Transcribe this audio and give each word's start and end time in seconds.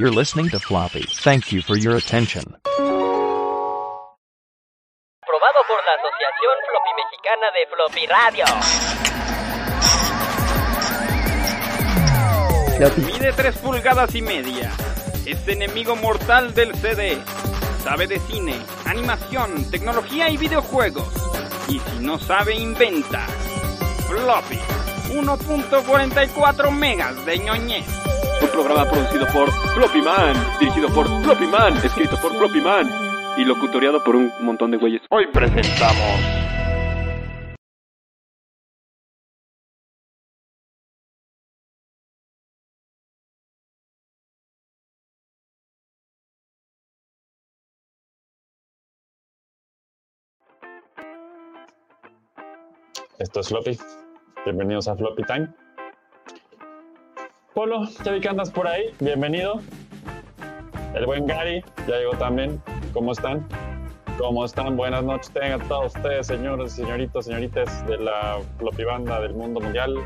You're 0.00 0.12
listening 0.12 0.48
to 0.50 0.60
Floppy. 0.60 1.02
Thank 1.24 1.50
you 1.50 1.60
for 1.60 1.76
your 1.76 1.96
attention. 1.96 2.44
Aprobado 2.44 2.78
por 5.66 5.82
la 5.84 5.94
Asociación 5.98 6.56
Floppy 6.68 6.92
Mexicana 7.02 7.50
de 7.50 7.66
Floppy 7.74 8.06
Radio. 8.06 8.44
Mide 13.12 13.32
3 13.32 13.58
pulgadas 13.58 14.14
y 14.14 14.22
media. 14.22 14.70
Es 15.26 15.48
enemigo 15.48 15.96
mortal 15.96 16.54
del 16.54 16.76
CD. 16.76 17.18
Sabe 17.82 18.06
de 18.06 18.20
cine, 18.20 18.54
animación, 18.84 19.68
tecnología 19.68 20.30
y 20.30 20.36
videojuegos. 20.36 21.12
Y 21.68 21.80
si 21.80 21.98
no 21.98 22.20
sabe, 22.20 22.54
inventa. 22.54 23.26
Floppy. 24.06 24.60
1.44 25.08 26.70
megas 26.70 27.26
de 27.26 27.38
ñoñez. 27.40 28.07
Un 28.40 28.48
programa 28.48 28.88
producido 28.88 29.26
por 29.32 29.50
Floppy 29.74 30.02
Man, 30.02 30.34
dirigido 30.60 30.88
por 30.90 31.06
Floppy 31.22 31.46
Man, 31.46 31.76
escrito 31.84 32.16
por 32.20 32.32
Floppy 32.36 32.60
Man 32.60 32.88
y 33.36 33.44
locutoriado 33.44 34.02
por 34.02 34.16
un 34.16 34.32
montón 34.40 34.70
de 34.70 34.76
güeyes. 34.76 35.02
Hoy 35.10 35.26
presentamos 35.32 36.38
Esto 53.18 53.40
es 53.40 53.48
Floppy. 53.48 53.76
Bienvenidos 54.44 54.86
a 54.86 54.94
Floppy 54.94 55.24
Time. 55.24 55.67
Polo, 57.54 57.84
ya 58.04 58.12
vi 58.12 58.20
que 58.20 58.28
andas 58.28 58.50
por 58.50 58.68
ahí. 58.68 58.94
Bienvenido. 59.00 59.60
El 60.94 61.06
buen 61.06 61.26
Gary 61.26 61.64
ya 61.86 61.96
llegó 61.96 62.12
también. 62.12 62.62
¿Cómo 62.92 63.12
están? 63.12 63.46
¿Cómo 64.18 64.44
están? 64.44 64.76
Buenas 64.76 65.02
noches 65.02 65.30
tengan 65.30 65.66
todos 65.66 65.96
ustedes, 65.96 66.26
señores, 66.26 66.72
señoritos, 66.72 67.24
señoritas 67.24 67.86
de 67.86 67.98
la 67.98 68.38
Floppy 68.58 68.84
Banda 68.84 69.20
del 69.20 69.34
mundo 69.34 69.60
mundial. 69.60 69.96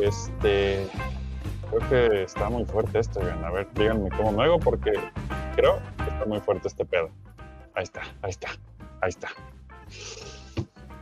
Este. 0.00 0.86
Creo 1.70 1.88
que 1.88 2.22
está 2.24 2.50
muy 2.50 2.64
fuerte 2.66 2.98
esto, 2.98 3.20
A 3.20 3.50
ver, 3.50 3.66
díganme 3.74 4.10
cómo 4.10 4.32
me 4.32 4.44
hago 4.44 4.60
porque 4.60 4.92
creo 5.56 5.80
que 5.96 6.10
está 6.10 6.24
muy 6.26 6.40
fuerte 6.40 6.68
este 6.68 6.84
pedo. 6.84 7.08
Ahí 7.74 7.84
está, 7.84 8.02
ahí 8.22 8.30
está, 8.30 8.48
ahí 9.00 9.08
está. 9.08 9.28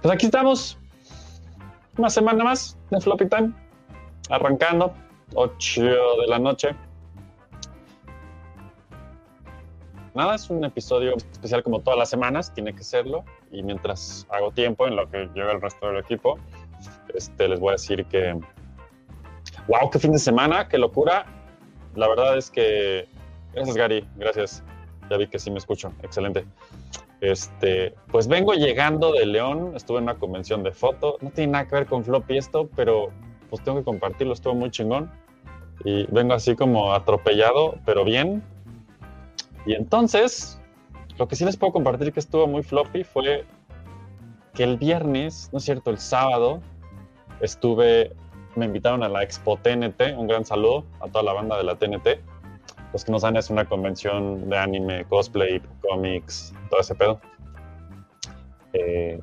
Pues 0.01 0.15
aquí 0.15 0.27
estamos. 0.27 0.79
Una 1.98 2.09
semana 2.09 2.45
más 2.45 2.79
de 2.91 3.01
Floppy 3.01 3.27
Time. 3.27 3.53
Arrancando. 4.33 4.95
8 5.35 5.83
de 5.83 6.27
la 6.27 6.39
noche. 6.39 6.75
Nada, 10.15 10.35
es 10.35 10.49
un 10.49 10.65
episodio 10.65 11.17
especial 11.17 11.63
como 11.63 11.81
todas 11.81 11.99
las 11.99 12.09
semanas, 12.09 12.53
tiene 12.55 12.75
que 12.75 12.83
serlo. 12.83 13.25
Y 13.51 13.63
mientras 13.63 14.27
hago 14.31 14.51
tiempo 14.51 14.87
en 14.87 14.97
lo 14.97 15.09
que 15.11 15.29
llega 15.35 15.53
el 15.53 15.61
resto 15.61 15.87
del 15.89 15.99
equipo, 15.99 16.39
este, 17.15 17.47
les 17.47 17.61
voy 17.61 17.71
a 17.71 17.73
decir 17.73 18.07
que. 18.07 18.41
¡Wow! 19.69 19.91
¡Qué 19.91 19.99
fin 19.99 20.13
de 20.13 20.19
semana! 20.19 20.67
¡Qué 20.67 20.79
locura! 20.79 21.27
La 21.95 22.09
verdad 22.09 22.39
es 22.39 22.51
que. 22.51 23.07
Gracias, 23.53 23.77
Gary. 23.77 24.09
Gracias. 24.17 24.65
Ya 25.11 25.19
vi 25.19 25.27
que 25.27 25.39
sí 25.39 25.51
me 25.51 25.59
escucho. 25.59 25.93
Excelente. 26.03 26.47
Este, 27.21 27.95
pues 28.11 28.29
vengo 28.29 28.55
llegando 28.55 29.13
de 29.13 29.27
León, 29.27 29.75
estuve 29.77 29.99
en 29.99 30.05
una 30.05 30.15
convención 30.15 30.63
de 30.63 30.73
foto, 30.73 31.19
no 31.21 31.31
tiene 31.31 31.53
nada 31.53 31.69
que 31.69 31.77
ver 31.77 31.87
con 31.87 32.03
floppy 32.03 32.37
esto, 32.37 32.69
pero 32.75 33.13
pues 33.53 33.62
tengo 33.62 33.77
que 33.77 33.84
compartirlo, 33.84 34.33
estuvo 34.33 34.55
muy 34.55 34.70
chingón. 34.70 35.11
Y 35.84 36.06
vengo 36.11 36.33
así 36.33 36.56
como 36.56 36.95
atropellado, 36.95 37.77
pero 37.84 38.03
bien. 38.03 38.42
Y 39.67 39.75
entonces, 39.75 40.58
lo 41.18 41.29
que 41.29 41.36
sí 41.36 41.45
les 41.45 41.58
puedo 41.58 41.74
compartir 41.74 42.14
que 42.14 42.20
estuvo 42.20 42.46
muy 42.46 42.62
floppy 42.62 43.05
fue 43.05 43.45
que 44.55 44.64
el 44.64 44.79
viernes, 44.79 45.51
no 45.52 45.58
es 45.58 45.64
cierto, 45.64 45.91
el 45.91 45.98
sábado, 45.98 46.62
estuve, 47.42 48.14
me 48.57 48.64
invitaron 48.64 49.02
a 49.02 49.11
la 49.11 49.23
Expo 49.23 49.58
TNT, 49.58 50.17
un 50.17 50.29
gran 50.29 50.46
saludo 50.46 50.86
a 51.01 51.08
toda 51.08 51.23
la 51.23 51.35
banda 51.35 51.58
de 51.58 51.64
la 51.64 51.77
TNT 51.77 52.08
los 52.95 53.05
que 53.05 53.12
no 53.12 53.18
saben, 53.18 53.36
es 53.36 53.51
una 53.51 53.64
convención 53.67 54.48
de 54.48 54.58
anime, 54.58 55.05
cosplay, 55.07 55.61
cómics, 55.80 56.55
todo 56.70 56.80
ese 56.80 56.95
pedo. 56.95 57.20
Eh, 58.74 59.20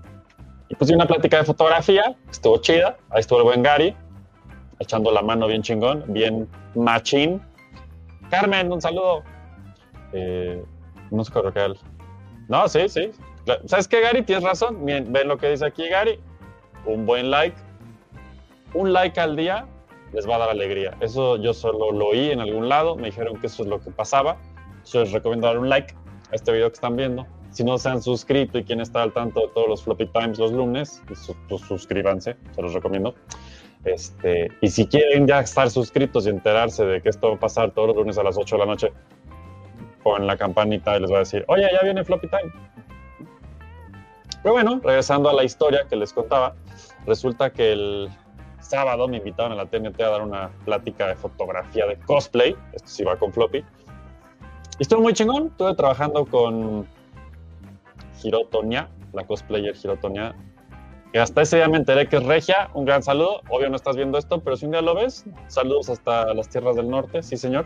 y 0.69 0.75
pues 0.75 0.88
di 0.88 0.95
una 0.95 1.07
plática 1.07 1.38
de 1.38 1.45
fotografía, 1.45 2.16
estuvo 2.29 2.57
chida. 2.59 2.97
Ahí 3.09 3.22
estuvo 3.22 3.39
el 3.39 3.45
buen 3.45 3.63
Gary, 3.63 3.95
echando 4.79 5.12
la 5.12 5.22
mano 5.22 5.47
bien 5.47 5.62
chingón, 5.62 6.03
bien 6.07 6.47
machín. 6.75 7.41
Carmen, 8.29 8.72
un 8.72 8.81
saludo. 8.81 9.23
Eh, 10.13 10.63
no 11.12 11.23
sé 11.23 11.34
él. 11.56 11.78
No, 12.47 12.67
sí, 12.67 12.89
sí. 12.89 13.12
¿Sabes 13.66 13.88
qué, 13.88 14.01
Gary? 14.01 14.23
Tienes 14.23 14.44
razón. 14.44 14.85
Bien, 14.85 15.12
ven 15.12 15.28
lo 15.28 15.38
que 15.38 15.50
dice 15.50 15.66
aquí, 15.66 15.88
Gary. 15.88 16.19
Un 16.85 17.06
buen 17.06 17.29
like. 17.31 17.56
Un 18.73 18.94
like 18.94 19.19
al 19.19 19.35
día 19.35 19.68
les 20.13 20.28
va 20.28 20.35
a 20.35 20.39
dar 20.39 20.50
alegría. 20.50 20.95
Eso 21.01 21.38
yo 21.38 21.53
solo 21.53 21.91
lo 21.91 22.07
oí 22.07 22.31
en 22.31 22.39
algún 22.39 22.69
lado, 22.69 22.95
me 22.95 23.07
dijeron 23.07 23.39
que 23.39 23.47
eso 23.47 23.63
es 23.63 23.69
lo 23.69 23.79
que 23.79 23.91
pasaba. 23.91 24.38
Yo 24.85 25.01
les 25.01 25.12
recomiendo 25.12 25.47
dar 25.47 25.59
un 25.59 25.69
like 25.69 25.94
a 26.31 26.35
este 26.35 26.51
video 26.51 26.69
que 26.69 26.75
están 26.75 26.95
viendo. 26.95 27.25
Si 27.51 27.63
no 27.63 27.78
se 27.78 27.89
han 27.89 28.01
suscrito 28.01 28.59
y 28.59 28.63
quieren 28.63 28.81
estar 28.81 29.01
al 29.01 29.13
tanto 29.13 29.41
de 29.41 29.47
todos 29.50 29.68
los 29.68 29.84
Floppy 29.84 30.07
Times 30.07 30.38
los 30.38 30.51
lunes, 30.51 31.01
pues, 31.07 31.31
pues 31.47 31.62
suscríbanse, 31.62 32.38
se 32.51 32.62
los 32.62 32.73
recomiendo. 32.73 33.16
Este, 33.85 34.50
y 34.62 34.69
si 34.69 34.88
quieren 34.88 35.25
ya 35.25 35.40
estar 35.40 35.69
suscritos 35.69 36.25
y 36.25 36.29
enterarse 36.29 36.85
de 36.85 37.01
que 37.01 37.09
esto 37.09 37.29
va 37.29 37.35
a 37.35 37.40
pasar 37.40 37.72
todos 37.72 37.90
los 37.90 37.97
lunes 37.97 38.17
a 38.17 38.23
las 38.23 38.38
8 38.38 38.56
de 38.56 38.59
la 38.59 38.66
noche, 38.66 38.94
ponen 40.03 40.28
la 40.28 40.38
campanita 40.38 40.97
y 40.97 41.01
les 41.01 41.12
va 41.12 41.17
a 41.17 41.19
decir, 41.19 41.45
oye, 41.47 41.67
ya 41.72 41.81
viene 41.84 42.03
Floppy 42.03 42.28
Time. 42.28 42.51
Pero 44.44 44.53
bueno, 44.53 44.79
regresando 44.84 45.29
a 45.29 45.34
la 45.34 45.44
historia 45.44 45.85
que 45.89 45.95
les 45.95 46.13
contaba, 46.13 46.56
resulta 47.06 47.51
que 47.51 47.73
el, 47.73 48.09
sábado 48.69 49.07
me 49.07 49.18
invitaron 49.18 49.53
a 49.53 49.56
la 49.56 49.66
TNT 49.66 50.00
a 50.01 50.09
dar 50.09 50.22
una 50.22 50.50
plática 50.66 51.07
de 51.07 51.16
fotografía 51.16 51.88
de 51.88 51.97
cosplay. 51.97 52.56
Esto 52.73 52.88
sí 52.88 53.03
va 53.03 53.18
con 53.18 53.34
floppy. 53.34 53.59
Y 53.59 53.63
estuvo 54.81 55.01
muy 55.01 55.13
chingón. 55.13 55.47
Estuve 55.47 55.75
trabajando 55.75 56.25
con 56.25 56.88
Girotonia, 58.18 58.89
la 59.13 59.25
cosplayer 59.25 59.75
Girotonia. 59.75 60.35
Que 61.12 61.20
hasta 61.20 61.42
ese 61.42 61.58
día 61.58 61.68
me 61.68 61.78
enteré 61.78 62.08
que 62.08 62.18
es 62.18 62.24
regia. 62.24 62.70
Un 62.74 62.86
gran 62.86 63.02
saludo. 63.02 63.42
Obvio 63.50 63.70
no 63.70 63.75
estás 63.75 63.96
viendo 63.96 64.18
esto, 64.18 64.42
pero 64.42 64.56
si 64.56 64.66
un 64.66 64.72
día 64.72 64.81
lo 64.81 64.94
ves, 64.94 65.25
saludos 65.47 65.90
hasta 65.90 66.34
las 66.34 66.50
tierras 66.50 66.75
del 66.75 66.90
norte. 66.90 67.24
Sí, 67.24 67.36
señor. 67.36 67.66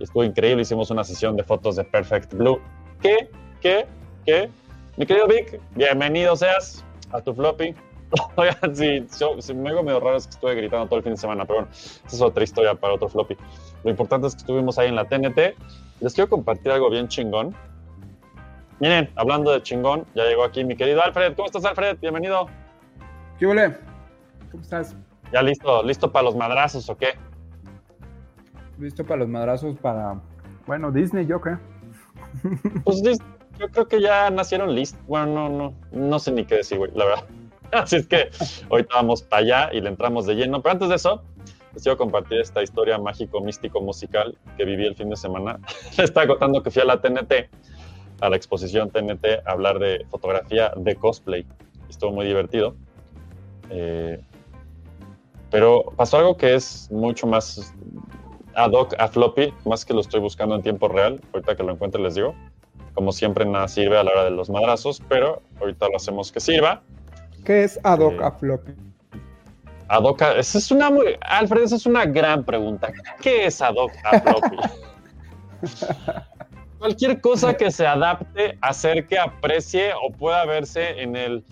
Estuvo 0.00 0.24
increíble. 0.24 0.62
Hicimos 0.62 0.90
una 0.90 1.04
sesión 1.04 1.36
de 1.36 1.44
fotos 1.44 1.76
de 1.76 1.84
Perfect 1.84 2.32
Blue. 2.32 2.60
¿Qué? 3.02 3.28
¿Qué? 3.60 3.86
¿Qué? 4.24 4.48
Mi 4.96 5.06
querido 5.06 5.26
Vic, 5.26 5.60
bienvenido 5.74 6.36
seas 6.36 6.84
a 7.12 7.20
tu 7.20 7.34
floppy. 7.34 7.74
Oigan, 8.36 8.76
sí, 8.76 9.06
yo, 9.18 9.36
me 9.54 9.70
hago 9.70 9.82
medio 9.82 10.00
raro 10.00 10.16
es 10.16 10.26
que 10.26 10.34
estuve 10.34 10.54
gritando 10.54 10.86
todo 10.86 10.98
el 10.98 11.02
fin 11.02 11.12
de 11.12 11.18
semana, 11.18 11.46
pero 11.46 11.60
bueno, 11.60 11.72
esa 11.72 12.16
es 12.16 12.20
otra 12.20 12.44
historia 12.44 12.74
para 12.74 12.94
otro 12.94 13.08
floppy. 13.08 13.36
Lo 13.84 13.90
importante 13.90 14.26
es 14.26 14.34
que 14.34 14.40
estuvimos 14.40 14.78
ahí 14.78 14.88
en 14.88 14.96
la 14.96 15.06
TNT. 15.06 15.56
Les 16.00 16.12
quiero 16.14 16.28
compartir 16.28 16.72
algo 16.72 16.90
bien 16.90 17.08
chingón. 17.08 17.54
Miren, 18.80 19.10
hablando 19.16 19.50
de 19.50 19.62
chingón, 19.62 20.04
ya 20.14 20.24
llegó 20.24 20.44
aquí 20.44 20.62
mi 20.64 20.76
querido 20.76 21.02
Alfred. 21.02 21.34
¿Cómo 21.36 21.46
estás, 21.46 21.64
Alfred? 21.64 21.96
Bienvenido. 22.00 22.48
¿Qué? 23.42 23.74
¿Cómo 24.52 24.62
estás? 24.62 24.94
¿Ya 25.32 25.42
listo, 25.42 25.82
listo 25.82 26.12
para 26.12 26.26
los 26.26 26.36
madrazos 26.36 26.88
o 26.88 26.96
qué? 26.96 27.14
Listo 28.78 29.04
para 29.04 29.18
los 29.18 29.28
madrazos 29.28 29.76
para, 29.80 30.20
bueno, 30.64 30.92
Disney, 30.92 31.26
yo 31.26 31.40
creo. 31.40 31.58
Pues 32.84 33.02
yo 33.58 33.68
creo 33.68 33.88
que 33.88 34.00
ya 34.00 34.30
nacieron 34.30 34.72
listos. 34.72 35.00
Bueno, 35.08 35.26
no, 35.26 35.48
no, 35.48 35.74
no 35.90 36.18
sé 36.20 36.30
ni 36.30 36.44
qué 36.44 36.56
decir, 36.56 36.78
güey, 36.78 36.92
la 36.94 37.04
verdad. 37.04 37.24
Así 37.72 37.96
es 37.96 38.06
que 38.06 38.30
ahorita 38.70 38.94
vamos 38.94 39.22
para 39.22 39.42
allá 39.42 39.70
y 39.72 39.80
le 39.80 39.88
entramos 39.88 40.24
de 40.26 40.34
lleno. 40.34 40.62
Pero 40.62 40.74
antes 40.74 40.88
de 40.88 40.94
eso, 40.94 41.24
les 41.74 41.82
quiero 41.82 41.98
compartir 41.98 42.38
esta 42.38 42.62
historia 42.62 42.96
mágico, 42.98 43.40
místico, 43.40 43.80
musical 43.80 44.38
que 44.56 44.64
viví 44.64 44.86
el 44.86 44.94
fin 44.94 45.10
de 45.10 45.16
semana. 45.16 45.58
Les 45.96 45.98
estaba 45.98 46.28
contando 46.28 46.62
que 46.62 46.70
fui 46.70 46.82
a 46.82 46.84
la 46.84 47.00
TNT, 47.00 47.50
a 48.20 48.28
la 48.28 48.36
exposición 48.36 48.88
TNT, 48.90 49.44
a 49.44 49.50
hablar 49.50 49.80
de 49.80 50.06
fotografía 50.10 50.72
de 50.76 50.94
cosplay. 50.94 51.44
Estuvo 51.88 52.12
muy 52.12 52.26
divertido. 52.26 52.76
Eh, 53.72 54.20
pero 55.50 55.92
pasó 55.96 56.18
algo 56.18 56.36
que 56.36 56.54
es 56.54 56.90
mucho 56.90 57.26
más 57.26 57.74
ad 58.54 58.72
hoc 58.72 58.94
a 58.98 59.08
floppy, 59.08 59.52
más 59.64 59.84
que 59.84 59.94
lo 59.94 60.00
estoy 60.00 60.20
buscando 60.20 60.54
en 60.54 60.62
tiempo 60.62 60.88
real. 60.88 61.20
Ahorita 61.32 61.56
que 61.56 61.62
lo 61.62 61.72
encuentre 61.72 62.00
les 62.00 62.14
digo. 62.14 62.34
Como 62.94 63.12
siempre, 63.12 63.46
nada 63.46 63.68
sirve 63.68 63.98
a 63.98 64.04
la 64.04 64.10
hora 64.10 64.24
de 64.24 64.30
los 64.30 64.50
madrazos, 64.50 65.02
pero 65.08 65.40
ahorita 65.60 65.88
lo 65.88 65.96
hacemos 65.96 66.30
que 66.30 66.40
sirva. 66.40 66.82
¿Qué 67.44 67.64
es 67.64 67.80
ad 67.82 68.00
hoc 68.00 68.20
a 68.20 68.32
floppy? 68.32 68.72
Ad 69.88 70.02
hoc 70.04 70.22
esa 70.36 70.58
es 70.58 70.70
una 70.70 70.90
muy, 70.90 71.16
Alfred, 71.22 71.62
esa 71.62 71.76
es 71.76 71.86
una 71.86 72.04
gran 72.04 72.44
pregunta. 72.44 72.92
¿Qué 73.20 73.46
es 73.46 73.60
ad 73.62 73.74
hoc 73.74 73.92
a 74.04 74.20
floppy? 74.20 74.56
Cualquier 76.78 77.20
cosa 77.20 77.54
que 77.54 77.70
se 77.70 77.86
adapte, 77.86 78.58
acerque, 78.60 79.18
aprecie 79.18 79.92
o 79.94 80.10
pueda 80.10 80.44
verse 80.44 81.00
en 81.00 81.16
el 81.16 81.44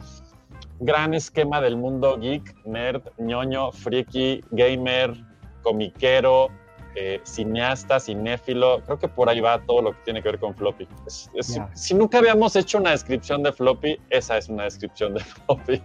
gran 0.80 1.14
esquema 1.14 1.60
del 1.60 1.76
mundo 1.76 2.18
geek, 2.18 2.64
nerd, 2.64 3.02
ñoño, 3.18 3.70
friki, 3.72 4.42
gamer, 4.50 5.14
comiquero, 5.62 6.48
eh, 6.96 7.20
cineasta, 7.24 8.00
cinéfilo. 8.00 8.82
Creo 8.84 8.98
que 8.98 9.08
por 9.08 9.28
ahí 9.28 9.40
va 9.40 9.60
todo 9.60 9.82
lo 9.82 9.92
que 9.92 9.98
tiene 10.04 10.22
que 10.22 10.30
ver 10.30 10.40
con 10.40 10.54
floppy. 10.54 10.88
Es-. 11.06 11.30
Si 11.74 11.94
nunca 11.94 12.18
habíamos 12.18 12.56
hecho 12.56 12.78
una 12.78 12.90
descripción 12.90 13.42
de 13.42 13.52
floppy, 13.52 14.00
esa 14.10 14.38
es 14.38 14.48
una 14.48 14.64
descripción 14.64 15.14
de 15.14 15.20
floppy. 15.46 15.82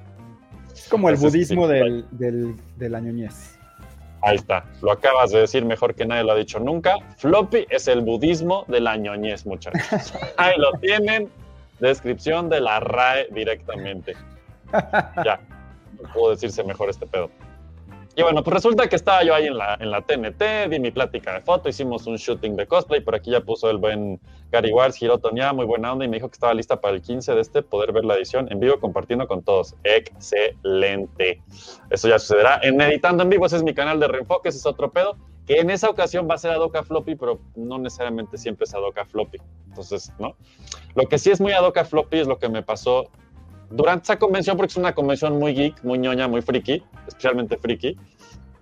Es 0.73 0.87
como 0.89 1.09
el 1.09 1.15
Ese 1.15 1.27
budismo 1.27 1.67
del, 1.67 2.05
del, 2.11 2.55
de 2.77 2.89
la 2.89 2.99
ñoñez. 2.99 3.59
Ahí 4.21 4.37
está, 4.37 4.65
lo 4.81 4.91
acabas 4.91 5.31
de 5.31 5.41
decir 5.41 5.63
mejor 5.63 5.93
que 5.93 6.03
nadie 6.03 6.23
lo 6.23 6.31
ha 6.31 6.35
dicho 6.35 6.59
nunca. 6.59 6.95
Floppy 7.17 7.67
es 7.69 7.87
el 7.87 8.01
budismo 8.01 8.65
de 8.67 8.79
la 8.79 8.97
ñoñez, 8.97 9.45
muchachos. 9.45 10.13
Ahí 10.37 10.57
lo 10.57 10.71
tienen, 10.79 11.29
descripción 11.79 12.49
de 12.49 12.59
la 12.59 12.79
RAE 12.79 13.27
directamente. 13.31 14.15
Ya, 15.25 15.39
no 16.01 16.13
puedo 16.13 16.31
decirse 16.31 16.63
mejor 16.63 16.89
este 16.89 17.05
pedo. 17.05 17.29
Y 18.17 18.21
bueno, 18.21 18.43
pues 18.43 18.53
resulta 18.53 18.87
que 18.87 18.95
estaba 18.95 19.23
yo 19.23 19.35
ahí 19.35 19.47
en 19.47 19.57
la, 19.57 19.77
en 19.77 19.91
la 19.91 20.01
TNT, 20.01 20.69
di 20.69 20.79
mi 20.79 20.89
plática 20.89 21.33
de 21.33 21.41
foto, 21.41 21.67
hicimos 21.67 22.07
un 22.07 22.15
shooting 22.15 22.55
de 22.55 22.65
cosplay, 22.65 23.01
por 23.01 23.13
aquí 23.13 23.31
ya 23.31 23.41
puso 23.41 23.69
el 23.69 23.77
buen 23.77 24.21
Gary 24.51 24.71
Wars, 24.71 25.01
Hiroto 25.01 25.31
Nya, 25.31 25.51
muy 25.51 25.65
buena 25.65 25.91
onda, 25.91 26.05
y 26.05 26.07
me 26.07 26.15
dijo 26.15 26.29
que 26.29 26.35
estaba 26.35 26.53
lista 26.53 26.79
para 26.79 26.95
el 26.95 27.01
15 27.01 27.35
de 27.35 27.41
este, 27.41 27.61
poder 27.61 27.91
ver 27.91 28.05
la 28.05 28.15
edición 28.15 28.49
en 28.49 28.61
vivo 28.61 28.79
compartiendo 28.79 29.27
con 29.27 29.43
todos. 29.43 29.75
Excelente. 29.83 31.41
Eso 31.89 32.07
ya 32.07 32.17
sucederá 32.17 32.61
en 32.63 32.79
Editando 32.79 33.21
en 33.21 33.29
Vivo, 33.29 33.47
ese 33.47 33.57
es 33.57 33.63
mi 33.63 33.73
canal 33.73 33.99
de 33.99 34.07
reenfoque, 34.07 34.47
ese 34.47 34.59
es 34.59 34.65
otro 34.65 34.91
pedo, 34.91 35.17
que 35.45 35.59
en 35.59 35.69
esa 35.69 35.89
ocasión 35.89 36.25
va 36.29 36.35
a 36.35 36.37
ser 36.37 36.51
Adoka 36.51 36.83
Floppy, 36.83 37.15
pero 37.15 37.41
no 37.57 37.77
necesariamente 37.79 38.37
siempre 38.37 38.63
es 38.63 38.73
Adoka 38.73 39.03
Floppy. 39.03 39.39
Entonces, 39.67 40.13
¿no? 40.19 40.37
Lo 40.95 41.03
que 41.09 41.17
sí 41.17 41.31
es 41.31 41.41
muy 41.41 41.51
Adoka 41.51 41.83
Floppy 41.83 42.19
es 42.19 42.27
lo 42.27 42.39
que 42.39 42.47
me 42.47 42.63
pasó 42.63 43.09
durante 43.69 44.03
esa 44.03 44.17
convención, 44.17 44.57
porque 44.57 44.71
es 44.71 44.77
una 44.77 44.93
convención 44.93 45.37
muy 45.37 45.53
geek, 45.53 45.83
muy 45.83 45.97
ñoña, 45.97 46.27
muy 46.27 46.41
friki, 46.41 46.83
especialmente 47.07 47.57
friki. 47.57 47.97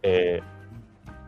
eh, 0.02 0.42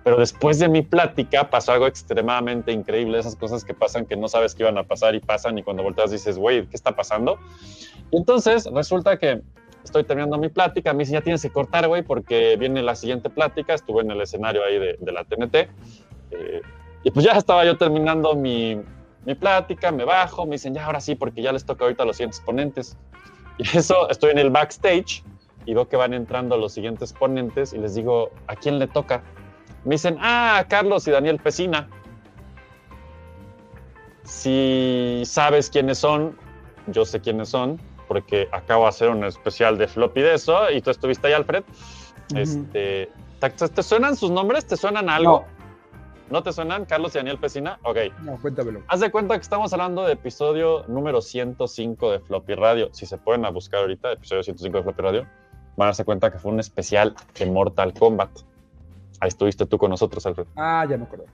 pero 0.03 0.17
después 0.17 0.59
de 0.59 0.69
mi 0.69 0.83
plática 0.83 1.49
pasó 1.49 1.71
algo 1.71 1.87
extremadamente 1.87 2.71
increíble, 2.71 3.17
esas 3.17 3.35
cosas 3.35 3.65
que 3.65 3.73
pasan 3.73 4.05
que 4.05 4.15
no 4.15 4.27
sabes 4.27 4.53
que 4.53 4.61
iban 4.61 4.77
a 4.77 4.83
pasar 4.83 5.15
y 5.15 5.19
pasan 5.19 5.57
y 5.57 5.63
cuando 5.63 5.81
volteas 5.81 6.11
dices, 6.11 6.37
güey, 6.37 6.67
¿qué 6.67 6.75
está 6.75 6.95
pasando? 6.95 7.39
Y 8.11 8.17
entonces 8.17 8.69
resulta 8.71 9.17
que 9.17 9.41
estoy 9.83 10.03
terminando 10.03 10.37
mi 10.37 10.49
plática, 10.49 10.93
me 10.93 10.99
dice, 10.99 11.13
ya 11.13 11.21
tienes 11.21 11.41
que 11.41 11.49
cortar, 11.49 11.87
güey, 11.87 12.03
porque 12.03 12.55
viene 12.55 12.83
la 12.83 12.93
siguiente 12.93 13.31
plática, 13.31 13.73
estuve 13.73 14.03
en 14.03 14.11
el 14.11 14.21
escenario 14.21 14.63
ahí 14.63 14.77
de, 14.77 14.95
de 14.99 15.11
la 15.11 15.23
TNT, 15.23 15.55
eh, 15.55 16.61
y 17.03 17.09
pues 17.09 17.25
ya 17.25 17.31
estaba 17.31 17.65
yo 17.65 17.75
terminando 17.75 18.35
mi, 18.35 18.79
mi 19.25 19.33
plática, 19.33 19.91
me 19.91 20.05
bajo, 20.05 20.45
me 20.45 20.53
dicen, 20.53 20.75
ya 20.75 20.85
ahora 20.85 21.01
sí, 21.01 21.15
porque 21.15 21.41
ya 21.41 21.51
les 21.51 21.65
toca 21.65 21.83
ahorita 21.85 22.03
a 22.03 22.05
los 22.05 22.17
siguientes 22.17 22.41
ponentes. 22.41 22.95
Y 23.57 23.77
eso, 23.77 24.09
estoy 24.09 24.31
en 24.31 24.39
el 24.39 24.49
backstage 24.49 25.23
y 25.65 25.73
veo 25.73 25.87
que 25.87 25.95
van 25.95 26.13
entrando 26.13 26.57
los 26.57 26.73
siguientes 26.73 27.13
ponentes 27.13 27.73
y 27.73 27.77
les 27.77 27.95
digo, 27.95 28.31
¿a 28.47 28.55
quién 28.55 28.79
le 28.79 28.87
toca? 28.87 29.23
Me 29.83 29.95
dicen, 29.95 30.17
ah, 30.19 30.65
Carlos 30.67 31.07
y 31.07 31.11
Daniel 31.11 31.39
Pesina. 31.39 31.87
Si 34.23 35.21
sabes 35.25 35.69
quiénes 35.69 35.99
son, 35.99 36.37
yo 36.87 37.05
sé 37.05 37.21
quiénes 37.21 37.49
son, 37.49 37.79
porque 38.07 38.47
acabo 38.51 38.83
de 38.83 38.89
hacer 38.89 39.09
un 39.09 39.23
especial 39.23 39.77
de 39.77 39.87
floppy 39.87 40.21
de 40.21 40.33
eso 40.35 40.71
y 40.71 40.81
tú 40.81 40.89
estuviste 40.89 41.27
ahí, 41.27 41.33
Alfred. 41.33 41.63
Este, 42.35 43.09
¿te, 43.39 43.49
te 43.49 43.83
suenan 43.83 44.15
sus 44.15 44.31
nombres? 44.31 44.65
¿Te 44.65 44.75
suenan 44.75 45.09
a 45.09 45.15
algo? 45.15 45.45
No, 45.47 45.54
¿No 46.29 46.41
te 46.41 46.51
suenan, 46.51 46.85
Carlos 46.85 47.13
y 47.13 47.19
Daniel 47.19 47.37
Pesina? 47.37 47.77
Ok. 47.83 47.97
no, 48.23 48.37
cuéntamelo. 48.41 48.81
Haz 48.87 48.99
de 48.99 49.11
cuenta 49.11 49.35
que 49.35 49.41
estamos 49.43 49.71
hablando 49.73 50.03
de 50.05 50.13
episodio 50.13 50.83
número 50.87 51.21
105 51.21 52.11
de 52.11 52.19
Floppy 52.19 52.55
Radio. 52.55 52.89
Si 52.93 53.05
se 53.05 53.17
pueden 53.17 53.45
a 53.45 53.51
buscar 53.51 53.81
ahorita, 53.81 54.11
episodio 54.11 54.41
105 54.41 54.77
de 54.77 54.83
Floppy 54.83 55.01
Radio, 55.03 55.21
van 55.77 55.85
a 55.85 55.89
darse 55.89 56.03
cuenta 56.03 56.31
que 56.31 56.39
fue 56.39 56.51
un 56.51 56.59
especial 56.59 57.13
de 57.37 57.45
Mortal 57.45 57.93
Kombat. 57.93 58.31
Ahí 59.19 59.27
estuviste 59.27 59.67
tú 59.67 59.77
con 59.77 59.91
nosotros, 59.91 60.25
Alfred. 60.25 60.47
Ah, 60.55 60.85
ya 60.89 60.97
me 60.97 61.03
acuerdo. 61.03 61.25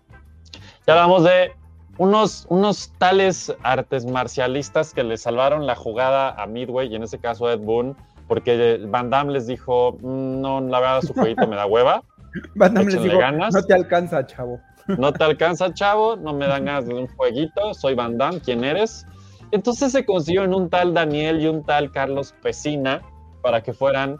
Ya 0.85 0.93
hablamos 0.93 1.23
de 1.23 1.53
unos, 1.97 2.45
unos 2.49 2.91
tales 2.97 3.55
artes 3.63 4.05
marcialistas 4.05 4.93
que 4.93 5.03
le 5.03 5.15
salvaron 5.15 5.65
la 5.67 5.75
jugada 5.75 6.31
a 6.31 6.47
Midway 6.47 6.89
y 6.91 6.95
en 6.95 7.03
ese 7.03 7.17
caso 7.17 7.47
a 7.47 7.53
Ed 7.53 7.59
Boon, 7.59 7.95
porque 8.27 8.77
Van 8.87 9.09
Damme 9.09 9.31
les 9.31 9.47
dijo, 9.47 9.93
"Mm, 10.01 10.41
no, 10.41 10.59
la 10.61 10.79
verdad 10.79 11.01
su 11.01 11.13
jueguito 11.13 11.47
me 11.47 11.55
da 11.55 11.65
hueva, 11.65 12.03
Van 12.55 12.73
Damme 12.73 12.91
les 12.91 13.17
ganas. 13.17 13.53
no 13.53 13.63
te 13.63 13.73
alcanza, 13.73 14.25
chavo. 14.25 14.59
No 14.87 15.13
te 15.13 15.23
alcanza, 15.23 15.73
chavo, 15.73 16.15
no 16.15 16.33
me 16.33 16.47
dan 16.47 16.65
ganas 16.65 16.87
de 16.87 16.93
un 16.93 17.07
jueguito, 17.07 17.73
soy 17.73 17.95
Van 17.95 18.17
Damme, 18.17 18.39
¿quién 18.39 18.63
eres? 18.63 19.05
Entonces 19.51 19.91
se 19.91 20.05
consiguió 20.05 20.43
en 20.43 20.53
un 20.53 20.69
tal 20.69 20.93
Daniel 20.93 21.41
y 21.41 21.47
un 21.47 21.63
tal 21.63 21.91
Carlos 21.91 22.33
Pesina 22.41 23.01
para 23.41 23.61
que 23.61 23.73
fueran 23.73 24.19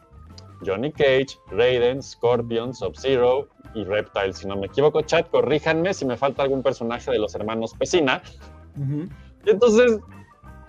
Johnny 0.66 0.92
Cage, 0.92 1.38
Raiden, 1.52 2.04
Scorpion, 2.04 2.74
Sub-Zero 2.74 3.48
y 3.74 3.84
Reptile. 3.84 4.34
Si 4.34 4.48
no 4.48 4.56
me 4.56 4.68
equivoco, 4.68 5.02
chat, 5.02 5.30
corríjanme 5.30 5.94
si 5.94 6.06
me 6.06 6.18
falta 6.18 6.44
algún 6.44 6.62
personaje 6.62 7.12
de 7.12 7.20
los 7.20 7.34
hermanos 7.36 7.74
Pesina. 7.74 8.22
Y 9.46 9.50
entonces 9.50 10.00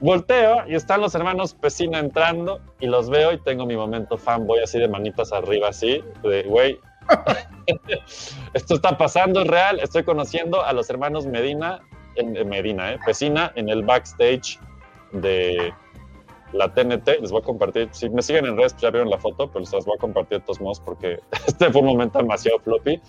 volteo 0.00 0.66
y 0.68 0.74
están 0.74 1.00
los 1.00 1.14
hermanos 1.14 1.54
Pesina 1.54 1.98
entrando 1.98 2.60
y 2.80 2.86
los 2.86 3.10
veo 3.10 3.32
y 3.32 3.38
tengo 3.38 3.66
mi 3.66 3.76
momento 3.76 4.16
fanboy 4.16 4.60
así 4.60 4.78
de 4.78 4.88
manitas 4.88 5.32
arriba, 5.32 5.68
así, 5.68 6.02
de 6.22 6.42
güey. 6.44 6.78
Esto 8.54 8.74
está 8.74 8.96
pasando, 8.96 9.42
es 9.42 9.46
real. 9.46 9.80
Estoy 9.80 10.04
conociendo 10.04 10.64
a 10.64 10.72
los 10.72 10.88
hermanos 10.90 11.26
Medina, 11.26 11.80
en, 12.16 12.36
en 12.36 12.48
Medina, 12.48 12.92
eh, 12.92 12.98
Pesina, 13.04 13.52
en 13.54 13.68
el 13.68 13.82
backstage 13.82 14.58
de 15.12 15.72
la 16.52 16.72
TNT. 16.72 17.20
Les 17.20 17.30
voy 17.30 17.40
a 17.40 17.44
compartir. 17.44 17.88
Si 17.92 18.08
me 18.10 18.22
siguen 18.22 18.46
en 18.46 18.56
redes, 18.56 18.72
pues 18.74 18.82
ya 18.82 18.90
vieron 18.90 19.10
la 19.10 19.18
foto, 19.18 19.50
pero 19.50 19.64
se 19.64 19.76
las 19.76 19.84
voy 19.84 19.96
a 19.96 20.00
compartir 20.00 20.38
de 20.38 20.44
todos 20.44 20.60
modos 20.60 20.80
porque 20.80 21.20
este 21.46 21.70
fue 21.70 21.80
un 21.80 21.88
momento 21.88 22.18
demasiado 22.18 22.58
floppy. 22.60 23.00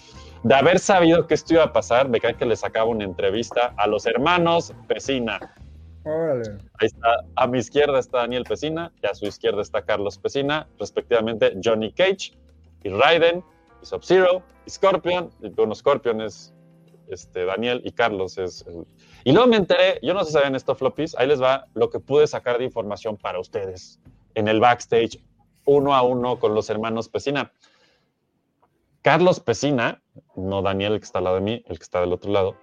De 0.44 0.56
haber 0.56 0.80
sabido 0.80 1.28
que 1.28 1.34
esto 1.34 1.54
iba 1.56 1.64
a 1.64 1.74
pasar, 1.74 2.10
me 2.10 2.20
cae 2.20 2.36
que 2.36 2.46
les 2.46 2.60
sacaba 2.60 2.86
una 2.86 3.04
entrevista 3.04 3.74
a 3.78 3.88
los 3.88 4.06
hermanos 4.06 4.74
Pesina. 4.88 5.40
Órale. 6.06 6.58
Ahí 6.80 6.88
está, 6.88 7.24
a 7.36 7.48
mi 7.48 7.60
izquierda 7.60 8.00
está 8.00 8.20
Daniel 8.20 8.44
Pesina 8.44 8.92
y 9.02 9.08
a 9.08 9.16
su 9.16 9.26
izquierda 9.26 9.62
está 9.62 9.84
Carlos 9.84 10.18
Pesina, 10.18 10.68
respectivamente 10.78 11.54
Johnny 11.64 11.94
Cage 11.94 12.34
y 12.84 12.90
Raiden 12.90 13.42
Sub-Zero 13.86 14.44
Scorpion. 14.70 15.30
Y 15.42 15.50
bueno, 15.50 15.76
Scorpion 15.76 16.22
es 16.22 16.54
este, 17.08 17.46
Daniel 17.46 17.82
y 17.84 17.92
Carlos 17.92 18.38
es... 18.38 18.66
el- 18.68 18.86
Y 19.24 19.32
luego 19.32 19.48
me 19.48 19.58
enteré, 19.58 20.00
yo 20.02 20.14
no 20.14 20.22
sé 20.22 20.28
si 20.28 20.34
saben 20.34 20.56
esto, 20.56 20.76
floppies, 20.76 21.16
ahí 21.16 21.28
les 21.28 21.42
va 21.42 21.68
lo 21.74 21.90
que 21.90 22.00
pude 22.00 22.28
sacar 22.28 22.58
de 22.58 22.64
información 22.66 23.18
para 23.18 23.40
ustedes 23.40 24.00
en 24.36 24.48
el 24.48 24.60
backstage, 24.60 25.20
uno 25.66 25.94
a 25.94 26.02
uno 26.02 26.40
con 26.40 26.56
los 26.56 26.70
hermanos 26.70 27.10
Pesina. 27.10 27.52
Carlos 29.02 29.40
Pesina, 29.40 30.02
no 30.36 30.62
Daniel 30.62 30.94
el 30.94 31.00
que 31.00 31.06
está 31.06 31.20
al 31.20 31.26
lado 31.26 31.36
de 31.36 31.42
mí, 31.42 31.64
el 31.68 31.78
que 31.78 31.84
está 31.84 32.00
del 32.00 32.14
otro 32.14 32.32
lado, 32.32 32.56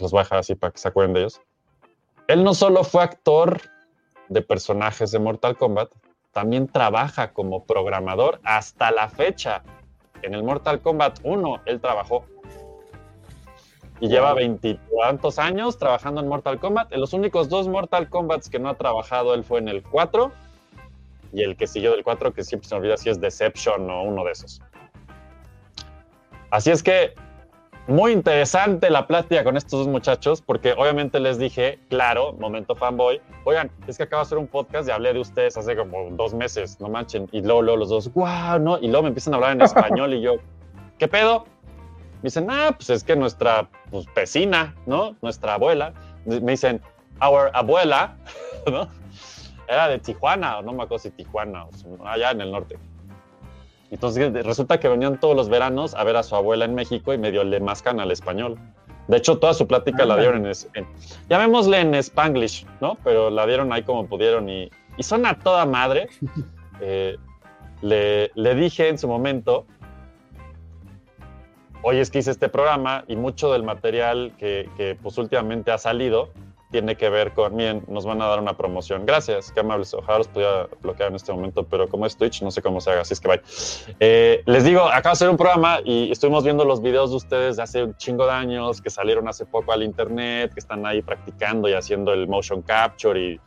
los 0.00 0.10
voy 0.10 0.20
a 0.20 0.22
dejar 0.24 0.38
así 0.38 0.54
para 0.54 0.72
que 0.72 0.78
se 0.78 0.88
acuerden 0.88 1.14
de 1.14 1.20
ellos. 1.20 1.40
Él 2.26 2.44
no 2.44 2.52
solo 2.52 2.84
fue 2.84 3.02
actor 3.02 3.60
de 4.28 4.42
personajes 4.42 5.10
de 5.12 5.18
Mortal 5.18 5.56
Kombat, 5.56 5.90
también 6.38 6.68
trabaja 6.68 7.32
como 7.32 7.64
programador 7.64 8.38
hasta 8.44 8.92
la 8.92 9.08
fecha. 9.08 9.64
En 10.22 10.34
el 10.34 10.44
Mortal 10.44 10.78
Kombat 10.78 11.18
1 11.24 11.62
él 11.66 11.80
trabajó. 11.80 12.26
Y 13.98 14.06
lleva 14.06 14.34
veintitantos 14.34 15.40
años 15.40 15.78
trabajando 15.78 16.20
en 16.20 16.28
Mortal 16.28 16.60
Kombat. 16.60 16.92
En 16.92 17.00
los 17.00 17.12
únicos 17.12 17.48
dos 17.48 17.66
Mortal 17.66 18.08
Kombats 18.08 18.48
que 18.48 18.60
no 18.60 18.68
ha 18.68 18.74
trabajado 18.74 19.34
él 19.34 19.42
fue 19.42 19.58
en 19.58 19.66
el 19.66 19.82
4 19.82 20.30
y 21.32 21.42
el 21.42 21.56
que 21.56 21.66
siguió 21.66 21.90
del 21.90 22.04
4, 22.04 22.32
que 22.32 22.44
siempre 22.44 22.68
se 22.68 22.76
me 22.76 22.82
olvida 22.82 22.96
si 22.96 23.10
es 23.10 23.20
Deception 23.20 23.90
o 23.90 24.04
uno 24.04 24.22
de 24.22 24.30
esos. 24.30 24.62
Así 26.50 26.70
es 26.70 26.84
que 26.84 27.14
muy 27.88 28.12
interesante 28.12 28.90
la 28.90 29.06
plática 29.06 29.42
con 29.42 29.56
estos 29.56 29.80
dos 29.80 29.88
muchachos, 29.88 30.42
porque 30.42 30.74
obviamente 30.76 31.18
les 31.20 31.38
dije, 31.38 31.78
claro, 31.88 32.34
momento 32.34 32.76
fanboy, 32.76 33.18
oigan, 33.44 33.70
es 33.86 33.96
que 33.96 34.02
acabo 34.02 34.20
de 34.20 34.26
hacer 34.26 34.38
un 34.38 34.46
podcast 34.46 34.86
y 34.88 34.92
hablé 34.92 35.14
de 35.14 35.20
ustedes 35.20 35.56
hace 35.56 35.74
como 35.74 36.10
dos 36.10 36.34
meses, 36.34 36.78
no 36.80 36.90
manchen, 36.90 37.28
y 37.32 37.40
luego, 37.40 37.62
luego 37.62 37.78
los 37.78 37.88
dos, 37.88 38.12
wow, 38.12 38.58
no, 38.60 38.78
y 38.78 38.88
luego 38.88 39.04
me 39.04 39.08
empiezan 39.08 39.32
a 39.32 39.36
hablar 39.38 39.52
en 39.52 39.62
español 39.62 40.12
y 40.12 40.20
yo, 40.20 40.34
¿qué 40.98 41.08
pedo? 41.08 41.46
Me 42.16 42.24
dicen, 42.24 42.46
ah, 42.50 42.72
pues 42.76 42.90
es 42.90 43.02
que 43.02 43.16
nuestra 43.16 43.70
pues, 43.90 44.04
vecina, 44.14 44.76
¿no? 44.84 45.16
Nuestra 45.22 45.54
abuela, 45.54 45.94
me 46.26 46.40
dicen, 46.40 46.82
our 47.22 47.50
abuela, 47.54 48.16
¿no? 48.70 48.86
Era 49.66 49.88
de 49.88 49.98
Tijuana, 49.98 50.58
o 50.58 50.62
no 50.62 50.72
me 50.72 50.82
acuerdo 50.82 51.04
si 51.04 51.10
Tijuana, 51.10 51.64
o 51.64 52.06
allá 52.06 52.32
en 52.32 52.42
el 52.42 52.52
norte. 52.52 52.78
Entonces 53.90 54.32
resulta 54.44 54.78
que 54.80 54.88
venían 54.88 55.18
todos 55.18 55.34
los 55.34 55.48
veranos 55.48 55.94
a 55.94 56.04
ver 56.04 56.16
a 56.16 56.22
su 56.22 56.36
abuela 56.36 56.64
en 56.66 56.74
México 56.74 57.12
y 57.14 57.18
medio 57.18 57.42
le 57.44 57.58
mascan 57.60 58.00
al 58.00 58.10
español. 58.10 58.58
De 59.06 59.16
hecho, 59.16 59.38
toda 59.38 59.54
su 59.54 59.66
plática 59.66 60.04
la 60.04 60.16
dieron 60.18 60.46
en- 60.46 60.86
llamémosle 61.30 61.80
en 61.80 61.94
Spanglish, 61.94 62.66
¿no? 62.82 62.98
Pero 63.02 63.30
la 63.30 63.46
dieron 63.46 63.72
ahí 63.72 63.82
como 63.82 64.06
pudieron 64.06 64.48
y, 64.50 64.70
y 64.98 65.02
son 65.02 65.24
a 65.26 65.38
toda 65.38 65.64
madre. 65.66 66.08
Eh, 66.80 67.16
le, 67.82 68.30
le 68.36 68.54
dije 68.54 68.88
en 68.88 68.98
su 68.98 69.08
momento, 69.08 69.66
oye, 71.82 72.00
es 72.00 72.08
que 72.10 72.18
hice 72.20 72.30
este 72.30 72.48
programa 72.48 73.04
y 73.08 73.16
mucho 73.16 73.52
del 73.52 73.64
material 73.64 74.32
que, 74.38 74.68
que, 74.76 74.96
pues 75.02 75.18
últimamente 75.18 75.72
ha 75.72 75.78
salido 75.78 76.30
tiene 76.70 76.96
que 76.96 77.08
ver 77.08 77.32
con, 77.32 77.56
miren, 77.56 77.82
nos 77.88 78.04
van 78.04 78.20
a 78.20 78.26
dar 78.26 78.40
una 78.40 78.56
promoción. 78.56 79.06
Gracias, 79.06 79.50
qué 79.52 79.60
amables. 79.60 79.94
Ojalá 79.94 80.18
los 80.18 80.28
pudiera 80.28 80.68
bloquear 80.82 81.08
en 81.10 81.16
este 81.16 81.32
momento, 81.32 81.64
pero 81.64 81.88
como 81.88 82.04
es 82.04 82.16
Twitch, 82.16 82.42
no 82.42 82.50
sé 82.50 82.60
cómo 82.60 82.80
se 82.80 82.90
haga, 82.90 83.02
así 83.02 83.14
es 83.14 83.20
que 83.20 83.28
bye. 83.28 83.40
Eh, 84.00 84.42
les 84.46 84.64
digo, 84.64 84.82
acabo 84.82 85.10
de 85.10 85.12
hacer 85.12 85.30
un 85.30 85.36
programa 85.36 85.78
y 85.84 86.12
estuvimos 86.12 86.44
viendo 86.44 86.64
los 86.64 86.82
videos 86.82 87.10
de 87.10 87.16
ustedes 87.16 87.56
de 87.56 87.62
hace 87.62 87.84
un 87.84 87.96
chingo 87.96 88.26
de 88.26 88.32
años, 88.32 88.82
que 88.82 88.90
salieron 88.90 89.28
hace 89.28 89.46
poco 89.46 89.72
al 89.72 89.82
internet, 89.82 90.52
que 90.52 90.60
están 90.60 90.84
ahí 90.84 91.00
practicando 91.00 91.68
y 91.68 91.72
haciendo 91.72 92.12
el 92.12 92.28
motion 92.28 92.60
capture 92.62 93.18
y, 93.18 93.40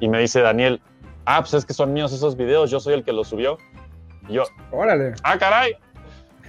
y 0.00 0.08
me 0.08 0.18
dice 0.20 0.40
Daniel, 0.40 0.80
ah, 1.24 1.40
pues 1.40 1.54
es 1.54 1.64
que 1.64 1.72
son 1.72 1.92
míos 1.92 2.12
esos 2.12 2.36
videos, 2.36 2.70
yo 2.70 2.80
soy 2.80 2.94
el 2.94 3.04
que 3.04 3.12
los 3.12 3.28
subió. 3.28 3.58
Y 4.28 4.34
yo, 4.34 4.42
Órale. 4.72 5.14
ah, 5.22 5.38
caray. 5.38 5.76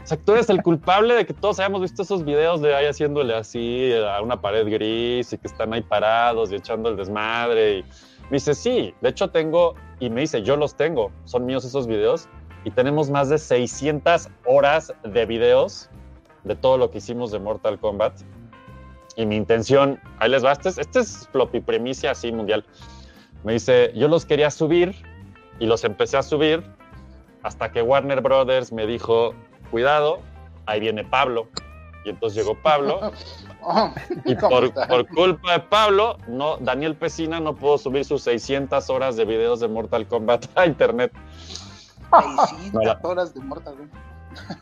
O 0.08 0.10
sea, 0.10 0.18
tú 0.18 0.32
eres 0.32 0.50
el 0.50 0.64
culpable 0.64 1.16
de 1.16 1.26
que 1.26 1.34
todos 1.34 1.60
hayamos 1.60 1.82
visto 1.82 2.02
esos 2.02 2.24
videos 2.24 2.62
de 2.62 2.74
ahí 2.74 2.86
haciéndole 2.86 3.36
así 3.36 3.92
a 3.94 4.22
una 4.22 4.40
pared 4.40 4.66
gris 4.66 5.34
y 5.34 5.38
que 5.38 5.48
están 5.48 5.74
ahí 5.74 5.82
parados 5.82 6.50
y 6.50 6.56
echando 6.56 6.88
el 6.88 6.96
desmadre. 6.96 7.80
Y 7.80 7.84
me 8.30 8.38
dice, 8.38 8.56
sí, 8.56 8.94
de 9.02 9.10
hecho 9.10 9.32
tengo, 9.32 9.76
y 10.00 10.10
me 10.10 10.22
dice, 10.22 10.44
yo 10.44 10.56
los 10.56 10.78
tengo, 10.78 11.12
son 11.26 11.46
míos 11.46 11.66
esos 11.66 11.88
videos. 11.88 12.30
Y 12.64 12.72
tenemos 12.72 13.10
más 13.10 13.28
de 13.28 13.38
600 13.38 14.30
horas 14.46 14.94
de 15.04 15.26
videos 15.26 15.90
de 16.46 16.56
todo 16.56 16.78
lo 16.78 16.90
que 16.90 17.00
hicimos 17.00 17.32
de 17.32 17.40
Mortal 17.40 17.78
Kombat. 17.78 18.14
Y 19.18 19.26
mi 19.26 19.36
intención, 19.36 20.00
ahí 20.20 20.30
les 20.30 20.46
va, 20.46 20.54
este 20.54 20.70
es, 20.70 20.78
este 20.78 21.00
es 21.02 21.28
floppy 21.34 21.60
premicia 21.60 22.12
así 22.12 22.32
mundial. 22.32 22.64
Me 23.44 23.52
dice, 23.52 23.92
yo 23.94 24.08
los 24.08 24.26
quería 24.26 24.52
subir 24.52 24.96
y 25.60 25.66
los 25.66 25.84
empecé 25.84 26.16
a 26.16 26.24
subir 26.24 26.64
hasta 27.44 27.74
que 27.74 27.82
Warner 27.82 28.22
Brothers 28.22 28.72
me 28.72 28.88
dijo, 28.88 29.34
cuidado, 29.68 30.20
ahí 30.66 30.80
viene 30.80 31.04
Pablo. 31.04 31.48
Y 32.06 32.10
entonces 32.10 32.38
llegó 32.38 32.56
Pablo 32.62 33.12
Oh, 33.70 33.92
y 34.24 34.34
¿cómo 34.36 34.62
por, 34.88 35.08
culpa 35.10 35.54
de 35.54 35.60
Pablo, 35.60 36.18
no, 36.28 36.56
Daniel 36.58 36.96
Pesina 36.96 37.40
no 37.42 37.54
pudo 37.56 37.78
subir 37.78 38.06
sus 38.06 38.22
600 38.22 38.90
horas 38.90 39.18
de 39.18 39.26
videos 39.26 39.60
de 39.60 39.68
Mortal 39.68 40.08
Kombat 40.08 40.46
a 40.56 40.66
internet. 40.66 41.12
600 42.48 42.74
Mira. 42.74 43.00
horas 43.04 43.34
de 43.34 43.42
Mortal 43.42 43.76
Kombat. 43.76 44.58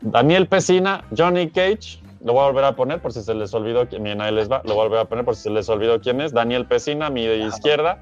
Daniel 0.00 0.46
Pesina, 0.48 1.04
Johnny 1.14 1.50
Cage, 1.50 2.00
lo 2.24 2.32
voy 2.32 2.42
a 2.44 2.46
volver 2.46 2.64
a 2.64 2.76
poner 2.76 3.02
por 3.02 3.12
si 3.12 3.22
se 3.22 3.34
les 3.34 3.52
olvidó, 3.52 3.86
quién- 3.88 4.04
les 4.04 4.50
va, 4.50 4.62
lo 4.64 4.74
voy 4.74 4.84
a 4.84 4.88
volver 4.88 5.00
a 5.00 5.04
poner 5.04 5.24
por 5.24 5.36
si 5.36 5.42
se 5.42 5.50
les 5.50 5.68
olvidó 5.68 6.00
quién 6.00 6.20
es, 6.20 6.32
Daniel 6.32 6.66
Pesina, 6.66 7.10
mi 7.10 7.24
izquierda, 7.24 7.98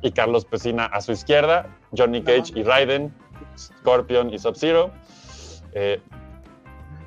y 0.00 0.12
Carlos 0.12 0.44
Pesina 0.44 0.86
a 0.86 1.00
su 1.00 1.12
izquierda, 1.12 1.66
Johnny 1.96 2.22
Cage 2.22 2.52
y 2.54 2.62
Raiden, 2.62 3.14
Scorpion 3.58 4.32
y 4.32 4.38
Sub-Zero. 4.38 4.90
Eh, 5.72 6.00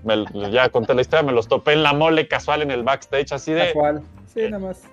me- 0.03 0.25
ya 0.51 0.69
conté 0.69 0.93
la 0.93 1.01
historia, 1.01 1.23
me 1.23 1.31
los 1.31 1.47
topé 1.47 1.73
en 1.73 1.83
la 1.83 1.93
mole 1.93 2.27
casual 2.27 2.61
en 2.61 2.71
el 2.71 2.83
backstage, 2.83 3.31
así 3.33 3.51
de... 3.53 3.67
Casual. 3.67 4.01
Sí, 4.33 4.41
nada 4.49 4.59
más. 4.59 4.83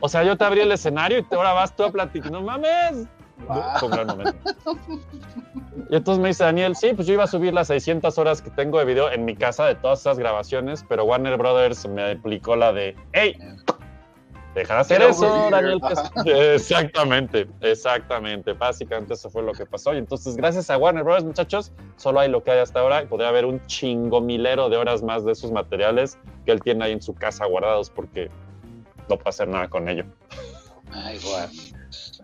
O 0.00 0.08
sea, 0.08 0.22
yo 0.22 0.36
te 0.36 0.44
abrí 0.44 0.60
el 0.60 0.72
escenario 0.72 1.18
y 1.18 1.22
te- 1.22 1.34
ahora 1.36 1.52
vas 1.52 1.74
tú 1.74 1.84
a 1.84 1.90
platicar. 1.90 2.30
No 2.30 2.40
mames. 2.42 3.06
Fue 3.78 3.88
un 3.88 3.90
gran 3.94 4.06
momento. 4.06 4.36
Y 5.90 5.96
entonces 5.96 6.22
me 6.22 6.28
dice 6.28 6.44
Daniel, 6.44 6.76
sí, 6.76 6.92
pues 6.94 7.08
yo 7.08 7.14
iba 7.14 7.24
a 7.24 7.26
subir 7.26 7.52
las 7.52 7.66
600 7.66 8.16
horas 8.18 8.40
que 8.40 8.50
tengo 8.50 8.78
de 8.78 8.84
video 8.84 9.10
en 9.10 9.24
mi 9.24 9.34
casa 9.34 9.66
de 9.66 9.74
todas 9.74 10.00
esas 10.00 10.18
grabaciones, 10.18 10.84
pero 10.88 11.04
Warner 11.04 11.36
Brothers 11.36 11.88
me 11.88 12.12
aplicó 12.12 12.54
la 12.54 12.72
de, 12.72 12.94
hey, 13.12 13.36
deja 14.54 14.74
de 14.74 14.80
hacer 14.80 15.02
eso, 15.02 15.26
over 15.26 15.64
here". 15.64 15.78
Daniel. 15.80 15.80
Exactamente, 16.54 17.46
exactamente. 17.60 18.52
Básicamente 18.52 19.14
eso 19.14 19.30
fue 19.30 19.42
lo 19.42 19.52
que 19.52 19.66
pasó. 19.66 19.94
Y 19.94 19.98
entonces, 19.98 20.36
gracias 20.36 20.68
a 20.70 20.78
Warner 20.78 21.04
Brothers, 21.04 21.24
muchachos, 21.24 21.72
solo 21.96 22.20
hay 22.20 22.28
lo 22.30 22.42
que 22.42 22.50
hay 22.50 22.58
hasta 22.58 22.80
ahora. 22.80 23.02
y 23.02 23.06
Podría 23.06 23.28
haber 23.28 23.44
un 23.46 23.64
chingo 23.66 24.20
milero 24.20 24.68
de 24.68 24.76
horas 24.76 25.02
más 25.02 25.24
de 25.24 25.32
esos 25.32 25.50
materiales 25.52 26.18
que 26.44 26.52
él 26.52 26.60
tiene 26.62 26.84
ahí 26.84 26.92
en 26.92 27.02
su 27.02 27.14
casa 27.14 27.46
guardados 27.46 27.90
porque 27.90 28.30
no 29.08 29.16
puede 29.16 29.28
hacer 29.30 29.48
nada 29.48 29.68
con 29.68 29.88
ello. 29.88 30.04
Ay, 30.92 31.18
guau. 31.22 31.48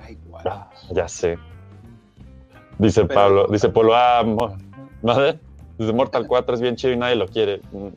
Ay, 0.01 0.19
guau. 0.27 0.43
Ah, 0.47 0.71
Ya 0.91 1.09
sé. 1.09 1.39
Dice 2.79 3.05
Pero- 3.05 3.15
Pablo, 3.21 3.47
dice 3.51 3.69
Polo, 3.71 3.93
ah, 3.97 4.23
madre, 5.03 5.39
dice 5.79 5.93
Mortal 5.93 6.27
4 6.29 6.55
es 6.55 6.61
bien 6.61 6.77
chido 6.77 6.93
y 6.93 6.97
nadie 6.97 7.17
lo 7.17 7.27
quiere. 7.27 7.61
Mm, 7.73 7.89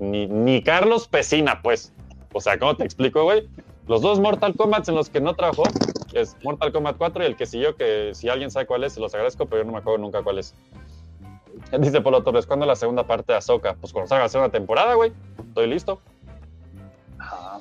ni, 0.00 0.26
ni 0.26 0.62
Carlos 0.62 1.06
Pesina, 1.08 1.60
pues. 1.62 1.92
O 2.32 2.40
sea, 2.40 2.58
¿cómo 2.58 2.76
te 2.76 2.84
explico, 2.84 3.24
güey? 3.24 3.48
Los 3.90 4.02
dos 4.02 4.20
Mortal 4.20 4.54
Kombat 4.54 4.88
en 4.88 4.94
los 4.94 5.10
que 5.10 5.20
no 5.20 5.34
trabajó, 5.34 5.64
que 6.12 6.20
es 6.20 6.36
Mortal 6.44 6.70
Kombat 6.70 6.96
4 6.96 7.24
y 7.24 7.26
el 7.26 7.34
que 7.34 7.44
siguió, 7.44 7.74
que 7.74 8.12
si 8.14 8.28
alguien 8.28 8.48
sabe 8.48 8.64
cuál 8.64 8.84
es, 8.84 8.92
se 8.92 9.00
los 9.00 9.12
agradezco, 9.14 9.46
pero 9.46 9.62
yo 9.62 9.66
no 9.66 9.72
me 9.72 9.78
acuerdo 9.78 9.98
nunca 9.98 10.22
cuál 10.22 10.38
es. 10.38 10.54
Dice 11.76 12.00
Polo 12.00 12.22
Torres, 12.22 12.46
¿cuándo 12.46 12.66
la 12.66 12.76
segunda 12.76 13.04
parte 13.04 13.32
de 13.32 13.38
Ahsoka? 13.38 13.74
Pues 13.80 13.92
cuando 13.92 14.06
salga 14.06 14.26
la 14.26 14.28
segunda 14.28 14.52
temporada, 14.52 14.94
güey. 14.94 15.12
Estoy 15.44 15.66
listo. 15.66 16.00
Ajá. 17.18 17.58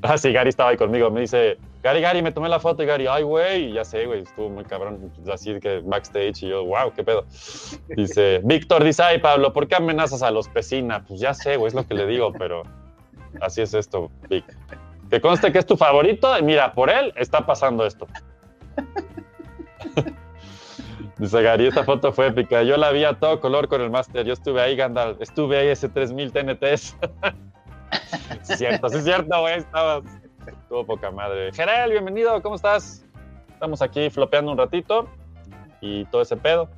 Ah, 0.00 0.16
sí, 0.16 0.32
Gary 0.32 0.48
estaba 0.48 0.70
ahí 0.70 0.78
conmigo. 0.78 1.10
Me 1.10 1.20
dice, 1.20 1.58
Gary, 1.82 2.00
Gary, 2.00 2.22
me 2.22 2.32
tomé 2.32 2.48
la 2.48 2.58
foto. 2.58 2.82
Y 2.82 2.86
Gary, 2.86 3.06
ay, 3.08 3.24
güey, 3.24 3.66
y 3.66 3.72
ya 3.74 3.84
sé, 3.84 4.06
güey, 4.06 4.22
estuvo 4.22 4.48
muy 4.48 4.64
cabrón. 4.64 5.12
Así 5.30 5.60
que 5.60 5.80
backstage. 5.84 6.44
Y 6.44 6.48
yo, 6.48 6.64
wow, 6.64 6.90
qué 6.96 7.04
pedo. 7.04 7.26
Dice, 7.88 8.40
Víctor, 8.44 8.82
dice, 8.82 9.02
ay, 9.02 9.18
Pablo, 9.18 9.52
¿por 9.52 9.68
qué 9.68 9.74
amenazas 9.74 10.22
a 10.22 10.30
los 10.30 10.48
Pesina? 10.48 11.04
Pues 11.04 11.20
ya 11.20 11.34
sé, 11.34 11.58
güey, 11.58 11.68
es 11.68 11.74
lo 11.74 11.86
que 11.86 11.92
le 11.92 12.06
digo, 12.06 12.32
pero 12.32 12.62
así 13.40 13.62
es 13.62 13.74
esto, 13.74 14.10
Vic. 14.28 14.44
Que 15.10 15.20
conste 15.20 15.52
que 15.52 15.58
es 15.58 15.66
tu 15.66 15.76
favorito. 15.76 16.38
Y 16.38 16.42
mira, 16.42 16.72
por 16.72 16.90
él 16.90 17.12
está 17.16 17.44
pasando 17.44 17.84
esto. 17.84 18.06
Dice 21.18 21.42
Gary, 21.42 21.66
esta 21.66 21.84
foto 21.84 22.12
fue 22.12 22.28
épica. 22.28 22.62
Yo 22.62 22.76
la 22.76 22.90
vi 22.90 23.04
a 23.04 23.14
todo 23.14 23.40
color 23.40 23.68
con 23.68 23.80
el 23.80 23.90
máster. 23.90 24.26
Yo 24.26 24.32
estuve 24.32 24.60
ahí, 24.60 24.74
Gandalf. 24.74 25.20
Estuve 25.20 25.58
ahí 25.58 25.68
ese 25.68 25.88
3000 25.88 26.32
TNTs. 26.32 26.96
Sí, 28.42 28.56
cierto, 28.56 28.88
sí, 28.88 28.96
es 28.96 29.04
cierto, 29.04 29.40
güey. 29.40 29.58
Estabas. 29.58 30.02
Estuvo 30.46 30.86
poca 30.86 31.10
madre. 31.10 31.52
Gerel, 31.52 31.90
bienvenido, 31.90 32.40
¿cómo 32.42 32.56
estás? 32.56 33.04
Estamos 33.48 33.82
aquí 33.82 34.10
flopeando 34.10 34.50
un 34.50 34.58
ratito 34.58 35.08
y 35.80 36.04
todo 36.06 36.22
ese 36.22 36.36
pedo, 36.36 36.68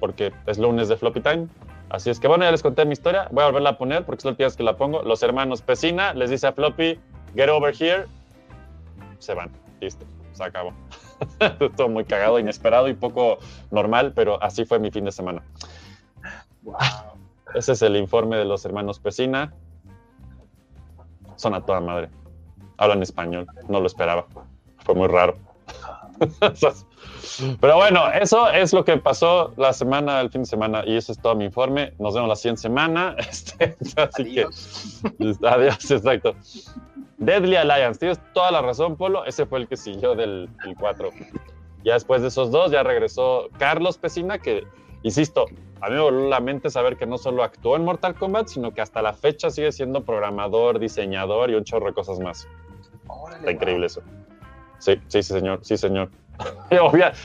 porque 0.00 0.32
es 0.46 0.58
lunes 0.58 0.88
de 0.88 0.96
Floppy 0.96 1.20
Time. 1.20 1.46
Así 1.90 2.08
es 2.08 2.20
que 2.20 2.28
bueno, 2.28 2.44
ya 2.44 2.52
les 2.52 2.62
conté 2.62 2.84
mi 2.86 2.92
historia. 2.92 3.26
Voy 3.32 3.42
a 3.42 3.46
volverla 3.46 3.70
a 3.70 3.78
poner 3.78 4.04
porque 4.04 4.20
es 4.20 4.24
la 4.24 4.30
última 4.30 4.46
vez 4.46 4.56
que 4.56 4.62
la 4.62 4.76
pongo. 4.76 5.02
Los 5.02 5.22
hermanos 5.24 5.60
Pesina 5.60 6.14
les 6.14 6.30
dice 6.30 6.46
a 6.46 6.52
Floppy, 6.52 6.98
get 7.34 7.48
over 7.48 7.74
here. 7.74 8.06
Se 9.18 9.34
van. 9.34 9.50
Listo, 9.80 10.06
se 10.32 10.44
acabó. 10.44 10.72
Estuvo 11.40 11.88
muy 11.88 12.04
cagado, 12.04 12.38
inesperado 12.38 12.88
y 12.88 12.94
poco 12.94 13.38
normal, 13.72 14.12
pero 14.14 14.40
así 14.42 14.64
fue 14.64 14.78
mi 14.78 14.92
fin 14.92 15.04
de 15.04 15.12
semana. 15.12 15.42
Wow. 16.62 16.76
Ese 17.54 17.72
es 17.72 17.82
el 17.82 17.96
informe 17.96 18.36
de 18.36 18.44
los 18.44 18.64
hermanos 18.64 19.00
Pesina. 19.00 19.52
Son 21.34 21.54
a 21.54 21.64
toda 21.64 21.80
madre. 21.80 22.08
Hablan 22.76 23.02
español. 23.02 23.46
No 23.68 23.80
lo 23.80 23.86
esperaba. 23.86 24.26
Fue 24.84 24.94
muy 24.94 25.08
raro. 25.08 25.36
Pero 27.60 27.76
bueno, 27.76 28.10
eso 28.12 28.50
es 28.50 28.72
lo 28.72 28.84
que 28.84 28.96
pasó 28.98 29.52
la 29.56 29.72
semana, 29.72 30.20
el 30.20 30.30
fin 30.30 30.42
de 30.42 30.46
semana, 30.46 30.82
y 30.86 30.96
eso 30.96 31.12
es 31.12 31.20
todo 31.20 31.34
mi 31.34 31.46
informe. 31.46 31.94
Nos 31.98 32.14
vemos 32.14 32.28
la 32.28 32.36
siguiente 32.36 32.62
semana. 32.62 33.16
Este, 33.30 33.76
así 33.96 34.22
Adiós. 34.22 35.02
que, 35.18 35.46
adiós, 35.46 35.90
exacto. 35.90 36.34
Deadly 37.18 37.56
Alliance, 37.56 37.98
tienes 37.98 38.20
toda 38.32 38.50
la 38.50 38.62
razón, 38.62 38.96
Polo. 38.96 39.24
Ese 39.24 39.46
fue 39.46 39.60
el 39.60 39.68
que 39.68 39.76
siguió 39.76 40.14
del, 40.14 40.48
del 40.64 40.74
4. 40.74 41.10
Ya 41.84 41.94
después 41.94 42.22
de 42.22 42.28
esos 42.28 42.50
dos, 42.50 42.70
ya 42.70 42.82
regresó 42.82 43.48
Carlos 43.58 43.98
Pesina, 43.98 44.38
que, 44.38 44.64
insisto, 45.02 45.46
a 45.80 45.88
mí 45.88 45.94
me 45.94 46.00
voló 46.00 46.28
la 46.28 46.40
mente 46.40 46.68
saber 46.68 46.96
que 46.96 47.06
no 47.06 47.16
solo 47.16 47.42
actuó 47.42 47.76
en 47.76 47.84
Mortal 47.84 48.14
Kombat, 48.14 48.48
sino 48.48 48.72
que 48.72 48.82
hasta 48.82 49.00
la 49.00 49.14
fecha 49.14 49.50
sigue 49.50 49.72
siendo 49.72 50.04
programador, 50.04 50.78
diseñador 50.78 51.50
y 51.50 51.54
un 51.54 51.64
chorro 51.64 51.86
de 51.86 51.94
cosas 51.94 52.20
más. 52.20 52.46
Órale, 53.06 53.38
Está 53.38 53.52
increíble 53.52 53.86
eso. 53.86 54.02
Sí, 54.80 55.00
sí, 55.06 55.22
sí, 55.22 55.32
señor, 55.34 55.60
sí, 55.62 55.76
señor. 55.76 56.10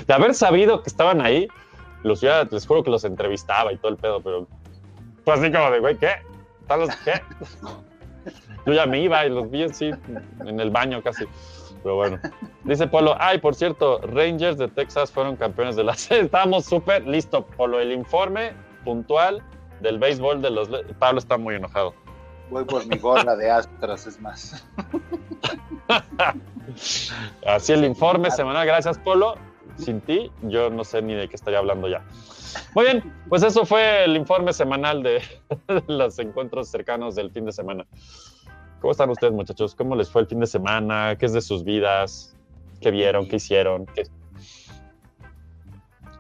De 0.08 0.14
haber 0.14 0.34
sabido 0.36 0.84
que 0.84 0.90
estaban 0.90 1.22
ahí, 1.22 1.48
los 2.04 2.22
hubiera- 2.22 2.44
les 2.44 2.68
juro 2.68 2.84
que 2.84 2.92
los 2.92 3.04
entrevistaba 3.04 3.74
y 3.74 3.78
todo 3.78 3.90
el 3.92 3.98
pedo, 3.98 4.22
pero 4.22 4.48
pues 5.24 5.40
así 5.40 5.52
como 5.52 5.72
de, 5.72 5.80
güey, 5.80 5.98
¿qué? 5.98 6.12
¿Están 6.62 6.82
qué? 7.04 7.22
Yo 8.66 8.74
ya 8.74 8.86
me 8.86 9.00
iba 9.00 9.26
y 9.26 9.30
los 9.30 9.50
vi 9.50 9.64
así 9.64 9.92
en 10.46 10.60
el 10.60 10.70
baño 10.72 11.02
casi. 11.04 11.26
Pero 11.84 11.96
bueno. 11.96 12.20
Dice 12.64 12.88
Polo, 12.88 13.16
ay, 13.20 13.38
por 13.38 13.54
cierto, 13.54 14.00
Rangers 14.02 14.58
de 14.58 14.68
Texas 14.68 15.12
fueron 15.12 15.36
campeones 15.36 15.76
de 15.76 15.84
la 15.84 15.94
serie. 15.96 16.24
Estábamos 16.24 16.66
súper 16.66 17.06
listo, 17.08 17.46
Polo. 17.46 17.80
El 17.80 17.92
informe 17.92 18.54
puntual 18.84 19.44
del 19.82 20.00
béisbol 20.00 20.42
de 20.42 20.50
los... 20.50 20.70
Pablo 20.98 21.20
está 21.20 21.38
muy 21.38 21.56
enojado. 21.56 21.94
Voy 22.50 22.64
por 22.66 22.86
mi 22.86 22.98
gorra 22.98 23.36
de 23.36 23.50
Astros, 23.50 24.08
es 24.08 24.22
más. 24.22 24.64
Así 27.46 27.74
el 27.74 27.86
informe 27.86 28.32
semanal. 28.32 28.66
Gracias, 28.66 28.98
Polo. 29.00 29.36
Sin 29.78 30.00
ti, 30.02 30.32
yo 30.44 30.70
no 30.70 30.84
sé 30.84 31.02
ni 31.02 31.14
de 31.16 31.28
qué 31.28 31.36
estaría 31.36 31.60
hablando 31.60 31.90
ya. 31.90 32.02
Muy 32.74 32.86
bien, 32.86 33.14
pues 33.28 33.44
eso 33.44 33.66
fue 33.66 34.06
el 34.06 34.16
informe 34.16 34.54
semanal 34.54 35.04
de, 35.04 35.22
los 35.88 36.18
encuentros 36.20 36.70
cercanos 36.70 37.16
del 37.16 37.32
fin 37.32 37.46
de 37.46 37.52
semana. 37.52 37.86
¿Cómo 38.80 38.92
están 38.92 39.10
ustedes, 39.10 39.34
muchachos? 39.34 39.76
¿Cómo 39.76 39.96
les 39.96 40.10
fue 40.10 40.22
el 40.22 40.28
fin 40.28 40.40
de 40.40 40.48
semana? 40.48 41.18
¿Qué 41.18 41.26
es 41.26 41.34
de 41.34 41.42
sus 41.42 41.64
vidas? 41.64 42.38
¿Qué 42.80 42.92
vieron? 42.92 43.28
¿Qué 43.28 43.38
hicieron? 43.38 43.86
¿Qué, 43.88 44.04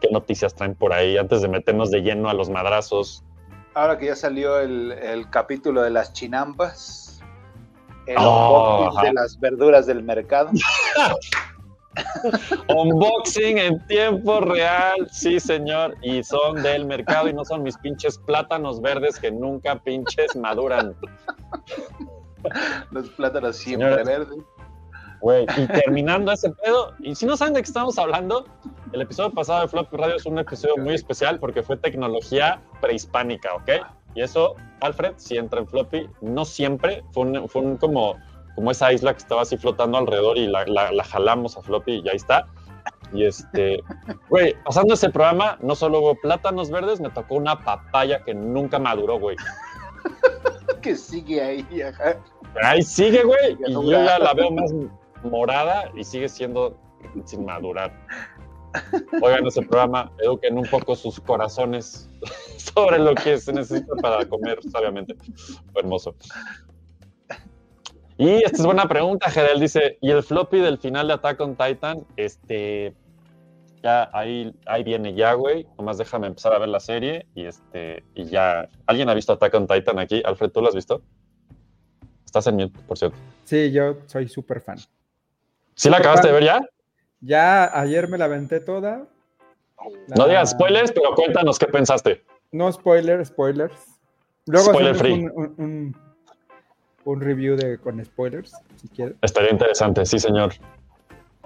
qué 0.01 0.09
noticias 0.11 0.53
traen 0.55 0.75
por 0.75 0.91
ahí 0.91 1.17
antes 1.17 1.41
de 1.41 1.47
meternos 1.47 1.91
de 1.91 2.01
lleno 2.01 2.29
a 2.29 2.33
los 2.33 2.49
madrazos? 2.49 3.23
Ahora 3.75 3.97
que 3.97 4.05
ya 4.05 4.15
salió 4.15 4.59
el, 4.59 4.93
el 4.93 5.29
capítulo 5.29 5.83
de 5.83 5.89
las 5.89 6.13
chinampas, 6.13 7.21
El 8.07 8.15
Oh, 8.19 8.79
unboxing 8.87 9.03
de 9.03 9.13
las 9.13 9.39
verduras 9.39 9.85
del 9.85 10.01
mercado. 10.01 10.49
Unboxing 12.69 13.57
en 13.57 13.85
tiempo 13.87 14.39
real, 14.39 15.07
sí, 15.11 15.39
señor. 15.39 15.95
Y 16.01 16.23
son 16.23 16.63
del 16.63 16.85
mercado 16.85 17.27
y 17.27 17.33
no 17.33 17.43
son 17.43 17.63
mis 17.63 17.77
pinches 17.77 18.17
plátanos 18.17 18.81
verdes 18.81 19.19
que 19.19 19.31
nunca 19.31 19.77
pinches 19.83 20.35
maduran. 20.35 20.95
Los 22.91 23.09
plátanos 23.09 23.57
siempre 23.57 24.03
verdes. 24.03 24.37
Güey, 25.21 25.45
y 25.57 25.67
terminando 25.67 26.31
ese 26.31 26.51
pedo, 26.51 26.93
y 26.99 27.15
si 27.15 27.25
no 27.25 27.35
saben 27.37 27.53
de 27.55 27.61
qué 27.61 27.67
estamos 27.67 27.97
hablando, 27.97 28.45
el 28.91 29.01
episodio 29.01 29.31
pasado 29.31 29.61
de 29.61 29.67
Floppy 29.67 29.97
Radio 29.97 30.15
es 30.17 30.25
un 30.25 30.37
episodio 30.37 30.77
muy 30.77 30.93
especial 30.93 31.39
porque 31.39 31.63
fue 31.63 31.77
tecnología 31.77 32.61
prehispánica, 32.81 33.55
¿ok? 33.55 33.69
Y 34.13 34.21
eso, 34.21 34.55
Alfred, 34.81 35.13
si 35.17 35.37
entra 35.37 35.59
en 35.59 35.67
Floppy, 35.67 36.07
no 36.21 36.45
siempre, 36.45 37.03
fue 37.11 37.23
un, 37.23 37.49
fue 37.49 37.61
un 37.63 37.77
como, 37.77 38.15
como 38.55 38.71
esa 38.71 38.93
isla 38.93 39.13
que 39.13 39.19
estaba 39.19 39.41
así 39.41 39.57
flotando 39.57 39.97
alrededor 39.97 40.37
y 40.37 40.47
la, 40.47 40.65
la- 40.65 40.91
la 40.91 41.03
jalamos 41.03 41.57
a 41.57 41.61
Floppy 41.61 41.93
y 41.95 42.03
ya 42.03 42.11
está. 42.11 42.47
Y 43.13 43.25
este, 43.25 43.81
güey, 44.29 44.55
pasando 44.63 44.93
ese 44.93 45.09
programa, 45.09 45.57
no 45.61 45.75
solo 45.75 45.99
hubo 45.99 46.15
plátanos 46.15 46.69
verdes, 46.69 46.99
me 47.01 47.09
tocó 47.09 47.35
una 47.35 47.59
papaya 47.59 48.23
que 48.23 48.33
nunca 48.33 48.77
maduró, 48.79 49.19
güey. 49.19 49.37
Que 50.81 50.95
sigue 50.95 51.41
ahí. 51.41 51.81
ajá. 51.81 52.17
Ahí 52.63 52.83
sigue, 52.83 53.23
güey. 53.23 53.57
Y 53.67 53.71
yo 53.73 53.81
ya 53.89 54.19
la 54.19 54.33
veo 54.33 54.51
más 54.51 54.71
morada 55.25 55.91
y 55.95 56.03
sigue 56.03 56.29
siendo 56.29 56.77
sin 57.25 57.45
madurar. 57.45 57.93
Oigan 59.21 59.45
ese 59.47 59.61
programa, 59.61 60.11
eduquen 60.19 60.57
un 60.57 60.65
poco 60.65 60.95
sus 60.95 61.19
corazones 61.19 62.09
sobre 62.57 62.99
lo 62.99 63.15
que 63.15 63.37
se 63.37 63.53
necesita 63.53 63.95
para 64.01 64.25
comer 64.25 64.59
sabiamente. 64.69 65.15
Hermoso. 65.75 66.15
Y 68.17 68.43
esta 68.43 68.57
es 68.57 68.65
buena 68.65 68.87
pregunta, 68.87 69.29
Gerel 69.29 69.59
dice, 69.59 69.97
¿y 70.01 70.09
el 70.09 70.23
floppy 70.23 70.59
del 70.59 70.77
final 70.77 71.07
de 71.07 71.13
Attack 71.13 71.41
on 71.41 71.55
Titan? 71.55 72.05
Este, 72.15 72.95
ya 73.83 74.09
ahí, 74.13 74.53
ahí 74.65 74.83
viene 74.83 75.13
ya, 75.13 75.33
güey. 75.33 75.67
Nomás 75.77 75.97
déjame 75.97 76.27
empezar 76.27 76.53
a 76.53 76.59
ver 76.59 76.69
la 76.69 76.79
serie 76.79 77.27
y 77.35 77.45
este, 77.45 78.03
y 78.15 78.25
ya. 78.25 78.69
¿Alguien 78.85 79.09
ha 79.09 79.13
visto 79.13 79.33
Attack 79.33 79.53
on 79.53 79.67
Titan 79.67 79.99
aquí? 79.99 80.21
Alfred, 80.23 80.49
¿tú 80.49 80.61
lo 80.61 80.69
has 80.69 80.75
visto? 80.75 81.01
Estás 82.25 82.47
en 82.47 82.55
mute, 82.55 82.79
por 82.87 82.97
cierto. 82.97 83.17
Sí, 83.43 83.71
yo 83.71 83.97
soy 84.07 84.29
súper 84.29 84.61
fan. 84.61 84.77
¿Sí 85.75 85.89
la 85.89 85.97
acabaste 85.97 86.27
de 86.27 86.33
ver 86.33 86.43
ya? 86.43 86.61
Ya 87.21 87.79
ayer 87.79 88.07
me 88.07 88.17
la 88.17 88.25
aventé 88.25 88.59
toda. 88.59 89.07
No 90.15 90.27
digas 90.27 90.51
spoilers, 90.51 90.91
pero 90.91 91.13
cuéntanos 91.15 91.59
qué 91.59 91.67
pensaste. 91.67 92.23
No 92.51 92.71
spoiler, 92.71 93.25
spoilers. 93.25 93.73
Luego 94.47 94.69
Spoiler 94.69 94.95
free. 94.95 95.13
Un, 95.13 95.31
un- 95.35 95.55
un- 95.57 95.95
un 97.05 97.21
review 97.21 97.55
de, 97.55 97.77
con 97.77 98.03
spoilers, 98.03 98.53
si 98.77 98.87
quieres. 98.87 99.15
Estaría 99.21 99.51
interesante, 99.51 100.05
sí, 100.05 100.17
señor. 100.17 100.53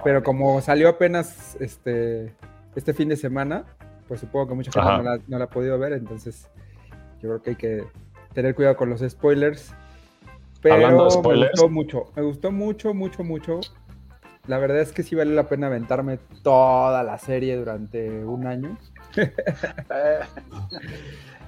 Pero 0.04 0.24
como 0.24 0.62
salió 0.62 0.88
apenas 0.90 1.58
este, 1.60 2.34
este 2.76 2.94
fin 2.94 3.10
de 3.10 3.18
semana, 3.18 3.66
pues 4.08 4.22
supongo 4.22 4.48
que 4.50 4.54
mucha 4.56 4.72
gente 4.72 4.88
no 4.98 5.04
la, 5.04 5.20
no 5.28 5.38
la 5.38 5.46
ha 5.46 5.50
podido 5.50 5.78
ver, 5.78 5.94
entonces 5.94 6.50
yo 7.22 7.30
creo 7.30 7.42
que 7.42 7.50
hay 7.52 7.56
que 7.58 7.84
tener 8.34 8.56
cuidado 8.56 8.78
con 8.78 8.90
los 8.90 9.02
spoilers. 9.02 9.74
Pero 10.62 10.76
Hablando 10.76 11.04
de 11.06 11.10
me 11.10 11.22
spoilers. 11.24 11.52
gustó 11.52 11.70
mucho, 11.70 12.06
me 12.16 12.22
gustó 12.22 12.52
mucho, 12.52 12.94
mucho, 12.94 13.24
mucho. 13.24 13.60
La 14.50 14.58
verdad 14.58 14.80
es 14.80 14.92
que 14.92 15.04
sí 15.04 15.14
vale 15.14 15.36
la 15.36 15.48
pena 15.48 15.68
aventarme 15.68 16.18
toda 16.42 17.04
la 17.04 17.20
serie 17.20 17.56
durante 17.56 18.26
un 18.26 18.48
año. 18.48 18.76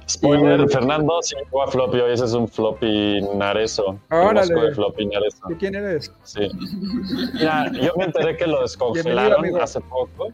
Spoiler, 0.08 0.70
Fernando 0.70 1.20
sí 1.24 1.36
llegó 1.36 1.64
a 1.64 1.68
floppy 1.68 2.00
hoy, 2.00 2.14
ese 2.14 2.26
es 2.26 2.34
un 2.34 2.48
floppy 2.48 3.22
narezo. 3.36 3.98
El 4.12 4.18
Órale. 4.20 4.54
de 4.54 4.76
floppy 4.76 5.08
narezo. 5.08 5.48
¿Tú 5.48 5.58
quién 5.58 5.74
eres? 5.74 6.14
Sí. 6.26 6.48
Mira, 7.34 7.72
yo 7.72 7.92
me 7.98 8.06
enteré 8.06 8.38
que 8.38 8.46
lo 8.46 8.62
descongelaron 8.62 9.60
hace 9.60 9.82
poco, 9.82 10.32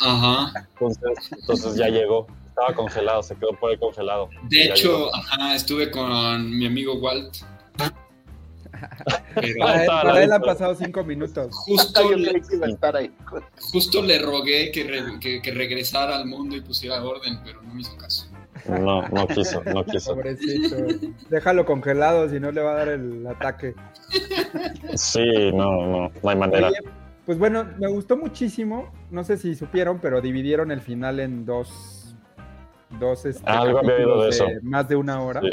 Ajá. 0.00 0.66
entonces, 0.72 1.30
entonces 1.30 1.76
ya 1.76 1.86
llegó. 1.86 2.26
Estaba 2.48 2.74
congelado, 2.74 3.22
se 3.22 3.36
quedó 3.36 3.52
por 3.60 3.70
ahí 3.70 3.78
congelado. 3.78 4.28
De 4.50 4.64
hecho, 4.64 5.06
llegó. 5.06 5.14
ajá, 5.14 5.54
estuve 5.54 5.88
con 5.92 6.50
mi 6.58 6.66
amigo 6.66 6.94
Walt. 6.94 7.36
Pero 9.34 9.54
Para 9.60 9.82
él, 9.82 9.86
para 10.28 10.34
han 10.36 10.42
pasado 10.42 10.74
cinco 10.74 11.04
minutos. 11.04 11.48
justo, 11.54 12.14
le, 12.16 12.30
creí 12.30 12.42
que 12.42 12.56
iba 12.56 12.66
a 12.66 12.70
estar 12.70 12.96
ahí. 12.96 13.10
justo 13.72 14.02
le 14.02 14.18
rogué 14.18 14.70
que, 14.72 14.84
re- 14.84 15.18
que- 15.20 15.40
que 15.42 15.50
regresara 15.52 16.16
al 16.16 16.26
mundo 16.26 16.56
y 16.56 16.60
pusiera 16.60 17.02
orden, 17.02 17.38
pero 17.44 17.62
no 17.62 17.74
me 17.74 17.80
hizo 17.80 17.96
caso. 17.96 18.28
No, 18.68 19.08
no 19.08 19.26
quiso, 19.26 19.62
no 19.64 19.84
quiso. 19.84 20.14
Pobrecito. 20.14 20.76
Déjalo 21.30 21.64
congelado, 21.64 22.28
si 22.28 22.38
no 22.38 22.52
le 22.52 22.60
va 22.62 22.72
a 22.72 22.76
dar 22.76 22.88
el 22.88 23.26
ataque. 23.26 23.74
Sí, 24.94 25.50
no, 25.52 25.86
no, 25.86 26.12
no 26.22 26.30
hay 26.30 26.36
manera. 26.36 26.68
Oye, 26.68 26.78
pues 27.26 27.38
bueno, 27.38 27.66
me 27.78 27.88
gustó 27.88 28.16
muchísimo. 28.16 28.92
No 29.10 29.24
sé 29.24 29.36
si 29.36 29.54
supieron, 29.54 29.98
pero 30.00 30.20
dividieron 30.20 30.70
el 30.70 30.80
final 30.80 31.18
en 31.20 31.44
dos. 31.44 32.14
Dos 33.00 33.24
este, 33.24 33.48
Algo 33.50 33.78
había 33.78 33.94
oído 33.94 34.22
de 34.24 34.28
eso. 34.28 34.46
más 34.62 34.86
de 34.88 34.96
una 34.96 35.22
hora. 35.22 35.40
Sí. 35.40 35.50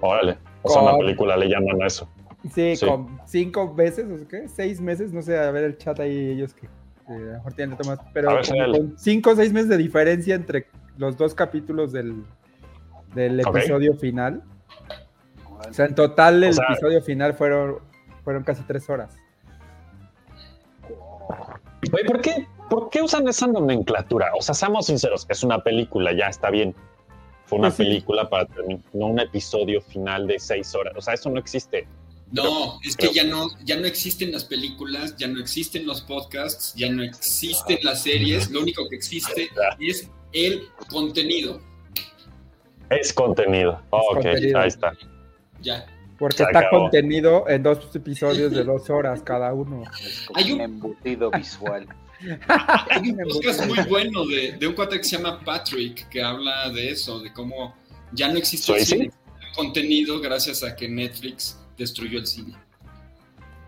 Órale. 0.00 0.38
O 0.62 0.68
sea, 0.68 0.82
una 0.82 0.90
Con- 0.92 1.00
película 1.00 1.36
le 1.36 1.48
llaman 1.48 1.82
a 1.82 1.86
eso. 1.86 2.08
Sí, 2.54 2.74
Sí. 2.76 2.86
con 2.86 3.20
cinco 3.26 3.74
veces, 3.74 4.06
o 4.10 4.26
qué, 4.28 4.48
seis 4.48 4.80
meses, 4.80 5.12
no 5.12 5.20
sé, 5.22 5.38
a 5.38 5.50
ver 5.50 5.64
el 5.64 5.76
chat 5.78 5.98
ahí, 6.00 6.30
ellos 6.30 6.54
que, 6.54 6.68
que 7.06 7.12
a 7.12 7.18
lo 7.18 7.32
mejor 7.32 7.52
tienen 7.52 7.76
dato 7.76 7.88
más, 7.88 7.98
pero 8.14 8.34
ver, 8.34 8.46
con 8.70 8.94
cinco 8.98 9.30
o 9.30 9.36
seis 9.36 9.52
meses 9.52 9.68
de 9.68 9.76
diferencia 9.76 10.34
entre 10.34 10.66
los 10.96 11.16
dos 11.18 11.34
capítulos 11.34 11.92
del, 11.92 12.24
del 13.14 13.40
episodio 13.40 13.94
final. 13.94 14.42
O 15.68 15.72
sea, 15.72 15.84
en 15.86 15.94
total 15.94 16.42
el 16.42 16.50
O 16.50 16.52
sea- 16.54 16.64
episodio 16.70 17.02
final 17.02 17.34
fueron, 17.34 17.76
fueron 18.24 18.42
casi 18.42 18.62
tres 18.62 18.88
horas. 18.88 19.14
Oye, 21.92 22.04
¿por 22.06 22.20
qué, 22.20 22.46
¿por 22.68 22.90
qué 22.90 23.02
usan 23.02 23.26
esa 23.28 23.46
nomenclatura? 23.46 24.30
O 24.38 24.42
sea, 24.42 24.54
seamos 24.54 24.86
sinceros, 24.86 25.26
es 25.28 25.42
una 25.42 25.62
película, 25.62 26.12
ya 26.12 26.26
está 26.28 26.50
bien. 26.50 26.74
Fue 27.50 27.58
una 27.58 27.68
Pues 27.68 27.76
sí. 27.78 27.82
película 27.84 28.30
para 28.30 28.46
terminar, 28.46 28.80
no 28.94 29.06
un 29.08 29.18
episodio 29.20 29.82
final 29.82 30.26
de 30.28 30.38
seis 30.38 30.72
horas. 30.74 30.94
O 30.96 31.00
sea, 31.00 31.14
eso 31.14 31.28
no 31.30 31.38
existe. 31.40 31.86
No, 32.32 32.78
es 32.84 32.96
que 32.96 33.12
ya 33.12 33.24
no, 33.24 33.48
ya 33.64 33.76
no 33.76 33.86
existen 33.86 34.30
las 34.30 34.44
películas, 34.44 35.16
ya 35.16 35.26
no 35.26 35.40
existen 35.40 35.84
los 35.84 36.00
podcasts, 36.02 36.72
ya 36.76 36.88
no 36.88 37.02
existen 37.02 37.78
las 37.82 38.04
series, 38.04 38.48
lo 38.52 38.60
único 38.60 38.88
que 38.88 38.94
existe 38.94 39.48
es 39.80 40.08
el 40.32 40.62
contenido. 40.88 41.60
Es 42.88 43.12
contenido. 43.12 43.82
ok, 43.90 44.14
contenido. 44.14 44.60
ahí 44.60 44.68
está. 44.68 44.92
Ya. 45.60 45.86
Porque 46.18 46.36
Se 46.38 46.42
está 46.44 46.58
acabó. 46.60 46.82
contenido 46.82 47.48
en 47.48 47.62
dos 47.64 47.78
episodios 47.96 48.52
de 48.52 48.62
dos 48.62 48.88
horas 48.90 49.22
cada 49.22 49.52
uno. 49.54 49.82
Es 50.00 50.26
como 50.26 50.38
Hay 50.38 50.52
un 50.52 50.58
un- 50.58 50.64
embutido 50.64 51.30
visual. 51.32 51.86
Hay 52.90 53.10
un 53.10 53.16
podcast 53.28 53.66
muy 53.66 53.78
bueno 53.88 54.26
de, 54.26 54.52
de 54.52 54.66
un 54.66 54.74
cuate 54.74 54.98
que 54.98 55.04
se 55.04 55.16
llama 55.16 55.40
Patrick 55.44 56.08
que 56.08 56.22
habla 56.22 56.70
de 56.70 56.90
eso, 56.90 57.20
de 57.20 57.32
cómo 57.32 57.74
ya 58.12 58.28
no 58.28 58.36
existe 58.38 58.72
el 58.72 59.12
contenido 59.54 60.20
gracias 60.20 60.62
a 60.62 60.76
que 60.76 60.88
Netflix 60.88 61.58
destruyó 61.76 62.18
el 62.18 62.26
cine. 62.26 62.54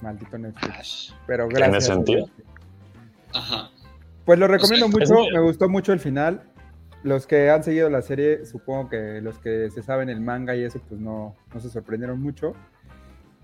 Maldito 0.00 0.36
Netflix. 0.36 1.14
Pero 1.26 1.48
¿Tiene 1.48 1.68
gracias. 1.68 1.86
sentido? 1.86 2.28
Ajá. 3.32 3.70
Pues 4.24 4.38
lo 4.38 4.46
recomiendo 4.48 4.86
O 4.86 4.90
sea, 4.90 5.16
mucho, 5.16 5.30
me 5.32 5.40
gustó 5.40 5.68
mucho 5.68 5.92
el 5.92 6.00
final. 6.00 6.42
Los 7.02 7.26
que 7.26 7.50
han 7.50 7.64
seguido 7.64 7.90
la 7.90 8.02
serie, 8.02 8.46
supongo 8.46 8.88
que 8.90 9.20
los 9.20 9.38
que 9.38 9.70
se 9.70 9.82
saben 9.82 10.08
el 10.08 10.20
manga 10.20 10.54
y 10.54 10.62
eso, 10.62 10.80
pues 10.88 11.00
no, 11.00 11.34
no 11.52 11.60
se 11.60 11.68
sorprendieron 11.68 12.20
mucho. 12.20 12.54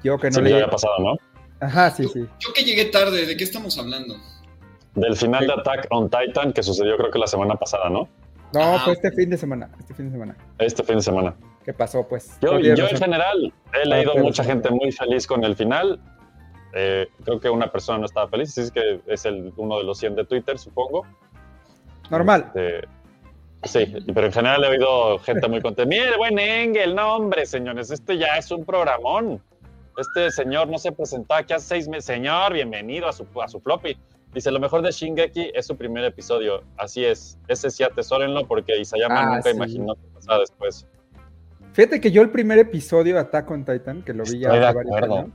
Yo 0.04 0.18
que 0.18 0.30
no 0.30 0.40
leí. 0.40 0.52
había 0.52 0.70
pasado, 0.70 0.94
¿no? 1.00 1.16
Ajá, 1.60 1.90
sí, 1.90 2.06
sí. 2.12 2.24
Yo 2.38 2.52
que 2.52 2.62
llegué 2.62 2.84
tarde, 2.86 3.26
¿de 3.26 3.36
qué 3.36 3.42
estamos 3.42 3.76
hablando? 3.78 4.16
Del 5.00 5.16
final 5.16 5.46
de 5.46 5.52
Attack 5.52 5.86
on 5.90 6.08
Titan 6.10 6.52
que 6.52 6.62
sucedió 6.62 6.96
creo 6.96 7.10
que 7.10 7.18
la 7.18 7.26
semana 7.26 7.54
pasada, 7.54 7.88
¿no? 7.90 8.08
No, 8.54 8.60
Ah, 8.62 8.80
fue 8.84 8.94
este 8.94 9.10
fin 9.12 9.28
de 9.30 9.36
semana. 9.36 9.70
Este 9.78 9.94
fin 9.94 10.06
de 10.06 10.12
semana. 10.12 10.36
Este 10.58 10.82
fin 10.82 10.96
de 10.96 11.02
semana. 11.02 11.34
¿Qué 11.64 11.72
pasó, 11.74 12.06
pues? 12.08 12.38
Yo, 12.40 12.58
yo 12.58 12.88
en 12.88 12.96
general 12.96 13.52
he 13.74 13.86
leído 13.86 14.12
pero- 14.12 14.24
mucha 14.24 14.42
gente 14.42 14.70
muy 14.70 14.90
feliz 14.90 15.26
con 15.26 15.44
el 15.44 15.54
final. 15.54 16.00
Eh, 16.74 17.06
creo 17.24 17.40
que 17.40 17.50
una 17.50 17.70
persona 17.70 17.98
no 17.98 18.06
estaba 18.06 18.28
feliz, 18.28 18.50
así 18.50 18.62
es 18.62 18.70
que 18.70 19.00
es 19.06 19.24
el, 19.26 19.52
uno 19.56 19.78
de 19.78 19.84
los 19.84 19.98
100 19.98 20.16
de 20.16 20.24
Twitter, 20.24 20.58
supongo. 20.58 21.06
Normal. 22.10 22.50
Este, 22.54 22.88
sí, 23.64 23.94
pero 24.14 24.26
en 24.28 24.32
general 24.32 24.64
he 24.64 24.68
oído 24.68 25.18
gente 25.18 25.46
muy 25.48 25.60
contenta. 25.60 25.88
Mire, 25.88 26.16
buen 26.16 26.38
Engel, 26.38 26.94
no 26.94 27.16
hombre, 27.16 27.44
señores, 27.46 27.90
este 27.90 28.16
ya 28.16 28.36
es 28.38 28.50
un 28.50 28.64
programón. 28.64 29.42
Este 29.98 30.30
señor 30.30 30.68
no 30.68 30.78
se 30.78 30.92
presentó 30.92 31.34
aquí 31.34 31.52
hace 31.52 31.66
seis 31.66 31.88
meses. 31.88 32.04
Señor, 32.06 32.52
bienvenido 32.52 33.08
a 33.08 33.12
su, 33.12 33.26
a 33.42 33.48
su 33.48 33.60
floppy. 33.60 33.96
Dice, 34.34 34.50
lo 34.50 34.60
mejor 34.60 34.82
de 34.82 34.90
Shingeki 34.90 35.52
es 35.54 35.66
su 35.66 35.76
primer 35.76 36.04
episodio. 36.04 36.62
Así 36.76 37.04
es, 37.04 37.38
ese 37.48 37.70
sí 37.70 37.82
atesórenlo 37.82 38.46
porque 38.46 38.78
Isayama 38.78 39.22
Ah, 39.22 39.34
nunca 39.36 39.50
sí. 39.50 39.56
imaginó 39.56 39.94
que 39.94 40.06
pasaba 40.14 40.40
después. 40.40 40.86
Fíjate 41.72 42.00
que 42.00 42.10
yo 42.10 42.22
el 42.22 42.30
primer 42.30 42.58
episodio 42.58 43.14
de 43.14 43.20
Attack 43.20 43.50
on 43.50 43.64
Titan, 43.64 44.02
que 44.02 44.12
lo 44.12 44.24
vi 44.24 44.40
ya 44.40 44.48
Estoy 44.48 44.58
de 44.60 44.66
hace 44.66 44.74
varios 44.76 44.96
acuerdo. 44.96 45.18
años, 45.20 45.30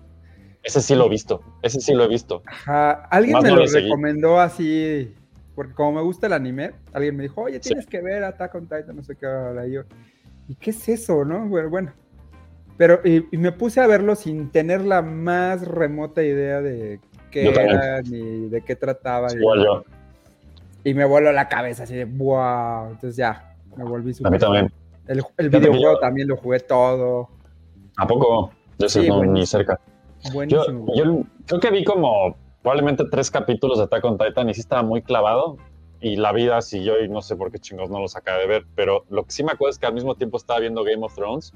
Ese 0.63 0.81
sí 0.81 0.95
lo 0.95 1.05
he 1.07 1.09
visto, 1.09 1.41
ese 1.61 1.79
sí 1.81 1.93
lo 1.93 2.03
he 2.03 2.07
visto. 2.07 2.41
ajá, 2.45 2.91
alguien 3.11 3.33
Más 3.33 3.43
me 3.43 3.49
no 3.49 3.55
lo 3.57 3.65
recomendó 3.65 4.39
así, 4.39 5.13
porque 5.55 5.73
como 5.73 5.93
me 5.93 6.01
gusta 6.01 6.27
el 6.27 6.33
anime, 6.33 6.71
alguien 6.93 7.15
me 7.17 7.23
dijo, 7.23 7.41
oye, 7.41 7.55
Sí. 7.61 7.69
tienes 7.69 7.85
que 7.87 8.01
ver 8.01 8.23
Attack 8.23 8.55
on 8.55 8.63
Titan, 8.63 8.95
no 8.95 9.03
sé 9.03 9.15
qué, 9.15 9.25
ahora 9.25 9.67
yo, 9.67 9.81
¿y 10.47 10.55
qué 10.55 10.69
es 10.71 10.87
eso, 10.89 11.25
no? 11.25 11.47
Bueno, 11.47 11.69
bueno, 11.69 11.93
Pero, 12.77 13.01
y, 13.03 13.25
y 13.31 13.37
me 13.37 13.51
puse 13.51 13.79
a 13.81 13.87
verlo 13.87 14.15
sin 14.15 14.49
tener 14.51 14.81
la 14.81 15.01
más 15.01 15.67
remota 15.67 16.23
idea 16.23 16.61
de 16.61 16.99
qué 17.33 17.45
Yo 17.45 17.53
también. 17.53 17.75
era 17.77 18.01
ni 18.03 18.47
de 18.49 18.61
qué 18.61 18.75
trataba. 18.75 19.27
y- 19.33 19.37
Igual 19.37 19.63
yo. 19.63 19.83
Y 20.85 20.93
me 20.93 21.05
voló 21.05 21.31
la 21.31 21.47
cabeza 21.49 21.83
así 21.83 21.95
de 21.95 22.05
wow. 22.05 22.87
Entonces 22.91 23.15
ya, 23.15 23.55
me 23.75 23.83
volví 23.83 24.13
A 24.23 24.29
mí 24.29 24.37
también. 24.37 24.71
El, 25.07 25.21
el 25.37 25.49
videojuego 25.49 25.93
yo- 25.95 25.99
también 25.99 26.27
lo 26.27 26.37
jugué 26.37 26.59
todo. 26.59 27.29
¿A 27.97 28.07
poco? 28.07 28.51
Yo 28.79 28.87
sí, 28.89 29.01
Sí, 29.01 29.07
no, 29.09 29.23
ni 29.25 29.45
cerca. 29.45 29.79
Yo, 30.25 30.31
Buenísimo. 30.33 30.85
yo 30.95 31.21
creo 31.47 31.59
que 31.59 31.71
vi 31.71 31.83
como 31.83 32.35
probablemente 32.61 33.03
tres 33.11 33.29
capítulos 33.29 33.77
de 33.77 33.85
Attack 33.85 34.05
on 34.05 34.17
Titan 34.17 34.49
y 34.49 34.53
sí 34.53 34.61
estaba 34.61 34.83
muy 34.83 35.01
clavado. 35.01 35.57
Y 35.99 36.17
la 36.17 36.33
vida 36.33 36.61
siguió 36.61 37.01
y 37.03 37.07
no 37.07 37.21
sé 37.21 37.35
por 37.37 37.49
qué 37.51 37.59
chingos 37.59 37.89
no 37.89 37.99
los 37.99 38.15
acabé 38.17 38.41
de 38.41 38.47
ver. 38.47 38.65
Pero 38.75 39.05
lo 39.09 39.23
que 39.23 39.31
sí 39.31 39.43
me 39.43 39.51
acuerdo 39.53 39.71
es 39.71 39.79
que 39.79 39.85
al 39.85 39.93
mismo 39.93 40.15
tiempo 40.15 40.37
estaba 40.37 40.59
viendo 40.59 40.83
Game 40.83 41.05
of 41.05 41.15
Thrones. 41.15 41.53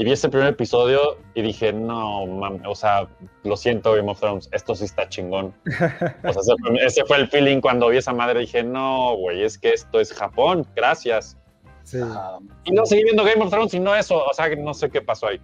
Y 0.00 0.04
vi 0.04 0.12
ese 0.12 0.28
primer 0.28 0.46
episodio 0.46 1.18
y 1.34 1.42
dije, 1.42 1.72
no, 1.72 2.24
mames, 2.24 2.62
o 2.66 2.74
sea, 2.76 3.08
lo 3.42 3.56
siento 3.56 3.94
Game 3.94 4.08
of 4.08 4.20
Thrones, 4.20 4.48
esto 4.52 4.76
sí 4.76 4.84
está 4.84 5.08
chingón. 5.08 5.52
O 5.66 6.32
sea, 6.32 6.40
ese 6.40 6.52
fue, 6.60 6.86
ese 6.86 7.04
fue 7.04 7.16
el 7.16 7.28
feeling 7.28 7.60
cuando 7.60 7.88
vi 7.88 7.96
esa 7.96 8.12
madre. 8.12 8.38
Dije, 8.38 8.62
no, 8.62 9.16
güey, 9.16 9.42
es 9.42 9.58
que 9.58 9.70
esto 9.72 9.98
es 9.98 10.12
Japón, 10.12 10.64
gracias. 10.76 11.36
Sí. 11.82 11.98
Ajá. 12.00 12.38
Y 12.62 12.70
no 12.70 12.86
seguí 12.86 13.02
viendo 13.02 13.24
Game 13.24 13.42
of 13.42 13.50
Thrones 13.50 13.74
y 13.74 13.80
no 13.80 13.92
eso, 13.92 14.24
o 14.24 14.32
sea, 14.32 14.48
no 14.54 14.72
sé 14.72 14.88
qué 14.88 15.02
pasó 15.02 15.26
ahí. 15.26 15.40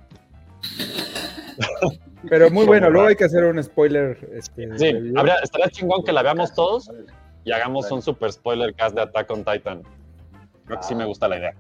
Pero 2.29 2.49
muy 2.49 2.65
bueno, 2.65 2.91
luego 2.91 3.09
hay 3.09 3.17
que 3.17 3.25
hacer 3.25 3.43
un 3.43 3.61
spoiler. 3.61 4.17
Este, 4.35 4.79
Sí, 4.79 5.13
habría, 5.17 5.35
estaría 5.43 5.69
chingón 5.71 6.05
que 6.05 6.13
la 6.13 6.23
veamos 6.23 6.55
todos 6.55 6.93
y 7.45 7.51
hagamos 7.51 7.91
un 7.91 8.01
super 8.01 8.33
spoiler 8.33 8.73
cast 8.73 8.95
de 8.95 9.03
Attack 9.03 9.31
on 9.33 9.45
Titan. 9.45 9.83
Creo 10.67 10.79
que 10.79 10.87
sí 10.87 10.95
me 10.95 11.07
gusta 11.07 11.27
la 11.27 11.39
idea. 11.39 11.55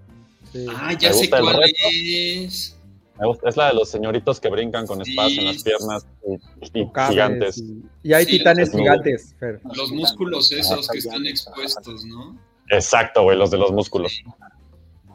Sí. 0.53 0.67
Ah, 0.77 0.93
ya 0.93 1.13
sé 1.13 1.29
cuál 1.29 1.61
es. 1.65 2.79
Me 3.21 3.27
gusta- 3.27 3.49
Es 3.49 3.57
la 3.57 3.69
de 3.69 3.75
los 3.75 3.89
señoritos 3.89 4.41
que 4.41 4.49
brincan 4.49 4.87
con 4.87 5.05
Sí. 5.05 5.11
espadas 5.13 5.33
en 5.39 5.45
las 5.47 5.63
piernas 5.63 6.07
y, 6.27 6.85
gigantes. 7.09 7.59
Y, 7.59 7.83
y 8.03 8.13
hay 8.13 8.25
Sí, 8.25 8.39
titanes 8.39 8.73
los- 8.73 8.81
gigantes, 8.81 9.35
Fer. 9.39 9.61
Los 9.77 9.93
músculos 9.93 10.51
esos 10.53 10.89
que 10.89 10.99
están 10.99 11.25
expuestos, 11.27 12.05
¿no? 12.07 12.37
Exacto, 12.71 13.23
güey, 13.23 13.37
los 13.39 13.51
de 13.51 13.59
los 13.59 13.71
músculos. 13.73 14.13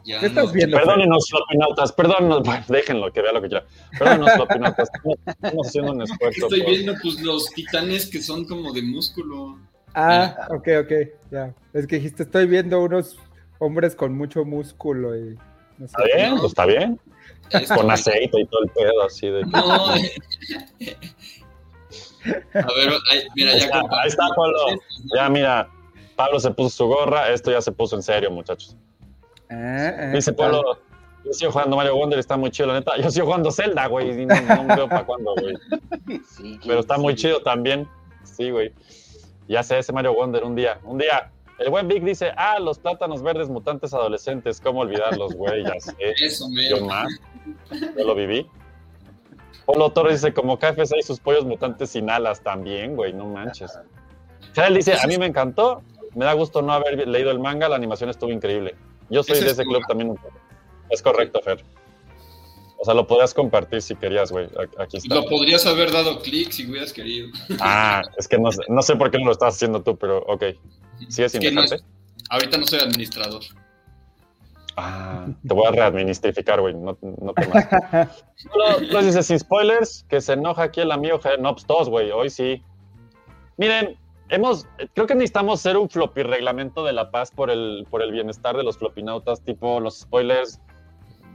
Ya 0.06 0.18
¿Qué 0.18 0.26
estás 0.26 0.46
no- 0.46 0.52
viendo? 0.52 0.78
Perdónenos, 0.78 1.28
flopinautas, 1.28 1.92
perdónenos, 1.92 2.42
bueno, 2.42 2.64
déjenlo, 2.68 3.12
que 3.12 3.20
vea 3.20 3.32
lo 3.32 3.42
que 3.42 3.48
quiera. 3.48 3.66
Perdónenos, 3.98 4.32
flopinautas, 4.32 4.88
estamos, 4.94 5.18
estamos 5.26 5.66
haciendo 5.66 5.92
un 5.92 6.02
esfuerzo. 6.02 6.44
Estoy 6.46 6.62
por- 6.62 6.70
viendo 6.70 6.94
pues 7.02 7.20
los 7.20 7.46
titanes 7.50 8.06
que 8.06 8.22
son 8.22 8.46
como 8.46 8.72
de 8.72 8.80
músculo. 8.82 9.58
Ah, 9.94 10.48
ok, 10.50 10.68
ok, 10.84 10.92
ya. 11.30 11.54
Es 11.74 11.86
que 11.86 11.96
dijiste, 11.96 12.22
estoy 12.22 12.46
viendo 12.46 12.80
unos 12.82 13.18
hombres 13.58 13.94
con 13.94 14.14
mucho 14.16 14.44
músculo 14.46 15.14
y. 15.18 15.36
¿Está 15.84 16.04
bien? 16.04 16.30
Pues 16.38 16.44
está 16.44 16.66
bien. 16.66 17.00
Es 17.50 17.68
Con 17.68 17.90
aceite 17.90 18.40
y 18.40 18.46
todo 18.46 18.62
el 18.62 18.70
pedo, 18.70 19.02
así 19.02 19.26
de... 19.26 19.42
No. 19.42 19.96
eh. 19.96 20.12
A 22.54 22.74
ver, 22.74 22.92
mira, 23.34 23.52
Ahí 23.52 23.58
ya 23.58 23.64
está, 23.64 23.78
ahí 23.80 24.08
está, 24.08 24.28
Pablo. 24.36 24.58
Ya, 25.16 25.28
mira, 25.28 25.68
Pablo 26.14 26.38
se 26.38 26.50
puso 26.52 26.68
su 26.70 26.86
gorra, 26.86 27.30
esto 27.30 27.50
ya 27.50 27.60
se 27.60 27.72
puso 27.72 27.96
en 27.96 28.02
serio, 28.02 28.30
muchachos. 28.30 28.76
Ah, 29.50 29.90
ah, 29.98 30.06
Dice. 30.12 30.32
Pablo, 30.32 30.78
yo 31.24 31.32
sigo 31.32 31.50
jugando 31.50 31.76
Mario 31.76 31.96
Wonder, 31.96 32.18
está 32.18 32.36
muy 32.36 32.50
chido, 32.50 32.68
la 32.68 32.74
neta. 32.74 32.96
Yo 32.98 33.10
sigo 33.10 33.26
jugando 33.26 33.50
Zelda, 33.50 33.86
güey, 33.86 34.22
y 34.22 34.26
no, 34.26 34.40
no 34.40 34.76
veo 34.76 34.88
para 34.88 35.04
cuándo, 35.04 35.34
güey. 35.34 35.56
Sí, 36.36 36.60
Pero 36.64 36.80
está 36.80 36.98
muy 36.98 37.14
chido 37.14 37.40
también. 37.40 37.88
Sí, 38.22 38.50
güey. 38.50 38.72
Ya 39.48 39.62
sé, 39.62 39.78
ese 39.78 39.92
Mario 39.92 40.14
Wonder, 40.14 40.44
un 40.44 40.54
día, 40.54 40.78
un 40.84 40.98
día. 40.98 41.32
El 41.60 41.68
buen 41.68 41.88
Vic 41.88 42.02
dice, 42.02 42.32
ah, 42.38 42.58
los 42.58 42.78
plátanos 42.78 43.22
verdes 43.22 43.50
mutantes 43.50 43.92
adolescentes, 43.92 44.62
¿cómo 44.62 44.80
olvidarlos, 44.80 45.34
güey? 45.34 45.62
Ya 45.62 45.78
sé, 45.78 45.94
Eso, 46.24 46.46
yo 46.48 46.76
mero. 46.76 46.86
más. 46.86 47.08
Yo 47.70 48.04
lo 48.04 48.14
viví. 48.14 48.46
Polo 49.66 49.90
Torres 49.92 50.22
dice, 50.22 50.32
como 50.32 50.58
KFC 50.58 50.96
y 50.98 51.02
sus 51.02 51.20
pollos 51.20 51.44
mutantes 51.44 51.90
sin 51.90 52.08
alas 52.08 52.40
también, 52.42 52.96
güey, 52.96 53.12
no 53.12 53.26
manches. 53.26 53.78
Jael 54.54 54.74
dice, 54.74 54.94
a 54.98 55.06
mí 55.06 55.18
me 55.18 55.26
encantó, 55.26 55.82
me 56.14 56.24
da 56.24 56.32
gusto 56.32 56.62
no 56.62 56.72
haber 56.72 57.06
leído 57.06 57.30
el 57.30 57.38
manga, 57.38 57.68
la 57.68 57.76
animación 57.76 58.08
estuvo 58.08 58.32
increíble. 58.32 58.74
Yo 59.10 59.22
soy 59.22 59.34
Ese 59.34 59.44
de 59.44 59.50
es 59.50 59.58
ese 59.58 59.64
club 59.64 59.82
también 59.86 60.10
un 60.10 60.16
poco. 60.16 60.34
Es 60.88 61.02
correcto, 61.02 61.40
Fer. 61.42 61.62
O 62.78 62.84
sea, 62.86 62.94
lo 62.94 63.06
podrías 63.06 63.34
compartir 63.34 63.82
si 63.82 63.94
querías, 63.94 64.32
güey. 64.32 64.48
Aquí 64.78 64.96
está. 64.96 65.14
Lo 65.14 65.26
podrías 65.26 65.66
haber 65.66 65.92
dado 65.92 66.20
clic 66.20 66.50
si 66.52 66.66
hubieras 66.68 66.94
querido. 66.94 67.28
Ah, 67.60 68.00
es 68.16 68.26
que 68.26 68.38
no 68.38 68.50
sé, 68.50 68.62
no 68.68 68.80
sé 68.80 68.96
por 68.96 69.10
qué 69.10 69.18
no 69.18 69.26
lo 69.26 69.32
estás 69.32 69.54
haciendo 69.56 69.82
tú, 69.82 69.98
pero 69.98 70.20
ok. 70.26 70.44
¿Sigues 71.08 71.18
Es 71.18 71.32
sin 71.32 71.40
que 71.40 71.52
no 71.52 71.62
dejarte? 71.62 71.84
es- 71.84 71.90
ahorita 72.30 72.58
no 72.58 72.66
soy 72.66 72.80
administrador. 72.80 73.42
Ah, 74.76 75.26
te 75.46 75.52
voy 75.54 75.66
a 75.66 75.72
readministrificar, 75.72 76.60
güey. 76.60 76.74
No, 76.74 76.96
no 77.02 77.32
te 77.34 77.46
mates. 77.48 78.24
Solo- 78.36 78.80
Nos 78.92 79.04
dice 79.04 79.22
sin 79.22 79.38
spoilers 79.38 80.04
que 80.08 80.20
se 80.20 80.34
enoja 80.34 80.62
aquí 80.64 80.80
el 80.80 80.92
amigo. 80.92 81.20
No, 81.40 81.52
pues 81.54 81.66
todos, 81.66 81.88
güey. 81.90 82.10
Hoy 82.12 82.30
sí. 82.30 82.62
Miren, 83.58 83.98
hemos, 84.30 84.66
creo 84.94 85.06
que 85.06 85.14
necesitamos 85.14 85.60
hacer 85.60 85.76
un 85.76 85.90
floppy 85.90 86.22
reglamento 86.22 86.84
de 86.84 86.92
la 86.94 87.10
paz 87.10 87.30
por 87.30 87.50
el, 87.50 87.86
por 87.90 88.00
el 88.02 88.12
bienestar 88.12 88.56
de 88.56 88.62
los 88.62 88.78
flopinautas, 88.78 89.42
tipo 89.42 89.80
los 89.80 89.98
spoilers. 90.00 90.60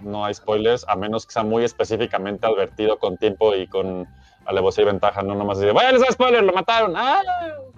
No 0.01 0.25
hay 0.25 0.33
spoilers, 0.33 0.85
a 0.87 0.95
menos 0.95 1.25
que 1.25 1.33
sea 1.33 1.43
muy 1.43 1.63
específicamente 1.63 2.47
advertido 2.47 2.97
con 2.99 3.17
tiempo 3.17 3.53
y 3.55 3.67
con 3.67 4.07
alevosía 4.45 4.83
y 4.83 4.87
ventaja, 4.87 5.21
no 5.21 5.35
nomás 5.35 5.59
decir, 5.59 5.73
vaya, 5.73 5.91
les 5.91 6.01
da 6.01 6.11
spoiler, 6.11 6.43
lo 6.43 6.53
mataron. 6.53 6.93
¡Ah! 6.95 7.21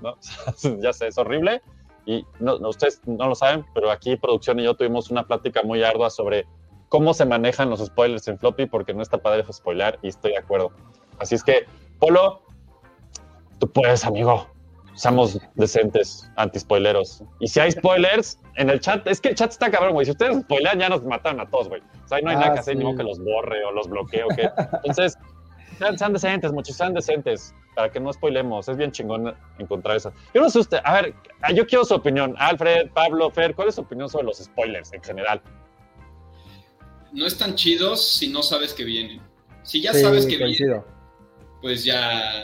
No, 0.01 0.15
ya 0.81 0.93
sé, 0.93 1.07
es 1.07 1.17
horrible. 1.17 1.61
Y 2.05 2.25
no, 2.39 2.57
no, 2.59 2.69
ustedes 2.69 3.01
no 3.05 3.27
lo 3.27 3.35
saben, 3.35 3.65
pero 3.73 3.91
aquí 3.91 4.15
producción 4.15 4.59
y 4.59 4.63
yo 4.63 4.75
tuvimos 4.75 5.11
una 5.11 5.27
plática 5.27 5.61
muy 5.63 5.83
ardua 5.83 6.09
sobre 6.09 6.45
cómo 6.89 7.13
se 7.13 7.25
manejan 7.25 7.69
los 7.69 7.85
spoilers 7.85 8.27
en 8.29 8.39
floppy, 8.39 8.65
porque 8.67 8.93
no 8.93 9.01
está 9.01 9.17
padre 9.17 9.43
spoiler 9.51 9.99
y 10.01 10.07
estoy 10.07 10.31
de 10.31 10.37
acuerdo. 10.37 10.71
Así 11.19 11.35
es 11.35 11.43
que, 11.43 11.65
Polo, 11.99 12.41
tú 13.59 13.69
puedes, 13.71 14.05
amigo. 14.05 14.47
Seamos 14.93 15.39
decentes, 15.53 16.27
anti-spoileros. 16.37 17.21
Y 17.39 17.47
si 17.49 17.59
hay 17.59 17.71
spoilers 17.71 18.39
en 18.55 18.71
el 18.71 18.79
chat, 18.79 19.05
es 19.05 19.21
que 19.21 19.29
el 19.29 19.35
chat 19.35 19.51
está 19.51 19.69
cabrón, 19.69 19.93
güey. 19.93 20.05
Si 20.05 20.11
ustedes 20.11 20.41
spoilean, 20.41 20.79
ya 20.79 20.89
nos 20.89 21.03
mataron 21.03 21.39
a 21.39 21.47
todos, 21.47 21.69
güey. 21.69 21.81
O 22.03 22.07
sea, 22.07 22.17
ahí 22.17 22.23
no 22.23 22.31
hay 22.31 22.37
Ah, 22.37 22.39
nada 22.39 22.53
que 22.53 22.59
hacer, 22.61 22.73
sí. 22.73 22.79
ni 22.79 22.83
modo 22.85 22.97
que 22.97 23.03
los 23.03 23.19
borre 23.23 23.63
o 23.63 23.71
los 23.73 23.87
bloquee 23.87 24.23
o 24.23 24.27
qué. 24.29 24.49
Entonces, 24.85 25.15
sean, 25.77 25.97
sean 25.97 26.13
decentes, 26.13 26.51
muchachos, 26.51 26.77
sean 26.77 26.93
decentes, 26.93 27.53
para 27.75 27.89
que 27.91 27.99
no 27.99 28.11
spoilemos. 28.11 28.67
Es 28.67 28.77
bien 28.77 28.91
chingón 28.91 29.33
encontrar 29.59 29.97
eso. 29.97 30.11
Yo 30.33 30.41
no 30.41 30.49
sé 30.49 30.59
usted, 30.59 30.79
a 30.83 30.93
ver, 31.01 31.13
ah, 31.41 31.51
yo 31.51 31.65
quiero 31.65 31.85
su 31.85 31.93
opinión. 31.95 32.35
Alfred, 32.37 32.89
Pablo, 32.93 33.29
Fer, 33.31 33.55
¿cuál 33.55 33.69
es 33.69 33.75
su 33.75 33.81
opinión 33.81 34.09
sobre 34.09 34.25
los 34.25 34.37
spoilers 34.37 34.91
en 34.93 35.03
general? 35.03 35.41
No 37.13 37.25
están 37.25 37.55
chidos 37.55 38.05
si 38.11 38.27
no 38.27 38.43
sabes 38.43 38.73
que 38.73 38.83
vienen. 38.83 39.21
Si 39.63 39.81
ya 39.81 39.93
Sí, 39.93 40.01
sabes 40.01 40.25
que 40.25 40.37
vienen, 40.37 40.83
pues 41.61 41.83
ya, 41.83 42.43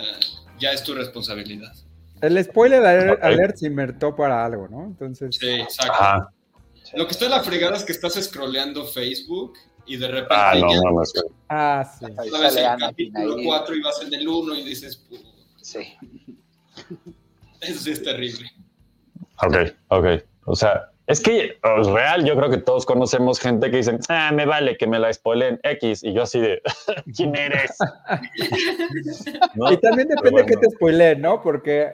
ya 0.59 0.71
es 0.71 0.83
tu 0.83 0.93
responsabilidad. 0.93 1.71
El 2.21 2.41
spoiler 2.43 2.85
alert, 2.85 3.23
alert 3.23 3.55
se 3.57 3.67
inventó 3.67 4.15
para 4.15 4.45
algo, 4.45 4.67
¿no? 4.69 4.85
Entonces, 4.85 5.35
Sí, 5.37 5.49
exacto. 5.49 5.93
Ah, 5.99 6.29
Lo 6.93 7.05
que 7.05 7.11
está 7.11 7.25
en 7.25 7.31
la 7.31 7.41
fregada 7.43 7.75
es 7.75 7.83
que 7.83 7.91
estás 7.91 8.13
scrolleando 8.13 8.85
Facebook 8.85 9.53
y 9.85 9.97
de 9.97 10.07
repente 10.07 10.33
ah 10.35 10.53
no, 10.55 10.69
ya 10.69 10.75
no, 10.77 10.91
no. 10.91 11.01
que- 11.01 11.33
ah, 11.49 11.83
sí. 11.99 12.05
Sabes 12.31 12.55
el 12.57 12.65
capítulo 12.79 13.35
ahí. 13.35 13.45
4 13.45 13.75
y 13.75 13.81
vas 13.81 14.01
en 14.01 14.13
el 14.13 14.27
1 14.27 14.55
y 14.55 14.63
dices, 14.63 14.97
"Puh, 15.09 15.17
Sí. 15.61 15.79
eso 17.61 17.79
sí 17.79 17.91
es 17.91 18.03
terrible. 18.03 18.49
Ok, 19.41 19.55
ok. 19.89 20.05
O 20.45 20.55
sea, 20.55 20.89
es 21.07 21.19
que 21.21 21.57
es 21.79 21.87
real, 21.87 22.25
yo 22.25 22.35
creo 22.35 22.49
que 22.49 22.57
todos 22.57 22.85
conocemos 22.85 23.39
gente 23.39 23.69
que 23.71 23.77
dicen, 23.77 23.99
ah, 24.09 24.31
me 24.33 24.45
vale 24.45 24.77
que 24.77 24.87
me 24.87 24.99
la 24.99 25.11
spoilen 25.11 25.59
X, 25.63 26.03
y 26.03 26.13
yo 26.13 26.23
así 26.23 26.39
de, 26.39 26.61
¿quién 27.15 27.35
eres? 27.35 27.77
¿No? 29.55 29.71
Y 29.71 29.77
también 29.77 30.07
depende 30.09 30.31
bueno. 30.43 30.47
que 30.47 30.57
te 30.57 30.69
spoileen, 30.71 31.21
¿no? 31.21 31.41
Porque 31.41 31.93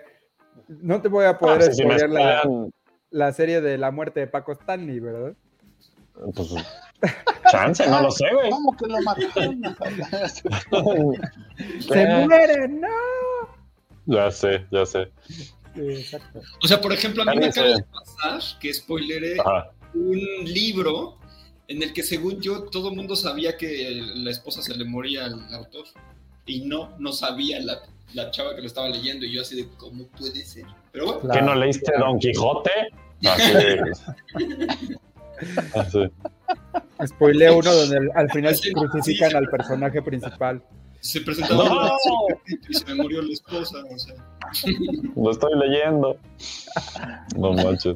no 0.67 1.01
te 1.01 1.07
voy 1.07 1.25
a 1.25 1.37
poder 1.37 1.61
Ah, 1.61 1.65
sí, 1.65 1.73
si 1.73 1.85
me 1.85 1.97
spoilear 1.97 2.09
la, 2.45 2.67
la 3.11 3.33
serie 3.33 3.61
de 3.61 3.77
la 3.77 3.91
muerte 3.91 4.19
de 4.21 4.27
Paco 4.27 4.51
Stanley, 4.53 4.99
¿verdad? 4.99 5.33
pues, 6.35 6.49
chance, 7.51 7.87
no 7.87 8.01
lo 8.01 8.11
sé, 8.11 8.25
güey. 8.33 8.49
¿Cómo 8.49 8.75
que 8.77 8.87
lo 8.87 9.01
mataron? 9.01 9.61
¡Se 11.79 12.05
mueren! 12.25 12.81
¡No! 12.81 12.87
Ya 14.05 14.31
sé, 14.31 14.65
ya 14.71 14.85
sé. 14.85 15.11
Exacto. 15.75 16.41
O 16.63 16.67
sea, 16.67 16.81
por 16.81 16.91
ejemplo, 16.93 17.23
a 17.23 17.25
mí 17.33 17.37
me 17.37 17.45
acaba 17.47 17.67
de 17.67 17.83
pasar 17.83 18.59
que 18.59 18.73
spoileré 18.73 19.39
Ajá. 19.39 19.71
un 19.93 20.19
libro 20.45 21.17
en 21.67 21.83
el 21.83 21.93
que 21.93 22.01
según 22.03 22.41
yo 22.41 22.63
todo 22.63 22.89
el 22.89 22.95
mundo 22.95 23.15
sabía 23.15 23.55
que 23.55 24.01
la 24.15 24.31
esposa 24.31 24.61
se 24.63 24.75
le 24.75 24.83
moría 24.85 25.25
al 25.25 25.53
autor 25.53 25.85
y 26.47 26.61
no, 26.61 26.95
no 26.97 27.11
sabía 27.13 27.59
la, 27.61 27.77
la 28.15 28.31
chava 28.31 28.55
que 28.55 28.61
lo 28.61 28.67
estaba 28.67 28.89
leyendo 28.89 29.25
y 29.27 29.33
yo 29.35 29.41
así 29.43 29.55
de 29.55 29.67
cómo 29.77 30.07
puede 30.07 30.43
ser. 30.43 30.65
Pero 30.91 31.05
bueno, 31.19 31.29
¿Que 31.31 31.41
no 31.43 31.53
leíste 31.53 31.91
Don 31.99 32.17
Quijote? 32.17 32.71
Así 33.25 33.51
de- 33.53 33.91
Así. 35.75 36.09
Spoileé 37.05 37.51
uno 37.51 37.71
donde 37.73 37.97
al, 37.97 38.09
al 38.15 38.29
final 38.31 38.55
Sí, 38.55 38.73
crucifican 38.73 39.29
sí. 39.31 39.35
al 39.37 39.47
personaje 39.47 40.01
principal. 40.01 40.61
Se 41.01 41.21
presentaba 41.21 41.63
¡No! 41.63 41.91
y 42.67 42.73
se 42.73 42.85
me 42.87 42.95
murió 42.95 43.21
la 43.21 43.31
esposa. 43.31 43.77
O 43.89 43.97
sea, 43.97 44.15
Lo 45.15 45.31
estoy 45.31 45.51
leyendo. 45.57 46.17
No 47.37 47.53
manches. 47.53 47.95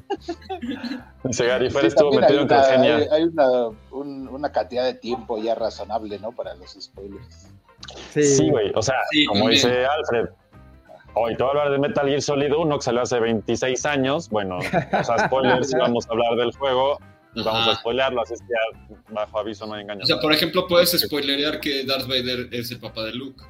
Dice 1.26 1.46
Gary 1.48 1.70
Fer 1.70 1.82
Sí, 1.82 1.88
estuvo 1.88 2.12
metido 2.14 2.30
hay 2.30 2.38
en 2.38 2.44
una, 2.46 2.62
Congenia. 2.62 2.96
hay- 2.96 3.08
hay 3.12 3.24
una, 3.24 3.68
un- 3.92 4.28
una 4.30 4.52
cantidad 4.52 4.86
de 4.86 4.94
tiempo 4.94 5.38
ya 5.38 5.54
razonable, 5.56 6.18
¿no? 6.20 6.32
Para 6.32 6.56
los 6.56 6.72
spoilers. 6.80 7.50
Sí, 8.12 8.24
Sí, 8.24 8.50
güey. 8.50 8.72
O 8.76 8.82
sea, 8.82 8.96
Sí, 9.12 9.26
como 9.26 9.42
también. 9.42 9.56
dice 9.62 9.86
Alfred. 9.86 10.30
Hoy 11.16 11.36
te 11.36 11.44
voy 11.44 11.50
a 11.50 11.62
hablar 11.62 11.72
de 11.72 11.80
Metal 11.80 12.08
Gear 12.08 12.22
Solid 12.22 12.54
1, 12.56 12.78
que 12.78 12.84
salió 12.84 13.02
hace 13.02 13.20
26 13.20 13.86
años. 13.86 14.30
Bueno, 14.30 14.58
o 14.60 14.62
sea, 15.04 15.28
spoilers, 15.28 15.72
y 15.74 15.78
vamos 15.78 16.08
a 16.08 16.12
hablar 16.12 16.36
del 16.38 16.52
juego 16.56 17.00
y 17.36 17.44
vamos 17.44 17.68
a 17.68 17.76
spoilearlo, 17.76 18.22
así 18.22 18.34
es 18.34 18.42
que 18.42 18.48
ya 18.50 18.60
bajo 19.10 19.40
aviso 19.40 19.66
no 19.66 19.74
hay 19.74 19.82
engaño. 19.82 20.04
o 20.04 20.06
sea, 20.06 20.20
por 20.20 20.34
ejemplo, 20.34 20.68
puedes 20.68 20.92
spoilerear 20.92 21.60
que 21.60 21.84
Darth 21.86 22.08
Vader 22.08 22.50
es 22.52 22.72
el 22.72 22.80
papá 22.80 23.04
de 23.04 23.14
Luke. 23.14 23.44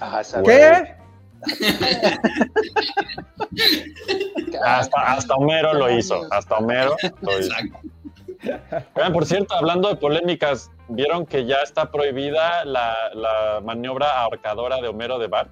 Ajá, 0.00 0.22
¿Qué? 0.44 0.96
Hasta, 4.64 5.12
hasta 5.12 5.34
Homero 5.34 5.72
lo 5.74 5.90
hizo, 5.96 6.26
hasta 6.32 6.56
Homero 6.56 6.96
lo 7.20 7.38
hizo. 7.38 7.52
Exacto. 7.52 7.78
Oigan, 8.94 9.12
por 9.12 9.26
cierto, 9.26 9.54
hablando 9.54 9.88
de 9.88 9.96
polémicas, 9.96 10.70
¿vieron 10.88 11.26
que 11.26 11.44
ya 11.44 11.56
está 11.56 11.90
prohibida 11.90 12.64
la, 12.64 12.94
la 13.14 13.60
maniobra 13.64 14.20
ahorcadora 14.20 14.80
de 14.80 14.88
Homero 14.88 15.18
de 15.18 15.26
Bart? 15.28 15.50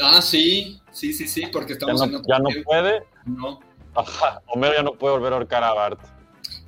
Ah, 0.00 0.20
sí, 0.20 0.80
sí, 0.90 1.12
sí, 1.12 1.26
sí, 1.26 1.46
porque 1.52 1.72
Ya 1.72 1.78
estamos 1.78 2.02
en 2.02 2.12
no, 2.12 2.18
otro 2.18 2.28
ya 2.28 2.38
no 2.38 2.48
puede. 2.64 3.02
No. 3.24 3.60
Ajá, 3.94 4.42
Homero 4.48 4.74
ya 4.74 4.82
no 4.82 4.92
puede 4.92 5.14
volver 5.14 5.32
a 5.32 5.36
ahorcar 5.36 5.64
a 5.64 5.72
Bart. 5.72 6.00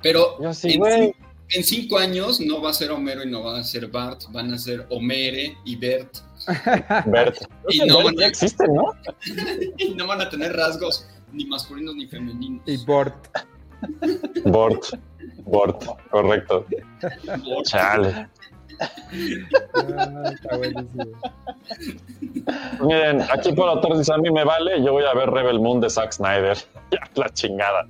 Pero 0.01 0.41
Yo 0.41 0.53
sí, 0.53 0.79
en, 1.49 1.63
cinco 1.63 1.97
años 1.97 2.39
no 2.39 2.61
va 2.61 2.69
a 2.69 2.73
ser 2.73 2.91
Homero 2.91 3.23
y 3.23 3.29
no 3.29 3.43
va 3.43 3.59
a 3.59 3.63
ser 3.63 3.87
Bart, 3.87 4.23
van 4.29 4.53
a 4.53 4.57
ser 4.57 4.85
Homere 4.89 5.57
y 5.65 5.75
Bert. 5.75 6.17
Bert. 7.07 7.37
Y 7.69 7.79
no, 7.79 8.03
Bert 8.03 8.19
ya 8.19 8.27
existe, 8.27 8.65
¿no? 8.67 8.93
Y 9.77 9.93
no 9.95 10.07
van 10.07 10.21
a 10.21 10.29
tener 10.29 10.55
rasgos 10.55 11.07
ni 11.31 11.45
masculinos 11.45 11.95
ni 11.95 12.07
femeninos. 12.07 12.61
Y 12.67 12.77
Bort. 12.85 13.27
Bort. 14.45 14.85
Bort, 15.43 15.83
correcto. 16.11 16.65
Chale. 17.63 18.29
Ah, 18.79 20.31
está 20.33 20.57
buenísimo. 20.57 21.05
Miren, 22.81 23.21
aquí 23.31 23.51
por 23.53 23.69
autor 23.69 23.97
dice, 23.97 24.13
a 24.13 24.17
mí 24.17 24.31
me 24.31 24.43
vale, 24.43 24.83
yo 24.83 24.91
voy 24.93 25.03
a 25.05 25.13
ver 25.13 25.29
Rebel 25.29 25.59
Moon 25.59 25.79
de 25.81 25.89
Zack 25.89 26.11
Snyder. 26.13 26.57
Ya, 26.91 27.01
la 27.21 27.29
chingada. 27.29 27.81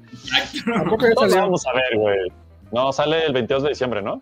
¿A 0.76 0.84
poco 0.84 1.08
ya 1.08 1.14
Todos 1.14 1.34
vamos 1.34 1.66
a 1.66 1.72
ver, 1.72 1.98
güey. 1.98 2.30
No, 2.74 2.92
sale 2.92 3.26
el 3.26 3.32
22 3.32 3.64
de 3.64 3.70
diciembre, 3.70 4.02
¿no? 4.02 4.22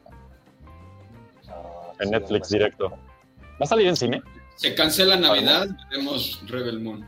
Ah, 1.50 1.94
En 2.00 2.06
sí, 2.06 2.12
Netflix 2.12 2.50
directo. 2.50 2.90
¿Va 2.92 3.62
a 3.62 3.66
salir 3.66 3.88
en 3.88 3.96
cine? 3.96 4.22
Se 4.56 4.76
cancela 4.76 5.16
Navidad, 5.18 5.68
veremos 5.90 6.44
Rebel 6.48 6.80
Moon. 6.80 7.04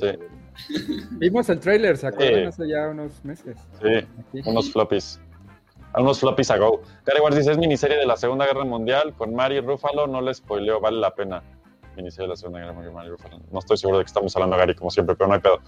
Ver. 0.00 0.18
Sí. 0.68 0.76
Vimos 1.12 1.48
el 1.50 1.60
trailer, 1.60 1.96
¿se 1.98 2.06
acuerdan? 2.06 2.40
Sí. 2.52 2.62
Hace 2.62 2.68
ya 2.68 2.88
unos 2.88 3.24
meses. 3.24 3.56
Sí, 3.82 3.88
Aquí. 4.28 4.42
unos 4.48 4.70
floppies. 4.72 5.20
A 5.94 6.00
unos 6.00 6.20
floppies 6.20 6.50
a 6.50 6.56
go. 6.56 6.80
Gary 7.04 7.20
Ward 7.20 7.34
dice, 7.34 7.52
es 7.52 7.58
miniserie 7.58 7.96
de 7.98 8.06
la 8.06 8.16
Segunda 8.16 8.46
Guerra 8.46 8.64
Mundial 8.64 9.14
con 9.14 9.34
Mari 9.34 9.60
Ruffalo, 9.60 10.06
no 10.06 10.20
le 10.20 10.32
spoileo, 10.32 10.80
vale 10.80 10.98
la 10.98 11.14
pena. 11.14 11.42
Miniserie 11.96 12.24
de 12.26 12.30
la 12.30 12.36
Segunda 12.36 12.60
Guerra 12.60 12.72
Mundial, 12.72 12.94
Mari 12.94 13.10
Ruffalo. 13.10 13.38
No 13.50 13.58
estoy 13.58 13.76
seguro 13.76 13.98
de 13.98 14.04
que 14.04 14.08
estamos 14.08 14.34
hablando, 14.34 14.56
Gary, 14.56 14.74
como 14.74 14.90
siempre, 14.90 15.14
pero 15.14 15.28
no 15.28 15.34
hay 15.34 15.40
pedo. 15.40 15.58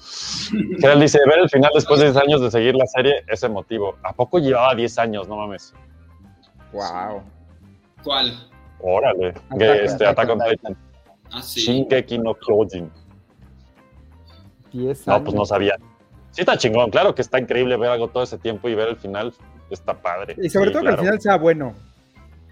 Gerald 0.80 1.02
dice, 1.02 1.18
ver 1.28 1.40
el 1.40 1.50
final 1.50 1.70
después 1.74 2.00
de 2.00 2.06
10 2.06 2.16
años 2.16 2.40
de 2.40 2.50
seguir 2.50 2.74
la 2.74 2.86
serie 2.86 3.24
es 3.28 3.42
emotivo. 3.42 3.96
¿A 4.02 4.14
poco 4.14 4.38
llevaba 4.38 4.74
10 4.74 4.98
años? 4.98 5.28
No 5.28 5.36
mames. 5.36 5.74
Wow. 6.72 7.22
¿Cuál? 8.02 8.32
Órale. 8.80 9.28
Attack- 9.50 9.58
Que, 9.58 9.84
este, 9.84 10.06
Attack 10.06 10.30
Attack 10.30 10.30
on 10.30 10.42
on 10.42 10.48
Titan. 10.50 10.76
Ah, 11.32 11.42
sí. 11.42 11.60
Shingeki 11.60 12.18
no 12.18 12.34
Kyojin. 12.34 12.90
10 14.72 15.06
No, 15.06 15.14
años. 15.14 15.24
pues 15.24 15.34
no 15.36 15.44
sabía. 15.44 15.76
Sí 16.34 16.40
está 16.40 16.56
chingón, 16.58 16.90
claro 16.90 17.14
que 17.14 17.22
está 17.22 17.38
increíble 17.38 17.76
ver 17.76 17.90
algo 17.90 18.08
todo 18.08 18.22
ese 18.24 18.38
tiempo 18.38 18.68
y 18.68 18.74
ver 18.74 18.88
el 18.88 18.96
final 18.96 19.32
está 19.70 19.94
padre. 19.94 20.34
Y 20.42 20.48
sobre 20.50 20.68
Sí, 20.68 20.72
todo 20.72 20.82
claro. 20.82 20.96
que 20.96 21.00
al 21.00 21.06
final 21.06 21.20
sea 21.20 21.36
bueno. 21.38 21.74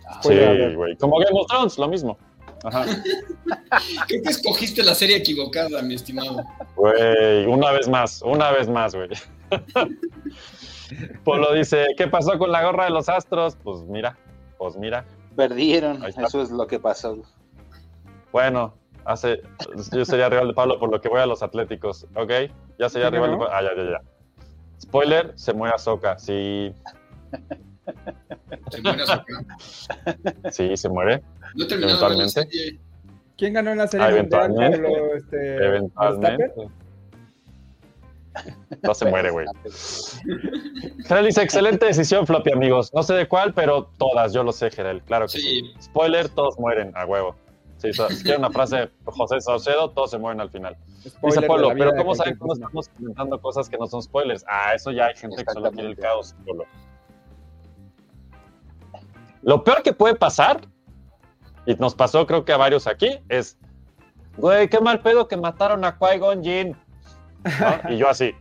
Ah, 0.08 0.20
Sí, 0.22 0.28
Puede 0.28 0.46
haber. 0.48 0.76
güey. 0.76 0.96
Como 0.96 1.18
Game 1.18 1.30
of 1.38 1.46
Thrones, 1.48 1.78
lo 1.78 1.88
mismo. 1.88 2.16
Ajá. 2.64 2.84
Creo 4.06 4.22
que 4.22 4.30
escogiste 4.30 4.82
la 4.84 4.94
serie 4.94 5.16
equivocada, 5.16 5.82
mi 5.82 5.94
estimado. 5.94 6.36
Güey, 6.76 7.46
una 7.46 7.72
vez 7.72 7.88
más, 7.88 8.22
una 8.22 8.52
vez 8.52 8.68
más, 8.68 8.94
güey. 8.94 9.08
Polo 11.24 11.52
dice, 11.54 11.86
¿qué 11.96 12.06
pasó 12.06 12.38
con 12.38 12.52
la 12.52 12.62
gorra 12.62 12.84
de 12.84 12.90
los 12.90 13.08
astros? 13.08 13.56
Pues 13.62 13.82
mira, 13.84 14.16
pues 14.58 14.76
mira. 14.76 15.04
Perdieron, 15.36 16.04
eso 16.04 16.42
es 16.42 16.50
lo 16.50 16.66
que 16.66 16.78
pasó. 16.78 17.18
Bueno, 18.30 18.74
hace, 19.04 19.42
yo 19.92 20.04
sería 20.04 20.28
rival 20.28 20.48
de 20.48 20.54
Pablo 20.54 20.78
por 20.78 20.90
lo 20.90 21.00
que 21.00 21.08
voy 21.08 21.20
a 21.20 21.26
los 21.26 21.42
Atléticos, 21.42 22.06
¿ok? 22.14 22.30
Ya 22.78 22.88
sería 22.88 23.08
¿Sí, 23.08 23.14
rival 23.14 23.32
no? 23.32 23.38
de 23.44 23.50
Ah, 23.52 23.62
ya, 23.62 23.74
ya, 23.76 23.90
ya. 23.90 24.00
Spoiler, 24.80 25.32
se 25.36 25.52
muere 25.52 25.74
Ahsoka. 25.74 26.18
Sí, 26.18 26.72
Se 28.70 28.80
muere 28.82 29.02
Ahsoka. 29.02 29.46
sí, 30.50 30.76
se 30.76 30.88
muere. 30.88 31.22
No 31.54 31.64
Eventualmente. 31.66 32.28
serie. 32.30 32.80
¿Quién 33.36 33.54
ganó 33.54 33.70
en 33.72 33.78
la 33.78 33.86
serie 33.88 34.06
Ah, 34.06 34.10
mundial? 34.10 34.50
eventualmente. 34.52 34.88
Pablo, 34.88 35.14
este, 35.16 35.56
Eventualmente. 35.66 36.54
No 38.82 38.94
se 38.94 39.04
muere, 39.06 39.30
güey. 39.30 39.46
Gerald 41.06 41.26
dice, 41.26 41.42
excelente 41.42 41.84
decisión, 41.86 42.26
Floppy, 42.26 42.52
amigos. 42.52 42.90
No 42.94 43.02
sé 43.02 43.12
de 43.14 43.28
cuál, 43.28 43.52
pero 43.52 43.90
todas, 43.98 44.32
yo 44.32 44.42
lo 44.42 44.52
sé, 44.52 44.70
Gerald, 44.70 45.02
claro 45.04 45.26
que 45.26 45.32
sí. 45.32 45.40
Sí. 45.40 45.74
Spoiler, 45.82 46.28
todos 46.30 46.58
mueren, 46.58 46.92
a 46.96 47.04
huevo. 47.04 47.36
Sí, 47.82 47.92
so- 47.92 48.08
si 48.10 48.22
quieren 48.22 48.42
una 48.42 48.50
frase 48.50 48.76
de 48.76 48.90
José 49.04 49.40
Saucedo, 49.40 49.90
todos 49.90 50.12
se 50.12 50.18
mueren 50.18 50.40
al 50.40 50.50
final. 50.50 50.76
Spoiler 51.04 51.40
Dice 51.40 51.46
Polo, 51.48 51.68
pero 51.76 51.92
¿cómo 51.96 52.14
saben 52.14 52.36
cómo 52.38 52.52
estamos 52.52 52.88
comentando 52.90 53.40
cosas 53.40 53.68
que 53.68 53.76
no 53.76 53.88
son 53.88 54.00
spoilers? 54.02 54.44
Ah, 54.48 54.72
eso 54.74 54.92
ya 54.92 55.06
hay 55.06 55.16
gente 55.16 55.44
que 55.44 55.52
solo 55.52 55.72
quiere 55.72 55.88
el 55.88 55.96
caos, 55.96 56.36
Polo. 56.46 56.64
Lo 59.42 59.64
peor 59.64 59.82
que 59.82 59.92
puede 59.92 60.14
pasar, 60.14 60.60
y 61.66 61.74
nos 61.74 61.96
pasó 61.96 62.24
creo 62.24 62.44
que 62.44 62.52
a 62.52 62.56
varios 62.56 62.86
aquí, 62.86 63.18
es, 63.28 63.58
güey, 64.36 64.68
qué 64.68 64.80
mal 64.80 65.00
pedo 65.00 65.26
que 65.26 65.36
mataron 65.36 65.84
a 65.84 65.98
Qui-Gon 65.98 66.44
Jinn. 66.44 66.76
¿No? 67.44 67.90
Y 67.90 67.96
yo 67.98 68.08
así, 68.08 68.32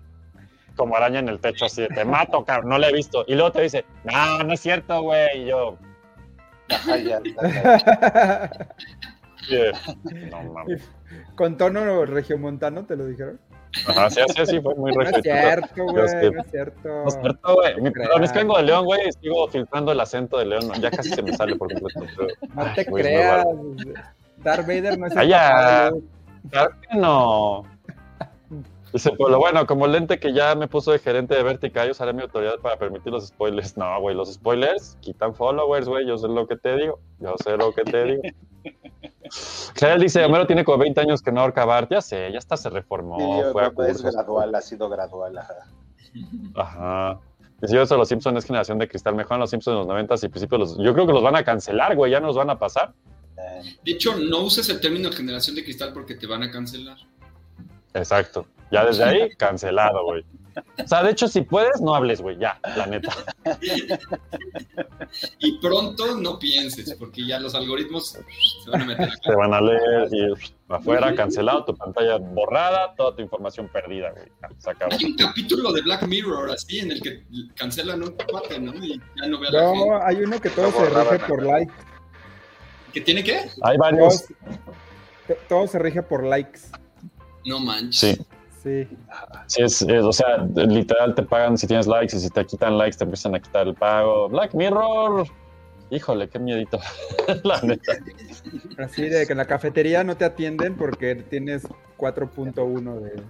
como 0.76 0.96
araña 0.96 1.18
en 1.18 1.30
el 1.30 1.40
techo, 1.40 1.66
así, 1.66 1.82
de, 1.82 1.88
te 1.88 2.06
mato, 2.06 2.46
cabrón, 2.46 2.70
no 2.70 2.78
lo 2.78 2.86
he 2.86 2.94
visto. 2.94 3.26
Y 3.28 3.34
luego 3.34 3.52
te 3.52 3.64
dice, 3.64 3.86
no, 4.04 4.44
no 4.44 4.54
es 4.54 4.60
cierto, 4.60 5.02
güey. 5.02 5.42
Y 5.42 5.46
yo, 5.48 5.78
Ajá, 6.70 6.98
ya, 6.98 7.20
ya, 7.24 7.32
ya. 7.50 8.52
"Yeah". 9.50 9.72
no 10.32 10.54
mames. 10.54 10.90
Con 11.36 11.58
tono 11.58 12.06
regiomontano, 12.06 12.86
¿te 12.86 12.96
lo 12.96 13.06
dijeron? 13.06 13.40
Ajá, 13.88 14.10
sí, 14.10 14.20
así, 14.20 14.42
así, 14.42 14.60
fue 14.62 14.76
muy 14.76 14.92
No 14.96 15.02
es 15.02 15.12
regio. 15.12 15.24
cierto, 15.24 15.84
güey, 15.84 15.96
no 15.96 16.04
es 16.06 16.12
cierto. 16.52 16.88
No 16.90 17.08
es 17.08 17.14
cierto, 17.22 17.54
güey. 17.56 17.92
Perdón, 17.94 18.24
es 18.24 18.32
que 18.32 18.40
vengo 18.40 18.58
de 18.58 18.64
León, 18.64 18.86
güey, 18.86 19.08
y 19.08 19.12
sigo 19.14 19.48
filtrando 19.48 19.92
el 19.94 20.00
acento 20.00 20.38
de 20.40 20.46
León. 20.46 20.72
Ya 20.82 20.92
casi 20.92 21.10
se 21.10 21.22
me 21.22 21.34
sale 21.34 21.56
por 21.56 21.72
completo. 21.72 22.06
pero- 22.18 22.28
No 22.56 22.74
te 22.74 22.86
creas. 22.86 23.46
Darth 24.38 24.68
Vader 24.68 24.98
no 24.98 25.08
es 25.08 25.14
Luke. 25.16 26.02
Claro 26.50 26.72
que 26.82 26.98
no. 26.98 27.64
Dice 28.92 29.12
Polo, 29.12 29.40
bueno, 29.40 29.66
como 29.66 29.86
el 29.86 29.94
lente 29.94 30.20
que 30.20 30.34
ya 30.34 30.54
me 30.54 30.68
puso 30.68 30.92
de 30.92 31.00
gerente 31.00 31.34
de 31.34 31.44
Vertica, 31.44 31.86
yo 31.86 31.92
usaré 31.92 32.12
mi 32.12 32.24
autoridad 32.24 32.58
para 32.62 32.76
permitir 32.78 33.14
los 33.14 33.28
spoilers. 33.28 33.78
No, 33.78 34.02
güey, 34.02 34.14
los 34.16 34.34
spoilers 34.34 34.98
quitan 35.00 35.34
followers, 35.34 35.88
güey. 35.88 36.06
Yo 36.06 36.18
sé 36.18 36.28
lo 36.28 36.46
que 36.46 36.58
te 36.58 36.76
digo. 36.76 37.00
Yo 37.20 37.36
sé 37.42 37.56
lo 37.56 37.72
que 37.74 37.84
te 37.84 38.04
digo. 38.04 38.22
Gerald 39.76 40.02
dice, 40.04 40.24
Homero 40.26 40.46
tiene 40.46 40.64
como 40.66 40.78
20 40.80 41.00
años 41.02 41.22
que 41.22 41.32
no 41.32 41.42
ahorca 41.42 41.64
Bart. 41.66 41.90
Ya 41.92 42.02
sé, 42.02 42.32
ya 42.32 42.38
hasta 42.38 42.58
se 42.58 42.70
reformó, 42.70 43.18
Sí, 43.18 43.50
fue 43.52 43.64
a 43.64 43.88
es 43.90 44.02
gradual, 44.02 44.54
ha 44.56 44.62
sido 44.62 44.90
gradual. 44.90 45.38
ajá. 45.38 45.54
Ajá. 46.56 47.20
Dice, 47.62 47.76
yo 47.76 47.84
eso, 47.84 47.96
los 47.96 48.08
Simpsons 48.10 48.40
es 48.40 48.46
generación 48.46 48.80
de 48.80 48.88
cristal. 48.88 49.16
Mejor 49.16 49.38
los 49.38 49.50
Simpsons 49.50 49.74
en 49.74 49.78
los 49.80 49.88
90 49.88 50.16
y 50.24 50.30
principios 50.30 50.60
los... 50.60 50.78
Yo 50.80 50.94
creo 50.94 51.06
que 51.06 51.14
los 51.14 51.22
van 51.24 51.36
a 51.36 51.44
cancelar, 51.44 51.96
güey. 51.96 52.12
Ya 52.12 52.20
nos 52.20 52.36
van 52.36 52.50
a 52.50 52.58
pasar. 52.58 52.94
Eh, 53.38 53.62
De 53.86 53.92
hecho, 53.92 54.16
no 54.18 54.40
uses 54.42 54.68
el 54.70 54.82
término 54.82 55.12
generación 55.12 55.56
de 55.56 55.64
cristal 55.64 55.94
porque 55.94 56.16
te 56.16 56.26
van 56.28 56.42
a 56.44 56.52
cancelar. 56.52 56.98
Exacto. 57.94 58.48
Ya 58.72 58.84
desde 58.86 59.04
ahí, 59.06 59.30
cancelado, 59.38 60.04
güey. 60.06 60.26
O 60.84 60.88
sea, 60.88 61.04
de 61.04 61.12
hecho, 61.12 61.28
si 61.28 61.42
puedes, 61.42 61.80
no 61.82 61.96
hables, 61.96 62.22
güey. 62.22 62.38
Ya, 62.38 62.60
la 62.76 62.86
neta. 62.88 63.14
Y 65.40 65.58
pronto 65.60 66.16
no 66.18 66.40
pienses, 66.40 66.94
porque 66.96 67.26
ya 67.26 67.40
los 67.40 67.56
algoritmos 67.56 68.18
se 68.64 68.70
van 68.70 68.82
a 68.82 68.86
meter 68.86 69.10
acá. 69.10 69.18
Te 69.24 69.36
van 69.36 69.54
a 69.54 69.62
leer 69.62 70.08
y 70.12 70.34
afuera, 70.70 71.14
cancelado, 71.16 71.66
tu 71.66 71.76
pantalla 71.76 72.18
borrada, 72.18 72.94
toda 72.96 73.16
tu 73.16 73.22
información 73.22 73.68
perdida, 73.68 74.12
güey. 74.12 74.26
Ya, 74.42 74.50
Se 74.58 74.70
acabó. 74.72 74.92
Hay 74.94 75.06
un 75.06 75.16
capítulo 75.16 75.72
de 75.74 75.82
Black 75.82 76.04
Mirror 76.08 76.52
así 76.52 76.80
en 76.80 76.92
el 76.92 77.02
que 77.02 77.24
cancelan 77.56 78.02
un 78.04 78.12
cuate, 78.12 78.60
¿no? 78.60 78.74
Y 78.84 79.00
ya 79.22 79.28
no 79.28 79.40
ve 79.40 79.48
a 79.48 79.52
la 79.52 79.70
gente. 79.72 79.86
No, 79.90 80.04
hay 80.06 80.16
uno 80.18 80.40
que 80.42 80.50
todo 80.50 80.72
se 80.72 80.90
rige 80.90 81.20
por 81.28 81.44
like. 81.44 81.72
¿Que 82.94 83.02
tiene 83.02 83.24
qué? 83.24 83.50
Hay 83.62 83.78
varios. 83.78 84.26
to- 85.28 85.36
todo 85.48 85.68
se 85.68 85.80
rige 85.80 86.02
por 86.04 86.24
likes. 86.26 86.60
No 87.46 87.60
manches. 87.60 88.18
Sí, 88.18 88.26
Sí. 88.62 88.88
sí 89.48 89.64
es, 89.64 89.82
es- 89.82 90.04
o 90.04 90.14
sea, 90.14 90.38
literal 90.56 91.16
te 91.16 91.24
pagan 91.24 91.58
si 91.58 91.66
tienes 91.68 91.88
likes 91.88 92.16
y 92.16 92.20
si 92.20 92.30
te 92.30 92.46
quitan 92.46 92.78
likes 92.78 92.98
te 92.98 93.04
empiezan 93.06 93.34
a 93.36 93.40
quitar 93.40 93.68
el 93.68 93.74
pago. 93.76 94.30
Black 94.30 94.54
Mirror. 94.54 95.26
Híjole, 95.90 96.30
qué 96.30 96.40
miedito. 96.40 96.80
la 97.44 97.60
neta. 97.62 97.94
Así 98.78 99.10
de 99.10 99.26
que 99.26 99.34
en 99.34 99.38
la 99.38 99.46
cafetería 99.46 100.04
no 100.04 100.16
te 100.16 100.26
atienden 100.26 100.76
porque 100.76 101.16
tienes 101.16 101.68
4.1 101.98 103.00
de... 103.02 103.24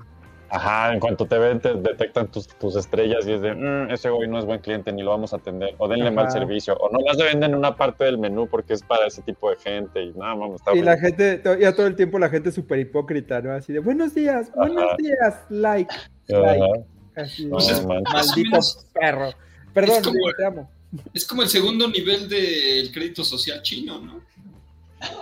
Ajá, 0.54 0.92
en 0.94 1.00
cuanto 1.00 1.26
te 1.26 1.38
ven, 1.38 1.62
te 1.62 1.74
detectan 1.76 2.28
tus, 2.30 2.46
tus 2.48 2.76
estrellas 2.76 3.26
y 3.26 3.32
es 3.32 3.42
de, 3.42 3.54
"Mm, 3.54 3.90
ese 3.92 4.10
güey 4.10 4.28
no 4.28 4.38
es 4.38 4.44
buen 4.44 4.60
cliente, 4.60 4.92
ni 4.92 5.02
lo 5.02 5.12
vamos 5.12 5.32
a 5.32 5.38
atender. 5.38 5.76
O 5.78 5.88
denle 5.88 6.12
mal 6.12 6.30
servicio. 6.30 6.76
O 6.78 6.90
no 6.92 7.00
las 7.06 7.16
venden 7.18 7.52
en 7.52 7.56
una 7.58 7.78
parte 7.78 8.04
del 8.04 8.18
menú 8.18 8.48
porque 8.48 8.74
es 8.74 8.84
para 8.84 9.08
ese 9.08 9.22
tipo 9.22 9.50
de 9.50 9.56
gente. 9.56 10.04
Y 10.04 10.12
nada, 10.12 10.34
vamos, 10.36 10.56
está 10.60 10.76
Y 10.76 10.82
la 10.82 10.98
gente, 10.98 11.42
ya 11.60 11.74
todo 11.74 11.88
el 11.88 11.96
tiempo 11.96 12.20
la 12.20 12.28
gente 12.30 12.50
es 12.50 12.56
súper 12.56 12.80
hipócrita, 12.80 13.42
¿no? 13.42 13.54
Así 13.54 13.72
de, 13.72 13.80
buenos 13.80 14.14
días, 14.14 14.52
buenos 14.54 14.84
Ajá. 14.84 14.96
días, 14.98 15.36
like, 15.50 15.96
Ajá. 16.34 16.42
like. 16.42 16.86
Así, 17.16 17.46
No, 17.46 17.58
es 17.58 17.86
maldito 17.86 18.60
perro. 18.94 19.30
Perdón, 19.74 19.96
es 19.98 20.04
como- 20.04 20.14
digo, 20.18 20.30
te 20.38 20.46
amo. 20.46 20.70
Es 21.14 21.26
como 21.26 21.44
el 21.44 21.48
segundo 21.48 21.88
nivel 21.88 22.28
del 22.28 22.92
crédito 22.92 23.24
social 23.24 23.62
chino, 23.62 24.00
¿no? 24.02 24.20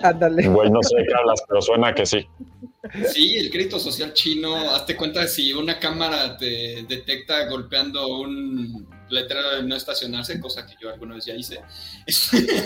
Ándale. 0.01 0.47
Güey, 0.47 0.71
no 0.71 0.81
sé 0.81 0.97
de 0.97 1.05
qué 1.05 1.13
hablas, 1.13 1.43
pero 1.47 1.61
suena 1.61 1.93
que 1.93 2.05
sí. 2.05 2.27
Sí, 3.13 3.35
el 3.37 3.49
crédito 3.49 3.77
social 3.77 4.13
chino, 4.13 4.71
hazte 4.71 4.95
cuenta 4.95 5.21
de 5.21 5.27
si 5.27 5.51
una 5.51 5.77
cámara 5.79 6.37
te 6.37 6.85
detecta 6.87 7.45
golpeando 7.49 8.07
un 8.19 8.87
letrero 9.09 9.57
de 9.57 9.63
no 9.63 9.75
estacionarse, 9.75 10.39
cosa 10.39 10.65
que 10.65 10.75
yo 10.79 10.89
alguna 10.89 11.15
vez 11.15 11.25
ya 11.25 11.35
hice, 11.35 11.59
te 12.31 12.61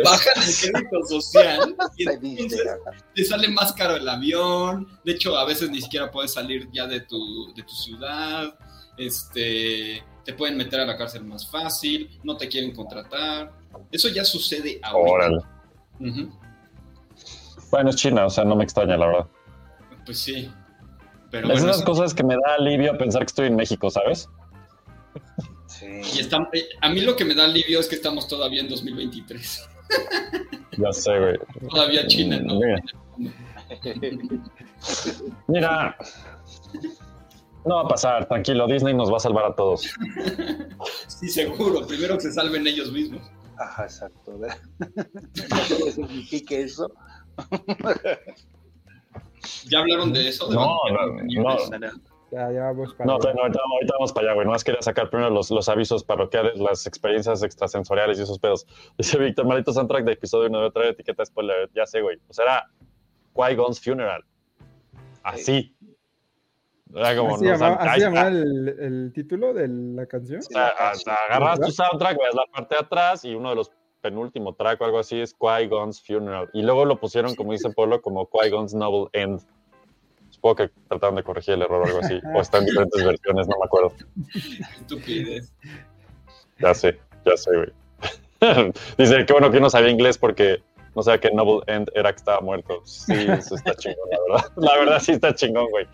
bajan 0.00 0.42
el 0.42 0.72
crédito 0.72 1.04
social 1.08 1.76
y 1.96 2.08
entonces 2.08 2.60
te 3.14 3.24
sale 3.24 3.48
más 3.48 3.72
caro 3.74 3.96
el 3.96 4.08
avión, 4.08 4.88
de 5.04 5.12
hecho 5.12 5.36
a 5.36 5.44
veces 5.44 5.70
ni 5.70 5.80
siquiera 5.80 6.10
puedes 6.10 6.32
salir 6.32 6.68
ya 6.72 6.86
de 6.86 7.00
tu, 7.00 7.52
de 7.54 7.62
tu 7.62 7.74
ciudad, 7.74 8.58
este, 8.96 10.02
te 10.24 10.32
pueden 10.32 10.56
meter 10.56 10.80
a 10.80 10.86
la 10.86 10.96
cárcel 10.96 11.24
más 11.24 11.48
fácil, 11.48 12.18
no 12.24 12.36
te 12.36 12.48
quieren 12.48 12.74
contratar, 12.74 13.52
eso 13.92 14.08
ya 14.08 14.24
sucede 14.24 14.80
ahora. 14.82 15.26
Órale. 15.26 16.34
Bueno, 17.74 17.90
es 17.90 17.96
China, 17.96 18.24
o 18.26 18.30
sea, 18.30 18.44
no 18.44 18.54
me 18.54 18.62
extraña, 18.62 18.96
la 18.96 19.06
verdad. 19.06 19.26
Pues 20.06 20.18
sí. 20.20 20.48
Pero 21.32 21.48
es 21.48 21.52
bueno, 21.54 21.64
unas 21.64 21.76
eso- 21.78 21.84
cosas 21.84 22.14
que 22.14 22.22
me 22.22 22.34
da 22.36 22.54
alivio 22.56 22.96
pensar 22.96 23.22
que 23.22 23.26
estoy 23.26 23.46
en 23.48 23.56
México, 23.56 23.90
¿sabes? 23.90 24.28
Sí. 25.66 25.86
y 26.16 26.20
está- 26.20 26.48
eh, 26.52 26.68
a 26.82 26.88
mí 26.90 27.00
lo 27.00 27.16
que 27.16 27.24
me 27.24 27.34
da 27.34 27.46
alivio 27.46 27.80
es 27.80 27.88
que 27.88 27.96
estamos 27.96 28.28
todavía 28.28 28.60
en 28.60 28.68
2023. 28.68 29.68
Ya 30.78 30.92
sé, 30.92 31.18
güey. 31.18 31.38
Todavía 31.68 32.06
China, 32.06 32.38
¿no? 32.40 32.58
Mira. 32.60 32.82
Mira, 35.48 35.96
no 37.64 37.74
va 37.76 37.80
a 37.82 37.88
pasar, 37.88 38.26
tranquilo, 38.28 38.66
Disney 38.68 38.94
nos 38.94 39.12
va 39.12 39.16
a 39.16 39.20
salvar 39.20 39.46
a 39.46 39.54
todos. 39.56 39.82
Sí, 41.08 41.28
seguro. 41.28 41.86
Primero 41.88 42.14
que 42.16 42.22
se 42.22 42.32
salven 42.32 42.66
ellos 42.68 42.92
mismos. 42.92 43.22
Ajá, 43.58 43.84
exacto. 43.84 44.32
¿Qué 45.34 45.92
significa 45.92 46.54
eso? 46.56 46.92
¿Ya 49.68 49.80
hablaron 49.80 50.12
de 50.12 50.28
eso? 50.28 50.48
De 50.48 50.54
No, 50.54 50.78
no, 50.90 51.50
Ya, 52.30 52.50
ya 52.52 52.62
vamos 52.72 52.94
para 52.94 53.06
No, 53.06 53.14
allá. 53.16 53.32
no, 53.34 53.42
ahorita, 53.42 53.60
ahorita 53.60 53.94
vamos 53.98 54.12
para 54.12 54.26
allá, 54.26 54.34
güey. 54.34 54.46
No 54.46 54.52
más 54.52 54.64
quería 54.64 54.82
sacar 54.82 55.10
primero 55.10 55.30
los, 55.30 55.50
los 55.50 55.68
avisos 55.68 56.02
parroquiales, 56.04 56.58
las 56.58 56.86
experiencias 56.86 57.42
extrasensoriales 57.42 58.18
y 58.18 58.22
esos 58.22 58.38
pedos. 58.38 58.66
Dice 58.98 59.18
Víctor, 59.18 59.46
maldito 59.46 59.72
soundtrack 59.72 60.04
de 60.04 60.12
episodio 60.12 60.48
1 60.48 60.60
de 60.60 60.66
otra 60.66 60.88
etiqueta 60.88 61.24
spoiler. 61.24 61.70
Ya 61.74 61.86
sé, 61.86 62.00
güey. 62.00 62.16
Pues 62.26 62.38
era 62.38 62.66
Qui-Gon's 63.34 63.80
Funeral. 63.82 64.24
Así. 65.22 65.74
Era 66.94 67.16
como, 67.16 67.34
¿Así 67.34 67.44
no, 67.44 67.50
llamaba, 67.50 67.74
o 67.76 67.82
sea, 67.82 67.92
así 67.92 68.02
el, 68.02 68.68
el 68.78 69.12
título 69.12 69.52
de 69.52 69.66
la 69.68 70.06
canción? 70.06 70.38
O 70.38 70.42
sea, 70.42 70.68
agarras 71.28 71.58
tu 71.60 71.72
soundtrack, 71.72 72.16
ves 72.18 72.34
la 72.34 72.46
parte 72.52 72.76
de 72.76 72.80
atrás 72.82 73.24
y 73.24 73.34
uno 73.34 73.50
de 73.50 73.56
los 73.56 73.72
penúltimo 74.04 74.52
track 74.52 74.82
o 74.82 74.84
algo 74.84 74.98
así 74.98 75.18
es 75.18 75.34
Qui-Gon's 75.34 76.02
Funeral. 76.02 76.50
Y 76.52 76.60
luego 76.60 76.84
lo 76.84 77.00
pusieron, 77.00 77.34
como 77.34 77.52
dice 77.52 77.70
Polo, 77.70 78.02
como 78.02 78.28
Qui-Gon's 78.28 78.74
Noble 78.74 79.08
End. 79.14 79.40
Supongo 80.28 80.56
que 80.56 80.70
trataron 80.88 81.16
de 81.16 81.22
corregir 81.22 81.54
el 81.54 81.62
error 81.62 81.80
o 81.80 81.86
algo 81.86 82.00
así. 82.00 82.20
O 82.34 82.40
está 82.42 82.58
en 82.58 82.66
diferentes 82.66 83.02
versiones, 83.06 83.48
no 83.48 83.56
me 83.58 83.64
acuerdo. 83.64 83.94
Estupidez. 84.78 85.54
Ya 86.58 86.74
sé, 86.74 87.00
ya 87.24 87.36
sé, 87.38 87.50
güey. 87.56 87.72
Dice, 88.98 89.24
qué 89.24 89.32
bueno 89.32 89.50
que 89.50 89.58
no 89.58 89.70
sabía 89.70 89.90
inglés 89.90 90.18
porque 90.18 90.62
no 90.94 91.02
sabía 91.02 91.20
que 91.20 91.30
Noble 91.30 91.62
End 91.66 91.90
era 91.94 92.12
que 92.12 92.18
estaba 92.18 92.42
muerto. 92.42 92.82
Sí, 92.84 93.14
eso 93.14 93.54
está 93.54 93.74
chingón, 93.74 94.10
la 94.10 94.18
verdad. 94.20 94.52
La 94.56 94.76
verdad 94.76 94.98
sí 95.00 95.12
está 95.12 95.34
chingón, 95.34 95.70
güey. 95.70 95.88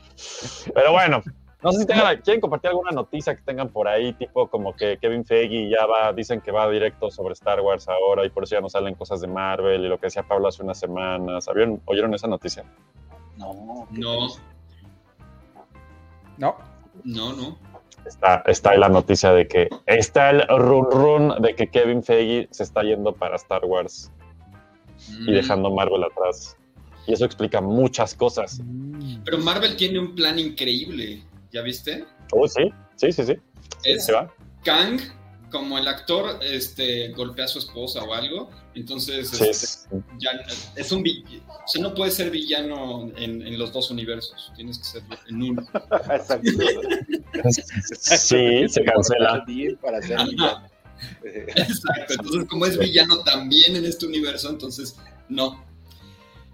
Pero 0.75 0.91
bueno, 0.91 1.23
no 1.63 1.73
sé 1.73 1.81
si 1.81 1.87
tengan, 1.87 2.17
quieren 2.23 2.41
compartir 2.41 2.71
alguna 2.71 2.91
noticia 2.91 3.35
que 3.37 3.43
tengan 3.43 3.69
por 3.69 3.87
ahí, 3.89 4.13
tipo 4.15 4.49
como 4.49 4.75
que 4.75 4.99
Kevin 4.99 5.25
Feige 5.25 5.69
ya 5.69 5.85
va, 5.87 6.13
dicen 6.13 6.41
que 6.41 6.51
va 6.51 6.69
directo 6.71 7.11
sobre 7.11 7.33
Star 7.35 7.61
Wars 7.61 7.89
ahora 7.89 8.25
y 8.25 8.31
por 8.31 8.45
eso 8.45 8.55
ya 8.57 8.61
no 8.61 8.69
salen 8.69 8.95
cosas 8.95 9.21
de 9.21 9.27
Marvel 9.29 9.85
y 9.85 9.89
lo 9.89 9.99
que 9.99 10.07
decía 10.07 10.23
Pablo 10.23 10.49
hace 10.49 10.63
unas 10.63 10.79
semanas. 10.79 11.45
¿Sabían, 11.45 11.81
¿Oyeron 11.85 12.15
esa 12.15 12.27
noticia? 12.29 12.65
No, 13.37 13.87
¿qué 13.93 14.01
No? 14.01 14.29
No. 16.39 16.57
no, 17.05 17.33
no. 17.35 17.59
Está, 18.07 18.43
está 18.47 18.71
ahí 18.71 18.79
la 18.79 18.89
noticia 18.89 19.31
de 19.33 19.47
que 19.47 19.69
está 19.85 20.31
el 20.31 20.47
run 20.49 20.91
run 20.91 21.43
de 21.43 21.55
que 21.55 21.69
Kevin 21.69 22.03
Feige 22.03 22.49
se 22.51 22.63
está 22.63 22.83
yendo 22.83 23.13
para 23.13 23.37
Star 23.37 23.65
Wars 23.67 24.11
y 25.09 25.31
Mm. 25.31 25.35
dejando 25.35 25.71
Marvel 25.71 26.05
atrás. 26.05 26.57
Y 27.07 27.13
eso 27.13 27.25
explica 27.25 27.61
muchas 27.61 28.15
cosas. 28.15 28.61
Mm. 28.65 29.23
Pero 29.25 29.39
Marvel 29.39 29.77
tiene 29.77 29.99
un 29.99 30.15
plan 30.15 30.39
increíble. 30.39 31.23
¿Ya 31.53 31.63
viste? 31.63 32.05
Oh, 32.33 32.47
sí, 32.47 32.73
sí, 32.97 33.13
sí, 33.13 33.25
sí. 33.25 33.37
Es 33.85 34.07
Se 34.07 34.13
va. 34.13 34.33
Kang, 34.65 35.01
como 35.51 35.79
el 35.79 35.89
actor 35.89 36.39
este, 36.43 37.09
golpea 37.09 37.47
a 37.47 37.49
su 37.49 37.59
esposa 37.59 38.03
o 38.05 38.15
algo. 38.15 38.51
Entonces, 38.75 39.29
Sí, 39.31 39.35
este, 39.49 39.51
es- 39.51 39.89
ya 40.19 40.31
es 40.77 40.93
un 40.93 41.01
O 41.03 41.69
sea, 41.69 41.83
no 41.83 41.93
puedes 41.95 42.15
ser 42.15 42.31
villano 42.31 43.11
en, 43.17 43.43
en 43.45 43.59
los 43.59 43.73
dos 43.73 43.91
universos. 43.91 44.53
Tienes 44.55 44.79
que 44.79 44.85
ser 44.85 45.03
en 45.29 45.43
uno. 45.43 45.67
Exacto. 46.11 46.51
sí, 48.01 48.69
se 48.69 48.85
cancela. 48.85 49.45
Para 49.83 50.01
ser 50.03 50.19
Exacto. 51.25 52.13
Entonces, 52.15 52.45
como 52.49 52.67
es 52.67 52.79
villano 52.79 53.23
también 53.25 53.77
en 53.77 53.85
este 53.85 54.07
universo, 54.07 54.51
entonces 54.51 54.97
no. 55.29 55.65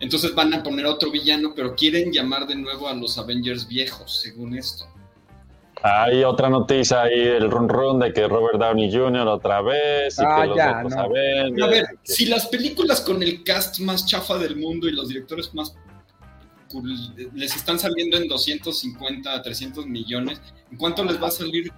Entonces 0.00 0.34
van 0.34 0.52
a 0.54 0.62
poner 0.62 0.86
otro 0.86 1.10
villano, 1.10 1.52
pero 1.54 1.74
quieren 1.74 2.12
llamar 2.12 2.46
de 2.46 2.54
nuevo 2.56 2.88
a 2.88 2.94
los 2.94 3.16
Avengers 3.18 3.66
viejos, 3.66 4.20
según 4.20 4.56
esto. 4.56 4.84
Hay 5.82 6.24
otra 6.24 6.48
noticia 6.48 7.02
ahí, 7.02 7.18
el 7.20 7.50
run 7.50 7.68
run 7.68 8.00
de 8.00 8.12
que 8.12 8.26
Robert 8.26 8.58
Downey 8.58 8.90
Jr. 8.92 9.26
otra 9.28 9.60
vez 9.62 10.18
y 10.18 10.22
Ah, 10.26 10.40
que 10.42 10.46
los 10.48 10.56
ya, 10.56 10.76
otros 10.78 10.94
no. 10.94 11.00
Avengers, 11.02 11.62
A 11.62 11.66
ver, 11.70 11.84
que- 12.02 12.12
si 12.12 12.26
las 12.26 12.46
películas 12.46 13.00
con 13.02 13.22
el 13.22 13.44
cast 13.44 13.78
más 13.80 14.04
chafa 14.06 14.36
del 14.38 14.56
mundo 14.56 14.88
y 14.88 14.92
los 14.92 15.08
directores 15.08 15.54
más 15.54 15.74
les 17.34 17.54
están 17.56 17.78
saliendo 17.78 18.16
en 18.18 18.26
250 18.28 19.32
a 19.32 19.40
300 19.42 19.86
millones, 19.86 20.40
¿en 20.70 20.76
cuánto 20.76 21.04
les 21.04 21.22
va 21.22 21.28
a 21.28 21.30
salir 21.30 21.70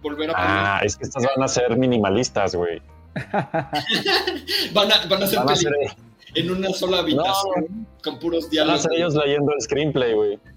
volver 0.00 0.30
a 0.30 0.34
poner? 0.34 0.48
Ah, 0.48 0.80
es 0.84 0.96
que 0.96 1.04
estas 1.04 1.24
van 1.24 1.42
a 1.44 1.48
ser 1.48 1.76
minimalistas, 1.76 2.54
güey. 2.54 2.80
Van, 4.72 4.92
a, 4.92 5.06
van 5.08 5.22
a 5.22 5.26
ser 5.26 5.38
Van 5.38 5.50
a 5.50 5.56
ser, 5.56 5.72
películas 5.72 6.05
en 6.36 6.50
una 6.50 6.70
sola 6.70 6.98
habitación 6.98 7.86
con 8.02 8.18
puros 8.18 8.44
van 8.44 8.48
a 8.48 8.50
diálogos. 8.50 8.82
ser 8.82 8.92
ellos 8.94 9.14
leyendo 9.14 9.52
el 9.52 9.60
screenplay, 9.60 10.14
güey. 10.14 10.38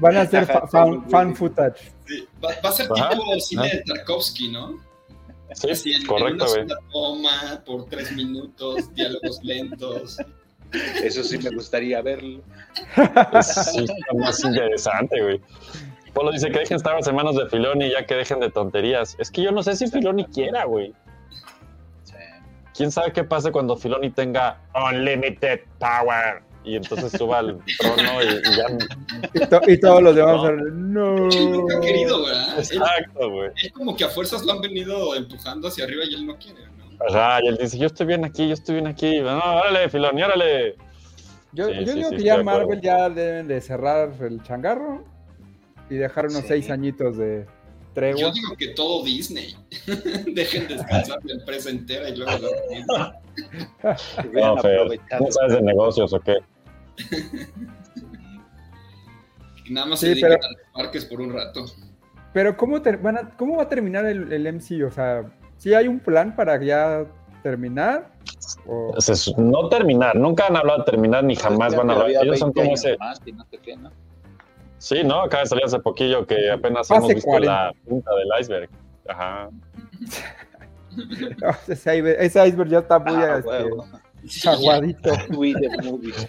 Van 0.00 0.16
a 0.16 0.26
ser 0.26 0.46
fa- 0.46 0.66
fan, 0.68 1.08
fan 1.10 1.36
footage. 1.36 1.92
Sí, 2.06 2.26
Va, 2.44 2.48
va 2.64 2.70
a 2.70 2.72
ser 2.72 2.88
Ajá, 2.96 3.10
tipo 3.10 3.34
el 3.34 3.40
cine 3.40 3.66
ajá. 3.66 3.76
de 3.76 3.82
Tarkovsky, 3.82 4.48
¿no? 4.48 4.78
Sí, 5.54 5.70
Así 5.70 5.92
en, 5.92 6.06
correcto, 6.06 6.46
güey. 6.46 6.66
toma, 6.92 7.62
por 7.66 7.86
tres 7.86 8.12
minutos, 8.12 8.88
diálogos 8.94 9.40
lentos. 9.42 10.18
Eso 11.02 11.24
sí 11.24 11.36
me 11.38 11.50
gustaría 11.50 12.00
verlo. 12.00 12.40
Es, 13.32 13.46
sí, 13.72 13.84
está 13.84 14.14
más 14.16 14.42
interesante, 14.44 15.20
güey. 15.20 15.40
Polo 16.14 16.30
dice 16.30 16.50
que 16.50 16.60
dejen 16.60 16.76
Star 16.76 16.94
Wars 16.94 17.08
en 17.08 17.16
manos 17.16 17.36
de 17.36 17.48
Filoni 17.48 17.90
ya 17.90 18.06
que 18.06 18.14
dejen 18.14 18.38
de 18.40 18.50
tonterías. 18.50 19.16
Es 19.18 19.30
que 19.30 19.42
yo 19.42 19.50
no 19.52 19.62
sé 19.64 19.74
si 19.76 19.88
Filoni 19.88 20.24
quiera, 20.26 20.64
güey. 20.64 20.92
¿Quién 22.74 22.90
sabe 22.90 23.12
qué 23.12 23.24
pase 23.24 23.50
cuando 23.50 23.76
Filoni 23.76 24.10
tenga 24.10 24.60
Unlimited 24.74 25.60
Power? 25.78 26.42
Y 26.62 26.76
entonces 26.76 27.12
suba 27.12 27.38
al 27.38 27.58
trono 27.78 28.22
y, 28.22 28.26
y 28.26 28.56
ya... 28.56 28.66
Y, 29.34 29.46
to- 29.48 29.60
y 29.66 29.80
todos 29.80 30.02
los 30.02 30.14
demás 30.14 30.42
ser, 30.42 30.56
no. 30.74 31.16
Él 31.30 31.50
nunca 31.52 31.78
ha 31.78 31.80
querido, 31.80 32.22
¿verdad? 32.24 32.58
Exacto, 32.58 33.30
güey. 33.30 33.50
él 33.62 33.72
como 33.72 33.96
que 33.96 34.04
a 34.04 34.08
fuerzas 34.08 34.44
lo 34.44 34.52
han 34.52 34.60
venido 34.60 35.14
empujando 35.16 35.68
hacia 35.68 35.84
arriba 35.84 36.04
y 36.08 36.14
él 36.14 36.26
no 36.26 36.36
quiere, 36.36 36.60
¿no? 36.76 37.06
Ajá, 37.08 37.40
y 37.42 37.48
él 37.48 37.56
dice, 37.58 37.78
yo 37.78 37.86
estoy 37.86 38.06
bien 38.06 38.24
aquí, 38.26 38.46
yo 38.46 38.52
estoy 38.52 38.74
bien 38.74 38.86
aquí. 38.86 39.20
No, 39.20 39.38
órale, 39.38 39.88
Filoni, 39.88 40.22
órale. 40.22 40.76
Yo, 41.52 41.66
Sí, 41.68 41.74
yo 41.80 41.86
sí, 41.92 41.98
digo 41.98 42.10
sí, 42.10 42.16
que 42.16 42.22
ya 42.24 42.34
acuerdo. 42.34 42.58
Marvel 42.60 42.80
ya 42.82 43.08
deben 43.08 43.48
de 43.48 43.60
cerrar 43.62 44.12
el 44.20 44.42
changarro 44.42 45.02
y 45.88 45.94
dejar 45.96 46.26
unos 46.26 46.42
Sí. 46.42 46.48
seis 46.48 46.70
añitos 46.70 47.16
de 47.16 47.46
Yo 47.96 48.30
digo 48.32 48.56
que 48.58 48.68
todo 48.68 49.04
Disney. 49.04 49.54
Dejen 50.34 50.68
descansar 50.68 51.18
la 51.24 51.34
empresa 51.34 51.70
entera 51.70 52.08
y 52.08 52.16
luego 52.16 52.32
vean 54.32 54.54
No, 54.54 54.56
Fer. 54.62 55.00
¿no 55.20 55.30
sabes 55.30 55.52
de 55.54 55.62
negocios 55.62 56.12
o 56.12 56.20
qué? 56.20 56.36
y 59.66 59.72
nada 59.72 59.86
más 59.86 60.00
Sí, 60.00 60.06
se 60.06 60.10
dedican 60.10 60.30
pero- 60.32 60.44
a 60.44 60.50
los 60.50 60.60
parques 60.74 61.04
por 61.06 61.20
un 61.20 61.32
rato. 61.32 61.64
Pero 62.32 62.56
¿cómo, 62.56 62.80
van 63.02 63.18
a- 63.18 63.30
¿cómo 63.36 63.56
va 63.56 63.64
a 63.64 63.68
terminar 63.68 64.06
el, 64.06 64.32
el 64.32 64.46
MC? 64.46 64.84
O 64.84 64.90
sea, 64.90 65.24
¿Sí 65.56 65.74
hay 65.74 65.88
un 65.88 66.00
plan 66.00 66.34
para 66.34 66.58
ya 66.62 67.04
terminar? 67.42 68.12
O- 68.66 68.98
su- 68.98 69.34
no 69.38 69.68
terminar, 69.68 70.16
nunca 70.16 70.46
han 70.46 70.56
hablado 70.56 70.78
de 70.78 70.84
terminar 70.86 71.22
ni 71.22 71.36
jamás 71.36 71.76
van 71.76 71.90
a 71.90 71.92
hablar. 71.94 72.10
Ellos 72.22 72.38
son 72.38 72.50
20 72.52 72.60
como 72.62 72.74
ese. 72.74 72.96
más 72.96 73.20
no 73.26 73.44
¿no? 73.76 73.92
Sí, 74.80 75.04
¿no? 75.04 75.20
Acaba 75.22 75.42
de 75.42 75.48
salir 75.50 75.64
hace 75.66 75.78
poquillo 75.78 76.26
que 76.26 76.50
apenas 76.50 76.90
hemos 76.90 77.08
visto 77.08 77.28
40. 77.28 77.52
la 77.52 77.72
punta 77.86 78.10
del 78.14 78.40
iceberg. 78.40 78.70
Ajá. 79.08 79.50
ese, 81.68 81.96
iceberg, 81.98 82.16
ese 82.18 82.48
iceberg 82.48 82.70
ya 82.70 82.78
está 82.78 82.98
muy 82.98 83.14
Ah, 83.14 83.36
este, 83.36 83.48
huevo. 83.48 83.86
aguadito. 84.46 85.12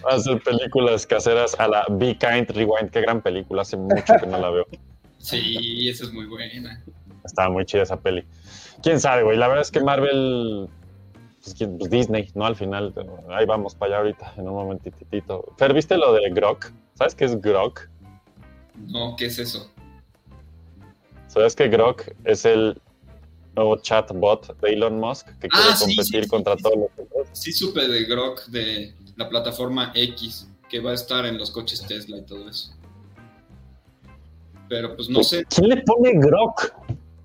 Hacer 0.09 0.41
películas 0.45 1.07
caseras 1.07 1.57
a 1.59 1.69
la 1.69 1.85
Be 1.91 2.17
Kind 2.17 2.49
Rewind. 2.49 2.91
Qué 2.91 2.99
gran 2.99 3.21
película. 3.21 3.61
Hace 3.61 3.77
mucho 3.77 4.13
que 4.19 4.27
no 4.27 4.37
la 4.37 4.49
veo. 4.49 4.65
Sí, 5.17 5.87
esa 5.87 6.03
es 6.03 6.11
muy 6.11 6.25
buena. 6.25 6.83
Estaba 7.23 7.49
muy 7.49 7.63
chida 7.65 7.83
esa 7.83 8.01
peli. 8.01 8.25
Quién 8.83 8.99
sabe, 8.99 9.23
güey. 9.23 9.37
La 9.37 9.47
verdad 9.47 9.61
es 9.61 9.71
que 9.71 9.79
Marvel. 9.79 10.67
Pues. 11.41 11.55
Pues 11.55 11.89
Disney, 11.89 12.29
¿no? 12.35 12.45
Al 12.45 12.57
final. 12.57 12.93
Ahí 13.29 13.45
vamos 13.45 13.75
para 13.75 13.93
allá 13.93 13.97
ahorita, 13.99 14.33
en 14.35 14.47
un 14.49 14.55
momentitito. 14.55 15.45
Fer, 15.57 15.73
¿viste 15.73 15.97
lo 15.97 16.13
de 16.13 16.29
Grok? 16.31 16.71
¿Sabes 16.95 17.15
qué 17.15 17.25
es 17.25 17.39
Grok? 17.39 17.89
No, 18.87 19.15
¿qué 19.15 19.25
es 19.27 19.39
eso? 19.39 19.71
¿Sabes 21.27 21.55
que 21.55 21.67
Grok 21.69 22.03
es 22.25 22.45
el 22.45 22.79
nuevo 23.55 23.77
chatbot 23.77 24.59
de 24.61 24.69
Elon 24.73 24.99
Musk 24.99 25.27
que 25.39 25.47
quiere 25.49 25.67
Ah, 25.71 25.75
sí, 25.75 25.95
competir 25.95 26.23
sí, 26.23 26.29
contra 26.29 26.55
sí, 26.57 26.63
todos 26.63 26.77
los 26.77 26.89
otros? 27.07 27.27
Sí 27.33 27.51
supe 27.53 27.87
de 27.87 28.03
Grok, 28.05 28.45
de 28.47 28.93
la 29.15 29.29
plataforma 29.29 29.91
X, 29.95 30.47
que 30.69 30.79
va 30.79 30.91
a 30.91 30.95
estar 30.95 31.25
en 31.25 31.37
los 31.37 31.51
coches 31.51 31.85
Tesla 31.87 32.17
y 32.17 32.23
todo 32.25 32.49
eso. 32.49 32.73
Pero 34.69 34.95
pues 34.95 35.09
no 35.09 35.23
sé, 35.23 35.43
¿Quién 35.45 35.69
le 35.69 35.77
pone 35.83 36.11
Grok? 36.15 36.73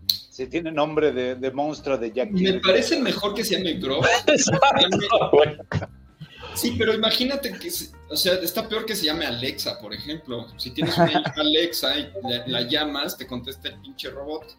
Sí, 0.09 0.47
tiene 0.49 0.71
nombre 0.71 1.13
de, 1.13 1.35
de 1.37 1.51
monstruo 1.51 1.97
de 1.97 2.13
Jack 2.13 2.31
me 2.31 2.41
Kirby. 2.41 2.61
parece 2.61 3.01
mejor 3.01 3.35
que 3.35 3.43
se 3.45 3.57
llame 3.57 3.75
Grok. 3.75 4.05
Exacto. 4.27 4.99
Sí, 6.57 6.75
pero 6.79 6.95
imagínate 6.95 7.53
que, 7.53 7.71
se- 7.71 7.95
o 8.11 8.17
sea, 8.17 8.35
está 8.35 8.69
peor 8.69 8.85
que 8.87 8.97
se 8.97 9.05
llame 9.07 9.27
Alexa, 9.27 9.79
por 9.79 9.93
ejemplo. 9.95 10.47
Si 10.57 10.71
tienes 10.71 10.97
una 10.97 11.11
hija 11.11 11.23
Alexa 11.37 11.99
y 11.99 12.11
la, 12.23 12.47
la 12.47 12.61
llamas, 12.63 13.17
te 13.17 13.27
contesta 13.27 13.69
el 13.69 13.81
pinche 13.81 14.11
robot. 14.11 14.57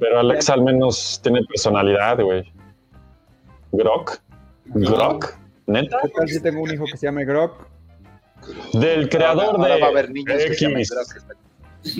Pero 0.00 0.20
Alex 0.20 0.50
al 0.50 0.62
menos 0.62 1.20
tiene 1.22 1.42
personalidad, 1.44 2.20
güey. 2.20 2.52
Grok. 3.72 4.18
Grok. 4.66 5.38
¿Neta? 5.66 5.98
¿Qué 6.02 6.08
tal 6.10 6.28
si 6.28 6.40
tengo 6.42 6.62
un 6.62 6.72
hijo 6.72 6.84
que 6.84 6.96
se 6.96 7.06
llame 7.06 7.24
Grok? 7.24 7.66
Del 8.74 9.08
creador 9.08 9.46
Ahora- 9.46 9.58
ahora 9.58 9.74
de 9.74 9.80
va 9.80 9.86
a 9.86 9.90
haber 9.90 10.10
niños 10.10 10.36
que 10.44 10.54
se 10.54 10.64
llaman 10.66 10.80
X. 10.80 10.94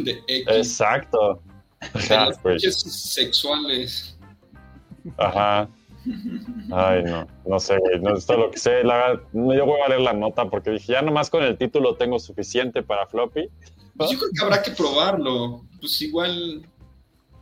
De 0.04 0.22
X. 0.28 0.46
Exacto. 0.48 1.40
de 1.80 2.14
Ajá, 2.14 2.30
güey. 2.42 2.56
pinches 2.56 2.80
sexuales. 2.82 4.18
Ajá. 5.18 5.68
Ay, 6.72 7.02
no, 7.04 7.26
no 7.46 7.58
sé, 7.60 7.78
güey. 7.78 8.00
No 8.00 8.16
es 8.16 8.26
todo 8.26 8.38
lo 8.38 8.50
que 8.50 8.58
sé. 8.58 8.82
La 8.84 8.96
verdad, 8.96 9.22
no, 9.32 9.54
yo 9.54 9.66
voy 9.66 9.80
a 9.80 9.88
leer 9.88 10.00
la 10.00 10.12
nota 10.12 10.48
porque 10.48 10.70
dije, 10.70 10.92
ya 10.92 11.02
nomás 11.02 11.30
con 11.30 11.42
el 11.42 11.56
título 11.58 11.96
tengo 11.96 12.18
suficiente 12.18 12.82
para 12.82 13.06
floppy. 13.06 13.48
Pues 13.96 14.10
yo 14.10 14.18
creo 14.18 14.30
que 14.34 14.44
habrá 14.44 14.62
que 14.62 14.70
probarlo. 14.72 15.62
Pues 15.80 16.00
igual, 16.02 16.66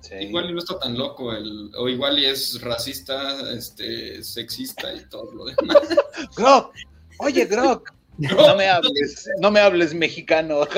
Sí. 0.00 0.14
igual 0.20 0.52
no 0.52 0.58
está 0.58 0.78
tan 0.78 0.98
loco, 0.98 1.32
el, 1.32 1.70
o 1.78 1.88
igual 1.88 2.18
y 2.18 2.26
es 2.26 2.60
racista, 2.60 3.50
este, 3.54 4.22
sexista 4.22 4.92
y 4.94 5.02
todo 5.08 5.32
lo 5.32 5.46
demás. 5.46 5.78
Grok, 6.36 6.74
oye 7.20 7.46
Grok, 7.46 7.90
no 8.18 8.54
me 8.54 8.68
hables, 8.68 9.30
no 9.40 9.50
me 9.50 9.60
hables 9.60 9.94
mexicano. 9.94 10.60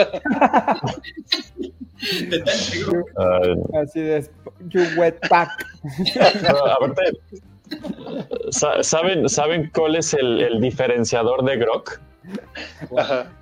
Así 3.83 4.01
de 4.01 4.31
You 4.69 4.83
wet 4.97 5.19
pack. 5.29 5.51
¿saben, 8.51 9.29
¿saben 9.29 9.71
cuál 9.75 9.97
es 9.97 10.15
el, 10.15 10.41
el 10.41 10.61
diferenciador 10.61 11.45
de 11.45 11.57
Grok? 11.57 12.01
Ajá. 12.97 13.33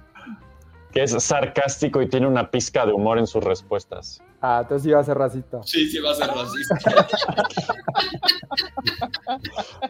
Que 0.92 1.02
es 1.02 1.10
sarcástico 1.22 2.00
y 2.02 2.08
tiene 2.08 2.26
una 2.26 2.50
pizca 2.50 2.86
de 2.86 2.92
humor 2.92 3.18
en 3.18 3.26
sus 3.26 3.42
respuestas. 3.42 4.22
Ah, 4.40 4.60
entonces 4.62 4.86
iba 4.88 5.00
a 5.00 5.04
ser 5.04 5.16
racista. 5.16 5.62
Sí, 5.64 5.88
sí 5.88 5.98
va 5.98 6.10
a 6.10 6.14
ser 6.14 6.28
racista. 6.28 7.06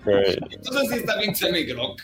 Entonces 0.51 0.91
sí 0.91 0.95
está 0.97 1.18
bien 1.18 1.30
que 1.30 1.37
se 1.37 1.47
llame 1.47 1.62
Grok. 1.64 2.01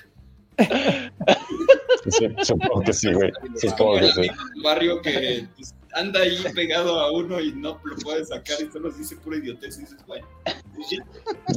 sí, 2.09 2.29
supongo 2.43 2.83
que 2.83 2.93
sí, 2.93 3.13
güey. 3.13 3.31
Supongo 3.55 4.01
que 4.01 4.09
sí. 4.09 4.31
barrio 4.63 5.01
que 5.01 5.47
pues, 5.55 5.75
anda 5.95 6.21
ahí 6.21 6.37
pegado 6.55 7.01
a 7.01 7.13
uno 7.13 7.41
y 7.41 7.53
no 7.53 7.81
lo 7.85 7.97
puede 7.97 8.25
sacar 8.25 8.57
y 8.61 8.71
solo 8.71 8.91
dice 8.91 9.17
pura 9.17 9.37
idiotez 9.39 9.79
y 9.79 9.81
dices, 9.81 9.99
bueno, 10.07 10.27
pues 10.75 10.91
ya, 10.91 10.99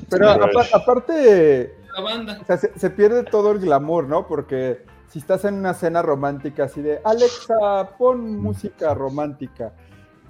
Pero 0.10 0.30
aparte, 0.74 1.76
la 1.96 2.02
banda. 2.02 2.40
o 2.42 2.46
sea, 2.46 2.58
se, 2.58 2.78
se 2.78 2.90
pierde 2.90 3.24
todo 3.24 3.52
el 3.52 3.60
glamour, 3.60 4.08
¿no? 4.08 4.28
Porque 4.28 4.84
si 5.10 5.20
estás 5.20 5.46
en 5.46 5.56
una 5.56 5.74
cena 5.74 6.02
romántica 6.02 6.64
así 6.66 6.82
de 6.82 7.00
Alexa, 7.04 7.90
pon 7.98 8.38
música 8.40 8.94
romántica. 8.94 9.74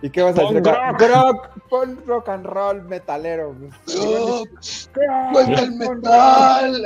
¿Y 0.02 0.10
qué 0.10 0.22
vas 0.22 0.38
a 0.38 0.42
Pon 0.42 0.56
decir? 0.56 0.74
rock. 0.74 1.02
Rock, 1.02 1.50
pon 1.70 2.04
rock 2.06 2.28
and 2.28 2.46
roll 2.46 2.82
metalero. 2.84 3.56
Grok, 3.56 4.50
¡Suelta 4.60 5.62
el 5.62 5.72
metal! 5.76 6.86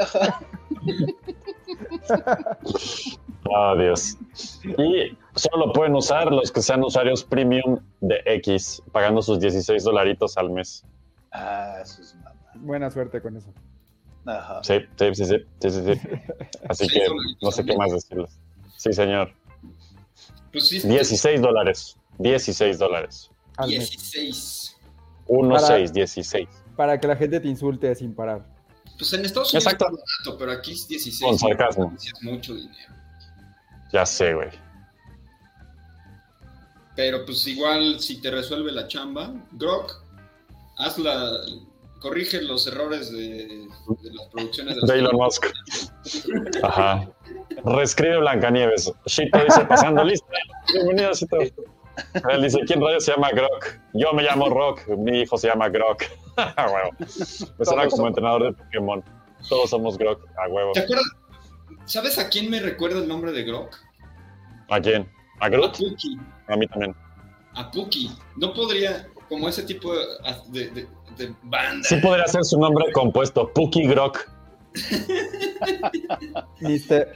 Oh, 3.49 3.75
Dios. 3.79 4.17
Y 4.77 5.17
solo 5.37 5.71
pueden 5.73 5.95
usar 5.95 6.31
los 6.31 6.51
que 6.51 6.61
sean 6.61 6.83
usuarios 6.83 7.23
premium 7.23 7.79
de 8.01 8.21
X, 8.25 8.81
pagando 8.91 9.21
sus 9.21 9.39
16 9.39 9.83
dolaritos 9.83 10.37
al 10.37 10.49
mes. 10.49 10.83
Ah, 11.31 11.81
sus 11.85 12.15
mamás. 12.15 12.33
rock. 12.53 12.63
Buena 12.63 12.89
suerte 12.91 13.21
con 13.21 13.37
eso. 13.37 13.53
Ajá. 14.25 14.61
Sí, 14.63 14.79
sí, 14.97 15.15
sí, 15.15 15.25
sí, 15.25 15.35
sí, 15.61 15.69
sí, 15.71 15.81
sí. 15.95 16.01
Así 16.69 16.85
Sí, 16.87 16.93
que 16.99 17.05
no 17.41 17.51
sé 17.51 17.63
qué 17.65 17.77
más 17.77 17.91
decirles. 17.91 18.37
Sí, 18.77 18.91
señor. 18.93 19.31
Pues 20.51 20.67
sí, 20.67 20.79
16 20.87 21.41
dólares. 21.41 21.97
16 22.19 22.77
dólares. 22.79 23.29
al 23.57 23.69
mes. 23.69 23.89
16. 23.89 24.77
1, 25.27 25.49
Para- 25.55 25.67
6, 25.67 25.93
16. 25.93 26.49
Para 26.75 26.99
que 26.99 27.07
la 27.07 27.15
gente 27.15 27.39
te 27.39 27.47
insulte 27.47 27.93
sin 27.95 28.13
parar. 28.13 28.45
Pues 28.97 29.11
en 29.13 29.25
Estados 29.25 29.53
Unidos 29.53 29.65
Exacto. 29.73 29.85
está 29.95 30.03
barato, 30.25 30.39
pero 30.39 30.51
aquí 30.59 30.71
es 30.73 30.87
16. 30.87 31.21
Con 31.23 31.37
sarcasmo. 31.39 31.93
Es 31.95 32.13
mucho 32.23 32.53
dinero. 32.55 32.93
Ya 33.93 34.05
sé, 34.05 34.33
güey. 34.33 34.49
Pero 36.97 37.23
pues 37.25 37.45
igual 37.47 37.99
si 37.99 38.19
te 38.19 38.31
resuelve 38.31 38.71
la 38.71 38.87
chamba, 38.87 39.31
Grok, 39.51 40.01
haz 40.77 40.97
la, 40.97 41.31
corrige 41.99 42.41
los 42.41 42.65
errores 42.65 43.11
de, 43.11 43.67
de 44.01 44.13
las 44.13 44.25
producciones 44.31 44.75
de, 44.75 44.93
De 44.93 44.99
Elon 44.99 45.15
Musk. 45.15 45.45
Ajá. 46.63 47.07
Reescribe 47.63 48.17
Blancanieves. 48.17 48.91
Shito 49.05 49.43
dice, 49.43 49.63
pasando 49.65 50.03
lista. 50.03 50.25
Bienvenido, 50.73 51.13
Shito. 51.13 51.37
Él 52.31 52.41
dice, 52.41 52.59
¿quién 52.65 52.81
rayos 52.81 53.05
se 53.05 53.11
llama 53.11 53.29
Grok? 53.29 53.79
Yo 53.93 54.11
me 54.13 54.23
llamo 54.23 54.49
Rock, 54.49 54.87
mi 54.97 55.21
hijo 55.21 55.37
se 55.37 55.49
llama 55.49 55.69
Grok. 55.69 56.03
A 56.35 56.65
huevo. 56.71 56.89
Me 56.99 57.65
suena 57.65 57.83
como 57.83 57.97
somos. 57.97 58.07
entrenador 58.07 58.43
de 58.43 58.53
Pokémon. 58.53 59.03
Todos 59.47 59.69
somos 59.69 59.99
Grok, 59.99 60.19
a 60.35 60.49
huevo. 60.49 60.71
¿Te 60.71 60.79
acuerdas? 60.79 61.05
¿Sabes 61.85 62.17
a 62.17 62.27
quién 62.27 62.49
me 62.49 62.59
recuerda 62.59 62.97
el 62.99 63.07
nombre 63.07 63.31
de 63.31 63.43
Grok? 63.43 63.75
¿A 64.69 64.81
quién? 64.81 65.07
¿A 65.39 65.45
A 65.45 65.49
Groot? 65.49 65.77
Puki. 65.77 66.17
A 66.47 66.55
mí 66.55 66.67
también. 66.67 66.95
A 67.53 67.69
Puki. 67.71 68.11
No 68.37 68.53
podría, 68.53 69.07
como 69.29 69.47
ese 69.49 69.63
tipo 69.63 69.93
de, 70.51 70.69
de- 70.71 70.87
banda. 71.43 71.83
Sí 71.87 71.95
podría 71.97 72.27
ser 72.27 72.43
su 72.43 72.59
nombre 72.59 72.91
compuesto, 72.91 73.51
Puki 73.53 73.87
Grok. 73.87 74.29
Mister, 76.61 77.11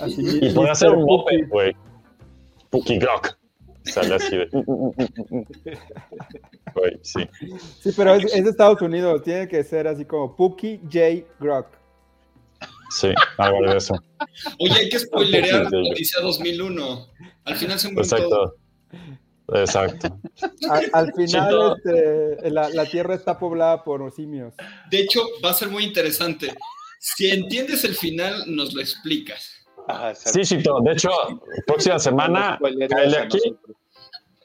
así, 0.00 0.38
Y 0.40 0.50
podría 0.54 0.74
ser 0.74 0.90
un 0.90 1.06
Puppy. 1.06 1.42
güey. 1.42 1.76
Puki 2.70 2.98
Grok. 2.98 3.36
Sale 3.84 4.14
así 4.14 4.36
de... 4.36 4.48
Güey, 6.74 6.98
sí. 7.02 7.28
Sí, 7.80 7.90
pero 7.96 8.14
es, 8.14 8.24
es 8.32 8.44
de 8.44 8.50
Estados 8.50 8.80
Unidos. 8.80 9.22
Tiene 9.24 9.48
que 9.48 9.62
ser 9.64 9.88
así 9.88 10.04
como 10.04 10.34
Pookie 10.36 10.80
J. 10.84 11.26
Grok. 11.40 11.66
Sí, 12.92 13.08
algo 13.38 13.70
de 13.70 13.76
eso. 13.76 13.94
Oye, 14.58 14.74
hay 14.74 14.88
que 14.88 14.98
spoilerear 14.98 15.68
Sí, 15.70 15.76
sí. 15.82 15.90
Odisea 15.92 16.22
2001. 16.22 17.06
Al 17.44 17.56
final 17.56 17.78
se 17.78 17.92
muere 17.92 18.08
todo. 18.08 18.56
Exacto. 19.48 20.18
Exacto. 20.34 20.70
Al, 20.70 20.90
al 20.92 21.12
final, 21.14 21.76
este, 21.76 22.50
la, 22.50 22.68
la 22.70 22.86
Tierra 22.86 23.14
está 23.14 23.38
poblada 23.38 23.82
por 23.82 24.10
simios. 24.12 24.54
De 24.90 25.00
hecho, 25.00 25.22
va 25.44 25.50
a 25.50 25.54
ser 25.54 25.68
muy 25.68 25.84
interesante. 25.84 26.54
Si 27.00 27.30
entiendes 27.30 27.84
el 27.84 27.94
final, 27.94 28.44
nos 28.46 28.72
lo 28.74 28.80
explicas. 28.80 29.66
Exacto. 29.88 30.30
Sí, 30.32 30.42
Chito. 30.42 30.78
De 30.82 30.92
hecho, 30.92 31.10
próxima 31.66 31.98
semana, 31.98 32.58
a 32.58 33.22
aquí 33.22 33.40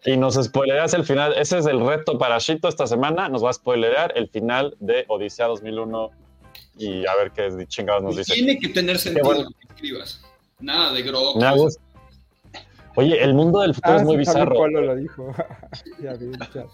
y 0.06 0.16
nos 0.16 0.36
spoilereas 0.36 0.94
el 0.94 1.04
final. 1.04 1.34
Ese 1.38 1.58
es 1.58 1.66
el 1.66 1.86
reto 1.86 2.18
para 2.18 2.38
Chito 2.40 2.68
esta 2.68 2.88
semana. 2.88 3.30
Nos 3.30 3.44
va 3.44 3.50
a 3.50 3.54
spoilerear 3.54 4.14
el 4.16 4.30
final 4.30 4.76
de 4.80 5.06
Odisea 5.08 5.48
2001 5.48 6.12
y 6.78 7.06
a 7.06 7.16
ver 7.16 7.32
qué 7.32 7.66
chingados 7.68 8.04
nos 8.04 8.16
dice. 8.18 8.34
Tiene 8.34 8.58
que 8.60 8.70
tener 8.70 8.98
sentido 8.98 9.26
bueno. 9.26 9.44
lo 9.44 9.50
que 9.50 9.68
escribas. 9.74 10.22
Nada 10.60 10.92
de 10.94 11.04
gusta. 11.04 11.82
Oye, 12.96 13.24
el 13.24 13.36
mundo 13.36 13.60
del 13.62 13.76
futuro 13.76 13.94
Ah, 13.94 13.98
es 13.98 14.04
muy 14.04 14.18
bizarro. 14.18 14.56
Polo 14.56 14.82
lo 14.82 14.96
dijo. 14.96 15.32
ya 16.02 16.14
vi, 16.14 16.32
ya. 16.54 16.66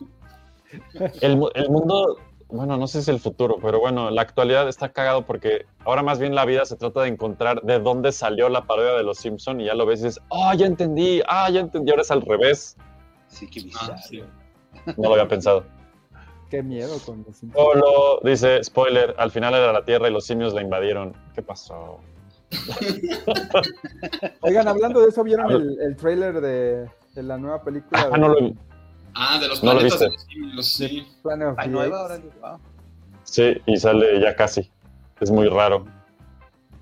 El, 1.21 1.41
el 1.53 1.69
mundo, 1.69 2.17
bueno, 2.47 2.77
no 2.77 2.87
sé 2.87 2.99
si 2.99 2.99
es 2.99 3.07
el 3.09 3.19
futuro, 3.19 3.57
pero 3.61 3.79
bueno, 3.79 4.09
la 4.09 4.21
actualidad 4.21 4.69
está 4.69 4.93
cagado 4.93 5.25
porque 5.25 5.65
ahora 5.83 6.01
más 6.01 6.19
bien 6.19 6.33
la 6.33 6.45
vida 6.45 6.65
se 6.65 6.77
trata 6.77 7.01
de 7.01 7.09
encontrar 7.09 7.61
de 7.63 7.79
dónde 7.79 8.11
salió 8.13 8.47
la 8.47 8.65
parodia 8.65 8.93
de 8.93 9.03
los 9.03 9.17
Simpson 9.17 9.59
y 9.59 9.65
ya 9.65 9.73
lo 9.73 9.85
ves 9.85 9.99
y 9.99 10.05
dices, 10.05 10.21
ah, 10.31 10.55
ya 10.55 10.65
entendí, 10.65 11.21
ah, 11.27 11.49
ya 11.49 11.59
entendí, 11.59 11.91
ahora 11.91 12.03
es 12.03 12.11
al 12.11 12.21
revés. 12.21 12.77
Sí, 13.27 13.47
qué 13.49 13.59
Ah, 13.59 13.63
bizarro. 13.65 13.97
sí. 14.07 14.23
No 14.97 15.09
lo 15.09 15.13
había 15.13 15.27
pensado. 15.27 15.65
Qué 16.53 16.61
miedo 16.61 16.99
con 17.03 17.23
los 17.25 17.35
Simpsons. 17.35 17.55
Solo 17.55 18.19
dice, 18.23 18.63
spoiler, 18.63 19.15
al 19.17 19.31
final 19.31 19.55
era 19.55 19.73
la 19.73 19.83
Tierra 19.83 20.07
y 20.07 20.13
los 20.13 20.23
simios 20.23 20.53
la 20.53 20.61
invadieron. 20.61 21.15
¿Qué 21.33 21.41
pasó? 21.41 21.99
Oigan, 24.41 24.67
hablando 24.67 25.01
de 25.01 25.07
eso, 25.09 25.23
¿vieron 25.23 25.49
el, 25.51 25.81
el 25.81 25.95
trailer 25.95 26.39
de, 26.41 26.87
de 27.15 27.23
la 27.23 27.39
nueva 27.39 27.63
película 27.63 28.07
Ah, 28.11 28.15
no 28.19 28.27
lo 28.27 28.53
Ah, 29.15 29.39
de 29.41 29.47
los 29.47 29.63
No 29.63 29.73
lo 29.73 29.79
planetas 29.79 29.99
de 30.01 30.09
los 30.09 30.25
simios, 30.27 30.73
sí. 30.75 31.07
Nueva, 31.69 32.19
wow. 32.39 32.59
Sí, 33.23 33.59
y 33.65 33.77
sale 33.77 34.21
ya 34.21 34.35
casi. 34.35 34.69
Es 35.21 35.31
muy 35.31 35.47
raro. 35.47 35.87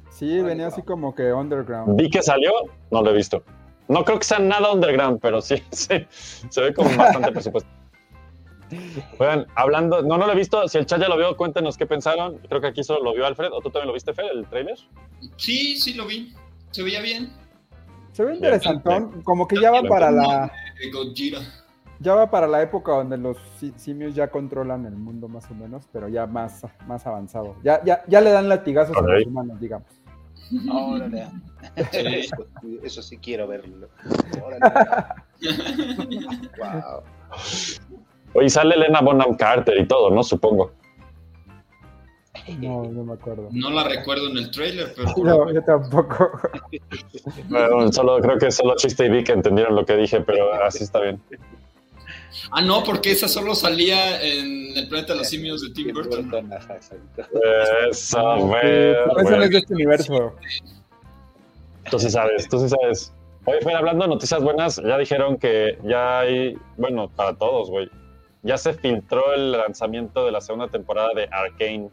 Sí, 0.10 0.42
venía 0.42 0.68
así 0.68 0.82
como 0.82 1.16
que 1.16 1.32
underground. 1.32 1.96
Vi 1.98 2.10
que 2.10 2.22
salió, 2.22 2.52
no 2.92 3.02
lo 3.02 3.12
he 3.12 3.14
visto. 3.14 3.42
No 3.88 4.04
creo 4.04 4.20
que 4.20 4.26
sea 4.26 4.40
nada 4.40 4.74
underground, 4.74 5.22
pero 5.22 5.42
sí, 5.42 5.64
sí, 5.72 6.06
se 6.50 6.62
ve 6.62 6.74
con 6.74 6.98
bastante 6.98 7.32
presupuesto. 7.32 7.81
Oigan, 9.20 9.46
hablando, 9.56 10.02
no, 10.02 10.18
no 10.18 10.26
lo 10.26 10.34
he 10.34 10.36
visto. 10.36 10.68
Si 10.68 10.78
el 10.78 10.86
chat 10.86 11.00
ya 11.02 11.08
lo 11.08 11.18
vio, 11.18 11.36
cuéntenos 11.38 11.78
qué 11.78 11.86
pensaron. 11.86 12.38
Creo 12.50 12.62
que 12.62 12.68
aquí 12.68 12.84
solo 12.84 13.04
lo 13.04 13.14
vio 13.14 13.26
Alfred. 13.26 13.52
¿O 13.52 13.62
tú 13.62 13.70
también 13.70 13.88
lo 13.88 13.94
viste, 13.94 14.14
Fer, 14.14 14.26
el 14.34 14.46
trailer? 14.48 14.78
Sí, 15.38 15.78
sí 15.78 15.94
lo 15.94 16.06
vi. 16.06 16.34
Se 16.72 16.84
veía 16.84 17.02
bien. 17.02 17.32
Se 18.14 18.26
ve 18.26 18.36
interesantón, 18.36 19.22
como 19.24 19.48
que 19.48 19.60
ya 19.60 19.72
va 19.72 19.82
para 19.84 20.12
la 20.12 20.52
ya 22.00 22.16
va 22.16 22.32
para 22.32 22.48
la 22.48 22.62
época 22.64 22.94
donde 22.94 23.16
los 23.16 23.38
si- 23.60 23.74
simios 23.78 24.16
ya 24.16 24.30
controlan 24.30 24.86
el 24.88 24.96
mundo 24.96 25.28
más 25.28 25.50
o 25.52 25.54
menos, 25.54 25.88
pero 25.94 26.10
ya 26.10 26.26
más, 26.26 26.66
más 26.88 27.06
avanzado. 27.06 27.56
Ya, 27.64 27.82
ya, 27.86 28.04
ya 28.08 28.22
le 28.22 28.32
dan 28.32 28.50
latigazos 28.50 28.98
a 28.98 29.02
los 29.02 29.28
humanos, 29.28 29.60
digamos. 29.60 29.88
Órale. 30.70 31.28
Sí. 31.92 32.00
Eso, 32.08 32.36
eso 32.84 33.02
sí 33.04 33.18
quiero 33.20 33.48
verlo. 33.48 33.88
Órale. 34.44 34.62
Wow. 36.58 37.04
Oye, 38.34 38.50
sale 38.50 38.76
Elena 38.76 39.02
Bonham 39.02 39.36
Carter 39.36 39.78
y 39.80 39.86
todo, 39.86 40.10
¿no? 40.10 40.24
Supongo. 40.24 40.72
No, 42.60 42.84
no 42.84 43.04
me 43.04 43.14
acuerdo. 43.14 43.50
No 43.52 43.70
la 43.70 43.84
recuerdo 43.84 44.30
en 44.30 44.38
el 44.38 44.52
trailer, 44.52 44.94
pero 44.96 45.10
No, 45.18 45.54
yo 45.54 45.64
tampoco. 45.64 46.40
Bueno, 47.50 47.92
solo, 47.92 48.20
creo 48.20 48.38
que 48.38 48.52
solo 48.52 48.76
Chiste 48.76 49.06
y 49.06 49.10
Vic 49.10 49.30
entendieron 49.30 49.76
lo 49.76 49.86
que 49.86 49.96
dije, 49.96 50.22
pero 50.22 50.54
así 50.64 50.84
está 50.84 51.02
bien. 51.02 51.22
Ah, 52.52 52.62
no, 52.62 52.84
porque 52.84 53.12
esa 53.12 53.28
solo 53.28 53.54
salía 53.56 54.22
en 54.22 54.78
el 54.78 54.88
planeta 54.88 55.14
de 55.14 55.20
los 55.20 55.30
simios 55.30 55.62
de 55.62 55.70
Tim 55.72 55.94
Burton. 55.94 56.30
Burton, 56.30 56.54
ajá, 56.54 56.78
güey. 58.38 58.92
eso 58.92 59.38
no 59.38 59.44
es 59.44 59.50
de 59.50 59.58
este 59.58 59.74
universo. 59.74 60.36
Tú 61.90 62.00
sí 62.00 62.10
sabes, 62.10 62.48
tú 62.48 62.60
sí 62.60 62.70
sabes. 62.70 63.14
Oye, 63.46 63.60
Fer, 63.62 63.76
hablando 63.76 64.06
de 64.06 64.10
noticias 64.10 64.42
buenas, 64.42 64.78
ya 64.78 64.98
dijeron 64.98 65.38
que 65.38 65.78
ya 65.84 66.20
hay, 66.20 66.56
bueno, 66.78 67.10
para 67.10 67.34
todos, 67.36 67.70
güey. 67.70 67.90
Ya 68.44 68.58
se 68.58 68.74
filtró 68.74 69.34
el 69.34 69.52
lanzamiento 69.52 70.26
de 70.26 70.32
la 70.32 70.42
segunda 70.42 70.68
temporada 70.68 71.10
de 71.16 71.28
Arcane. 71.32 71.89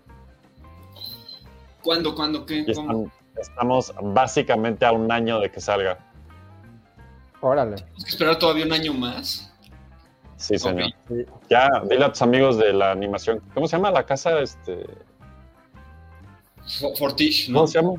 ¿Cuándo, 1.82 2.14
cuándo, 2.14 2.44
qué? 2.46 2.64
Y 2.66 2.72
¿Cómo? 2.74 2.90
están- 3.06 3.12
estamos 3.36 3.94
básicamente 4.02 4.84
a 4.86 4.92
un 4.92 5.10
año 5.12 5.40
de 5.40 5.50
que 5.50 5.60
salga. 5.60 5.98
Órale. 7.40 7.76
¿Tenemos 7.76 8.04
que 8.04 8.10
esperar 8.10 8.38
todavía 8.38 8.64
un 8.64 8.72
año 8.72 8.92
más? 8.94 9.52
Sí, 10.36 10.58
señor. 10.58 10.90
Ya, 11.50 11.68
dile 11.88 12.04
a 12.04 12.12
tus 12.12 12.22
amigos 12.22 12.58
de 12.58 12.72
la 12.72 12.92
animación. 12.92 13.40
¿Cómo 13.54 13.66
se 13.68 13.76
llama 13.76 13.90
la 13.90 14.04
casa? 14.06 14.40
Este, 14.40 14.86
Fo- 16.80 16.96
Fortiche, 16.96 17.50
¿no? 17.52 17.58
¿Cómo 17.60 17.66
se 17.66 17.80
llama? 17.80 17.92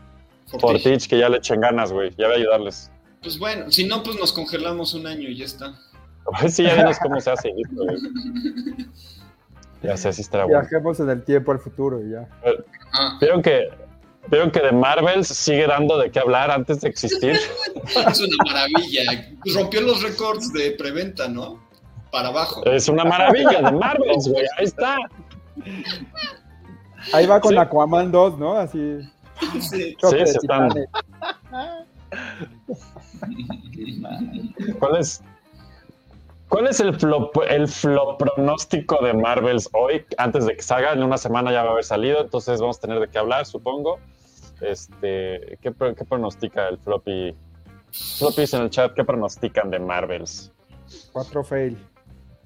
Fortiche. 0.48 0.60
Fortich, 0.60 1.08
que 1.10 1.18
ya 1.20 1.30
le 1.30 1.38
echen 1.38 1.60
ganas, 1.62 1.92
güey. 1.92 2.12
Ya 2.18 2.28
voy 2.28 2.36
a 2.36 2.40
ayudarles. 2.40 2.92
Pues 3.22 3.38
bueno, 3.38 3.70
si 3.72 3.86
no, 3.86 4.04
pues 4.04 4.18
nos 4.18 4.32
congelamos 4.34 4.94
un 4.94 5.06
año 5.08 5.28
y 5.30 5.36
ya 5.38 5.46
está. 5.46 5.74
Sí, 6.50 6.64
ya 6.64 6.76
dinos 6.76 7.00
cómo 7.00 7.20
se 7.20 7.32
hace. 7.32 7.54
Ya 9.82 9.96
sé, 9.98 10.12
sí 10.14 10.22
estará 10.22 10.46
bueno. 10.46 10.60
Viajemos 10.60 11.00
en 11.00 11.10
el 11.10 11.24
tiempo 11.24 11.52
al 11.52 11.60
futuro 11.60 12.02
y 12.06 12.12
ya. 12.12 12.28
¿Vieron 13.22 13.42
que, 13.42 13.70
¿Vieron 14.28 14.52
que 14.52 14.60
de 14.60 14.72
Marvels 14.72 15.28
sigue 15.28 15.66
dando 15.68 15.98
de 15.98 16.12
qué 16.12 16.20
hablar 16.20 16.52
antes 16.52 16.82
de 16.82 16.90
existir? 16.90 17.32
es 18.12 18.20
una 18.20 18.36
maravilla. 18.46 19.28
Rompió 19.56 19.82
los 19.82 20.04
récords 20.04 20.52
de 20.54 20.72
preventa, 20.72 21.28
¿no? 21.28 21.60
Para 22.12 22.30
abajo. 22.30 22.66
Es 22.66 22.90
una 22.90 23.06
maravilla 23.06 23.62
de 23.62 23.72
Marvels, 23.72 24.28
güey. 24.28 24.46
Ahí 24.58 24.66
está. 24.66 24.98
Ahí 27.14 27.26
va 27.26 27.40
con 27.40 27.52
Sí. 27.52 27.58
Aquaman 27.58 28.12
2, 28.12 28.38
¿no? 28.38 28.58
Así. 28.58 29.00
Sí. 29.62 29.96
de 30.12 30.26
se 30.28 30.38
están-. 30.38 30.70
¿Cuál 34.80 34.98
es, 34.98 35.24
cuál 36.50 36.68
es 36.68 36.80
el, 36.80 36.94
flop, 37.00 37.38
el 37.48 37.68
flop 37.68 38.20
pronóstico 38.20 39.04
de 39.04 39.14
Marvels 39.14 39.70
hoy? 39.74 40.06
Antes 40.18 40.46
de 40.46 40.56
que 40.56 40.62
salga, 40.62 40.92
en 40.94 41.04
una 41.04 41.18
semana 41.18 41.52
ya 41.52 41.64
va 41.64 41.70
a 41.70 41.72
haber 41.74 41.84
salido, 41.86 42.22
entonces 42.22 42.60
vamos 42.60 42.78
a 42.78 42.82
tener 42.82 43.00
de 43.00 43.08
qué 43.08 43.18
hablar, 43.20 43.46
supongo. 43.46 44.00
Este, 44.62 45.58
¿qué, 45.62 45.72
pro- 45.72 45.96
qué 45.96 46.04
pronostica 46.06 46.68
el 46.68 46.78
floppy? 46.80 47.36
Floppies 48.18 48.54
en 48.54 48.64
el 48.64 48.70
chat, 48.70 48.94
¿qué 48.94 49.04
pronostican 49.04 49.70
de 49.72 49.80
Marvels? 49.80 50.52
Cuatro 51.12 51.44
fail. 51.44 51.78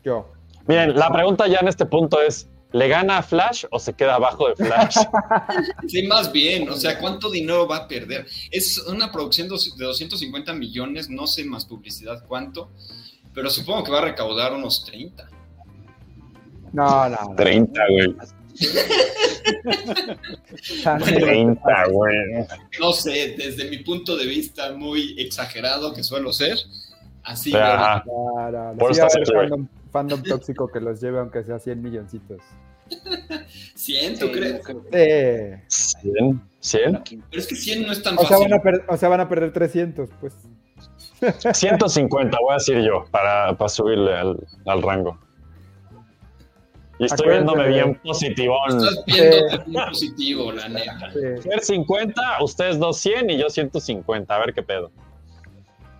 Yo. 0.03 0.31
Miren, 0.67 0.95
la 0.95 1.11
pregunta 1.11 1.47
ya 1.47 1.59
en 1.59 1.67
este 1.67 1.85
punto 1.85 2.21
es, 2.21 2.47
¿le 2.71 2.87
gana 2.87 3.17
a 3.17 3.23
Flash 3.23 3.65
o 3.71 3.79
se 3.79 3.93
queda 3.93 4.15
abajo 4.15 4.47
de 4.49 4.55
Flash? 4.55 4.97
Sí, 5.87 6.07
más 6.07 6.31
bien, 6.31 6.69
o 6.69 6.75
sea, 6.77 6.97
¿cuánto 6.99 7.29
dinero 7.29 7.67
va 7.67 7.77
a 7.77 7.87
perder? 7.87 8.25
Es 8.51 8.77
una 8.87 9.11
producción 9.11 9.47
de 9.49 9.55
250 9.85 10.53
millones, 10.53 11.09
no 11.09 11.27
sé 11.27 11.43
más 11.43 11.65
publicidad 11.65 12.23
cuánto, 12.27 12.71
pero 13.33 13.49
supongo 13.49 13.83
que 13.83 13.91
va 13.91 13.99
a 13.99 14.05
recaudar 14.05 14.53
unos 14.53 14.83
30. 14.85 15.29
No, 16.73 17.09
no. 17.09 17.17
no. 17.29 17.35
30, 17.35 17.81
güey. 17.89 18.15
30, 21.03 21.85
güey. 21.91 22.15
No 22.79 22.93
sé, 22.93 23.35
desde 23.37 23.69
mi 23.69 23.77
punto 23.79 24.15
de 24.17 24.25
vista 24.25 24.73
muy 24.73 25.15
exagerado 25.19 25.93
que 25.93 26.03
suelo 26.03 26.31
ser, 26.33 26.57
así. 27.23 27.53
Ajá. 27.55 28.03
No, 28.05 28.51
no, 28.51 28.71
no. 28.73 28.77
Por 28.77 28.93
Sí 28.95 29.01
va 29.01 29.07
a 29.07 29.09
güey. 29.09 29.25
fandom, 29.49 29.67
fandom 29.91 30.23
tóxico 30.23 30.67
que 30.67 30.79
los 30.79 31.01
lleve 31.01 31.19
aunque 31.19 31.43
sea 31.43 31.59
100 31.59 31.81
milloncitos. 31.81 32.41
Siento, 33.75 34.27
Sí, 34.27 34.31
creo. 34.31 34.57
yo 34.57 34.61
creo 34.63 34.83
que- 34.89 35.61
Sí. 35.67 36.01
100, 36.01 36.41
100, 36.59 36.83
bueno, 36.83 36.99
aquí- 36.99 37.19
Pero 37.29 37.41
es 37.41 37.47
que 37.47 37.55
100 37.55 37.83
no 37.87 37.91
es 37.91 38.03
tan 38.03 38.15
O 38.17 38.21
sea, 38.25 38.37
fácil. 38.37 38.51
van 38.63 38.75
a, 38.75 38.93
o 38.93 38.97
sea, 38.97 39.09
van 39.09 39.19
a 39.21 39.29
perder 39.29 39.53
300, 39.53 40.09
pues. 40.19 40.33
150, 41.53 42.37
voy 42.39 42.51
a 42.51 42.53
decir 42.55 42.81
yo, 42.81 43.05
para, 43.11 43.55
para 43.57 43.69
subirle 43.69 44.15
al, 44.15 44.37
al 44.65 44.81
rango. 44.81 45.19
Y 46.99 47.05
estoy 47.05 47.27
Acuérdate 47.27 47.57
viéndome 47.57 47.67
bien 47.69 47.95
positivón. 48.03 48.77
Estás 48.77 49.05
viendo 49.05 49.63
muy 49.65 49.81
positivo, 49.87 50.51
la 50.51 50.69
neta. 50.69 51.11
Sí. 51.11 51.49
Fer 51.49 51.59
50, 51.61 52.43
ustedes 52.43 52.79
200 52.79 53.35
y 53.35 53.39
yo 53.39 53.49
150, 53.49 54.35
a 54.35 54.39
ver 54.39 54.53
qué 54.53 54.61
pedo. 54.61 54.91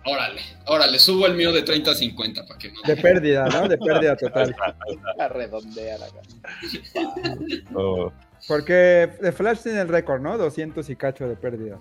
Órale, 0.06 0.42
órale, 0.66 0.98
subo 0.98 1.26
el 1.26 1.34
mío 1.34 1.50
de 1.50 1.62
30 1.62 1.90
a 1.90 1.94
50 1.94 2.46
para 2.46 2.58
que 2.58 2.70
no. 2.70 2.80
De 2.84 2.96
pérdida, 3.02 3.48
¿no? 3.48 3.66
De 3.66 3.78
pérdida 3.78 4.16
total. 4.16 4.54
a 5.18 5.28
redondear 5.28 6.00
acá. 6.02 6.20
Oh. 7.74 8.12
Porque 8.46 9.10
de 9.20 9.32
Flash 9.32 9.62
tiene 9.62 9.80
el 9.80 9.88
récord, 9.88 10.20
¿no? 10.20 10.36
200 10.36 10.88
y 10.90 10.96
cacho 10.96 11.26
de 11.26 11.36
pérdida. 11.36 11.78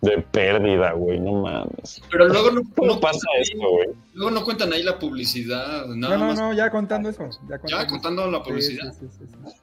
De 0.00 0.18
pérdida, 0.18 0.92
güey, 0.92 1.20
no 1.20 1.42
mames. 1.42 2.02
Pero 2.10 2.28
luego 2.28 2.50
no, 2.50 2.62
¿Cómo 2.76 2.94
no 2.94 3.00
pasa 3.00 3.20
cuentan 3.26 3.40
esto, 3.42 3.56
ahí- 3.66 3.70
güey? 3.72 3.88
luego 4.14 4.30
no 4.32 4.44
cuentan 4.44 4.72
ahí 4.72 4.82
la 4.82 4.98
publicidad. 4.98 5.86
Nada 5.86 6.16
No, 6.16 6.18
no, 6.18 6.26
más. 6.30 6.38
no, 6.38 6.52
ya 6.52 6.70
contando 6.70 7.08
eso. 7.08 7.28
Ya, 7.48 7.60
Ya 7.66 7.86
contando 7.86 8.30
la 8.30 8.42
publicidad. 8.42 8.92
sí, 8.92 9.06
sí, 9.18 9.26
sí, 9.26 9.34
sí. 9.46 9.56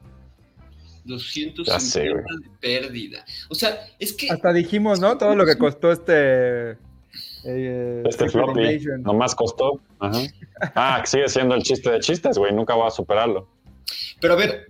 250 1.06 1.64
Ya 1.72 1.80
sé, 1.80 2.10
güey. 2.10 2.24
de 2.24 2.50
pérdida. 2.60 3.26
O 3.50 3.56
sea, 3.56 3.78
es 4.00 4.14
que 4.14 4.30
Hasta 4.30 4.54
dijimos, 4.54 5.00
¿no? 5.00 5.18
Todo 5.18 5.36
lo 5.36 5.46
que 5.46 5.58
costó 5.58 5.92
este. 5.92 6.72
eh, 7.46 8.04
Este 8.06 8.30
floppy 8.30 8.80
nomás 9.00 9.34
costó. 9.36 9.80
Ajá. 10.00 10.20
Ah, 10.76 11.02
sigue 11.06 11.28
siendo 11.30 11.56
el 11.56 11.64
chiste 11.64 11.90
de 11.92 12.00
chistes, 12.00 12.38
güey, 12.38 12.54
nunca 12.54 12.74
voy 12.76 12.88
a 12.88 12.92
superarlo. 12.92 13.48
Pero 14.22 14.34
a 14.34 14.38
ver, 14.38 14.68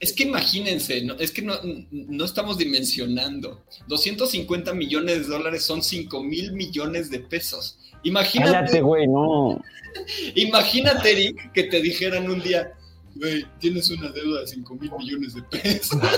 es 0.00 0.12
que 0.12 0.24
imagínense, 0.24 1.02
¿no? 1.02 1.14
es 1.14 1.30
que 1.30 1.42
no, 1.42 1.54
no 1.90 2.24
estamos 2.24 2.58
dimensionando. 2.58 3.64
250 3.86 4.74
millones 4.74 5.26
de 5.26 5.34
dólares 5.34 5.64
son 5.64 5.82
5 5.82 6.22
mil 6.22 6.52
millones 6.52 7.10
de 7.10 7.20
pesos. 7.20 7.78
Cállate, 7.80 8.08
Imagínate, 8.08 8.80
güey, 8.82 9.06
no. 9.06 9.62
imagínate, 10.34 11.12
Eric, 11.12 11.52
que 11.52 11.64
te 11.64 11.80
dijeran 11.80 12.30
un 12.30 12.42
día, 12.42 12.72
güey, 13.14 13.46
tienes 13.60 13.90
una 13.90 14.10
deuda 14.10 14.40
de 14.40 14.46
5 14.46 14.74
mil 14.74 14.92
millones 14.98 15.34
de 15.34 15.42
pesos. 15.42 16.00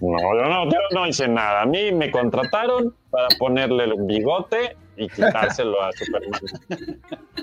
No, 0.00 0.18
yo 0.18 0.48
no, 0.48 0.64
yo 0.70 0.78
no 0.92 1.06
hice 1.06 1.28
nada. 1.28 1.62
A 1.62 1.66
mí 1.66 1.92
me 1.92 2.10
contrataron 2.10 2.94
para 3.10 3.28
ponerle 3.38 3.84
el 3.84 3.94
bigote 4.02 4.76
y 4.96 5.08
quitárselo 5.08 5.82
a 5.82 5.90
Superman. 5.92 6.40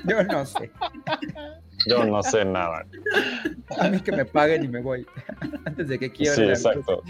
Yo 0.05 0.23
no 0.23 0.45
sé. 0.45 0.71
Yo 1.87 2.03
no 2.05 2.21
sé 2.23 2.45
nada. 2.45 2.85
A 3.79 3.87
mí 3.89 3.99
que 4.01 4.11
me 4.11 4.25
paguen 4.25 4.63
y 4.63 4.67
me 4.67 4.81
voy. 4.81 5.05
Antes 5.65 5.87
de 5.87 5.99
que 5.99 6.11
quieran. 6.11 6.35
Sí, 6.35 6.43
exacto. 6.43 7.01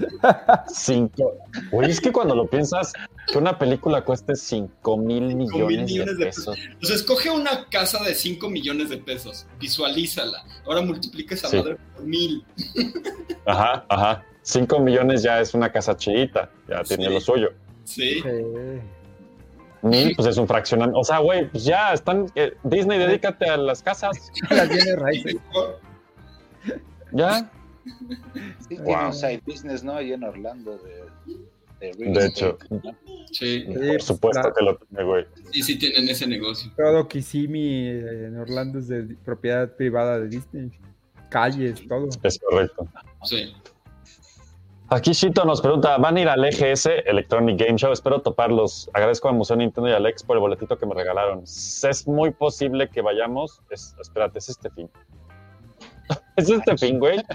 Cinco. 0.68 1.34
Güey, 1.72 1.92
es 1.92 2.00
que 2.02 2.12
cuando 2.12 2.36
lo 2.36 2.48
piensas, 2.48 2.94
que 3.32 3.38
una 3.38 3.58
película 3.58 4.04
cueste 4.04 4.36
5 4.36 4.98
mil 4.98 5.36
millones, 5.36 5.84
millones 5.86 6.18
de 6.18 6.26
de 6.26 6.26
pesos. 6.26 6.58
O 6.82 6.86
sea, 6.86 6.96
escoge 6.96 7.30
una 7.30 7.68
casa 7.70 8.04
de 8.04 8.14
5 8.16 8.50
millones 8.50 8.90
de 8.90 8.98
pesos, 8.98 9.46
visualízala. 9.60 10.44
Ahora 10.66 10.82
multiplica 10.82 11.36
esa 11.36 11.48
Sí. 11.50 11.58
madre 11.58 11.78
por 11.96 12.06
mil. 12.06 12.44
Ajá, 13.46 13.86
ajá. 13.90 14.24
5 14.44 14.80
millones 14.80 15.24
ya 15.24 15.40
es 15.40 15.54
una 15.54 15.72
casa 15.72 15.96
chiquita, 15.96 16.50
ya 16.68 16.84
tiene 16.84 17.06
Sí. 17.08 17.14
lo 17.14 17.20
suyo. 17.22 17.50
Sí. 17.84 18.22
Eh, 18.26 18.82
Mil, 19.84 20.14
pues 20.16 20.28
es 20.28 20.38
un 20.38 20.48
fraccionamiento. 20.48 21.00
O 21.00 21.04
sea, 21.04 21.20
güey, 21.20 21.50
pues 21.50 21.64
ya 21.64 21.94
están. 21.94 22.28
eh, 22.36 22.54
Disney, 22.64 23.00
dedícate 23.00 23.46
a 23.50 23.58
las 23.58 23.82
casas. 23.82 24.32
las 24.50 24.70
bienes 24.70 24.96
raíces. 25.00 25.36
Ya. 27.12 27.52
Sí, 28.60 28.68
tiene 28.70 28.84
Wow. 28.84 29.08
un 29.08 29.14
side 29.14 29.42
business, 29.46 29.84
¿no? 29.84 29.94
Ahí 29.96 30.14
en 30.14 30.24
Orlando 30.24 30.78
de, 30.78 31.04
de 31.80 31.94
real 31.94 32.14
De 32.14 32.26
hecho. 32.28 32.58
¿no? 32.70 32.82
Sí. 33.32 33.66
Por 33.68 34.02
supuesto 34.02 34.48
la- 34.48 34.54
que 34.54 34.64
lo 34.64 34.78
tiene, 34.78 35.04
güey. 35.04 35.26
Sí, 35.52 35.64
sí 35.64 35.80
tienen 35.80 36.08
ese 36.08 36.28
negocio. 36.28 36.72
Todo 36.78 37.08
Kissimmee 37.08 37.90
eh, 37.90 38.26
en 38.28 38.38
Orlando 38.38 38.80
es 38.80 38.88
de 38.88 39.04
propiedad 39.26 39.76
privada 39.76 40.20
de 40.20 40.28
Disney. 40.28 40.70
Calles, 41.30 41.86
todo. 41.88 42.08
Es 42.24 42.40
correcto. 42.40 42.88
Sí. 43.24 43.54
Aquí 44.94 45.14
Shito 45.14 45.46
nos 45.46 45.62
pregunta, 45.62 45.98
¿van 45.98 46.18
a 46.18 46.22
ir 46.22 46.28
al 46.28 46.44
EGS, 46.44 46.88
Electronic 47.06 47.58
Game 47.58 47.78
Show? 47.78 47.94
Espero 47.94 48.22
toparlos. 48.22 48.90
Agradezco 48.94 49.30
a 49.30 49.32
Museo 49.32 49.56
Nintendo 49.56 49.90
y 49.90 49.94
a 49.94 49.98
Alex 49.98 50.22
por 50.24 50.36
el 50.36 50.42
boletito 50.42 50.78
que 50.78 50.86
me 50.86 50.94
regalaron. 50.94 51.44
Es 51.44 52.04
muy 52.08 52.32
posible 52.32 52.90
que 52.90 53.02
vayamos. 53.02 53.62
Es- 53.70 53.96
espérate, 54.02 54.40
es 54.40 54.50
este 54.50 54.70
fin. 54.72 54.90
¿Es 56.36 56.50
este 56.50 56.78
fin, 56.78 57.00
güey? 57.00 57.24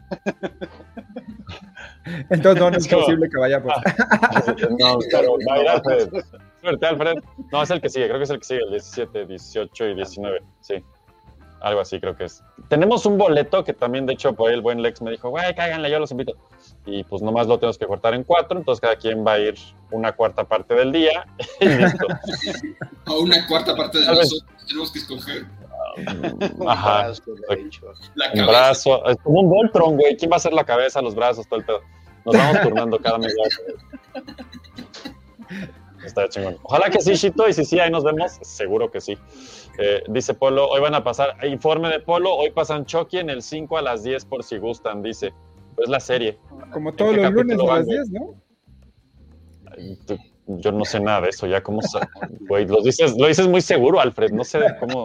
Entonces 2.28 2.60
no, 2.62 2.70
no 2.70 2.76
es 2.76 2.84
Es 2.84 2.90
como- 2.92 3.02
posible 3.04 3.28
que 3.30 3.38
vayamos. 3.38 3.72
No, 4.78 4.98
pero 5.10 5.36
va 5.48 5.54
a 5.54 5.58
ir 5.62 5.68
Alfred. 5.68 6.10
Suerte, 6.60 6.86
Alfred. 6.86 7.14
No, 7.52 7.62
es 7.62 7.70
el 7.70 7.80
que 7.80 7.88
sigue, 7.88 8.06
creo 8.06 8.18
que 8.18 8.24
es 8.24 8.30
el 8.30 8.38
que 8.38 8.44
sigue, 8.44 8.60
el 8.64 8.70
17, 8.72 9.24
18 9.26 9.86
y 9.86 9.94
19. 9.94 10.42
Sí. 10.60 10.74
Algo 11.60 11.80
así 11.80 11.98
creo 12.00 12.14
que 12.16 12.24
es. 12.24 12.42
Tenemos 12.68 13.06
un 13.06 13.16
boleto 13.18 13.64
que 13.64 13.72
también, 13.72 14.04
de 14.06 14.12
hecho, 14.12 14.34
por 14.34 14.48
ahí 14.50 14.54
el 14.54 14.60
buen 14.60 14.82
Lex 14.82 15.00
me 15.02 15.10
dijo, 15.10 15.30
güey, 15.30 15.54
cáiganle, 15.54 15.90
yo 15.90 15.98
los 15.98 16.10
invito. 16.10 16.34
Y 16.84 17.02
pues 17.04 17.22
nomás 17.22 17.46
lo 17.46 17.58
tenemos 17.58 17.78
que 17.78 17.86
cortar 17.86 18.14
en 18.14 18.24
cuatro, 18.24 18.58
entonces 18.58 18.80
cada 18.80 18.96
quien 18.96 19.26
va 19.26 19.32
a 19.32 19.38
ir 19.38 19.54
una 19.90 20.12
cuarta 20.12 20.44
parte 20.44 20.74
del 20.74 20.92
día 20.92 21.26
y 21.60 21.66
listo. 21.68 22.06
A 23.06 23.12
una 23.14 23.46
cuarta 23.46 23.74
parte 23.74 23.98
de 24.00 24.06
nosotros 24.06 24.44
tenemos 24.66 24.92
que 24.92 24.98
escoger 24.98 25.46
Un 26.58 26.68
Ajá. 26.68 27.02
brazo, 27.06 27.22
la 28.14 28.26
Un 28.26 28.32
cabeza. 28.32 28.46
brazo, 28.46 29.06
es 29.08 29.16
como 29.22 29.40
un 29.40 29.48
Voltron, 29.48 29.96
güey. 29.96 30.16
¿Quién 30.16 30.30
va 30.30 30.34
a 30.34 30.38
hacer 30.38 30.52
la 30.52 30.64
cabeza, 30.64 31.00
los 31.00 31.14
brazos, 31.14 31.46
todo 31.48 31.60
el 31.60 31.64
pedo? 31.66 31.80
Nos 32.24 32.36
vamos 32.36 32.60
turnando 32.62 32.98
cada 32.98 33.18
media 33.18 33.34
hora. 33.42 34.24
Está 36.06 36.28
chingón. 36.28 36.56
Ojalá 36.62 36.88
que 36.90 37.00
sí, 37.00 37.14
Shito, 37.14 37.48
y 37.48 37.52
si 37.52 37.64
sí, 37.64 37.78
ahí 37.80 37.90
nos 37.90 38.04
vemos, 38.04 38.38
seguro 38.42 38.90
que 38.90 39.00
sí. 39.00 39.16
Eh, 39.78 40.02
dice 40.08 40.34
Polo, 40.34 40.68
hoy 40.68 40.80
van 40.80 40.94
a 40.94 41.04
pasar, 41.04 41.36
informe 41.46 41.88
de 41.88 42.00
Polo, 42.00 42.34
hoy 42.34 42.50
pasan 42.50 42.86
Chucky 42.86 43.18
en 43.18 43.28
el 43.30 43.42
5 43.42 43.76
a 43.76 43.82
las 43.82 44.02
10 44.04 44.24
por 44.24 44.42
si 44.44 44.58
gustan, 44.58 45.02
dice. 45.02 45.32
Es 45.78 45.88
la 45.90 46.00
serie. 46.00 46.38
Como 46.72 46.94
todos 46.94 47.14
los 47.16 47.30
lunes 47.32 47.58
a 47.58 47.62
las 47.64 47.84
güey? 47.84 47.96
10, 47.98 48.10
¿no? 48.10 48.34
Ay, 49.76 49.98
tú- 50.06 50.18
Yo 50.48 50.70
no 50.70 50.84
sé 50.84 51.00
nada 51.00 51.22
de 51.22 51.30
eso, 51.30 51.48
ya 51.48 51.60
como 51.60 51.80
güey, 52.48 52.66
lo 52.66 52.80
dices, 52.80 53.16
lo 53.18 53.26
dices 53.26 53.48
muy 53.48 53.60
seguro, 53.60 53.98
Alfred, 54.00 54.30
no 54.30 54.44
sé 54.44 54.60
cómo. 54.78 55.04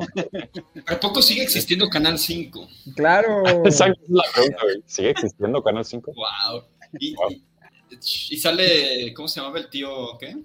¿A 0.85 0.99
poco 0.99 1.19
sigue 1.23 1.41
existiendo 1.41 1.89
Canal 1.89 2.19
5? 2.19 2.67
Claro. 2.95 3.41
Exacto, 3.65 3.99
es 4.03 4.09
la 4.11 4.23
pregunta, 4.35 4.57
güey. 4.61 4.83
¿Sigue 4.85 5.09
existiendo 5.09 5.63
Canal 5.63 5.83
5? 5.83 6.13
Wow. 6.15 6.63
Y, 6.99 7.15
Wow. 7.15 7.31
y- 7.31 7.43
y 8.29 8.37
sale, 8.37 9.13
¿cómo 9.15 9.27
se 9.27 9.39
llamaba 9.39 9.57
el 9.57 9.69
tío? 9.69 9.89
¿Qué? 10.19 10.35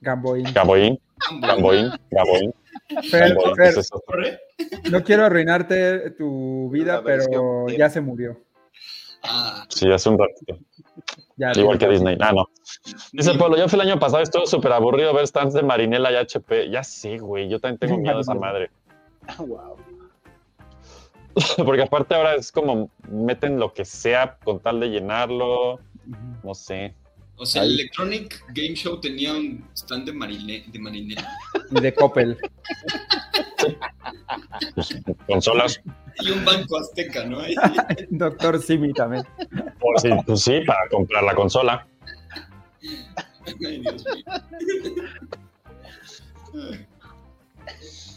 Gamboín. 0.00 0.46
Gaboín, 0.52 0.98
Gaboín, 1.40 1.90
Gaboín. 2.10 2.54
Fer, 3.10 3.34
Gaboín, 3.34 3.56
Fer, 3.56 3.56
¿qué 3.56 3.68
es 3.68 3.76
eso? 3.78 4.00
¿Corre? 4.06 4.40
no 4.90 5.02
quiero 5.04 5.24
arruinarte 5.26 6.10
tu 6.12 6.70
vida, 6.70 7.02
pero 7.04 7.64
bien. 7.66 7.78
ya 7.78 7.90
se 7.90 8.00
murió. 8.00 8.38
Ah, 9.22 9.64
Sí, 9.68 9.90
hace 9.90 10.08
un 10.08 10.18
ratito. 10.18 10.58
Ya, 11.36 11.52
Igual 11.56 11.78
que. 11.78 11.88
Disney. 11.88 12.16
Ah, 12.20 12.32
no. 12.32 12.48
Dice 13.12 13.34
Pablo, 13.34 13.56
yo 13.56 13.68
fui 13.68 13.78
el 13.80 13.88
año 13.88 13.98
pasado, 13.98 14.22
estuvo 14.22 14.46
súper 14.46 14.72
aburrido 14.72 15.12
ver 15.12 15.26
stands 15.26 15.54
de 15.54 15.62
Marinela 15.62 16.10
y 16.12 16.16
HP. 16.16 16.70
Ya 16.70 16.82
sé, 16.82 17.18
güey, 17.18 17.48
yo 17.48 17.60
también 17.60 17.78
tengo 17.78 17.98
miedo 17.98 18.18
a 18.18 18.20
esa 18.20 18.34
madre. 18.34 18.70
Wow. 19.38 19.76
Porque 21.64 21.82
aparte 21.82 22.14
ahora 22.14 22.34
es 22.34 22.50
como 22.50 22.90
meten 23.08 23.58
lo 23.60 23.72
que 23.72 23.84
sea 23.84 24.38
con 24.44 24.60
tal 24.60 24.80
de 24.80 24.88
llenarlo. 24.88 25.78
No 26.42 26.54
sé. 26.54 26.94
O 27.38 27.46
sea, 27.46 27.62
el. 27.62 27.72
Electronic 27.74 28.44
Game 28.48 28.74
Show 28.74 29.00
tenía 29.00 29.32
un 29.32 29.64
stand 29.74 30.06
de, 30.06 30.12
marile, 30.12 30.64
de 30.66 30.78
marinela 30.78 31.28
Y 31.70 31.80
de 31.80 31.94
Coppel. 31.94 32.36
Consolas. 35.26 35.80
y 36.20 36.30
un 36.30 36.44
banco 36.44 36.78
azteca, 36.78 37.24
¿no? 37.24 37.38
Doctor 38.10 38.60
Simi 38.60 38.92
también. 38.92 39.24
Pues 39.78 40.02
sí, 40.02 40.10
pues 40.26 40.40
sí, 40.42 40.60
para 40.66 40.88
comprar 40.90 41.22
la 41.24 41.34
consola. 41.34 41.86
Ay, 43.66 43.78
Dios 43.80 44.04
mío. 44.04 44.24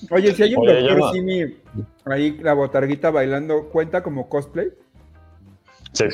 Oye, 0.09 0.33
si 0.33 0.43
hay 0.43 0.55
un 0.55 0.67
Oye, 0.67 0.79
Doctor 0.81 0.97
no- 0.99 1.11
Simi 1.13 1.55
ahí, 2.05 2.37
la 2.41 2.53
botarguita 2.53 3.11
bailando, 3.11 3.69
¿cuenta 3.69 4.01
como 4.03 4.27
cosplay? 4.29 4.69
Sí. 5.93 6.05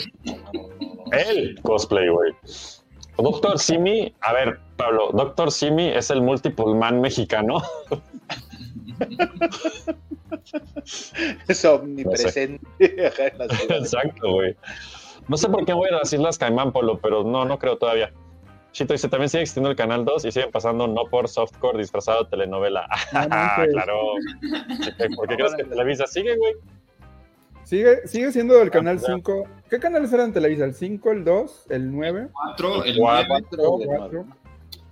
El 1.12 1.60
cosplay, 1.62 2.10
güey. 2.10 2.34
Doctor 3.18 3.60
Simi, 3.60 4.14
a 4.22 4.34
ver, 4.34 4.60
Pablo, 4.76 5.10
Doctor 5.14 5.52
Simi 5.52 5.90
es 5.90 6.10
el 6.10 6.22
multiple 6.22 6.74
man 6.76 7.02
mexicano. 7.02 7.62
Es 11.48 11.66
omnipresente. 11.66 12.66
En 12.80 13.38
la. 13.38 13.46
Exacto, 13.78 14.32
güey. 14.32 14.56
No 15.28 15.38
sé 15.38 15.50
por 15.50 15.66
qué 15.66 15.74
voy 15.74 15.90
a 15.90 15.98
las 15.98 16.14
Islas 16.14 16.38
Caimán, 16.38 16.72
Polo, 16.72 17.00
pero 17.00 17.24
no, 17.24 17.46
no 17.46 17.60
creo 17.60 17.78
todavía. 17.78 18.12
Chito 18.72 18.94
dice, 18.94 19.10
también 19.10 19.30
sigue 19.30 19.42
existiendo 19.42 19.70
el 19.70 19.76
Canal 19.76 20.06
2 20.06 20.26
y 20.26 20.32
siguen 20.32 20.52
pasando 20.52 20.88
no 20.88 21.06
por 21.06 21.28
softcore 21.28 21.80
disfrazado 21.80 22.24
de 22.24 22.30
telenovela. 22.30 22.88
No 23.14 23.20
Ah, 23.32 23.66
claro. 23.72 23.96
¿Por 25.16 25.28
qué 25.28 25.36
crees 25.36 25.56
que 25.56 25.64
Televisa 25.64 26.06
sigue, 26.08 26.38
güey? 26.38 26.54
Sigue, 27.64 28.08
sigue 28.08 28.32
siendo 28.32 28.62
el 28.62 28.70
canal 28.70 29.00
ya. 29.00 29.08
5. 29.08 29.44
¿Qué 29.70 29.80
canales 29.80 30.12
eran 30.14 30.28
en 30.28 30.34
Televisa? 30.34 30.66
¿El 30.66 30.74
5, 30.74 31.12
el 31.12 31.24
2, 31.26 31.66
el 31.70 31.92
9? 31.92 32.30
Cuatro, 32.32 32.84
el 32.84 32.98
Cuatro. 32.98 33.04
nueve, 33.04 33.26
Cuatro 33.28 33.72
o 33.74 33.80
de 33.80 33.86
4? 33.86 34.26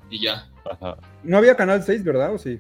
y 0.10 0.22
ya. 0.22 0.48
Ajá. 0.70 0.98
No 1.24 1.38
había 1.38 1.56
canal 1.56 1.82
6, 1.84 2.04
¿verdad? 2.04 2.34
¿O 2.34 2.38
sí? 2.38 2.60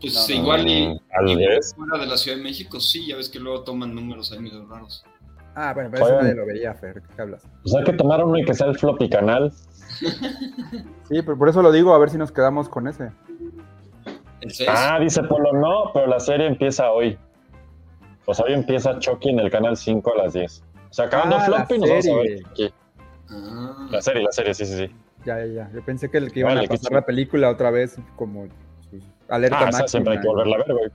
Pues 0.00 0.14
No, 0.14 0.34
no, 0.36 0.42
igual 0.42 0.68
y, 0.68 1.00
Tal 1.10 1.28
y 1.28 1.36
vez. 1.36 1.74
fuera 1.74 1.98
de 1.98 2.06
la 2.06 2.16
Ciudad 2.16 2.36
de 2.38 2.42
México, 2.44 2.80
sí, 2.80 3.06
ya 3.08 3.16
ves 3.16 3.28
que 3.28 3.38
luego 3.40 3.62
toman 3.64 3.94
números 3.94 4.32
ahí 4.32 4.38
medio 4.38 4.64
raros. 4.66 5.04
Ah, 5.54 5.72
bueno, 5.74 5.90
pero 5.92 6.06
eso 6.06 6.20
nadie 6.22 6.34
lo 6.34 6.46
veía, 6.46 6.72
Fer. 6.74 7.02
¿Qué 7.16 7.22
hablas? 7.22 7.42
Pues 7.62 7.74
hay 7.74 7.82
que 7.84 7.92
tomar 7.94 8.22
uno 8.24 8.38
y 8.38 8.44
que 8.44 8.54
sea 8.54 8.68
el 8.68 8.78
floppy 8.78 9.08
canal. 9.08 9.52
Sí, 11.08 11.22
pero 11.22 11.38
por 11.38 11.48
eso 11.48 11.62
lo 11.62 11.72
digo, 11.72 11.94
a 11.94 11.98
ver 11.98 12.10
si 12.10 12.18
nos 12.18 12.30
quedamos 12.30 12.68
con 12.68 12.86
ese. 12.86 13.10
El 14.42 14.50
6. 14.52 14.68
Ah, 14.70 14.98
dice 15.00 15.22
Polo, 15.22 15.54
no, 15.54 15.90
pero 15.94 16.06
la 16.06 16.20
serie 16.20 16.46
empieza 16.46 16.90
hoy. 16.90 17.18
Sea, 18.30 18.44
hoy 18.44 18.52
empieza 18.52 18.98
Chucky 18.98 19.30
en 19.30 19.40
el 19.40 19.50
canal 19.50 19.74
5 19.78 20.12
a 20.12 20.24
las 20.24 20.34
10. 20.34 20.62
O 20.90 20.92
sea, 20.92 21.06
acabando 21.06 21.36
Ah, 21.36 21.48
la 21.48 21.66
floppy 21.66 21.78
nos 21.78 21.88
vamos 21.90 22.06
a 22.08 22.14
ver 22.16 22.38
aquí. 22.50 22.74
Ah. 23.30 23.88
La 23.90 24.02
serie, 24.02 24.22
la 24.22 24.32
serie, 24.32 24.54
sí, 24.54 24.64
sí, 24.66 24.76
sí. 24.86 24.94
Ya, 25.24 25.38
ya, 25.40 25.46
ya. 25.46 25.70
Yo 25.74 25.84
pensé 25.84 26.10
que 26.10 26.18
el 26.18 26.32
que 26.32 26.40
iban 26.40 26.54
Vale, 26.54 26.66
a 26.66 26.68
pasar 26.68 26.92
la 26.92 27.02
película 27.02 27.50
otra 27.50 27.70
vez, 27.70 27.96
como 28.16 28.46
pues, 28.90 29.02
alerta 29.28 29.58
Ah, 29.58 29.68
esa 29.68 29.78
máxima. 29.80 29.88
siempre 29.88 30.12
hay 30.14 30.20
que 30.20 30.26
volverla 30.28 30.54
a 30.54 30.58
ver, 30.58 30.72
güey. 30.74 30.90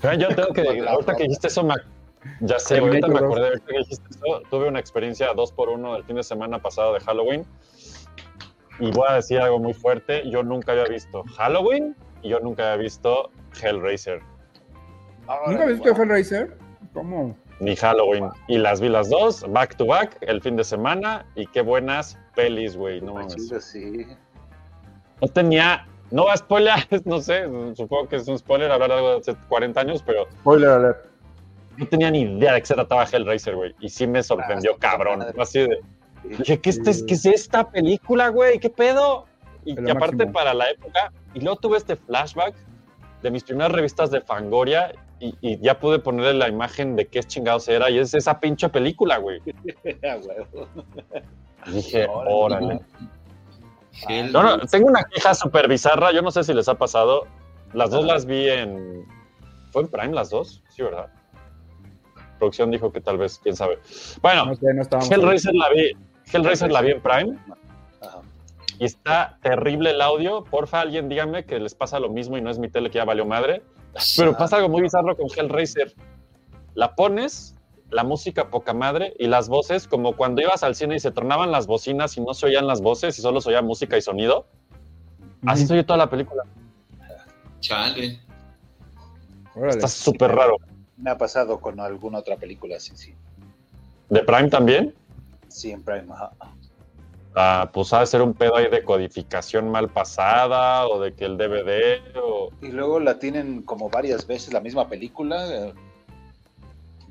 Pero 0.00 0.14
yo 0.14 0.28
tengo 0.28 0.48
que, 0.52 0.86
ahorita 0.88 1.16
que 1.16 1.22
dijiste 1.24 1.48
eso, 1.48 1.64
me, 1.64 1.74
ya 2.40 2.58
sé, 2.60 2.78
ahorita 2.78 3.08
me 3.08 3.18
acordé, 3.18 3.48
ahorita 3.48 3.66
que 3.66 3.78
dijiste 3.78 4.08
eso, 4.10 4.42
tuve 4.50 4.68
una 4.68 4.78
experiencia 4.78 5.32
2 5.34 5.52
por 5.52 5.70
1 5.70 5.96
el 5.96 6.04
fin 6.04 6.16
de 6.16 6.22
semana 6.22 6.60
pasado 6.60 6.94
de 6.94 7.00
Halloween. 7.00 7.44
Y 8.78 8.90
voy 8.92 9.06
a 9.08 9.14
decir 9.14 9.38
algo 9.40 9.58
muy 9.58 9.72
fuerte, 9.74 10.28
yo 10.30 10.42
nunca 10.42 10.72
había 10.72 10.84
visto 10.84 11.24
Halloween 11.36 11.96
y 12.22 12.28
yo 12.28 12.38
nunca 12.40 12.72
había 12.72 12.84
visto 12.84 13.30
Hellraiser, 13.60 14.20
¿Nunca 15.48 15.62
has 15.64 15.68
visto 15.68 15.88
Hellraiser? 16.02 16.56
¿Cómo? 16.92 17.36
Ni 17.60 17.74
Halloween. 17.76 18.28
Y 18.48 18.58
las 18.58 18.80
vi 18.80 18.88
las 18.88 19.08
dos, 19.10 19.44
back 19.50 19.76
to 19.76 19.86
back, 19.86 20.16
el 20.20 20.40
fin 20.42 20.56
de 20.56 20.64
semana, 20.64 21.24
y 21.34 21.46
qué 21.46 21.62
buenas 21.62 22.18
pelis, 22.34 22.76
güey, 22.76 23.00
no 23.00 23.14
mames. 23.14 23.48
Sí. 23.60 24.06
No 25.20 25.28
tenía, 25.28 25.86
no 26.10 26.26
va 26.26 26.34
a 26.34 26.36
spoiler, 26.36 26.74
no 27.04 27.20
sé, 27.20 27.44
supongo 27.74 28.08
que 28.08 28.16
es 28.16 28.28
un 28.28 28.38
spoiler 28.38 28.70
hablar 28.70 28.90
de 28.90 28.94
algo 28.96 29.10
de 29.12 29.16
hace 29.18 29.34
40 29.48 29.80
años, 29.80 30.02
pero 30.04 30.26
Spoiler 30.40 30.68
alert. 30.68 31.06
no 31.78 31.86
tenía 31.86 32.10
ni 32.10 32.20
idea 32.22 32.52
de 32.54 32.60
qué 32.60 32.66
se 32.66 32.74
trataba 32.74 33.04
Hellraiser, 33.04 33.54
güey. 33.56 33.74
Y 33.80 33.88
sí 33.88 34.06
me 34.06 34.22
sorprendió, 34.22 34.72
Ah, 34.74 34.78
cabrón. 34.78 35.22
Así 35.38 35.60
de, 35.60 35.80
dije, 36.24 36.60
¿qué, 36.60 36.70
este 36.70 36.90
es, 36.90 37.02
¿qué 37.04 37.14
es 37.14 37.24
esta 37.26 37.70
película, 37.70 38.28
güey? 38.28 38.58
¿Qué 38.58 38.68
pedo? 38.70 39.24
Y, 39.64 39.70
y 39.72 39.90
aparte 39.90 40.16
máximo. 40.16 40.32
para 40.32 40.54
la 40.54 40.70
época, 40.70 41.10
y 41.34 41.40
luego 41.40 41.56
tuve 41.58 41.78
este 41.78 41.96
flashback 41.96 42.54
de 43.22 43.30
mis 43.30 43.42
primeras 43.42 43.72
revistas 43.72 44.10
de 44.10 44.20
Fangoria 44.20 44.92
y, 45.18 45.34
y 45.40 45.58
ya 45.60 45.78
pude 45.78 45.98
ponerle 45.98 46.34
la 46.34 46.48
imagen 46.48 46.96
de 46.96 47.06
qué 47.06 47.22
chingados 47.22 47.68
era 47.68 47.90
y 47.90 47.98
es 47.98 48.12
esa 48.14 48.38
pinche 48.40 48.68
película, 48.68 49.18
güey. 49.18 49.40
Dije, 51.72 52.06
Órale. 52.08 52.80
No, 54.30 54.42
no, 54.42 54.58
tengo 54.66 54.88
una 54.88 55.04
queja 55.04 55.34
súper 55.34 55.68
bizarra, 55.68 56.12
yo 56.12 56.22
no 56.22 56.30
sé 56.30 56.44
si 56.44 56.52
les 56.52 56.68
ha 56.68 56.74
pasado. 56.74 57.26
Las 57.72 57.90
dos 57.90 58.04
las 58.04 58.26
vi 58.26 58.48
en... 58.48 59.06
¿Fue 59.70 59.82
en 59.82 59.88
Prime 59.88 60.12
las 60.14 60.30
dos? 60.30 60.62
Sí, 60.68 60.82
¿verdad? 60.82 61.10
Producción 62.38 62.70
dijo 62.70 62.92
que 62.92 63.00
tal 63.00 63.18
vez, 63.18 63.40
quién 63.42 63.56
sabe. 63.56 63.78
Bueno, 64.20 64.46
No 64.46 64.54
sé, 64.54 64.66
no. 64.74 64.82
Hellraiser 65.10 65.54
la 65.54 65.70
vi, 65.70 65.92
Hellraiser 66.32 66.70
la 66.70 66.82
vi 66.82 66.90
en 66.92 67.00
Prime 67.00 67.38
Ajá. 68.02 68.20
y 68.78 68.84
está 68.84 69.38
terrible 69.42 69.90
el 69.90 70.00
audio. 70.00 70.44
Porfa, 70.44 70.82
alguien 70.82 71.08
dígame 71.08 71.44
que 71.44 71.58
les 71.58 71.74
pasa 71.74 71.98
lo 71.98 72.10
mismo 72.10 72.36
y 72.36 72.42
no 72.42 72.50
es 72.50 72.58
mi 72.58 72.68
tele 72.68 72.90
que 72.90 72.98
ya 72.98 73.04
valió 73.04 73.24
madre. 73.24 73.62
Pero 74.16 74.36
pasa 74.36 74.56
algo 74.56 74.68
muy 74.68 74.82
bizarro 74.82 75.16
con 75.16 75.26
Hellraiser. 75.34 75.94
La 76.74 76.94
pones, 76.94 77.54
la 77.90 78.04
música 78.04 78.50
poca 78.50 78.74
madre 78.74 79.14
y 79.18 79.26
las 79.26 79.48
voces, 79.48 79.86
como 79.86 80.16
cuando 80.16 80.42
ibas 80.42 80.62
al 80.62 80.74
cine 80.74 80.96
y 80.96 81.00
se 81.00 81.10
tornaban 81.10 81.50
las 81.50 81.66
bocinas 81.66 82.16
y 82.16 82.20
no 82.20 82.34
se 82.34 82.46
oían 82.46 82.66
las 82.66 82.80
voces 82.80 83.18
y 83.18 83.22
solo 83.22 83.40
se 83.40 83.50
oía 83.50 83.62
música 83.62 83.96
y 83.96 84.02
sonido. 84.02 84.46
Así 85.46 85.66
se 85.66 85.74
oye 85.74 85.84
toda 85.84 85.98
la 85.98 86.10
película. 86.10 86.42
Chale. 87.60 88.20
Está 89.68 89.88
súper 89.88 90.32
raro. 90.32 90.56
Me 90.96 91.10
ha 91.10 91.18
pasado 91.18 91.60
con 91.60 91.80
alguna 91.80 92.18
otra 92.18 92.36
película, 92.36 92.78
sí, 92.80 92.92
sí. 92.96 93.14
¿De 94.08 94.22
Prime 94.22 94.48
también? 94.48 94.94
Sí, 95.48 95.70
en 95.70 95.82
Prime, 95.82 96.06
ajá. 96.12 96.32
Ah, 97.38 97.68
pues 97.70 97.92
ha 97.92 98.00
de 98.00 98.06
ser 98.06 98.22
un 98.22 98.32
pedo 98.32 98.56
ahí 98.56 98.68
de 98.70 98.82
codificación 98.82 99.70
mal 99.70 99.90
pasada 99.90 100.88
o 100.88 100.98
de 101.00 101.12
que 101.14 101.26
el 101.26 101.36
DVD 101.36 102.00
o... 102.18 102.50
Y 102.62 102.68
luego 102.68 102.98
la 102.98 103.18
tienen 103.18 103.60
como 103.62 103.90
varias 103.90 104.26
veces 104.26 104.54
la 104.54 104.60
misma 104.60 104.88
película. 104.88 105.46
eh, 105.54 105.74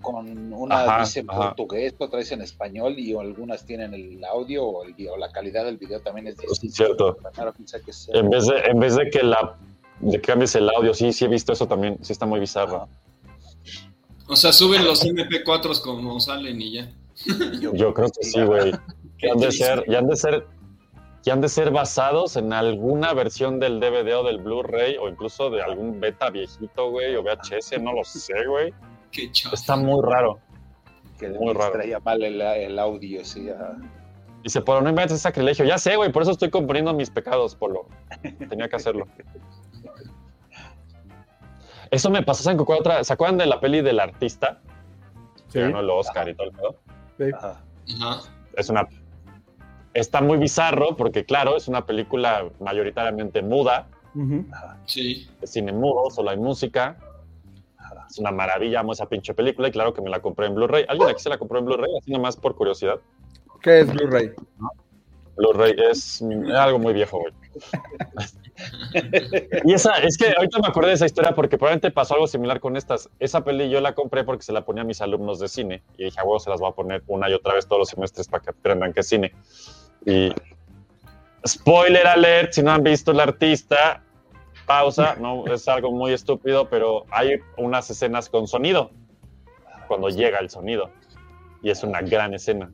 Con 0.02 0.52
una 0.54 0.84
Ajá, 0.84 1.00
dice 1.02 1.20
en 1.20 1.28
portugués, 1.28 1.94
otra 2.00 2.20
dice 2.20 2.34
en 2.34 2.42
español 2.42 2.98
y 2.98 3.16
algunas 3.16 3.66
tienen 3.68 3.94
el 3.94 4.24
audio 4.26 4.64
o, 4.66 4.84
el, 4.84 4.96
la 5.20 5.32
calidad 5.32 5.64
del 5.66 5.78
video 5.78 6.00
también 6.00 6.26
es 6.28 6.38
Sí, 6.38 6.48
distinta. 6.48 6.76
cierto. 6.76 7.18
Que 7.86 7.94
sea- 7.94 8.16
En 8.20 8.30
vez 8.32 8.48
de, 8.48 8.58
en 8.66 8.80
vez 8.80 8.96
de 8.96 9.10
que 9.12 9.22
la 9.22 9.56
de 10.00 10.12
que 10.20 10.22
cambies 10.28 10.56
el 10.56 10.68
audio, 10.70 10.94
sí, 10.96 11.14
sí 11.14 11.26
he 11.26 11.28
visto 11.28 11.54
eso 11.54 11.68
también, 11.68 12.00
sí 12.02 12.12
está 12.14 12.26
muy 12.26 12.40
bizarro. 12.40 12.88
O 14.28 14.36
sea, 14.36 14.52
suben 14.52 14.84
los 14.84 15.06
MP4s 15.06 15.82
como 15.82 16.20
salen 16.20 16.60
y 16.62 16.72
ya. 16.74 16.90
Yo 17.74 17.94
creo 17.94 18.10
que 18.10 18.24
sí, 18.24 18.42
güey. 18.44 18.72
Que 19.18 19.30
han 19.32 19.38
de 19.38 19.50
ser, 19.50 19.86
ya 19.88 20.00
han 20.00 20.08
de 20.08 20.18
ser, 20.18 20.46
que 21.24 21.32
han 21.32 21.40
de 21.40 21.48
ser 21.48 21.72
basados 21.72 22.36
en 22.36 22.52
alguna 22.52 23.14
versión 23.14 23.62
del 23.62 23.80
DVD 23.80 24.18
o 24.18 24.24
del 24.26 24.40
Blu-ray 24.40 24.98
o 24.98 25.08
incluso 25.08 25.50
de 25.50 25.62
algún 25.62 26.02
beta 26.02 26.30
viejito, 26.30 26.92
güey, 26.92 27.16
o 27.16 27.24
VHS, 27.24 27.82
no 27.82 27.94
lo 27.94 28.04
sé, 28.04 28.46
güey. 28.46 28.74
Qué 29.12 29.32
chafa. 29.32 29.56
Está 29.56 29.78
muy 29.78 30.04
raro. 30.04 30.40
que 31.18 31.30
muy 31.30 31.54
raro. 31.54 31.72
traía 31.72 32.02
mal 32.02 32.22
el, 32.24 32.42
el 32.42 32.78
audio, 32.78 33.24
sí. 33.24 33.50
Dice, 34.44 34.62
Polo, 34.62 34.82
no 34.82 34.90
inventes 34.90 35.22
sacrilegio. 35.22 35.64
Ya 35.64 35.78
sé, 35.78 35.96
güey, 35.96 36.12
por 36.12 36.24
eso 36.24 36.32
estoy 36.32 36.50
componiendo 36.50 36.94
mis 36.94 37.10
pecados, 37.10 37.56
Polo. 37.56 37.88
Tenía 38.50 38.68
que 38.68 38.76
hacerlo. 38.76 39.08
Eso 41.90 42.10
me 42.10 42.22
pasó, 42.22 42.44
¿saben 42.44 42.58
cuál 42.64 42.80
otra? 42.80 43.04
¿Se 43.04 43.14
acuerdan 43.14 43.38
de 43.38 43.46
la 43.46 43.62
peli 43.62 43.82
del 43.82 44.02
artista? 44.02 44.60
Sí. 45.48 45.54
Que 45.54 45.62
ganó 45.62 45.80
el 45.80 45.90
Oscar 45.90 46.28
y 46.28 46.36
todo 46.36 46.48
el 46.48 46.54
pedo. 46.54 46.76
Sí. 47.18 47.24
Ajá. 47.34 47.62
Ajá. 48.02 48.22
Es 48.56 48.70
una... 48.70 48.88
Está 49.94 50.22
muy 50.22 50.38
bizarro 50.38 50.98
porque, 50.98 51.24
claro, 51.24 51.56
es 51.56 51.68
una 51.68 51.86
película 51.86 52.50
mayoritariamente 52.60 53.42
muda, 53.42 53.88
Ujú. 54.14 54.46
Sí. 54.86 55.30
de 55.40 55.48
cine 55.48 55.72
mudo, 55.72 56.10
solo 56.10 56.30
hay 56.32 56.38
música. 56.38 56.98
Es 58.10 58.20
una 58.20 58.32
maravilla, 58.32 58.82
amo 58.82 58.92
esa 58.94 59.08
pinche 59.08 59.34
película 59.34 59.68
y 59.68 59.72
claro 59.72 59.94
que 59.94 60.02
me 60.02 60.10
la 60.10 60.22
compré 60.22 60.46
en 60.48 60.56
Blu-ray. 60.56 60.86
¿Alguien 60.88 61.10
aquí 61.10 61.22
se 61.24 61.30
la 61.30 61.38
compró 61.38 61.60
en 61.60 61.66
Blu-ray? 61.66 61.90
Así 61.98 62.12
nomás 62.12 62.36
por 62.38 62.56
curiosidad. 62.56 63.00
¿Qué 63.62 63.80
es 63.80 63.92
Blu-ray? 63.92 64.32
Blu-ray 65.38 65.74
es, 65.90 66.22
es 66.22 66.54
algo 66.54 66.78
muy 66.80 66.94
viejo, 66.94 67.20
güey. 67.20 67.34
y 69.66 69.74
esa, 69.74 69.98
es 69.98 70.18
que 70.18 70.34
ahorita 70.36 70.60
me 70.60 70.68
acordé 70.68 70.90
de 70.90 70.94
esa 70.96 71.06
historia 71.06 71.34
porque 71.34 71.58
probablemente 71.58 71.92
pasó 71.92 72.14
algo 72.14 72.28
similar 72.28 72.60
con 72.60 72.78
estas. 72.78 73.10
Esa 73.20 73.44
peli 73.44 73.70
yo 73.70 73.82
la 73.82 73.94
compré 73.94 74.24
porque 74.24 74.44
se 74.44 74.54
la 74.54 74.64
ponía 74.64 74.84
a 74.84 74.86
mis 74.86 75.02
alumnos 75.02 75.40
de 75.40 75.48
cine 75.48 75.84
y 75.98 76.06
dije, 76.06 76.20
a 76.20 76.24
huevo, 76.24 76.40
se 76.40 76.50
las 76.50 76.60
voy 76.60 76.70
a 76.70 76.74
poner 76.74 77.04
una 77.08 77.30
y 77.30 77.34
otra 77.34 77.54
vez 77.54 77.68
todos 77.68 77.80
los 77.80 77.90
semestres 77.90 78.28
para 78.28 78.44
que 78.44 78.50
aprendan 78.52 78.94
que 78.94 79.02
es 79.02 79.08
cine. 79.08 79.34
Y 80.06 80.32
spoiler 81.46 82.08
alert, 82.08 82.54
si 82.54 82.64
no 82.64 82.72
han 82.72 82.84
visto 82.84 83.12
el 83.12 83.20
artista, 83.20 84.02
pausa, 84.66 85.16
no 85.20 85.46
es 85.48 85.68
algo 85.68 85.92
muy 85.92 86.14
estúpido, 86.14 86.70
pero 86.70 87.06
hay 87.12 87.40
unas 87.58 87.90
escenas 87.90 88.30
con 88.30 88.48
sonido 88.48 88.92
cuando 89.88 90.10
llega 90.10 90.40
el 90.40 90.50
sonido 90.50 90.90
y 91.62 91.70
es 91.70 91.84
una 91.84 92.02
gran 92.02 92.34
escena. 92.34 92.72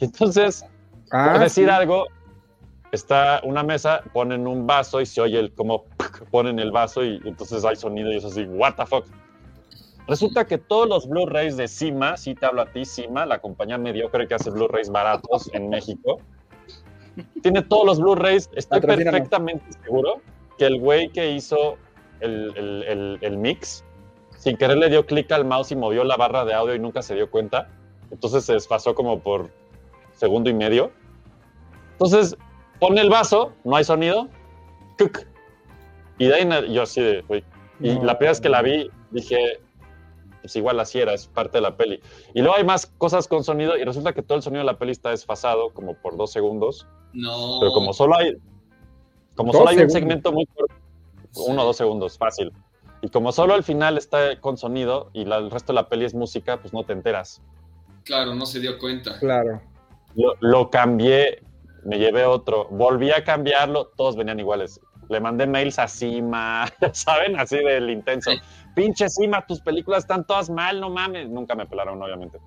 Entonces 0.00 0.64
Ah, 1.12 1.28
por 1.32 1.40
decir 1.42 1.66
sí. 1.66 1.70
algo, 1.70 2.06
está 2.92 3.40
una 3.42 3.62
mesa, 3.62 4.02
ponen 4.12 4.46
un 4.46 4.66
vaso 4.66 5.00
y 5.00 5.06
se 5.06 5.20
oye 5.20 5.38
el 5.38 5.52
como 5.52 5.84
ponen 6.30 6.58
el 6.58 6.70
vaso 6.70 7.02
y 7.04 7.20
entonces 7.24 7.64
hay 7.64 7.76
sonido 7.76 8.12
y 8.12 8.16
es 8.16 8.24
así, 8.24 8.44
what 8.44 8.74
the 8.74 8.86
fuck. 8.86 9.04
Resulta 10.06 10.46
que 10.46 10.58
todos 10.58 10.88
los 10.88 11.08
Blu-rays 11.08 11.56
de 11.56 11.68
Cima, 11.68 12.16
sí 12.16 12.34
te 12.34 12.44
hablo 12.46 12.62
a 12.62 12.66
ti, 12.66 12.84
Cima, 12.84 13.24
la 13.24 13.38
compañía 13.40 13.78
mediocre 13.78 14.26
que 14.26 14.34
hace 14.34 14.50
Blu-rays 14.50 14.90
baratos 14.90 15.48
en 15.54 15.68
México, 15.68 16.20
tiene 17.42 17.62
todos 17.62 17.86
los 17.86 18.00
Blu-rays. 18.00 18.50
Estoy 18.54 18.80
perfectamente 18.80 19.64
seguro 19.84 20.20
que 20.58 20.66
el 20.66 20.80
güey 20.80 21.08
que 21.10 21.30
hizo 21.30 21.76
el, 22.20 22.52
el- 22.56 22.82
el- 22.88 23.18
el 23.20 23.36
mix, 23.38 23.84
sin 24.38 24.56
querer 24.56 24.76
le 24.78 24.88
dio 24.90 25.06
clic 25.06 25.30
al 25.30 25.44
mouse 25.44 25.70
y 25.70 25.76
movió 25.76 26.02
la 26.04 26.16
barra 26.16 26.44
de 26.44 26.52
audio 26.52 26.74
y 26.74 26.78
nunca 26.80 27.00
se 27.00 27.14
dio 27.14 27.30
cuenta. 27.30 27.68
Entonces 28.10 28.44
se 28.44 28.54
desfasó 28.54 28.94
como 28.96 29.20
por 29.20 29.50
segundo 30.14 30.50
y 30.50 30.54
medio. 30.54 30.90
Entonces 31.92 32.36
pone 32.82 33.00
el 33.00 33.08
vaso, 33.10 33.52
no 33.64 33.76
hay 33.76 33.84
sonido, 33.84 34.28
¡cuc! 34.98 35.24
y 36.18 36.26
de 36.26 36.34
ahí 36.34 36.72
yo 36.74 36.82
así 36.82 37.00
de, 37.00 37.22
güey. 37.22 37.44
Y 37.80 37.94
No. 37.94 38.04
la 38.04 38.18
primera 38.18 38.32
vez 38.32 38.40
que 38.40 38.48
la 38.48 38.60
vi, 38.62 38.90
dije, 39.12 39.60
pues 40.40 40.56
igual 40.56 40.80
así 40.80 40.98
era, 40.98 41.14
es 41.14 41.28
parte 41.28 41.58
de 41.58 41.62
la 41.62 41.76
peli. 41.76 42.00
Y 42.34 42.40
luego 42.42 42.56
hay 42.56 42.64
más 42.64 42.86
cosas 42.98 43.28
con 43.28 43.44
sonido 43.44 43.76
y 43.76 43.84
resulta 43.84 44.12
que 44.12 44.22
todo 44.22 44.36
el 44.36 44.42
sonido 44.42 44.60
de 44.64 44.72
la 44.72 44.78
peli 44.78 44.90
está 44.90 45.10
desfasado 45.10 45.70
como 45.70 45.94
por 45.94 46.16
dos 46.16 46.32
segundos, 46.32 46.86
No. 47.12 47.58
pero 47.60 47.72
como 47.72 47.92
solo 47.92 48.16
hay, 48.16 48.36
como 49.36 49.52
solo 49.52 49.68
hay 49.70 49.78
un 49.78 49.90
segmento 49.90 50.32
muy 50.32 50.46
corto, 50.46 50.74
uno 51.46 51.62
o 51.62 51.64
dos 51.66 51.76
segundos, 51.76 52.18
fácil. 52.18 52.52
Y 53.00 53.08
como 53.10 53.30
solo 53.32 53.54
al 53.54 53.62
final 53.64 53.96
está 53.96 54.40
con 54.40 54.56
sonido 54.56 55.10
y 55.12 55.24
la- 55.24 55.38
el 55.38 55.50
resto 55.52 55.72
de 55.72 55.76
la 55.76 55.88
peli 55.88 56.04
es 56.04 56.14
música, 56.14 56.60
pues 56.60 56.72
no 56.72 56.84
te 56.84 56.92
enteras. 56.92 57.40
Claro, 58.04 58.34
no 58.34 58.44
se 58.46 58.58
dio 58.60 58.78
cuenta. 58.78 59.18
Claro. 59.20 59.60
Lo, 60.16 60.34
lo 60.40 60.70
cambié, 60.70 61.42
me 61.84 61.98
llevé 61.98 62.24
otro, 62.24 62.68
volví 62.70 63.10
a 63.10 63.24
cambiarlo, 63.24 63.88
todos 63.96 64.16
venían 64.16 64.40
iguales. 64.40 64.80
Le 65.08 65.20
mandé 65.20 65.46
mails 65.46 65.78
a 65.78 65.88
Cima, 65.88 66.66
¿saben? 66.92 67.38
Así 67.38 67.56
del 67.56 67.90
intenso. 67.90 68.30
Pinche 68.74 69.08
Cima, 69.08 69.44
tus 69.46 69.60
películas 69.60 70.04
están 70.04 70.26
todas 70.26 70.48
mal, 70.48 70.80
no 70.80 70.90
mames. 70.90 71.28
Nunca 71.28 71.54
me 71.54 71.66
pelaron, 71.66 72.00
obviamente. 72.02 72.38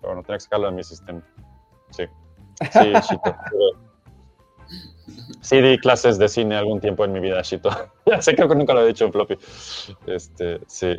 Pero 0.00 0.14
bueno, 0.14 0.22
tenía 0.22 0.38
que 0.38 0.44
sacarlo 0.44 0.66
de 0.66 0.72
mi 0.72 0.82
sistema. 0.82 1.22
Sí. 1.90 2.04
Sí, 2.72 2.92
Chito. 3.08 3.36
Sí, 5.40 5.60
di 5.60 5.78
clases 5.78 6.18
de 6.18 6.28
cine 6.28 6.56
algún 6.56 6.80
tiempo 6.80 7.04
en 7.04 7.12
mi 7.12 7.20
vida, 7.20 7.42
Chito. 7.42 7.70
Ya 8.06 8.20
sé, 8.20 8.34
creo 8.34 8.48
que 8.48 8.56
nunca 8.56 8.74
lo 8.74 8.82
he 8.82 8.86
dicho 8.88 9.04
en 9.04 9.12
floppy. 9.12 9.38
Este, 10.06 10.60
sí. 10.66 10.96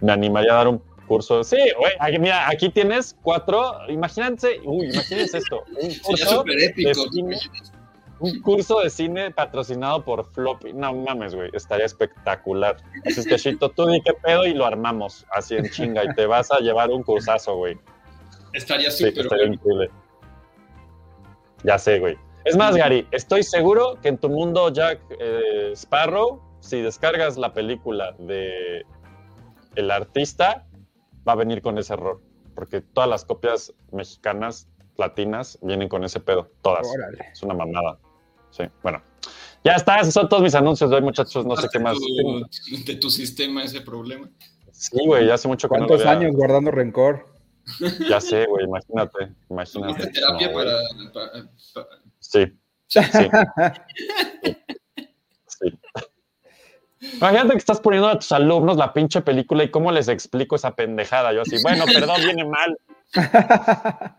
Me 0.00 0.12
animaría 0.12 0.52
a 0.52 0.56
dar 0.56 0.68
un 0.68 0.82
curso. 1.08 1.42
Sí, 1.42 1.56
güey, 1.78 2.18
mira, 2.20 2.48
aquí 2.48 2.68
tienes 2.68 3.16
cuatro. 3.22 3.74
Imagínense, 3.88 4.60
uy, 4.64 4.90
imagínense 4.92 5.38
esto. 5.38 5.64
Un 5.80 5.94
curso, 6.04 6.26
súper 6.36 6.62
épico. 6.62 6.88
de 6.90 6.94
cine. 7.10 7.38
un 8.20 8.40
curso 8.42 8.80
de 8.80 8.90
cine 8.90 9.30
patrocinado 9.32 10.04
por 10.04 10.24
Floppy. 10.32 10.72
No 10.72 10.92
mames, 10.94 11.34
güey, 11.34 11.50
estaría 11.54 11.86
espectacular. 11.86 12.76
Así 13.04 13.20
es 13.20 13.26
que, 13.26 13.36
Chito, 13.36 13.70
tú 13.70 13.86
di 13.86 14.00
qué 14.02 14.12
pedo 14.14 14.46
y 14.46 14.54
lo 14.54 14.64
armamos 14.66 15.26
así 15.32 15.56
en 15.56 15.68
chinga 15.70 16.04
y 16.04 16.14
te 16.14 16.26
vas 16.26 16.52
a 16.52 16.58
llevar 16.60 16.90
un 16.90 17.02
cursazo, 17.02 17.56
güey. 17.56 17.76
Estaría 18.52 18.90
Sí, 18.90 19.04
súper 19.06 19.22
estaría 19.24 19.44
bueno. 19.46 19.54
increíble. 19.54 19.90
Ya 21.64 21.78
sé, 21.78 21.98
güey. 21.98 22.16
Es 22.44 22.56
más, 22.56 22.76
Gary, 22.76 23.06
estoy 23.10 23.42
seguro 23.42 23.98
que 24.00 24.08
en 24.08 24.16
tu 24.18 24.28
mundo 24.28 24.72
Jack 24.72 25.00
eh, 25.18 25.72
Sparrow, 25.74 26.40
si 26.60 26.80
descargas 26.80 27.36
la 27.36 27.52
película 27.52 28.14
de 28.18 28.86
El 29.74 29.90
artista, 29.90 30.64
va 31.28 31.32
a 31.32 31.36
venir 31.36 31.62
con 31.62 31.78
ese 31.78 31.92
error. 31.92 32.20
Porque 32.54 32.80
todas 32.80 33.08
las 33.08 33.24
copias 33.24 33.72
mexicanas, 33.92 34.68
latinas, 34.96 35.58
vienen 35.62 35.88
con 35.88 36.02
ese 36.04 36.20
pedo. 36.20 36.50
Todas. 36.62 36.86
Órale. 36.88 37.26
Es 37.32 37.42
una 37.42 37.54
mamada. 37.54 37.98
Sí, 38.50 38.64
bueno. 38.82 39.02
Ya 39.64 39.72
está, 39.74 40.00
esos 40.00 40.14
son 40.14 40.28
todos 40.28 40.42
mis 40.42 40.54
anuncios 40.54 40.88
de 40.90 40.96
hoy, 40.96 41.02
muchachos. 41.02 41.44
No 41.44 41.56
sé 41.56 41.68
qué 41.70 41.78
más. 41.78 41.96
tu- 41.98 42.46
de 42.86 42.94
tu 42.96 43.10
sistema 43.10 43.62
ese 43.62 43.80
problema. 43.80 44.28
Sí, 44.72 44.96
güey, 45.04 45.26
ya 45.26 45.34
hace 45.34 45.48
mucho 45.48 45.68
que 45.68 45.74
no 45.76 45.82
lo 45.82 45.88
¿Cuántos 45.88 46.06
veo. 46.06 46.16
años 46.16 46.32
guardando 46.36 46.70
rencor? 46.70 47.26
Ya 48.08 48.20
sé, 48.20 48.46
güey, 48.46 48.64
imagínate. 48.64 49.32
Imagínate. 49.50 50.06
Terapia 50.10 50.48
No, 50.48 50.54
para, 50.54 50.72
para- 51.12 51.32
para- 51.74 51.86
Sí, 52.20 52.44
sí. 52.86 53.00
sí. 55.46 55.78
Imagínate 57.00 57.52
que 57.52 57.58
estás 57.58 57.80
poniendo 57.80 58.08
a 58.08 58.18
tus 58.18 58.32
alumnos 58.32 58.76
la 58.76 58.92
pinche 58.92 59.20
película 59.22 59.62
y 59.64 59.70
cómo 59.70 59.92
les 59.92 60.08
explico 60.08 60.56
esa 60.56 60.74
pendejada. 60.74 61.32
Yo 61.32 61.42
así, 61.42 61.56
bueno, 61.62 61.84
perdón, 61.86 62.20
viene 62.24 62.44
mal. 62.44 62.78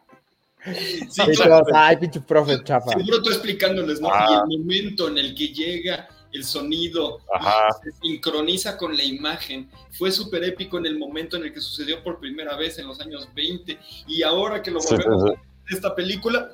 Sí, 1.10 1.22
claro. 1.38 1.66
Ay, 1.74 1.96
pinche 1.98 2.20
profe 2.20 2.62
chafa. 2.64 2.92
Seguro 2.92 3.22
tú 3.22 3.30
explicándoles, 3.30 4.02
¿no? 4.02 4.10
Ah. 4.12 4.44
Y 4.50 4.56
el 4.56 4.60
momento 4.62 5.08
en 5.08 5.18
el 5.18 5.34
que 5.34 5.48
llega 5.48 6.10
el 6.34 6.44
sonido 6.44 7.20
Ajá. 7.34 7.70
se 7.82 7.92
sincroniza 7.94 8.78
con 8.78 8.96
la 8.96 9.04
imagen. 9.04 9.70
Fue 9.92 10.12
súper 10.12 10.44
épico 10.44 10.78
en 10.78 10.86
el 10.86 11.00
momento 11.00 11.38
en 11.38 11.44
el 11.46 11.54
que 11.54 11.62
sucedió 11.62 12.04
por 12.04 12.20
primera 12.20 12.58
vez 12.58 12.78
en 12.78 12.88
los 12.88 13.00
años 13.00 13.30
20. 13.34 13.80
Y 14.08 14.22
ahora 14.22 14.62
que 14.62 14.70
lo 14.70 14.82
Sí, 14.82 14.90
sí, 14.90 14.96
volvemos 14.96 15.22
sí. 15.24 15.28
a 15.30 15.32
ver 15.32 15.40
en 15.70 15.76
esta 15.76 15.96
película, 15.96 16.52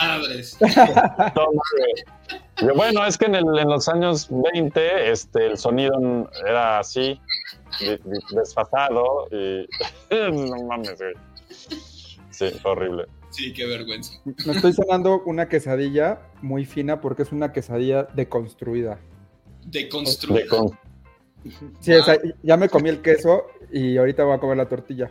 Madres. 0.00 0.58
Yo, 2.60 2.74
bueno, 2.74 3.04
es 3.06 3.18
que 3.18 3.26
en, 3.26 3.34
el- 3.34 3.58
en 3.58 3.68
los 3.68 3.88
años 3.88 4.28
20 4.30 5.10
este, 5.10 5.46
el 5.46 5.58
sonido 5.58 6.30
era 6.46 6.78
así, 6.78 7.20
de- 7.80 7.98
de- 7.98 8.20
desfasado 8.32 9.26
y... 9.30 9.66
no 10.32 10.64
mames, 10.66 10.98
güey. 10.98 11.14
Sí, 12.30 12.46
horrible. 12.64 13.06
Sí, 13.30 13.52
qué 13.52 13.66
vergüenza. 13.66 14.14
Me 14.24 14.52
estoy 14.52 14.72
cenando 14.74 15.22
una 15.24 15.48
quesadilla 15.48 16.20
muy 16.42 16.64
fina 16.66 17.00
porque 17.00 17.22
es 17.22 17.32
una 17.32 17.52
quesadilla 17.52 18.04
deconstruida. 18.14 18.98
De 19.64 19.88
De 20.34 20.46
con- 20.46 20.78
Sí, 21.80 21.92
o 21.94 22.02
sea, 22.04 22.18
ya 22.42 22.56
me 22.56 22.68
comí 22.68 22.88
el 22.88 23.02
queso 23.02 23.46
y 23.72 23.96
ahorita 23.96 24.22
voy 24.24 24.34
a 24.34 24.38
comer 24.38 24.56
la 24.58 24.68
tortilla. 24.68 25.10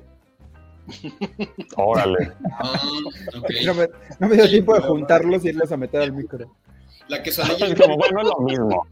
Órale. 1.76 2.34
Ah. 2.52 2.80
No 3.66 3.74
me, 3.74 3.88
no 4.20 4.28
me 4.28 4.36
dio 4.36 4.50
tiempo 4.50 4.76
de 4.76 4.82
juntarlos 4.82 5.46
y 5.46 5.50
irlos 5.50 5.72
a 5.72 5.78
meter 5.78 6.02
al 6.02 6.14
micro. 6.14 6.52
La 7.08 7.22
quesadilla. 7.22 7.68
Es 7.68 7.76
como, 7.80 7.98
bueno, 7.98 8.22
es 8.22 8.28
lo 8.28 8.40
mismo. 8.42 8.88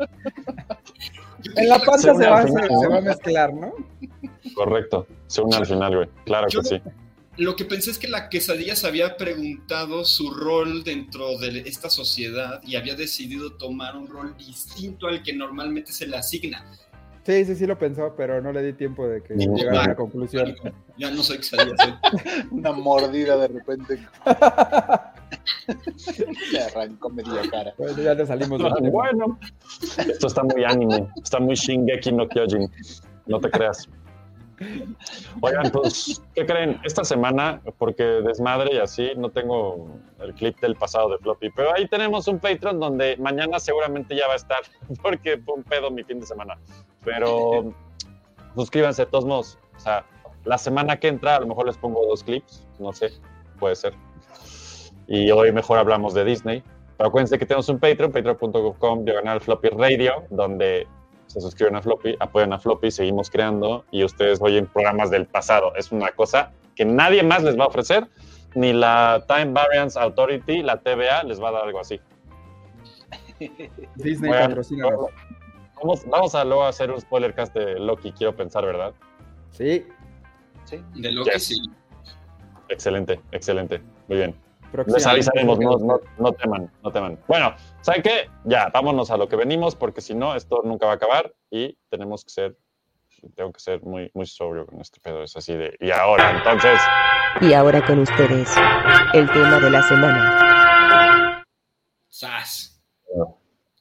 En 1.55 1.69
la 1.69 1.77
une 1.77 1.97
se 1.97 2.11
va, 2.11 2.97
a 2.97 3.01
mezclar, 3.01 3.53
¿no? 3.53 3.73
Correcto. 4.53 5.07
Se 5.27 5.41
une 5.41 5.55
al 5.55 5.65
final, 5.65 5.95
güey. 5.95 6.09
Claro 6.25 6.47
Yo- 6.49 6.61
que 6.61 6.67
sí. 6.67 6.81
Lo 7.37 7.55
que 7.55 7.63
pensé 7.63 7.91
es 7.91 7.97
que 7.97 8.09
la 8.09 8.27
quesadilla 8.27 8.75
se 8.75 8.85
había 8.85 9.15
preguntado 9.15 10.03
su 10.03 10.29
rol 10.31 10.83
dentro 10.83 11.37
de 11.37 11.59
esta 11.59 11.89
sociedad 11.89 12.59
y 12.63 12.75
había 12.75 12.95
decidido 12.95 13.53
tomar 13.53 13.95
un 13.95 14.07
rol 14.07 14.35
distinto 14.37 15.07
al 15.07 15.23
que 15.23 15.31
normalmente 15.31 15.93
se 15.93 16.05
le 16.05 16.17
asigna. 16.17 16.65
Sí, 17.29 17.45
sí, 17.45 17.53
sí 17.53 17.67
lo 17.67 17.77
pensó, 17.77 18.15
pero 18.17 18.41
no 18.41 18.51
le 18.51 18.63
di 18.63 18.73
tiempo 18.73 19.07
de 19.07 19.21
que 19.21 19.35
llegara 19.35 19.83
a 19.83 19.87
la 19.89 19.95
conclusión. 19.95 20.55
Ya 20.97 21.11
no 21.11 21.21
soy 21.21 21.37
quesadilla, 21.37 21.75
soy 21.77 21.93
Una 22.51 22.71
mordida 22.71 23.37
de 23.37 23.49
repente. 23.49 23.99
Le 26.51 26.59
arrancó 26.59 27.11
media 27.11 27.41
cara. 27.51 27.71
Bueno, 27.77 28.01
ya 28.01 28.15
le 28.15 28.25
salimos 28.25 28.59
del. 28.59 28.89
Bueno, 28.89 29.37
esto 29.79 30.25
está 30.25 30.41
muy 30.41 30.63
anime. 30.63 31.07
Está 31.21 31.39
muy 31.39 31.53
Shingeki 31.53 32.13
no 32.13 32.27
Kyojin. 32.27 32.67
No 33.27 33.39
te 33.39 33.51
creas. 33.51 33.87
Oigan, 35.41 35.71
pues, 35.71 36.21
¿qué 36.35 36.45
creen? 36.45 36.79
Esta 36.83 37.03
semana, 37.03 37.61
porque 37.77 38.03
desmadre 38.03 38.75
y 38.75 38.77
así, 38.77 39.11
no 39.15 39.29
tengo 39.29 39.87
el 40.19 40.33
clip 40.33 40.59
del 40.59 40.75
pasado 40.75 41.09
de 41.09 41.17
Floppy, 41.17 41.49
pero 41.55 41.73
ahí 41.73 41.87
tenemos 41.87 42.27
un 42.27 42.39
Patreon 42.39 42.79
donde 42.79 43.17
mañana 43.17 43.59
seguramente 43.59 44.15
ya 44.15 44.27
va 44.27 44.33
a 44.33 44.37
estar, 44.37 44.59
porque 45.01 45.37
fue 45.37 45.55
un 45.55 45.63
pedo 45.63 45.91
mi 45.91 46.03
fin 46.03 46.19
de 46.19 46.25
semana. 46.25 46.57
Pero 47.03 47.73
suscríbanse 48.55 49.05
de 49.05 49.11
todos 49.11 49.25
modos. 49.25 49.57
O 49.77 49.79
sea, 49.79 50.05
la 50.45 50.57
semana 50.57 50.99
que 50.99 51.07
entra 51.07 51.37
a 51.37 51.39
lo 51.39 51.47
mejor 51.47 51.65
les 51.65 51.77
pongo 51.77 52.05
dos 52.05 52.23
clips, 52.23 52.67
no 52.79 52.91
sé, 52.91 53.11
puede 53.59 53.75
ser. 53.75 53.93
Y 55.07 55.31
hoy 55.31 55.51
mejor 55.51 55.79
hablamos 55.79 56.13
de 56.13 56.23
Disney. 56.25 56.63
Pero 56.97 57.07
acuérdense 57.07 57.39
que 57.39 57.45
tenemos 57.45 57.69
un 57.69 57.79
Patreon, 57.79 58.11
patreon.com, 58.11 59.05
diagonal 59.05 59.39
Floppy 59.39 59.69
Radio, 59.69 60.25
donde 60.29 60.85
se 61.29 61.39
suscriben 61.41 61.75
a 61.75 61.81
Floppy, 61.81 62.15
apoyan 62.19 62.51
a 62.53 62.59
Floppy, 62.59 62.89
seguimos 62.89 63.29
creando 63.29 63.85
y 63.91 64.03
ustedes 64.03 64.39
oyen 64.41 64.65
programas 64.65 65.11
del 65.11 65.27
pasado. 65.27 65.75
Es 65.75 65.91
una 65.91 66.09
cosa 66.11 66.51
que 66.75 66.85
nadie 66.85 67.21
más 67.21 67.43
les 67.43 67.57
va 67.57 67.65
a 67.65 67.67
ofrecer, 67.67 68.07
ni 68.55 68.73
la 68.73 69.23
Time 69.27 69.53
Variance 69.53 69.97
Authority, 69.99 70.63
la 70.63 70.77
TVA, 70.77 71.21
les 71.23 71.39
va 71.41 71.49
a 71.49 71.51
dar 71.51 71.63
algo 71.65 71.79
así. 71.79 71.99
Disney 73.95 74.31
Oigan. 74.31 74.55
Vamos, 75.75 76.05
vamos 76.07 76.35
a 76.35 76.43
luego 76.43 76.65
hacer 76.65 76.91
un 76.91 76.99
spoiler 76.99 77.33
cast 77.35 77.53
de 77.55 77.79
Loki, 77.79 78.11
quiero 78.11 78.35
pensar, 78.35 78.65
¿verdad? 78.65 78.93
Sí, 79.51 79.85
Sí. 80.65 80.83
de 80.95 81.11
lo 81.11 81.23
que 81.23 81.31
Yes. 81.33 81.45
sí. 81.45 81.55
Excelente, 82.69 83.21
excelente. 83.31 83.81
Muy 84.07 84.17
bien. 84.17 84.35
Les 84.87 85.05
avisaremos, 85.05 85.59
no, 85.59 85.77
no, 85.77 85.99
no 86.17 86.31
teman, 86.33 86.71
no 86.83 86.91
teman. 86.91 87.19
Bueno, 87.27 87.55
¿saben 87.81 88.01
qué? 88.01 88.29
Ya, 88.45 88.69
vámonos 88.73 89.09
a 89.11 89.17
lo 89.17 89.27
que 89.27 89.35
venimos, 89.35 89.75
porque 89.75 90.01
si 90.01 90.13
no, 90.13 90.35
esto 90.35 90.61
nunca 90.63 90.85
va 90.85 90.93
a 90.93 90.95
acabar 90.95 91.33
y 91.49 91.77
tenemos 91.89 92.23
que 92.23 92.29
ser, 92.29 92.57
tengo 93.35 93.51
que 93.51 93.59
ser 93.59 93.81
muy, 93.81 94.11
muy 94.13 94.25
sobrio 94.25 94.65
con 94.65 94.79
este 94.79 94.99
pedo. 94.99 95.23
Es 95.23 95.35
así 95.35 95.55
de, 95.55 95.75
y 95.79 95.91
ahora, 95.91 96.37
entonces, 96.37 96.79
Y 97.41 97.53
ahora 97.53 97.85
con 97.85 97.99
ustedes, 97.99 98.55
el 99.13 99.31
tema 99.31 99.59
de 99.59 99.69
la 99.69 99.83
semana. 99.83 101.43
¡Sas! 102.09 102.81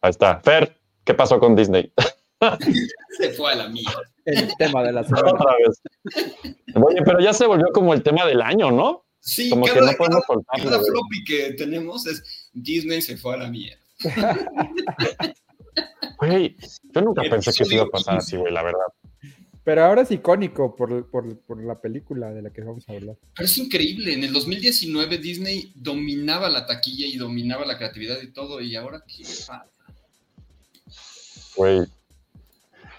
ahí 0.01 0.11
está. 0.11 0.41
Fer, 0.41 0.77
¿qué 1.05 1.15
pasó 1.15 1.39
con 1.39 1.57
Disney? 1.57 1.93
Se 3.19 3.31
fue 3.31 3.53
a 3.53 3.57
la 3.57 3.69
mía. 3.69 3.91
El 4.25 4.55
tema 4.57 4.83
de 4.83 4.93
la 4.93 5.05
semana. 5.05 5.33
Otra 5.33 5.53
vez. 5.57 5.83
Oye, 6.75 7.03
pero 7.03 7.19
ya 7.19 7.33
se 7.33 7.47
volvió 7.47 7.67
como 7.73 7.95
el 7.95 8.03
tema 8.03 8.27
del 8.27 8.43
año, 8.43 8.71
¿no? 8.71 9.08
Sí, 9.21 9.51
Como 9.51 9.65
que 9.65 9.73
cada, 9.73 9.93
no 9.93 9.99
podemos 9.99 10.25
soltarlo. 10.27 10.71
cada 10.71 10.83
floppy 10.83 11.25
que 11.25 11.53
tenemos 11.55 12.07
es 12.07 12.51
Disney 12.53 13.03
se 13.03 13.17
fue 13.17 13.35
a 13.35 13.39
la 13.39 13.51
mía. 13.51 13.79
Güey, 16.19 16.57
yo 16.93 17.01
nunca 17.01 17.23
El 17.23 17.31
pensé 17.31 17.53
que 17.53 17.63
eso 17.63 17.75
iba 17.75 17.85
a 17.85 17.89
pasar 17.89 18.17
así, 18.17 18.37
güey, 18.37 18.53
la 18.53 18.63
verdad. 18.63 18.81
Pero 19.63 19.85
ahora 19.85 20.03
es 20.03 20.11
icónico 20.11 20.75
por, 20.75 21.09
por, 21.11 21.39
por 21.43 21.63
la 21.63 21.81
película 21.81 22.31
de 22.33 22.43
la 22.43 22.51
que 22.51 22.63
vamos 22.63 22.89
a 22.89 22.93
hablar. 22.93 23.17
Pero 23.37 23.45
es 23.47 23.59
increíble, 23.59 24.15
en 24.15 24.25
el 24.25 24.33
2019 24.33 25.19
Disney 25.19 25.73
dominaba 25.77 26.49
la 26.49 26.67
taquilla 26.67 27.07
y 27.07 27.17
dominaba 27.17 27.65
la 27.67 27.77
creatividad 27.77 28.21
y 28.21 28.33
todo, 28.33 28.61
y 28.61 28.75
ahora 28.75 29.05
qué 29.07 29.23
pasa? 29.23 29.67
Güey. 31.55 31.83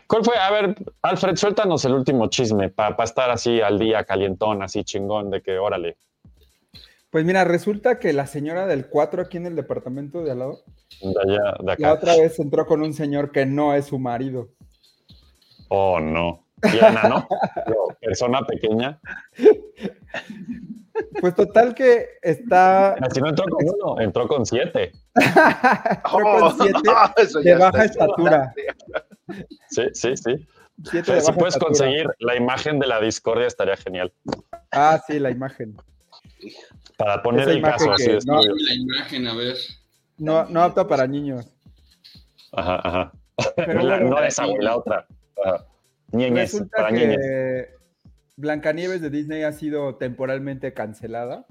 ¿Cuál 0.07 0.23
fue? 0.23 0.37
A 0.37 0.51
ver, 0.51 0.75
Alfred, 1.01 1.35
suéltanos 1.35 1.83
el 1.85 1.93
último 1.93 2.27
chisme 2.29 2.69
para 2.69 3.03
estar 3.03 3.29
así 3.29 3.61
al 3.61 3.77
día, 3.77 4.03
calientón, 4.05 4.63
así 4.63 4.83
chingón, 4.83 5.29
de 5.29 5.41
que 5.41 5.57
órale. 5.57 5.97
Pues 7.09 7.25
mira, 7.25 7.43
resulta 7.43 7.97
que 7.99 8.13
la 8.13 8.27
señora 8.27 8.67
del 8.67 8.87
4 8.87 9.21
aquí 9.23 9.37
en 9.37 9.47
el 9.47 9.55
departamento 9.55 10.23
de 10.23 10.31
al 10.31 10.39
lado, 10.39 10.59
De 11.01 11.09
allá, 11.23 11.55
de 11.59 11.65
la 11.65 11.73
acá. 11.73 11.93
otra 11.93 12.15
vez 12.15 12.37
entró 12.39 12.65
con 12.67 12.81
un 12.83 12.93
señor 12.93 13.31
que 13.31 13.45
no 13.45 13.73
es 13.73 13.85
su 13.85 13.97
marido. 13.99 14.49
Oh, 15.69 15.99
no. 15.99 16.45
Diana, 16.71 17.03
¿no? 17.03 17.27
No, 17.67 17.95
persona 18.01 18.41
pequeña. 18.45 18.99
Pues 21.21 21.33
total 21.33 21.73
que 21.73 22.05
está 22.21 22.93
Así 22.95 23.21
no 23.21 23.29
entró 23.29 23.45
con 23.45 23.65
uno, 23.65 24.01
entró 24.01 24.27
con 24.27 24.45
siete. 24.45 24.91
entró 25.15 26.39
con 26.39 26.57
siete 26.59 26.79
no, 26.83 26.93
eso 27.23 27.39
de 27.39 27.55
baja 27.55 27.85
estatura. 27.85 28.53
Sí, 29.69 29.83
sí, 29.93 30.17
sí. 30.17 30.47
Siete 30.83 31.13
de 31.13 31.21
Si 31.21 31.27
baja 31.27 31.39
puedes 31.39 31.55
estatura. 31.55 31.59
conseguir 31.67 32.07
la 32.19 32.35
imagen 32.35 32.79
de 32.79 32.87
la 32.87 32.99
discordia, 32.99 33.47
estaría 33.47 33.77
genial. 33.77 34.11
Ah, 34.71 35.01
sí, 35.07 35.17
la 35.19 35.29
imagen. 35.31 35.77
Para 36.99 37.23
poner 37.23 37.41
Esa 37.43 37.51
el 37.51 37.61
caso 37.61 37.91
así 37.93 38.03
que 38.05 38.11
de 38.11 38.19
no- 38.25 38.39
estudio. 38.41 38.55
La 38.67 38.73
imagen, 38.75 39.27
a 39.27 39.33
ver. 39.33 39.55
No, 40.17 40.45
no 40.49 40.61
apta 40.61 40.85
para 40.87 41.07
niños. 41.07 41.47
Ajá, 42.51 42.75
ajá. 42.83 43.11
Pero 43.55 43.73
La- 43.83 43.95
bueno, 43.97 44.09
no 44.11 44.23
esa, 44.23 44.45
güey, 44.45 44.61
la 44.61 44.75
otra. 44.75 45.07
Ajá. 45.43 45.65
Ñeñez, 46.11 46.51
resulta 46.53 46.75
para 46.77 46.91
ñeñez. 46.91 47.17
que 47.17 47.69
Blancanieves 48.35 49.01
de 49.01 49.09
Disney 49.09 49.43
ha 49.43 49.53
sido 49.53 49.95
temporalmente 49.95 50.73
cancelada. 50.73 51.45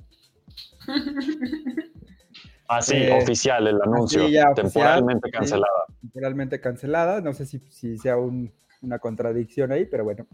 Así, 2.69 2.97
eh, 2.97 3.19
oficial 3.23 3.67
el 3.67 3.81
anuncio. 3.81 4.25
así 4.25 4.33
ya 4.33 4.51
oficial, 4.51 4.55
temporalmente 4.55 5.29
sí. 5.29 5.33
cancelada. 5.33 5.85
temporalmente 6.03 6.61
cancelada. 6.61 7.21
No 7.23 7.33
sé 7.33 7.47
si, 7.47 7.61
si 7.71 7.97
sea 7.97 8.19
un- 8.19 8.53
una 8.83 8.99
contradicción 8.99 9.73
ahí, 9.73 9.87
pero 9.87 10.05
bueno, 10.05 10.27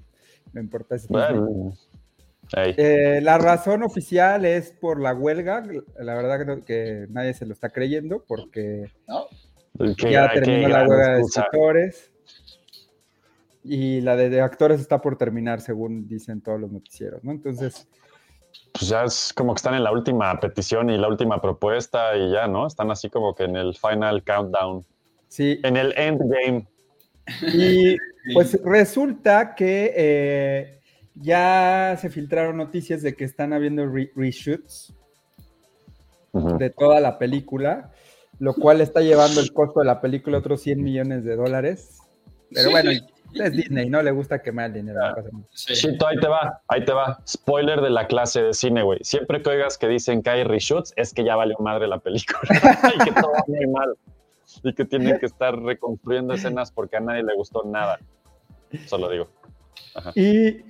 no 0.53 0.61
importa. 0.61 0.97
es 0.97 1.03
Disney. 1.03 1.23
Bueno, 1.39 1.73
Eh, 2.57 3.21
la 3.23 3.39
razón 3.39 3.83
oficial 3.83 4.45
es 4.45 4.71
por 4.73 5.01
la 5.01 5.15
huelga. 5.15 5.63
La 5.99 6.15
verdad 6.15 6.39
que, 6.39 6.45
no- 6.45 6.65
que 6.65 7.07
nadie 7.11 7.35
se 7.35 7.47
lo 7.47 7.53
está 7.53 7.71
creyendo 7.71 8.25
porque 8.27 8.91
¿no? 9.09 9.27
qué 9.97 10.13
ya 10.13 10.33
terminó 10.33 10.69
la 10.69 10.87
huelga 10.87 11.15
de 11.17 11.21
escritores. 11.23 12.11
Y 13.63 14.03
la 14.03 14.15
de, 14.17 14.29
de 14.29 14.41
actores 14.43 14.81
está 14.81 15.01
por 15.01 15.17
terminar, 15.17 15.61
según 15.61 16.07
dicen 16.07 16.43
todos 16.43 16.61
los 16.61 16.71
noticieros, 16.71 17.25
¿no? 17.25 17.33
Entonces, 17.33 17.89
Pues 18.73 18.89
ya 18.89 19.05
es 19.05 19.33
como 19.33 19.55
que 19.55 19.59
están 19.59 19.75
en 19.75 19.83
la 19.85 19.91
última 19.93 20.39
petición 20.39 20.91
y 20.91 20.99
la 20.99 21.09
última 21.09 21.41
propuesta 21.41 22.15
y 22.17 22.31
ya, 22.31 22.47
¿no? 22.47 22.67
Están 22.67 22.91
así 22.91 23.09
como 23.09 23.35
que 23.35 23.45
en 23.45 23.57
el 23.57 23.75
final 23.75 24.23
countdown, 24.23 24.85
sí. 25.29 25.61
en 25.65 25.79
el 25.79 25.95
endgame. 25.97 26.67
Y 27.55 27.97
pues 28.35 28.61
resulta 28.65 29.55
que 29.55 29.93
eh, 29.97 30.81
ya 31.15 31.97
se 32.01 32.11
filtraron 32.11 32.57
noticias 32.57 33.03
de 33.03 33.15
que 33.15 33.25
están 33.25 33.53
habiendo 33.53 33.87
re- 33.87 34.11
reshoots 34.17 34.95
de 36.33 36.71
toda 36.71 36.99
la 37.01 37.19
película, 37.19 37.93
lo 38.41 38.55
cual 38.55 38.81
está 38.81 39.01
llevando 39.01 39.41
el 39.41 39.53
costo 39.53 39.81
de 39.81 39.87
la 39.87 40.01
película 40.01 40.37
a 40.37 40.41
otros 40.41 40.61
100 40.63 40.83
millones 40.83 41.25
de 41.25 41.37
dólares. 41.37 41.99
Pero 42.51 42.67
Sí. 42.67 42.71
bueno, 42.73 42.91
es 42.91 43.53
Disney, 43.53 43.89
no 43.89 44.03
le 44.03 44.11
gusta 44.11 44.43
quemar 44.43 44.67
el 44.67 44.73
dinero. 44.75 44.99
no. 45.33 45.45
Sí. 45.53 45.75
Chito, 45.75 46.07
ahí 46.09 46.17
te 46.19 46.27
va, 46.27 46.61
ahí 46.69 46.85
te 46.85 46.93
va. 46.93 47.21
Spoiler 47.27 47.81
de 47.81 47.91
la 47.91 48.07
clase 48.09 48.43
de 48.43 48.53
cine, 48.53 48.83
güey. 48.83 48.99
Siempre 49.03 49.43
que 49.43 49.51
oigas 49.51 49.79
que 49.79 49.87
dicen 49.87 50.23
que 50.23 50.31
hay 50.31 50.43
reshoots, 50.45 50.93
es 50.97 51.15
que 51.15 51.25
ya 51.25 51.37
valió 51.37 51.57
madre 51.61 51.87
la 51.87 51.99
película. 51.99 52.41
y 52.97 53.05
que 53.05 53.13
todo 53.13 53.31
va 53.33 53.45
muy 53.47 53.67
mal. 53.69 53.95
Y 54.65 54.73
que 54.75 54.85
tienen 54.85 55.19
que 55.21 55.27
estar 55.27 55.57
reconstruyendo 55.57 56.35
escenas 56.35 56.71
porque 56.73 56.97
a 56.97 57.01
nadie 57.01 57.23
le 57.23 57.35
gustó 57.37 57.63
nada. 57.65 57.99
Solo 58.87 59.09
digo. 59.09 59.29
Y, 60.17 60.63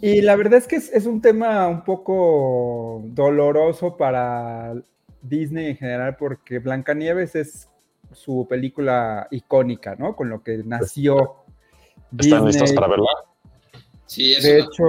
y 0.00 0.20
la 0.22 0.36
verdad 0.36 0.58
es 0.58 0.66
que 0.66 0.76
es, 0.76 0.92
es 0.92 1.06
un 1.06 1.20
tema 1.20 1.66
un 1.68 1.84
poco 1.84 3.02
doloroso 3.06 3.96
para 3.96 4.74
Disney 5.22 5.66
en 5.66 5.76
general, 5.76 6.16
porque 6.16 6.58
Blancanieves 6.58 7.34
es 7.34 7.68
su 8.12 8.46
película 8.48 9.26
icónica, 9.30 9.96
¿no? 9.96 10.14
Con 10.16 10.28
lo 10.30 10.42
que 10.42 10.58
nació 10.64 11.44
¿Están 12.18 12.46
listos 12.46 12.72
para 12.72 12.86
verla? 12.86 13.08
Sí, 14.06 14.34
eso 14.34 14.46
De 14.46 14.58
es- 14.60 14.64
hecho, 14.66 14.84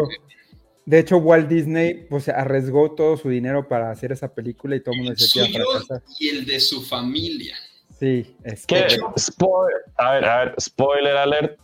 de 0.86 1.00
hecho, 1.00 1.18
Walt 1.18 1.50
Disney 1.50 2.06
pues, 2.10 2.30
arriesgó 2.30 2.92
todo 2.92 3.18
su 3.18 3.30
dinero 3.30 3.68
para 3.68 3.92
hacer 3.92 4.12
esa 4.12 4.34
película 4.34 4.76
y 4.76 4.82
todo 4.82 4.94
el 4.94 4.98
mundo 5.00 5.14
decía 5.18 5.44
que 5.46 5.58
iba 5.58 6.02
y 6.20 6.30
el 6.30 6.46
de 6.46 6.60
su 6.60 6.82
familia. 6.82 7.56
Sí, 8.00 8.36
es 8.44 8.66
correcto. 8.68 9.14
Spoiler. 9.18 9.82
A 9.96 10.14
ver, 10.14 10.26
a 10.26 10.46
ver, 10.46 10.56
spoiler 10.62 11.18
alert. 11.18 11.60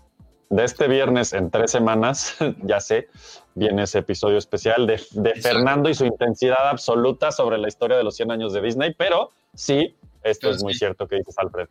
De 0.54 0.66
este 0.66 0.88
viernes 0.88 1.34
en 1.34 1.50
tres 1.50 1.72
semanas, 1.72 2.36
ya 2.64 2.80
sé, 2.80 3.08
viene 3.56 3.84
ese 3.84 4.00
episodio 4.00 4.38
especial 4.38 4.86
de, 4.86 5.02
de. 5.14 5.34
Fernando 5.42 5.90
y 5.90 5.96
su 5.96 6.06
intensidad 6.06 6.70
absoluta 6.70 7.32
sobre 7.32 7.58
la 7.58 7.68
historia 7.68 7.98
de 7.98 8.04
los 8.04 8.16
100 8.16 8.30
años 8.30 8.54
de 8.54 8.62
Disney, 8.62 8.94
pero 8.96 9.32
sí, 9.56 9.96
esto 10.22 10.48
Pero 10.48 10.56
es 10.56 10.64
muy 10.64 10.76
cierto 10.76 11.08
que 11.08 11.16
dices, 11.16 11.36
Alfred. 11.40 11.68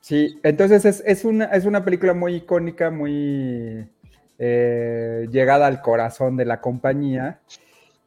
Sí, 0.00 0.38
entonces 0.44 0.84
es, 0.84 1.02
es 1.04 1.24
una, 1.24 1.46
es 1.46 1.64
una 1.64 1.84
película 1.84 2.14
muy 2.14 2.36
icónica, 2.36 2.88
muy 2.88 3.84
eh, 4.38 5.26
llegada 5.32 5.66
al 5.66 5.80
corazón 5.82 6.36
de 6.36 6.44
la 6.44 6.60
compañía. 6.60 7.40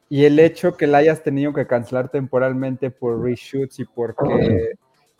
Y 0.08 0.24
el 0.24 0.40
hecho 0.40 0.78
que 0.78 0.88
la 0.88 1.00
hayas 1.00 1.22
tenido 1.22 1.52
que 1.52 1.68
cancelar 1.68 2.08
temporalmente 2.08 2.92
por 2.92 3.22
reshoots 3.22 3.80
y 3.80 3.84
porque 3.84 4.76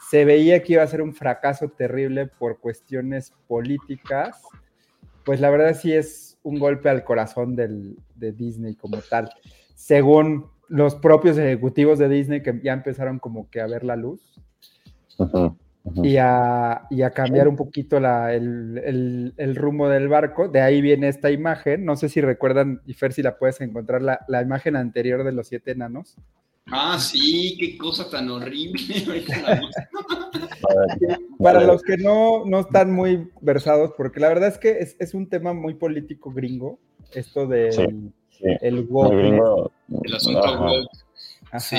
se 0.10 0.24
veía 0.24 0.64
que 0.64 0.74
iba 0.74 0.84
a 0.84 0.88
ser 0.88 1.02
un 1.02 1.14
fracaso 1.14 1.68
terrible 1.68 2.28
por 2.28 2.60
cuestiones 2.60 3.34
políticas, 3.50 4.42
pues 5.28 5.42
la 5.42 5.50
verdad 5.50 5.76
sí 5.76 5.92
es 5.94 6.40
un 6.42 6.58
golpe 6.58 6.88
al 6.90 7.04
corazón 7.04 7.54
del- 7.58 7.98
de 8.16 8.32
Disney 8.32 8.76
como 8.76 8.98
tal. 9.10 9.30
Según 9.76 10.46
los 10.70 10.96
propios 10.96 11.38
ejecutivos 11.38 12.00
de 12.00 12.08
Disney 12.08 12.42
que 12.42 12.60
ya 12.64 12.72
empezaron 12.72 13.20
como 13.20 13.50
que 13.50 13.60
a 13.60 13.68
ver 13.68 13.84
la 13.84 13.98
luz 13.98 14.22
y 16.04 16.16
a, 16.18 16.88
y 16.90 17.02
a 17.02 17.12
cambiar 17.12 17.48
un 17.50 17.56
poquito 17.58 18.00
la- 18.00 18.34
el, 18.34 18.78
el- 18.86 19.34
el 19.36 19.56
rumbo 19.58 19.90
del 19.90 20.08
barco. 20.08 20.48
De 20.48 20.62
ahí 20.62 20.80
viene 20.82 21.10
esta 21.10 21.30
imagen. 21.30 21.84
No 21.84 21.98
sé 21.98 22.08
si 22.08 22.22
recuerdan, 22.22 22.82
y 22.86 22.94
Fer, 22.94 23.12
si 23.12 23.22
la 23.22 23.38
puedes 23.38 23.60
encontrar, 23.60 24.02
la, 24.02 24.20
la 24.30 24.42
imagen 24.42 24.76
anterior 24.78 25.24
de 25.26 25.32
los 25.34 25.48
siete 25.50 25.72
enanos. 25.72 26.16
Ah, 26.72 26.98
sí, 27.00 27.58
qué 27.60 27.78
cosa 27.78 28.10
tan 28.10 28.30
horrible. 28.30 28.78
Para 31.40 31.62
los 31.64 31.82
que 31.82 31.98
no, 31.98 32.46
no 32.46 32.62
están 32.62 32.92
muy 32.92 33.30
versados, 33.42 33.92
porque 33.96 34.20
la 34.20 34.30
verdad 34.30 34.50
es 34.50 34.58
que 34.58 34.80
es, 34.80 34.96
es 35.00 35.14
un 35.14 35.30
tema 35.30 35.54
muy 35.54 35.76
político 35.76 36.32
gringo, 36.32 36.80
esto 37.14 37.48
del 37.48 37.72
Sí, 37.74 37.86
sí. 38.32 38.44
el 38.62 38.86
gringo. 38.86 39.72
El 40.04 40.16
asunto 40.16 40.44
Ajá. 40.44 40.62
woke. 40.66 40.88
Ajá. 41.48 41.60
Sí. 41.60 41.78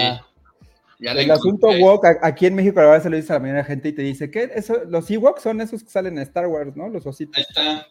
Ya 1.00 1.14
la 1.14 1.22
El 1.22 1.30
asunto 1.30 1.68
woke, 1.68 2.06
aquí 2.22 2.46
en 2.46 2.56
México 2.56 2.80
la 2.80 2.86
verdad 2.86 3.02
se 3.04 3.10
lo 3.10 3.16
dice 3.16 3.32
a 3.32 3.36
la 3.36 3.40
mayoría 3.40 3.62
de 3.62 3.62
la 3.62 3.68
gente 3.68 3.88
y 3.90 3.92
te 3.92 4.02
dice 4.02 4.30
que 4.30 4.50
eso, 4.54 4.78
los 4.88 5.08
Ewoks 5.10 5.42
son 5.42 5.60
esos 5.60 5.84
que 5.84 5.90
salen 5.90 6.14
en 6.14 6.22
Star 6.24 6.46
Wars, 6.48 6.74
¿no? 6.76 6.88
Los 6.88 7.04
Ahí 7.06 7.10
ositos. 7.10 7.38
está. 7.38 7.86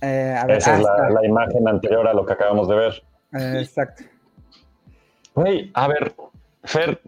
Eh, 0.00 0.36
a 0.40 0.46
ver, 0.46 0.58
Esa 0.58 0.78
es 0.78 0.86
ah, 0.86 0.96
la, 0.96 1.08
está. 1.08 1.20
la 1.20 1.26
imagen 1.26 1.68
anterior 1.68 2.06
a 2.06 2.14
lo 2.14 2.24
que 2.24 2.32
acabamos 2.32 2.68
de 2.68 2.76
ver. 2.76 2.92
Eh, 3.32 3.60
exacto. 3.60 4.04
Güey, 5.42 5.70
a 5.74 5.86
ver, 5.88 6.14
Fer, 6.64 7.00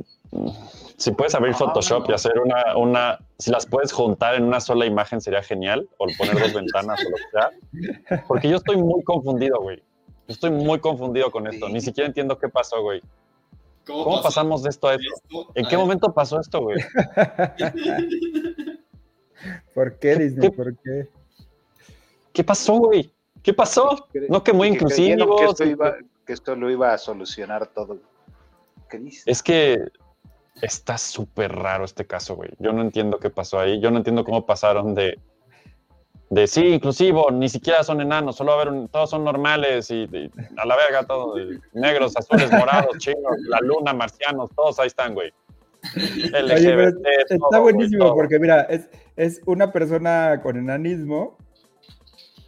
si 0.96 1.10
puedes 1.12 1.34
abrir 1.34 1.54
Photoshop 1.54 2.08
y 2.10 2.12
hacer 2.12 2.38
una, 2.38 2.76
una, 2.76 3.18
si 3.38 3.50
las 3.50 3.66
puedes 3.66 3.92
juntar 3.92 4.34
en 4.36 4.44
una 4.44 4.60
sola 4.60 4.86
imagen 4.86 5.20
sería 5.20 5.42
genial, 5.42 5.88
o 5.98 6.06
poner 6.16 6.38
dos 6.38 6.52
ventanas 6.54 7.00
o 7.04 7.10
lo 7.10 7.16
que 7.16 7.30
sea, 7.32 7.50
porque 8.28 8.48
yo 8.48 8.56
estoy 8.56 8.76
muy 8.76 9.02
confundido, 9.02 9.60
güey. 9.60 9.78
Yo 9.78 10.34
estoy 10.34 10.50
muy 10.50 10.78
confundido 10.78 11.30
con 11.32 11.46
esto, 11.48 11.68
ni 11.68 11.80
siquiera 11.80 12.06
entiendo 12.06 12.38
qué 12.38 12.48
pasó, 12.48 12.80
güey. 12.82 13.02
¿Cómo, 13.86 14.04
¿Cómo 14.04 14.16
pasó 14.16 14.28
pasamos 14.28 14.62
de 14.62 14.68
esto 14.70 14.86
a 14.88 14.94
esto? 14.94 15.08
esto? 15.16 15.46
¿En 15.54 15.66
A 15.66 15.68
qué 15.68 15.76
ver, 15.76 15.84
momento 15.84 16.12
pasó 16.12 16.38
esto, 16.38 16.60
güey? 16.60 16.78
¿Por 19.74 19.98
qué, 19.98 20.16
Disney? 20.16 20.50
¿Qué? 20.50 20.56
¿Por 20.56 20.76
qué? 20.78 21.08
¿Qué 22.32 22.44
pasó, 22.44 22.74
güey? 22.78 23.10
¿Qué 23.42 23.52
pasó? 23.54 24.06
No 24.28 24.44
que 24.44 24.52
muy 24.52 24.68
que 24.68 24.74
inclusivo. 24.74 25.36
Que 25.36 25.44
esto, 25.46 25.64
iba- 25.64 25.96
que 26.26 26.32
esto 26.34 26.54
lo 26.54 26.70
iba 26.70 26.92
a 26.92 26.98
solucionar 26.98 27.66
todo. 27.66 27.98
Es 29.26 29.42
que 29.42 29.78
está 30.62 30.98
súper 30.98 31.52
raro 31.52 31.84
este 31.84 32.06
caso, 32.06 32.34
güey. 32.36 32.50
Yo 32.58 32.72
no 32.72 32.82
entiendo 32.82 33.18
qué 33.18 33.30
pasó 33.30 33.58
ahí. 33.60 33.80
Yo 33.80 33.90
no 33.90 33.98
entiendo 33.98 34.24
cómo 34.24 34.44
pasaron 34.44 34.94
de, 34.94 35.18
de 36.28 36.46
sí, 36.46 36.66
inclusivo, 36.66 37.30
ni 37.30 37.48
siquiera 37.48 37.82
son 37.82 38.00
enanos, 38.00 38.36
solo 38.36 38.52
a 38.52 38.68
un- 38.68 38.88
todos 38.88 39.10
son 39.10 39.24
normales 39.24 39.90
y, 39.90 40.02
y 40.12 40.30
a 40.56 40.64
la 40.66 40.76
verga 40.76 41.04
todo, 41.04 41.40
y 41.40 41.58
negros, 41.72 42.16
azules, 42.16 42.50
morados, 42.52 42.96
chinos, 42.98 43.32
la 43.48 43.58
luna, 43.60 43.92
marcianos, 43.94 44.50
todos 44.54 44.78
ahí 44.78 44.86
están, 44.88 45.14
güey. 45.14 45.32
Oye, 45.96 46.28
pero 46.30 46.46
LGBT, 46.46 47.06
está 47.22 47.36
todo, 47.50 47.62
buenísimo 47.62 48.14
porque, 48.14 48.38
mira, 48.38 48.62
es, 48.62 48.88
es 49.16 49.40
una 49.46 49.72
persona 49.72 50.40
con 50.42 50.56
enanismo 50.58 51.38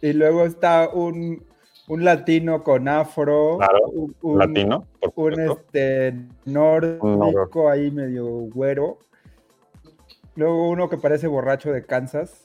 y 0.01 0.13
luego 0.13 0.45
está 0.45 0.89
un, 0.93 1.43
un 1.87 2.03
latino 2.05 2.63
con 2.63 2.87
afro, 2.87 3.57
Claro, 3.57 3.87
un, 3.91 4.15
un- 4.21 4.39
Latino, 4.39 4.87
un 5.15 5.39
este, 5.39 6.15
nórdico 6.45 7.69
ahí 7.69 7.91
medio 7.91 8.25
güero, 8.25 8.99
luego 10.35 10.69
uno 10.69 10.89
que 10.89 10.97
parece 10.97 11.27
borracho 11.27 11.71
de 11.71 11.85
Kansas, 11.85 12.43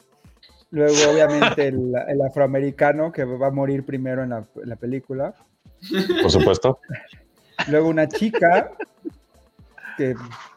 luego 0.70 0.94
obviamente 1.12 1.68
el, 1.68 1.92
el 2.08 2.20
afroamericano 2.22 3.12
que 3.12 3.24
va 3.24 3.46
a 3.48 3.50
morir 3.50 3.84
primero 3.84 4.22
en 4.22 4.30
la, 4.30 4.44
en 4.62 4.68
la 4.68 4.76
película, 4.76 5.34
Por 6.22 6.30
supuesto. 6.30 6.80
luego 7.68 7.88
una 7.88 8.08
chica 8.08 8.72
que 9.96 10.14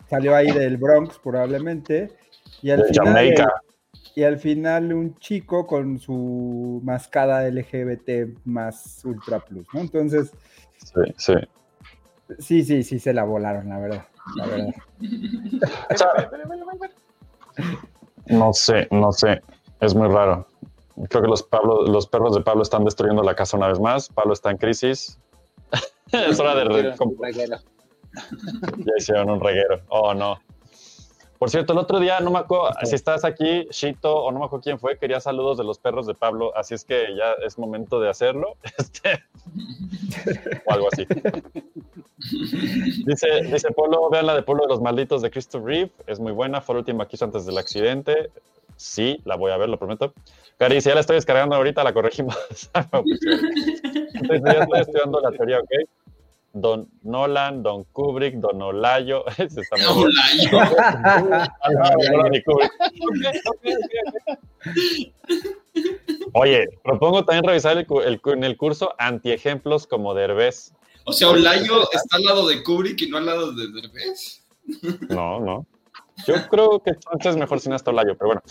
salió 0.10 0.36
ahí 0.36 0.52
del 0.52 0.78
Bronx 0.78 1.20
probablemente, 1.20 2.10
y 2.62 2.72
al 2.72 2.80
De 2.82 2.86
final, 2.90 3.06
Jamaica. 3.08 3.54
Y 4.16 4.24
al 4.24 4.40
final 4.40 4.94
un 4.94 5.18
chico 5.18 5.66
con 5.66 6.00
su 6.00 6.82
mascada 6.84 7.48
LGBT 7.50 8.38
más 8.46 9.02
ultra 9.06 9.40
plus, 9.40 9.66
¿no? 9.74 9.82
Entonces, 9.82 10.32
Sí, 10.84 11.14
sí. 11.18 11.34
sí, 12.40 12.64
sí, 12.64 12.84
sí 12.84 13.00
se 13.00 13.14
la 13.14 13.24
volaron, 13.24 13.70
la 13.70 13.80
verdad. 13.80 14.06
La 14.36 14.48
verdad. 14.48 14.74
O 15.90 15.98
sea, 15.98 16.30
no 18.28 18.54
sé, 18.54 18.88
no 18.92 19.12
sé. 19.12 19.42
Es 19.80 19.96
muy 19.96 20.08
raro. 20.08 20.48
Creo 21.10 21.24
que 21.24 21.28
los, 21.28 21.44
Pablo, 21.44 21.82
los 21.88 22.08
perros 22.08 22.36
de 22.36 22.42
Pablo 22.42 22.62
están 22.62 22.86
destruyendo 22.86 23.24
la 23.24 23.36
casa 23.36 23.58
una 23.58 23.68
vez 23.68 23.80
más. 23.80 24.10
Pablo 24.10 24.34
está 24.34 24.52
en 24.52 24.58
crisis. 24.58 25.20
es 26.12 26.40
hora 26.40 26.56
de... 26.56 26.96
Ya 28.78 28.94
hicieron 28.98 29.32
un 29.32 29.40
reguero. 29.42 29.82
Oh, 29.90 30.14
no. 30.14 30.40
Por 31.42 31.50
cierto, 31.50 31.74
el 31.74 31.80
otro 31.80 32.00
día, 32.00 32.20
no 32.20 32.30
me 32.30 32.38
acuerdo, 32.38 32.70
si 32.84 32.94
estás 32.94 33.26
aquí, 33.26 33.68
Shito, 33.72 34.16
o 34.16 34.32
no 34.32 34.38
me 34.38 34.46
acuerdo 34.46 34.62
quién 34.62 34.78
fue, 34.78 35.00
quería 35.00 35.20
saludos 35.20 35.58
de 35.58 35.64
los 35.64 35.80
perros 35.80 36.06
de 36.06 36.14
Pablo, 36.14 36.56
así 36.56 36.76
es 36.76 36.86
que 36.86 37.16
ya 37.18 37.32
es 37.44 37.58
momento 37.58 38.00
de 38.00 38.10
hacerlo. 38.12 38.58
Este, 38.78 39.24
o 40.68 40.72
algo 40.72 40.90
así. 40.92 41.08
Dice, 43.08 43.28
dice 43.52 43.72
Polo, 43.72 44.08
vean 44.12 44.28
la 44.28 44.36
de 44.36 44.44
Polo 44.44 44.66
de 44.66 44.70
los 44.70 44.82
malditos 44.82 45.24
de 45.24 45.32
Christopher 45.32 45.66
Reeve, 45.66 45.92
es 46.06 46.20
muy 46.20 46.32
buena, 46.32 46.62
fue 46.62 46.76
la 46.76 46.80
última 46.82 47.08
que 47.08 47.16
hizo 47.16 47.26
antes 47.26 47.48
del 47.48 47.58
accidente. 47.58 48.30
Sí, 48.76 49.20
la 49.26 49.36
voy 49.36 49.52
a 49.52 49.58
ver, 49.58 49.68
lo 49.68 49.80
prometo. 49.80 50.14
Cari, 50.60 50.80
si 50.80 50.90
ya 50.90 50.94
la 50.94 51.02
estoy 51.02 51.16
descargando 51.16 51.56
ahorita, 51.56 51.84
la 51.84 51.92
corregimos. 51.92 52.38
Entonces, 52.76 54.42
ya 54.46 54.52
estoy 54.62 54.80
estudiando 54.80 55.20
la 55.22 55.32
teoría, 55.32 55.58
¿ok? 55.58 55.72
Don 56.54 56.90
Nolan, 57.04 57.64
Don 57.64 57.86
Kubrick, 57.86 58.36
Don 58.36 58.62
Olayo. 58.62 59.26
Ese 59.38 59.62
está 59.62 59.78
muy. 59.94 60.14
Oye, 66.34 66.68
propongo 66.84 67.26
también 67.26 67.46
revisar 67.46 67.78
el, 67.78 67.88
en 68.26 68.44
el 68.44 68.58
curso 68.58 68.94
antiejemplos 68.98 69.88
como 69.88 70.14
Derbez. 70.14 70.74
O 71.06 71.14
sea, 71.14 71.30
Olayo 71.30 71.90
está 71.92 72.18
al 72.18 72.24
lado 72.24 72.48
de 72.48 72.62
Kubrick 72.64 73.02
y 73.02 73.10
no 73.10 73.18
al 73.18 73.26
lado 73.26 73.52
de 73.54 73.72
Derbez. 73.72 74.44
No, 75.10 75.40
no. 75.40 75.66
Yo 76.26 76.36
creo 76.50 76.80
que 76.80 76.92
entonces 76.92 77.32
es 77.32 77.38
mejor 77.38 77.60
sin 77.60 77.74
hasta 77.74 77.92
Olayo, 77.92 78.16
pero 78.18 78.28
bueno. 78.28 78.42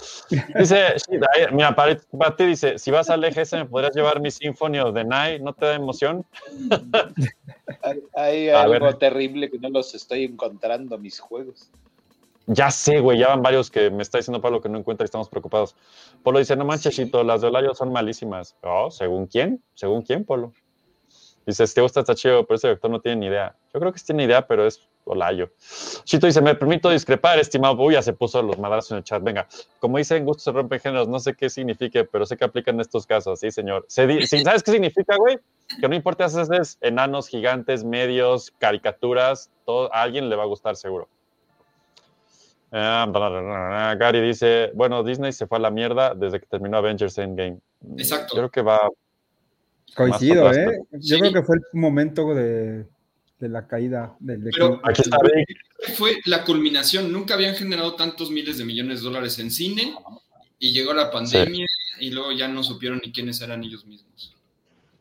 Dice, 0.59 0.95
sí, 0.97 1.19
mira, 1.53 1.75
para, 1.75 1.97
ti 2.37 2.45
dice, 2.45 2.79
si 2.79 2.91
vas 2.91 3.11
al 3.11 3.25
EGS 3.25 3.53
me 3.53 3.67
podrías 3.67 3.95
llevar 3.95 4.21
mi 4.21 4.31
Symphony 4.31 4.79
of 4.81 4.95
the 4.95 5.05
Night, 5.05 5.41
¿no 5.41 5.53
te 5.53 5.67
da 5.67 5.75
emoción? 5.75 6.25
Hay, 8.15 8.49
algo 8.49 8.87
ver. 8.87 8.95
terrible 8.95 9.51
que 9.51 9.59
no 9.59 9.69
los 9.71 9.95
estoy 9.95 10.25
encontrando 10.25 10.99
mis 10.99 11.21
juegos. 11.21 11.71
Ya 12.47 12.71
sé, 12.71 12.99
güey, 12.99 13.19
ya 13.19 13.29
van 13.29 13.43
varios 13.43 13.71
que 13.71 13.91
me 13.91 14.03
está 14.03 14.19
diciendo 14.19 14.41
Pablo 14.41 14.61
que 14.61 14.69
no 14.69 14.79
encuentra 14.79 15.05
y 15.05 15.07
estamos 15.07 15.29
preocupados. 15.29 15.77
Polo 16.25 16.41
dice, 16.41 16.57
no 16.57 16.65
manches, 16.65 16.97
Chito, 16.97 17.23
las 17.23 17.43
de 17.43 17.47
Olayo 17.47 17.75
son 17.75 17.93
malísimas. 17.93 18.57
Oh, 18.63 18.91
¿según 18.91 19.27
quién? 19.27 19.63
¿Según 19.75 20.03
quién, 20.03 20.25
Polo? 20.25 20.53
Dice, 21.51 21.67
si 21.67 21.75
te 21.75 21.81
gusta, 21.81 22.01
está 22.01 22.15
chido, 22.15 22.47
pero 22.47 22.57
ese 22.57 22.69
director 22.69 22.91
no 22.91 23.01
tiene 23.01 23.17
ni 23.17 23.27
idea. 23.27 23.57
Yo 23.75 23.81
creo 23.81 23.93
que 23.93 23.99
sí 23.99 24.07
tiene 24.07 24.23
idea, 24.23 24.47
pero 24.47 24.67
es 24.67 24.89
Olayo. 25.05 25.51
Chito 26.05 26.27
dice, 26.27 26.41
me 26.41 26.55
permito 26.55 26.91
discrepar, 26.91 27.41
estimado. 27.41 27.75
Uy, 27.83 27.95
ya 27.95 28.03
se 28.03 28.13
puso 28.13 28.41
los 28.41 28.57
madrazos 28.57 28.93
en 28.93 28.97
el 28.99 29.05
chat. 29.05 29.21
Venga, 29.21 29.49
como 29.81 29.99
dicen, 29.99 30.25
gustos 30.25 30.45
se 30.45 30.53
rompen 30.53 30.79
géneros. 30.79 31.09
No 31.09 31.19
sé 31.19 31.35
qué 31.35 31.51
signifique, 31.51 32.05
pero 32.05 32.25
sé 32.25 32.37
que 32.37 32.45
aplican 32.45 32.77
en 32.77 32.83
estos 32.83 33.05
casos. 33.05 33.41
Sí, 33.41 33.51
señor. 33.51 33.85
Se 33.89 34.07
¿Sabes 34.27 34.63
qué 34.63 34.71
significa, 34.71 35.17
güey? 35.17 35.41
Que 35.81 35.89
no 35.89 35.97
importa 35.97 36.29
si 36.29 36.39
haces 36.39 36.79
enanos, 36.81 37.27
gigantes, 37.27 37.83
medios, 37.83 38.53
caricaturas, 38.59 39.51
todo, 39.65 39.93
a 39.93 40.03
alguien 40.03 40.29
le 40.29 40.37
va 40.37 40.45
a 40.45 40.47
gustar 40.47 40.77
seguro. 40.77 41.09
Ah. 42.71 43.97
Gary 43.99 44.21
dice, 44.21 44.71
bueno, 44.75 45.03
Disney 45.03 45.33
se 45.33 45.49
fue 45.49 45.59
a 45.59 45.61
la 45.61 45.71
mierda 45.71 46.15
desde 46.15 46.39
que 46.39 46.47
terminó 46.47 46.77
Avengers 46.77 47.19
Endgame. 47.19 47.59
Exacto. 47.97 48.37
Creo 48.37 48.51
que 48.51 48.63
va... 48.63 48.89
Coincido, 49.95 50.53
¿eh? 50.53 50.79
Yo 50.93 51.17
Sí. 51.17 51.21
creo 51.21 51.33
que 51.33 51.43
fue 51.43 51.57
el 51.57 51.63
momento 51.81 52.35
de, 52.35 52.87
de 53.39 53.49
la 53.49 53.67
caída 53.67 54.15
del 54.21 54.43
Pero- 54.45 54.69
declive. 54.69 54.81
Aquí 54.85 55.03
está 55.03 55.17
Vic. 55.23 55.95
Fue 55.97 56.19
la 56.27 56.45
culminación. 56.45 57.13
Nunca 57.13 57.35
habían 57.35 57.55
generado 57.55 57.95
tantos 57.95 58.31
miles 58.31 58.59
de 58.59 58.65
millones 58.65 59.01
de 59.01 59.05
dólares 59.09 59.39
en 59.39 59.51
cine 59.51 59.95
y 60.59 60.73
llegó 60.73 60.93
la 60.93 61.11
pandemia 61.11 61.67
y 61.99 62.11
luego 62.11 62.33
ya 62.33 62.49
no 62.49 62.63
supieron 62.63 63.01
ni 63.05 63.13
quiénes 63.13 63.41
eran 63.41 63.65
ellos 63.65 63.85
mismos. 63.87 64.37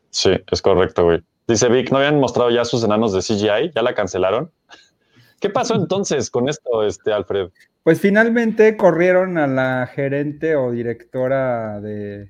Sí, 0.09 0.31
es 0.51 0.61
correcto, 0.61 1.03
güey. 1.03 1.21
Dice 1.47 1.67
Vic, 1.69 1.91
¿no 1.91 1.97
habían 1.97 2.19
mostrado 2.19 2.49
ya 2.49 2.63
sus 2.65 2.83
enanos 2.83 3.13
de 3.13 3.21
CGI? 3.21 3.71
¿Ya 3.75 3.81
la 3.81 3.93
cancelaron? 3.93 4.51
¿Qué 5.39 5.49
pasó 5.49 5.75
entonces 5.75 6.29
con 6.29 6.49
esto, 6.49 6.83
este, 6.85 7.13
Alfred? 7.13 7.49
Pues 7.83 8.01
finalmente 8.01 8.75
corrieron 8.75 9.37
a 9.37 9.47
la 9.47 9.87
gerente 9.87 10.55
o 10.55 10.71
directora 10.71 11.79
de, 11.79 12.29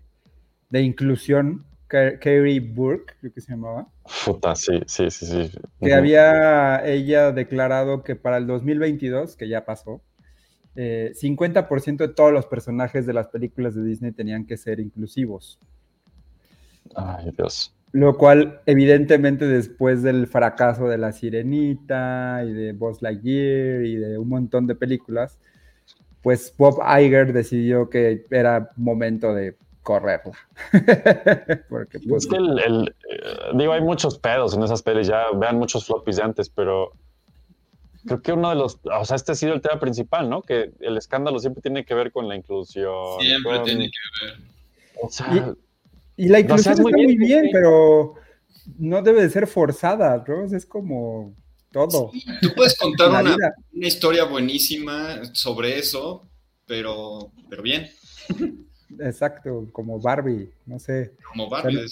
de 0.70 0.82
inclusión, 0.82 1.66
Carrie 1.90 2.60
Burke, 2.60 3.16
creo 3.20 3.34
que 3.34 3.42
se 3.42 3.52
llamaba, 3.52 3.88
Puta, 4.24 4.56
sí, 4.56 4.80
sí, 4.86 5.10
sí, 5.10 5.26
sí. 5.26 5.52
que 5.82 5.94
había 5.94 6.86
ella 6.86 7.32
declarado 7.32 8.04
que 8.04 8.16
para 8.16 8.38
el 8.38 8.48
2022, 8.48 9.36
que 9.36 9.50
ya 9.50 9.66
pasó, 9.66 10.02
eh, 10.76 11.14
50% 11.16 11.98
de 11.98 12.14
todos 12.14 12.32
los 12.32 12.46
personajes 12.46 13.06
de 13.06 13.14
las 13.14 13.28
películas 13.28 13.76
de 13.76 13.84
Disney 13.84 14.12
tenían 14.12 14.46
que 14.46 14.56
ser 14.56 14.80
inclusivos. 14.80 15.60
Ay, 16.96 17.32
Dios. 17.36 17.76
Lo 17.92 18.18
cual, 18.18 18.62
evidentemente, 18.68 19.48
después 19.48 20.04
del 20.04 20.28
fracaso 20.28 20.88
de 20.88 21.00
La 21.00 21.12
Sirenita 21.12 22.44
y 22.46 22.54
de 22.54 22.74
Buzz 22.74 23.02
Lightyear 23.02 23.84
y 23.84 23.96
de 23.96 24.18
un 24.20 24.30
montón 24.30 24.68
de 24.68 24.76
películas, 24.76 25.40
pues 26.22 26.54
Bob 26.56 26.80
Iger 26.82 27.34
decidió 27.34 27.90
que 27.90 28.26
era 28.30 28.72
momento 28.76 29.34
de 29.34 29.56
correrla. 29.84 30.38
Porque, 31.70 32.00
pues, 32.00 32.24
Es 32.24 32.30
que 32.30 32.38
el, 32.38 32.60
el, 32.60 32.96
eh, 33.10 33.24
digo, 33.56 33.74
hay 33.74 33.82
muchos 33.82 34.20
pedos 34.20 34.56
en 34.56 34.64
esas 34.64 34.82
pelis, 34.82 35.08
ya 35.08 35.26
vean 35.36 35.58
muchos 35.58 35.86
floppies 35.86 36.18
de 36.18 36.24
antes, 36.24 36.50
pero 36.50 36.92
creo 38.06 38.22
que 38.22 38.32
uno 38.34 38.50
de 38.50 38.56
los, 38.56 38.80
o 38.84 39.06
sea, 39.06 39.16
este 39.16 39.32
ha 39.32 39.36
sido 39.36 39.54
el 39.54 39.62
tema 39.62 39.80
principal, 39.80 40.30
¿no? 40.30 40.42
Que 40.42 40.72
el 40.80 40.98
escándalo 40.98 41.40
siempre 41.40 41.62
tiene 41.62 41.86
que 41.86 41.94
ver 41.94 42.12
con 42.12 42.28
la 42.28 42.36
inclusión. 42.36 42.94
Siempre 43.20 43.56
con- 43.58 43.64
tiene 43.66 43.90
que 43.90 44.26
ver. 44.26 44.38
O 45.02 45.10
sea, 45.10 45.54
y 46.18 46.28
la 46.28 46.40
inclusión 46.42 46.74
está 46.74 46.84
muy 46.84 47.16
bien, 47.18 47.50
pero 47.52 48.16
no 48.78 49.02
debe 49.02 49.22
de 49.22 49.30
ser 49.30 49.48
forzada, 49.48 50.24
¿no? 50.28 50.44
Es 50.46 50.66
como 50.66 51.34
todo. 51.72 52.12
Tú 52.42 52.50
puedes 52.56 52.78
contar 52.78 53.10
una, 53.10 53.36
una 53.74 53.88
historia 53.88 54.26
buenísima 54.26 55.24
sobre 55.34 55.80
eso, 55.80 56.28
pero, 56.66 57.32
pero 57.50 57.62
bien, 57.64 57.90
Exacto, 59.00 59.68
como 59.72 60.00
Barbie, 60.00 60.50
no 60.66 60.80
sé. 60.80 61.12
como 61.30 61.48
Barbie. 61.50 61.86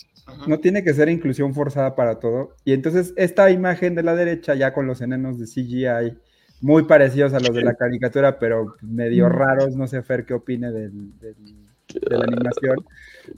No 0.47 0.59
tiene 0.59 0.83
que 0.83 0.93
ser 0.93 1.09
inclusión 1.09 1.53
forzada 1.53 1.93
para 1.95 2.19
todo. 2.19 2.55
Y 2.65 2.73
entonces 2.73 3.13
esta 3.17 3.49
imagen 3.51 3.93
de 3.95 4.03
la 4.03 4.15
derecha, 4.15 4.55
ya 4.55 4.73
con 4.73 4.87
los 4.87 5.01
enanos 5.01 5.37
de 5.39 5.45
CGI, 5.45 6.17
muy 6.61 6.83
parecidos 6.83 7.33
a 7.33 7.39
los 7.39 7.53
de 7.53 7.61
la 7.63 7.75
caricatura, 7.75 8.39
pero 8.39 8.75
medio 8.81 9.29
raros, 9.29 9.75
no 9.75 9.87
sé 9.87 10.01
Fer 10.01 10.25
qué 10.25 10.33
opine 10.33 10.71
del- 10.71 11.17
del- 11.19 11.35
de 12.09 12.17
la 12.17 12.23
animación. 12.25 12.83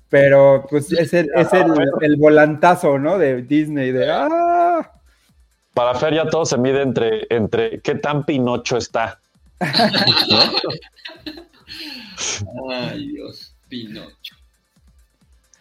Pero 0.07 0.65
pues 0.69 0.91
es 0.93 1.13
el, 1.13 1.29
es 1.35 1.51
el, 1.53 1.65
el 2.01 2.15
volantazo, 2.15 2.97
¿no? 2.97 3.17
De 3.17 3.41
Disney, 3.41 3.91
de 3.91 4.09
¡ah! 4.09 4.91
para 5.73 5.95
Fer 5.95 6.13
ya 6.15 6.25
todo 6.29 6.45
se 6.45 6.57
mide 6.57 6.81
entre, 6.81 7.27
entre 7.29 7.79
qué 7.81 7.95
tan 7.95 8.25
Pinocho 8.25 8.77
está. 8.77 9.19
Ay, 12.71 13.07
Dios, 13.07 13.55
Pinocho. 13.67 14.35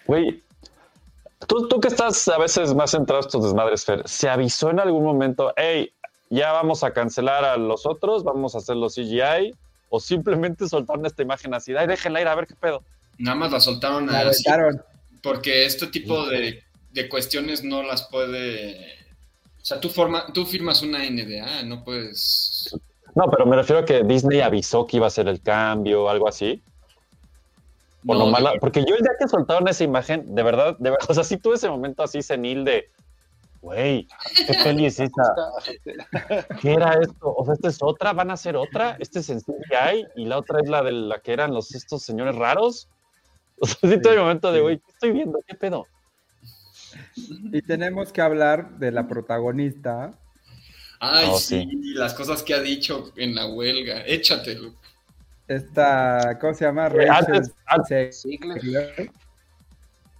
Güey, 0.07 0.43
tú, 1.47 1.69
tú 1.69 1.81
que 1.81 1.89
estás 1.89 2.27
a 2.29 2.39
veces 2.39 2.75
más 2.75 2.91
centrado 2.93 3.21
en 3.21 3.27
estos 3.27 3.45
desmadres, 3.45 3.85
Fer, 3.85 4.09
¿se 4.09 4.29
avisó 4.29 4.71
en 4.71 4.81
algún 4.81 5.05
momento, 5.05 5.53
hey, 5.57 5.93
ya 6.31 6.53
vamos 6.53 6.83
a 6.85 6.93
cancelar 6.93 7.45
a 7.45 7.57
los 7.57 7.87
otros, 7.87 8.25
vamos 8.25 8.55
a 8.55 8.59
hacer 8.59 8.77
los 8.77 8.95
CGI? 8.95 9.55
¿O 9.91 10.01
simplemente 10.01 10.69
soltaron 10.69 11.07
esta 11.07 11.23
imagen 11.23 11.55
así, 11.55 11.75
ay, 11.77 11.87
déjenla 11.87 12.21
ir 12.21 12.29
a 12.29 12.35
ver 12.35 12.47
qué 12.47 12.55
pedo? 12.55 12.83
Nada 13.19 13.37
más 13.37 13.53
la 13.53 13.61
soltaron 13.61 14.07
La 14.07 14.21
así, 14.21 14.49
aventaron. 14.49 14.83
porque 15.23 15.65
este 15.65 15.87
tipo 15.89 16.27
de, 16.27 16.63
de 16.93 17.09
cuestiones 17.09 17.65
no 17.65 17.83
las 17.83 18.09
puede... 18.09 18.77
O 19.61 19.65
sea, 19.65 19.81
tú, 19.81 19.89
forma, 19.91 20.33
tú 20.33 20.47
firmas 20.47 20.83
una 20.83 21.01
NDA, 21.09 21.63
no 21.65 21.85
puedes... 21.85 22.71
No, 23.15 23.25
pero 23.31 23.47
me 23.47 23.57
refiero 23.57 23.81
a 23.81 23.85
que 23.85 24.03
Disney 24.05 24.41
avisó 24.41 24.87
que 24.87 24.97
iba 24.99 25.07
a 25.07 25.09
hacer 25.09 25.29
el 25.29 25.41
cambio 25.43 26.05
o 26.05 26.09
algo 26.09 26.29
así. 26.29 26.63
O 28.07 28.15
No, 28.15 28.21
nomás 28.27 28.43
la- 28.43 28.53
de- 28.53 28.61
porque 28.61 28.85
yo 28.85 28.95
el 28.95 29.03
día 29.03 29.13
que 29.19 29.27
soltaron 29.29 29.67
esa 29.69 29.85
imagen, 29.85 30.35
de 30.35 30.43
verdad, 30.43 30.77
de 30.79 30.91
verdad, 30.91 30.99
o 31.11 31.15
sea, 31.15 31.25
sí 31.25 31.37
tuve 31.37 31.57
ese 31.57 31.69
momento 31.69 32.03
así 32.03 32.23
senil 32.23 32.65
de, 32.65 32.87
güey, 33.61 34.07
¿qué 34.47 34.55
peli 34.63 34.87
es 34.87 35.01
esa? 35.01 35.23
¿Qué 36.61 36.75
era 36.75 36.95
esto? 37.01 37.35
O 37.35 37.45
sea, 37.45 37.55
esta 37.55 37.69
es 37.69 37.79
otra, 37.83 38.13
van 38.13 38.31
a 38.31 38.35
hacer 38.35 38.57
otra, 38.57 38.97
este 39.01 39.19
es 39.19 39.31
en 39.31 39.41
CGI 39.41 40.07
y 40.17 40.27
la 40.27 40.39
otra 40.39 40.61
es 40.63 40.69
la 40.69 40.83
de 40.83 40.93
la 40.93 41.19
que 41.21 41.33
eran 41.33 41.53
los 41.53 41.75
estos 41.75 42.03
señores 42.03 42.37
raros. 42.37 42.89
O 43.61 43.67
sea, 43.67 43.91
sí 43.91 44.01
tuve 44.01 44.13
el 44.13 44.21
momento 44.21 44.53
de, 44.53 44.59
sí. 44.59 44.63
güey, 44.63 44.79
¿qué 44.79 44.93
estoy 44.93 45.11
viendo? 45.11 45.41
¿Qué 45.45 45.57
pedo? 45.57 45.85
Y 47.53 47.61
tenemos 47.63 48.13
que 48.13 48.21
hablar 48.23 48.79
de 48.79 48.93
la 48.93 49.09
protagonista. 49.09 50.13
Ay, 51.01 51.29
Oh, 51.31 51.39
sí, 51.39 51.69
las 51.95 52.15
cosas 52.15 52.43
que 52.43 52.55
ha 52.55 52.61
dicho 52.61 53.13
en 53.17 53.35
la 53.35 53.47
huelga. 53.47 54.05
Échatelo. 54.07 54.75
Esta, 55.47 56.39
¿cómo 56.41 56.55
se 56.55 56.65
llama? 56.65 56.89
Eh, 56.89 57.09
antes- 57.09 57.53
antes- 57.67 58.23
Zegler. 58.23 59.11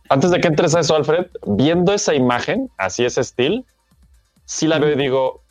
Antes 0.09 0.31
de 0.31 0.41
que 0.41 0.49
entres 0.49 0.75
a 0.75 0.81
eso, 0.81 0.95
Alfred, 0.97 1.27
viendo 1.47 1.93
esa 1.93 2.15
imagen, 2.15 2.71
así 2.79 3.05
ese 3.05 3.21
estilo, 3.21 3.63
sí 4.47 4.67
la 4.67 4.79
veo 4.79 4.93
y 4.93 4.97
digo, 4.97 5.43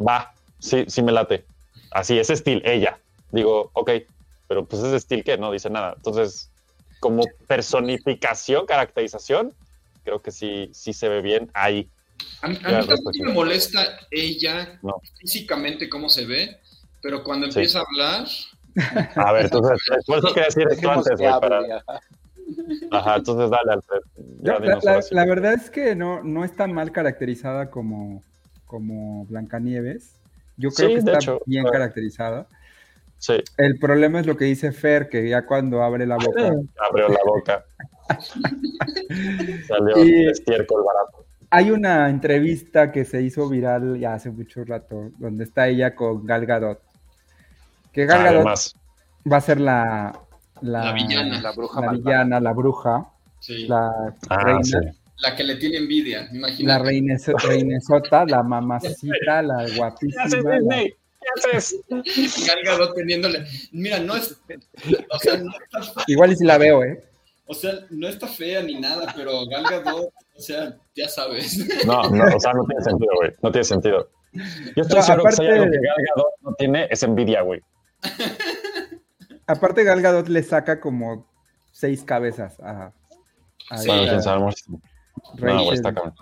va, 0.00 0.34
sí, 0.58 0.84
sí 0.88 1.00
me 1.02 1.12
late. 1.12 1.44
Así, 1.92 2.18
ese 2.18 2.32
estilo, 2.32 2.60
ella. 2.64 2.98
Digo, 3.30 3.70
ok, 3.72 3.90
pero 4.48 4.64
pues 4.64 4.82
ese 4.82 4.96
estilo 4.96 5.22
que 5.22 5.38
no 5.38 5.52
dice 5.52 5.70
nada. 5.70 5.92
Entonces, 5.96 6.50
como 6.98 7.22
personificación, 7.46 8.66
caracterización, 8.66 9.54
creo 10.02 10.20
que 10.22 10.32
sí, 10.32 10.70
sí 10.72 10.92
se 10.92 11.08
ve 11.08 11.22
bien 11.22 11.50
ahí. 11.54 11.88
A, 12.42 12.48
mí- 12.48 12.58
a 12.64 12.70
Ya, 12.70 12.78
mí 12.80 12.86
tampoco 12.86 13.10
respecto. 13.10 13.24
me 13.28 13.32
molesta 13.32 13.80
ella 14.10 14.78
No. 14.82 15.00
físicamente 15.18 15.88
cómo 15.88 16.08
se 16.08 16.26
ve, 16.26 16.60
pero 17.02 17.22
cuando 17.24 17.46
Sí. 17.50 17.58
empieza 17.60 17.80
a 17.80 17.82
hablar, 17.82 18.26
A 19.16 19.32
ver, 19.32 19.44
entonces, 19.44 19.78
por 20.06 20.18
eso 20.18 20.28
quería 20.28 20.44
decir 20.46 20.66
esto 20.70 20.90
antes, 20.90 21.18
güey, 21.18 21.30
para... 21.40 21.60
ajá. 22.90 23.16
Entonces 23.16 23.50
dale, 23.50 23.72
Alfred. 23.72 24.00
Ya 24.42 24.58
la, 25.12 25.24
verdad 25.24 25.52
es 25.54 25.70
que 25.70 25.94
no, 25.94 26.22
no 26.24 26.44
es 26.44 26.54
tan 26.56 26.72
mal 26.72 26.90
caracterizada 26.92 27.70
como, 27.70 28.22
como 28.66 29.24
Blancanieves. 29.26 30.16
Yo 30.56 30.70
creo 30.70 30.88
Sí, 30.88 30.94
que 30.94 30.98
está 30.98 31.14
hecho, 31.14 31.40
bien 31.46 31.64
caracterizada. 31.66 32.46
Sí, 33.18 33.34
El 33.56 33.78
problema 33.78 34.20
es 34.20 34.26
lo 34.26 34.36
que 34.36 34.44
dice 34.44 34.72
Fer, 34.72 35.08
que 35.08 35.28
ya 35.28 35.46
cuando 35.46 35.82
abre 35.82 36.06
la 36.06 36.16
boca. 36.16 36.52
abrió 36.90 37.08
la 37.08 37.20
boca. 37.24 37.64
Salió 39.68 40.04
Y- 40.04 40.28
estiércol 40.28 40.82
barato. 40.84 41.23
Hay 41.56 41.70
una 41.70 42.08
entrevista 42.10 42.90
que 42.90 43.04
se 43.04 43.22
hizo 43.22 43.48
viral 43.48 43.98
ya 43.98 44.14
hace 44.14 44.30
mucho 44.30 44.64
rato, 44.64 45.10
donde 45.18 45.44
está 45.44 45.68
ella 45.68 45.94
con 45.94 46.26
Gal 46.26 46.46
Gadot. 46.46 46.80
Que 47.92 48.06
Gal 48.06 48.24
Gadot 48.24 48.36
Además, 48.40 48.74
va 49.30 49.36
a 49.36 49.40
ser 49.40 49.60
la, 49.60 50.18
la, 50.62 50.84
La 50.86 50.92
villana. 50.92 51.40
La 51.40 51.52
bruja 51.52 51.80
la 51.80 51.92
villana, 51.92 52.40
la 52.40 52.52
bruja, 52.52 53.06
sí, 53.38 53.68
la 53.68 54.14
ah, 54.30 54.44
reina, 54.44 54.62
sí. 54.64 54.72
la 55.18 55.36
que 55.36 55.44
le 55.44 55.56
tiene 55.56 55.76
envidia, 55.78 56.22
la 56.32 56.36
imagínate. 56.38 56.84
reineso- 56.84 57.38
reinesota, 57.46 58.24
la 58.26 58.42
mamacita, 58.42 59.42
la 59.42 59.64
¿Qué 59.66 59.76
guapísima. 59.76 60.22
haces, 60.24 60.44
la- 60.44 60.50
Disney? 60.58 60.94
¿Qué 61.20 61.56
haces? 61.56 62.46
Gal 62.46 62.58
Gadot 62.64 62.94
teniéndole. 62.96 63.44
Mira, 63.70 64.00
no 64.00 64.16
es. 64.16 64.32
O 65.10 65.18
sea, 65.20 65.36
no 65.38 65.50
está, 65.52 66.02
Igual 66.08 66.32
y 66.32 66.36
si 66.36 66.44
la 66.44 66.58
veo, 66.58 66.82
¿eh? 66.82 67.02
O 67.46 67.54
sea, 67.54 67.72
no 67.90 68.08
está 68.08 68.26
fea 68.26 68.62
ni 68.62 68.74
nada, 68.80 69.12
pero 69.14 69.44
Gal 69.46 69.64
Gadot, 69.64 70.12
o 70.36 70.40
sea, 70.40 70.76
ya 70.94 71.08
sabes. 71.08 71.58
No, 71.86 72.08
no, 72.10 72.24
o 72.36 72.40
sea, 72.40 72.52
no 72.54 72.64
tiene 72.64 72.82
sentido, 72.82 73.10
güey. 73.16 73.32
No 73.42 73.50
tiene 73.52 73.64
sentido. 73.64 74.10
Yo 74.32 74.82
estoy 74.82 74.96
No, 74.98 75.02
seguro 75.02 75.24
que 75.24 75.32
si 75.32 75.42
hay 75.42 75.48
aparte- 75.48 75.62
algo 75.62 75.72
que 75.72 75.78
Gal 75.86 75.96
Gadot 76.08 76.32
no 76.42 76.54
tiene 76.54 76.88
es 76.90 77.02
envidia, 77.02 77.42
güey. 77.42 77.60
Aparte, 79.46 79.84
Gal 79.84 80.00
Gadot 80.00 80.28
le 80.28 80.42
saca 80.42 80.80
como 80.80 81.26
seis 81.70 82.02
cabezas 82.02 82.58
a, 82.60 82.92
a 83.70 83.78
Sí. 83.78 83.88
No, 85.38 85.64
güey, 85.64 85.74
está 85.74 85.92
cabrón. 85.94 86.14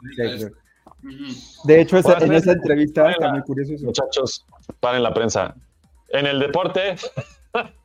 De 1.65 1.81
hecho, 1.81 1.97
esa- 1.99 2.19
en 2.19 2.33
esa 2.33 2.53
entrevista 2.53 3.11
está 3.11 3.33
muy 3.33 3.43
curioso 3.43 3.75
eso. 3.75 3.85
Muchachos, 3.87 4.45
paren 4.81 5.03
la 5.03 5.13
prensa. 5.15 5.55
En 6.09 6.27
el 6.27 6.39
deporte, 6.41 6.95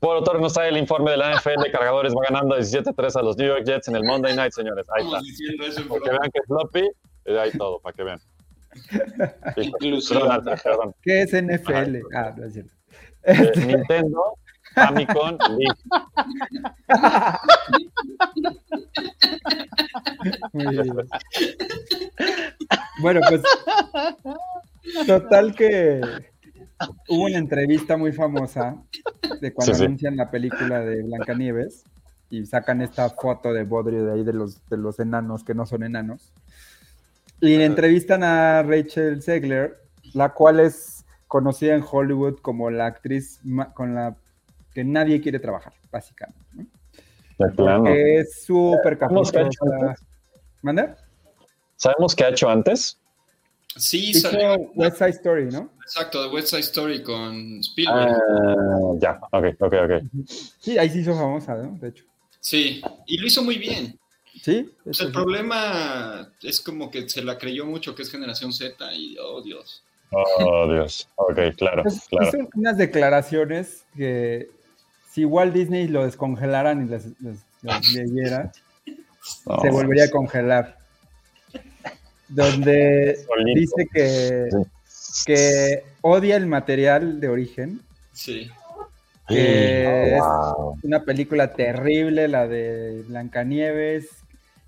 por 0.00 0.16
autor 0.16 0.40
nos 0.40 0.52
trae 0.54 0.68
el 0.68 0.76
informe 0.76 1.12
de 1.12 1.16
la 1.16 1.34
NFL. 1.34 1.70
Cargadores 1.72 2.14
va 2.14 2.22
ganando 2.28 2.56
17-3 2.56 3.16
a 3.16 3.22
los 3.22 3.36
New 3.36 3.46
York 3.46 3.64
Jets 3.64 3.88
en 3.88 3.96
el 3.96 4.04
Monday 4.04 4.34
Night, 4.34 4.52
señores. 4.52 4.86
Ahí 4.96 5.04
está. 5.04 5.20
Eso 5.66 5.88
Para 5.88 6.00
que 6.00 6.10
vean 6.10 6.30
que 6.32 6.38
es 6.38 6.46
floppy, 6.46 6.90
eh, 7.26 7.38
ahí 7.38 7.50
todo, 7.52 7.80
para 7.80 7.94
que 7.94 8.02
vean. 8.04 8.20
Inclusive. 9.56 10.20
¿Qué 11.02 11.22
es 11.22 11.32
NFL? 11.32 11.98
Ah, 12.14 12.32
no 12.36 12.46
es 12.46 12.52
cierto. 12.52 12.72
Eh, 13.24 13.52
Nintendo, 13.66 14.38
Famicom, 14.74 15.36
League. 15.58 15.80
Muy 20.52 20.76
bien. 20.76 21.08
Bueno, 23.00 23.20
pues 23.28 23.42
total 25.06 25.54
que 25.54 26.00
hubo 27.08 27.24
una 27.24 27.38
entrevista 27.38 27.96
muy 27.96 28.12
famosa 28.12 28.76
de 29.40 29.52
cuando 29.52 29.74
Sí, 29.74 29.78
sí. 29.78 29.84
anuncian 29.84 30.16
la 30.16 30.30
película 30.30 30.80
de 30.80 31.02
Blancanieves 31.02 31.84
y 32.30 32.46
sacan 32.46 32.80
esta 32.80 33.08
foto 33.10 33.52
de 33.52 33.64
Bodrio 33.64 34.04
de 34.04 34.12
ahí 34.12 34.24
de 34.24 34.32
los, 34.32 34.66
de 34.68 34.76
los 34.76 34.98
enanos 35.00 35.44
que 35.44 35.54
no 35.54 35.66
son 35.66 35.82
enanos. 35.82 36.32
Y 37.40 37.54
entrevistan 37.62 38.22
a 38.22 38.62
Rachel 38.62 39.22
Zegler, 39.22 39.80
la 40.14 40.32
cual 40.34 40.60
es 40.60 41.04
conocida 41.26 41.74
en 41.74 41.84
Hollywood 41.88 42.38
como 42.40 42.70
la 42.70 42.86
actriz 42.86 43.40
con 43.74 43.94
la 43.94 44.16
que 44.74 44.84
nadie 44.84 45.20
quiere 45.20 45.38
trabajar, 45.40 45.72
básicamente. 45.90 46.38
Que 47.84 48.18
es 48.20 48.42
súper 48.44 48.98
¿Sabemos 48.98 49.32
qué 49.32 49.38
ha 49.38 49.42
hecho 49.46 49.58
caprichosa. 49.64 49.86
antes? 49.90 50.06
¿Manda? 50.62 50.96
¿Sabemos 51.76 52.14
qué 52.14 52.24
ha 52.24 52.28
hecho 52.28 52.50
antes? 52.50 52.99
Sí, 53.76 54.10
Hizo 54.10 54.30
salió. 54.30 54.56
West 54.74 54.96
Side 54.98 55.10
Story, 55.10 55.46
¿no? 55.46 55.70
Exacto, 55.82 56.22
de 56.22 56.28
West 56.34 56.48
Side 56.48 56.60
Story 56.60 57.02
con 57.02 57.60
Spielberg. 57.60 58.16
Ah, 58.16 58.92
ya, 58.98 59.20
ok, 59.30 59.44
ok, 59.60 59.74
ok. 59.84 60.02
Sí, 60.58 60.76
ahí 60.78 60.90
se 60.90 60.98
hizo 61.00 61.14
famosa, 61.14 61.54
¿no? 61.54 61.78
De 61.78 61.88
hecho. 61.88 62.04
Sí, 62.40 62.82
y 63.06 63.18
lo 63.18 63.26
hizo 63.26 63.42
muy 63.44 63.58
bien. 63.58 63.98
Sí. 64.42 64.68
Sea, 64.90 65.06
el 65.06 65.12
sí. 65.12 65.12
problema 65.12 66.32
es 66.42 66.60
como 66.60 66.90
que 66.90 67.08
se 67.08 67.22
la 67.22 67.36
creyó 67.38 67.66
mucho 67.66 67.94
que 67.94 68.02
es 68.02 68.10
generación 68.10 68.52
Z 68.52 68.92
y, 68.94 69.16
oh 69.20 69.42
Dios. 69.42 69.82
Oh, 70.12 70.72
Dios. 70.72 71.08
Ok, 71.16 71.38
claro, 71.56 71.82
Pues 71.84 72.00
claro. 72.08 72.26
Hizo 72.28 72.48
unas 72.56 72.76
declaraciones 72.76 73.84
que 73.96 74.50
si 75.10 75.24
Walt 75.24 75.52
Disney 75.54 75.86
lo 75.88 76.04
descongelaran 76.04 76.86
y 76.86 76.88
les, 76.90 77.06
les- 77.20 77.44
les 77.62 77.92
leyera, 77.94 78.52
No, 79.46 79.60
se 79.60 79.70
volvería 79.70 80.04
a 80.04 80.10
congelar. 80.10 80.78
Donde 82.30 83.16
Solito. 83.26 83.60
dice 83.60 83.88
que, 83.92 84.48
que 85.26 85.84
odia 86.00 86.36
el 86.36 86.46
material 86.46 87.20
de 87.20 87.28
origen, 87.28 87.80
Sí. 88.12 88.50
que 89.28 90.14
es 90.16 90.22
Oh, 90.22 90.54
wow. 90.56 90.78
una 90.82 91.04
película 91.04 91.52
terrible, 91.52 92.28
la 92.28 92.46
de 92.48 93.02
Blancanieves, 93.08 94.08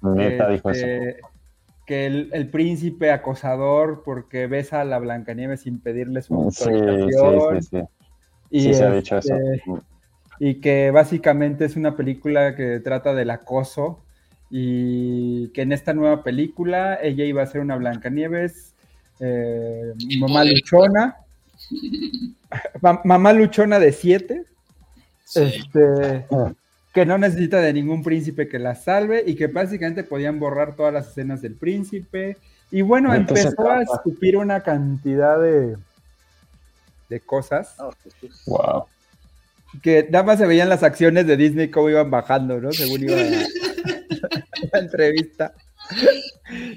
Neta 0.02 0.48
dijo 0.48 0.70
Este, 0.70 1.10
eso. 1.18 1.28
Que 1.86 2.06
el, 2.06 2.30
el 2.32 2.48
príncipe 2.48 3.10
acosador 3.10 4.02
porque 4.04 4.46
besa 4.46 4.80
a 4.80 4.84
la 4.84 4.98
Blancanieves 4.98 5.62
sin 5.62 5.80
pedirle 5.80 6.22
su 6.22 6.50
Sí, 6.50 6.64
sí, 6.64 6.70
autorización. 6.70 7.62
sí, 7.62 7.68
sí. 7.70 7.82
y, 8.50 8.60
Sí 8.62 8.74
se 8.74 8.84
ha 8.84 8.90
dicho 8.92 9.18
eso. 9.18 9.34
este, 9.36 9.70
y 10.38 10.54
que 10.60 10.90
básicamente 10.90 11.64
es 11.64 11.76
una 11.76 11.96
película 11.96 12.54
que 12.56 12.80
trata 12.80 13.14
del 13.14 13.30
acoso 13.30 14.04
y 14.54 15.48
que 15.48 15.62
en 15.62 15.72
esta 15.72 15.94
nueva 15.94 16.22
película 16.22 16.98
ella 17.02 17.24
iba 17.24 17.42
a 17.42 17.46
ser 17.46 17.62
una 17.62 17.74
Blancanieves, 17.76 18.74
eh, 19.18 19.94
mamá 20.20 20.44
luchona, 20.44 21.16
Ma- 22.82 23.00
mamá 23.04 23.32
luchona 23.32 23.78
de 23.78 23.92
siete, 23.92 24.44
Sí. 25.24 25.40
este, 25.44 26.26
que 26.92 27.06
no 27.06 27.16
necesita 27.16 27.62
de 27.62 27.72
ningún 27.72 28.02
príncipe 28.02 28.48
que 28.48 28.58
la 28.58 28.74
salve 28.74 29.24
y 29.26 29.34
que 29.36 29.46
básicamente 29.46 30.04
podían 30.04 30.38
borrar 30.38 30.76
todas 30.76 30.92
las 30.92 31.08
escenas 31.08 31.40
del 31.40 31.54
príncipe. 31.54 32.36
Y 32.70 32.82
bueno, 32.82 33.10
¿De 33.12 33.24
qué 33.24 33.36
se 33.36 33.48
empezó 33.48 33.70
a 33.70 33.80
escupir 33.82 34.36
una 34.36 34.60
cantidad 34.62 35.40
de, 35.40 35.76
de 37.08 37.20
cosas. 37.20 37.76
Wow. 38.46 38.84
que 39.82 40.06
nada 40.10 40.24
más 40.24 40.38
se 40.38 40.46
veían 40.46 40.68
las 40.68 40.82
acciones 40.82 41.26
de 41.26 41.38
Disney 41.38 41.70
cómo 41.70 41.88
iban 41.88 42.10
bajando, 42.10 42.60
¿no? 42.60 42.70
Según 42.72 43.02
iba 43.04 43.16
la, 43.16 43.22
la 44.72 44.78
entrevista. 44.78 45.52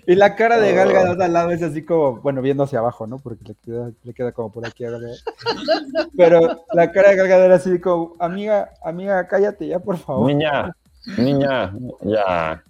Y 0.08 0.16
la 0.16 0.36
cara 0.36 0.58
de 0.58 0.74
Gal 0.74 0.92
Gadot 0.92 1.22
al 1.22 1.34
lado 1.34 1.52
es 1.52 1.62
así 1.62 1.84
como, 1.84 2.18
bueno, 2.22 2.42
viendo 2.42 2.64
hacia 2.64 2.80
abajo, 2.80 3.06
¿no? 3.08 3.20
Porque 3.20 3.44
le 3.46 3.56
queda, 3.56 3.92
le 4.04 4.14
queda 4.14 4.32
como 4.32 4.52
por 4.52 4.66
aquí 4.66 4.84
a 4.86 4.90
Gal 4.92 5.02
Gadot. 5.02 6.10
Pero 6.18 6.66
la 6.74 6.92
cara 6.92 7.10
de 7.10 7.16
Gal 7.18 7.28
Gadot 7.28 7.46
era 7.46 7.56
así 7.56 7.80
como, 7.80 8.16
amiga, 8.20 8.72
amiga, 8.84 9.28
cállate 9.28 9.68
ya, 9.68 9.80
por 9.80 9.98
favor. 9.98 10.28
Niña, 10.28 10.76
niña, 11.18 11.74
ya. 12.02 12.64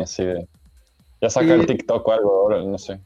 Así 0.00 0.24
de. 0.24 0.48
Ya 1.20 1.30
saca 1.30 1.46
Y- 1.46 1.50
el 1.50 1.66
TikTok 1.66 2.06
o 2.06 2.12
algo, 2.12 2.30
ahora, 2.42 2.62
no 2.62 2.78
sé. 2.78 3.00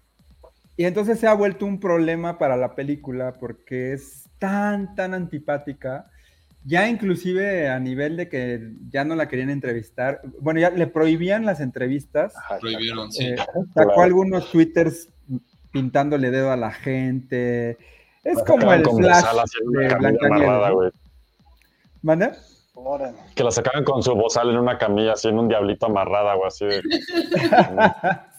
Y 0.76 0.84
entonces 0.84 1.18
se 1.20 1.26
ha 1.26 1.34
vuelto 1.34 1.64
un 1.66 1.78
problema 1.80 2.38
para 2.38 2.56
la 2.56 2.74
película 2.74 3.34
porque 3.38 3.92
es 3.92 4.28
tan, 4.38 4.94
tan 4.94 5.14
antipática. 5.14 6.10
Ya 6.64 6.88
inclusive 6.88 7.68
a 7.68 7.78
nivel 7.80 8.16
de 8.16 8.28
que 8.28 8.70
ya 8.88 9.04
no 9.04 9.16
la 9.16 9.26
querían 9.28 9.50
entrevistar. 9.50 10.20
Bueno, 10.40 10.60
ya 10.60 10.70
le 10.70 10.86
prohibían 10.86 11.44
las 11.44 11.60
entrevistas. 11.60 12.34
Ajá, 12.36 12.58
Prohibieron, 12.58 13.10
sí. 13.10 13.24
Eh, 13.24 13.36
sacó 13.36 13.64
Claro. 13.74 14.02
algunos 14.02 14.50
twitters 14.52 15.08
pintándole 15.72 16.30
dedo 16.30 16.52
a 16.52 16.56
la 16.56 16.70
gente. 16.70 17.78
Es 18.22 18.36
La 18.38 18.44
como 18.44 18.72
el 18.72 18.84
flash 18.84 19.24
de 19.72 19.94
Blancanieves. 19.96 20.92
¿Manda? 22.02 22.32
Que 23.34 23.44
la 23.44 23.50
sacaban 23.50 23.84
con 23.84 24.02
su 24.02 24.14
bozal 24.14 24.50
en 24.50 24.56
una 24.58 24.78
camilla, 24.78 25.12
así 25.12 25.28
en 25.28 25.38
un 25.38 25.48
diablito 25.48 25.86
amarrada, 25.86 26.36
o 26.36 26.46
así 26.46 26.64
de. 26.66 26.82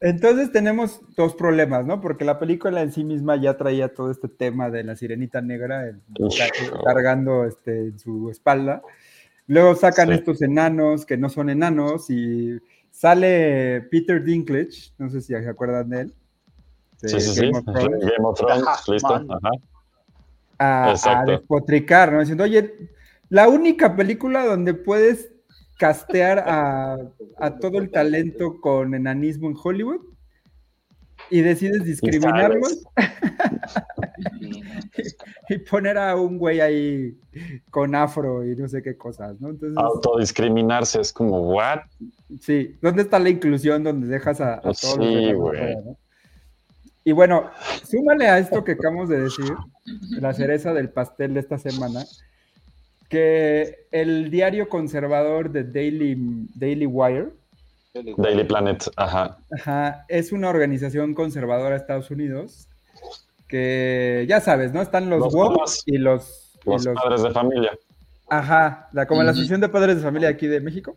Entonces 0.00 0.52
tenemos 0.52 1.00
dos 1.16 1.34
problemas, 1.34 1.84
¿no? 1.86 2.00
Porque 2.00 2.24
la 2.24 2.38
película 2.38 2.82
en 2.82 2.92
sí 2.92 3.04
misma 3.04 3.36
ya 3.36 3.56
traía 3.56 3.92
todo 3.92 4.10
este 4.10 4.28
tema 4.28 4.70
de 4.70 4.84
la 4.84 4.96
sirenita 4.96 5.40
negra 5.40 5.96
cargando 6.84 7.44
este, 7.44 7.88
en 7.88 7.98
su 7.98 8.30
espalda. 8.30 8.82
Luego 9.46 9.74
sacan 9.74 10.08
Sí. 10.08 10.14
estos 10.14 10.40
enanos 10.42 11.04
que 11.04 11.16
no 11.16 11.28
son 11.28 11.50
enanos 11.50 12.08
y 12.10 12.58
sale 12.90 13.82
Peter 13.90 14.22
Dinklage, 14.22 14.92
no 14.98 15.10
sé 15.10 15.20
si 15.20 15.28
se 15.34 15.48
acuerdan 15.48 15.90
de 15.90 16.00
él. 16.02 16.14
de 17.02 17.08
Sí, 17.08 17.20
sí, 17.20 17.34
sí. 17.34 17.46
Of 17.52 17.64
Thrones, 17.64 18.00
Game 18.00 18.24
of 18.26 18.38
Thrones, 18.38 18.64
Ajá, 18.66 18.92
listo. 18.92 19.14
Ajá. 19.14 19.50
a, 20.58 20.84
a 20.86 20.90
Exacto. 20.92 21.30
despotricar, 21.32 22.12
¿no? 22.12 22.20
Diciendo, 22.20 22.44
oye, 22.44 22.88
la 23.28 23.48
única 23.48 23.94
película 23.96 24.46
donde 24.46 24.72
puedes 24.74 25.30
castear 25.78 26.40
a, 26.40 26.98
a 27.38 27.58
todo 27.58 27.78
el 27.78 27.90
talento 27.90 28.60
con 28.60 28.94
enanismo 28.94 29.48
en 29.48 29.56
Hollywood 29.62 30.00
y 31.30 31.40
decides 31.40 31.84
discriminarlos 31.84 32.84
y 35.48 35.58
poner 35.58 35.98
a 35.98 36.16
un 36.16 36.38
güey 36.38 36.60
ahí 36.60 37.16
con 37.70 37.94
afro 37.94 38.44
y 38.44 38.54
no 38.56 38.68
sé 38.68 38.82
qué 38.82 38.96
cosas, 38.96 39.40
¿no? 39.40 39.50
Entonces, 39.50 39.76
Autodiscriminarse 39.78 41.00
es 41.00 41.12
como, 41.12 41.52
¿what? 41.52 41.80
sí, 42.40 42.76
¿dónde 42.82 43.02
está 43.02 43.18
la 43.18 43.30
inclusión 43.30 43.82
donde 43.82 44.06
dejas 44.06 44.40
a, 44.40 44.54
a 44.54 44.60
Pues 44.60 44.80
todos 44.80 44.98
los 44.98 45.06
sí, 45.06 45.14
demás 45.14 45.36
güey. 45.36 45.76
Y 47.06 47.12
bueno, 47.12 47.50
súmale 47.84 48.28
a 48.28 48.38
esto 48.38 48.64
que 48.64 48.72
acabamos 48.72 49.10
de 49.10 49.20
decir, 49.20 49.52
la 50.20 50.32
cereza 50.32 50.72
del 50.72 50.88
pastel 50.88 51.34
de 51.34 51.40
esta 51.40 51.58
semana, 51.58 52.02
que 53.14 53.86
el 53.92 54.28
diario 54.30 54.68
conservador 54.68 55.50
de 55.52 55.62
Daily, 55.62 56.16
Daily 56.56 56.86
Wire 56.86 57.28
Daily 58.16 58.42
Planet, 58.42 58.90
ajá. 58.96 59.38
ajá, 59.56 60.04
es 60.08 60.32
una 60.32 60.48
organización 60.48 61.14
conservadora 61.14 61.70
de 61.70 61.76
Estados 61.76 62.10
Unidos 62.10 62.66
que 63.46 64.26
ya 64.28 64.40
sabes, 64.40 64.72
¿no? 64.72 64.82
Están 64.82 65.08
los, 65.08 65.20
Los 65.20 65.32
woke 65.34 65.54
papás. 65.54 65.82
y 65.86 65.98
los, 65.98 66.58
y 66.66 66.70
Los 66.70 66.86
padres 66.88 67.22
de 67.22 67.30
familia. 67.30 67.78
ajá, 68.28 68.88
la, 68.92 69.06
como 69.06 69.22
la. 69.22 69.30
Asociación 69.30 69.60
de 69.60 69.68
Padres 69.68 69.96
de 69.98 70.02
Familia 70.02 70.28
aquí 70.30 70.48
de 70.48 70.60
México. 70.60 70.96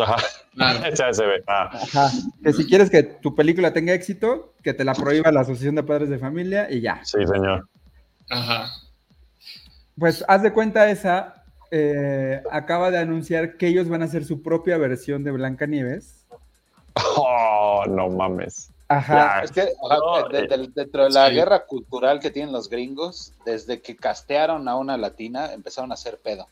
Ajá. 0.00 0.16
Ya 0.96 1.12
se 1.12 1.26
ve. 1.26 1.42
Ah. 1.48 1.70
Ajá, 1.72 2.10
que 2.42 2.52
si 2.52 2.66
quieres 2.66 2.88
que 2.88 3.02
tu 3.02 3.34
película 3.34 3.72
tenga 3.72 3.92
éxito, 3.92 4.54
que 4.62 4.72
te 4.74 4.84
la 4.84 4.94
prohíba 4.94 5.30
la 5.32 5.40
Asociación 5.40 5.74
de 5.74 5.82
Padres 5.82 6.08
de 6.08 6.18
Familia 6.18 6.70
y 6.70 6.80
ya. 6.82 7.00
Sí, 7.04 7.18
señor. 7.26 7.68
Ajá. 8.30 8.70
Pues 9.98 10.24
haz 10.28 10.42
de 10.42 10.52
cuenta 10.52 10.90
esa, 10.90 11.44
eh, 11.70 12.42
acaba 12.50 12.90
de 12.90 12.98
anunciar 12.98 13.56
que 13.56 13.68
ellos 13.68 13.88
van 13.88 14.02
a 14.02 14.06
hacer 14.06 14.24
su 14.24 14.42
propia 14.42 14.76
versión 14.78 15.24
de 15.24 15.30
Blancanieves. 15.32 16.24
Oh, 17.16 17.84
no 17.88 18.08
mames. 18.08 18.70
Ajá. 18.88 19.40
Es 19.42 19.50
que 19.50 19.62
ajá, 19.62 19.98
No, 19.98 20.28
de- 20.28 20.38
eh, 20.40 20.48
de- 20.48 20.70
dentro 20.74 21.04
de 21.04 21.10
la 21.10 21.28
sí. 21.28 21.34
guerra 21.34 21.64
cultural 21.66 22.20
que 22.20 22.30
tienen 22.30 22.52
los 22.52 22.68
gringos, 22.70 23.32
desde 23.44 23.80
que 23.82 23.96
castearon 23.96 24.68
a 24.68 24.76
una 24.76 24.96
latina, 24.96 25.52
empezaron 25.52 25.90
a 25.90 25.94
hacer 25.94 26.18
pedo. 26.22 26.46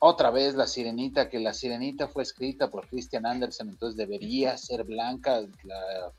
Otra 0.00 0.30
vez 0.30 0.54
la 0.54 0.66
sirenita, 0.66 1.28
que 1.28 1.38
la 1.40 1.52
sirenita 1.54 2.08
fue 2.08 2.22
escrita 2.22 2.68
por 2.70 2.86
Christian 2.88 3.26
Andersen, 3.26 3.68
entonces 3.68 3.96
debería 3.96 4.56
ser 4.56 4.84
blanca, 4.84 5.40
la 5.64 6.10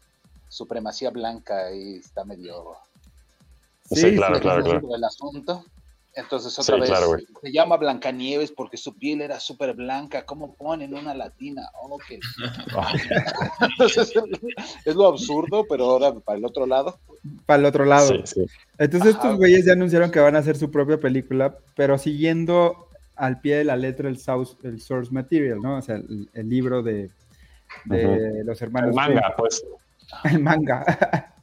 supremacía 0.48 1.10
blanca 1.12 1.72
y 1.74 1.96
está 1.98 2.24
medio 2.26 2.76
Sí, 3.92 4.16
claro, 4.16 4.36
sí, 4.36 4.42
claro, 4.42 4.64
sí. 4.64 4.70
claro. 4.70 4.96
el 4.96 5.04
asunto. 5.04 5.66
Entonces 6.20 6.58
otra 6.60 6.76
Sí, 6.76 6.82
vez 6.82 6.90
claro, 6.90 7.18
se 7.42 7.52
llama 7.52 7.78
Blancanieves 7.78 8.52
porque 8.52 8.78
su 8.78 8.96
piel 8.98 9.22
era 9.22 9.40
súper 9.40 9.74
blanca. 9.74 10.26
¿Cómo 10.26 10.56
ponen 10.56 10.94
una 10.94 11.14
latina? 11.14 11.64
Oh, 11.82 11.98
que- 12.08 12.20
Entonces, 13.62 14.14
es 14.86 14.96
lo 14.96 15.08
absurdo, 15.08 15.66
pero 15.70 15.86
ahora 15.86 16.14
para 16.20 16.38
el 16.38 16.46
otro 16.46 16.66
lado. 16.66 17.00
Para 17.46 17.60
el 17.60 17.66
otro 17.66 17.86
lado. 17.86 18.08
Sí, 18.08 18.22
sí. 18.26 18.46
Entonces 18.78 19.16
Ajá. 19.16 19.24
estos 19.24 19.38
güeyes 19.38 19.66
ya 19.66 19.74
anunciaron 19.74 20.12
que 20.12 20.20
van 20.20 20.36
a 20.36 20.40
hacer 20.40 20.58
su 20.58 20.72
propia 20.72 21.00
película, 21.00 21.58
pero 21.76 21.98
siguiendo 21.98 22.90
al 23.16 23.42
pie 23.42 23.58
de 23.58 23.64
la 23.66 23.76
letra 23.76 24.08
el, 24.10 24.18
source, 24.18 24.56
el 24.64 24.80
source 24.82 25.12
material, 25.12 25.60
¿no? 25.62 25.78
O 25.78 25.82
sea, 25.82 25.96
el, 25.96 26.30
el 26.34 26.50
libro 26.50 26.82
de, 26.82 27.10
de 27.86 28.44
los 28.46 28.62
hermanos. 28.62 28.90
El 28.90 28.96
manga, 28.96 29.34
pues. 29.38 29.64
El 30.24 30.40
manga. 30.40 30.86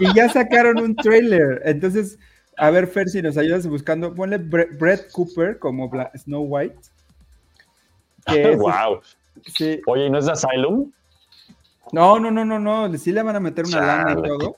Y 0.00 0.14
ya 0.16 0.28
sacaron 0.28 0.80
un 0.80 0.96
trailer. 0.96 1.62
Entonces, 1.64 2.18
a 2.56 2.70
ver, 2.70 2.86
Fer, 2.86 3.08
si 3.08 3.20
nos 3.22 3.36
ayudas 3.36 3.66
buscando, 3.66 4.14
ponle 4.14 4.38
Bre- 4.38 4.76
Brett 4.78 5.10
Cooper 5.12 5.58
como 5.58 5.88
Bla- 5.90 6.10
Snow 6.16 6.42
White. 6.42 6.76
Que 8.26 8.42
es- 8.52 8.58
wow. 8.58 9.00
sí. 9.56 9.80
Oye, 9.86 10.06
¿y 10.06 10.10
no 10.10 10.18
es 10.18 10.26
de 10.26 10.32
Asylum? 10.32 10.90
No, 11.92 12.18
no, 12.18 12.30
no, 12.30 12.44
no, 12.44 12.58
no. 12.58 12.96
Sí 12.96 13.12
le 13.12 13.22
van 13.22 13.36
a 13.36 13.40
meter 13.40 13.66
una 13.66 13.80
lana 13.80 14.12
y 14.12 14.22
todo. 14.22 14.56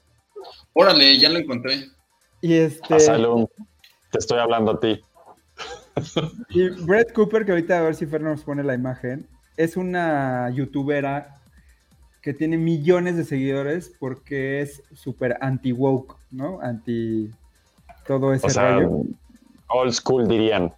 Órale, 0.73 1.19
ya 1.19 1.29
lo 1.31 1.39
encontré. 1.39 1.87
Y 2.41 2.55
este. 2.55 2.95
Asylum. 2.95 3.47
Te 4.11 4.19
estoy 4.19 4.39
hablando 4.39 4.73
a 4.73 4.81
ti. 4.81 5.01
Y 6.51 6.69
Brett 6.85 7.13
Cooper, 7.13 7.45
que 7.45 7.53
ahorita 7.53 7.79
a 7.79 7.83
ver 7.83 7.95
si 7.95 8.07
Fer 8.07 8.21
nos 8.21 8.43
pone 8.45 8.63
la 8.63 8.75
imagen, 8.75 9.27
es 9.57 9.77
una 9.77 10.51
youtubera 10.51 11.35
que 12.21 12.35
tiene 12.35 12.59
millones 12.59 13.17
de 13.17 13.25
seguidores 13.25 13.93
porque 13.99 14.61
es 14.61 14.83
súper 14.95 15.39
anti-woke, 15.41 16.17
¿no? 16.31 16.61
Anti 16.61 17.31
todo 18.07 18.33
ese 18.33 18.47
O 18.47 18.51
sea, 18.51 18.75
rollo. 18.77 19.03
old 19.69 19.93
school 19.93 20.27
dirían. 20.29 20.73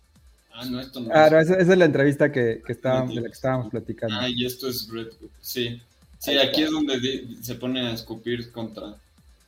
Ah, 0.53 0.65
no, 0.67 0.81
esto 0.81 1.01
no 1.01 1.11
Ah, 1.15 1.27
es. 1.27 1.33
no, 1.33 1.39
esa, 1.39 1.55
esa 1.57 1.73
es 1.73 1.79
la 1.79 1.85
entrevista 1.85 2.33
que, 2.33 2.63
que 2.67 2.73
estábamos, 2.73 3.15
de 3.15 3.21
la 3.21 3.29
que 3.29 3.33
estábamos 3.35 3.71
platicando. 3.71 4.17
Ah, 4.19 4.29
y 4.29 4.45
esto 4.45 4.69
es 4.69 4.89
Red. 4.93 5.09
Sí. 5.41 5.81
Sí, 6.19 6.37
aquí 6.37 6.65
es 6.65 6.71
donde 6.73 7.29
se 7.43 7.55
pone 7.55 7.87
a 7.87 7.93
escupir 7.93 8.51
contra. 8.51 8.95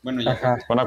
Bueno, 0.03 0.23
ya. 0.23 0.31
Ajá. 0.33 0.57
Bueno, 0.69 0.83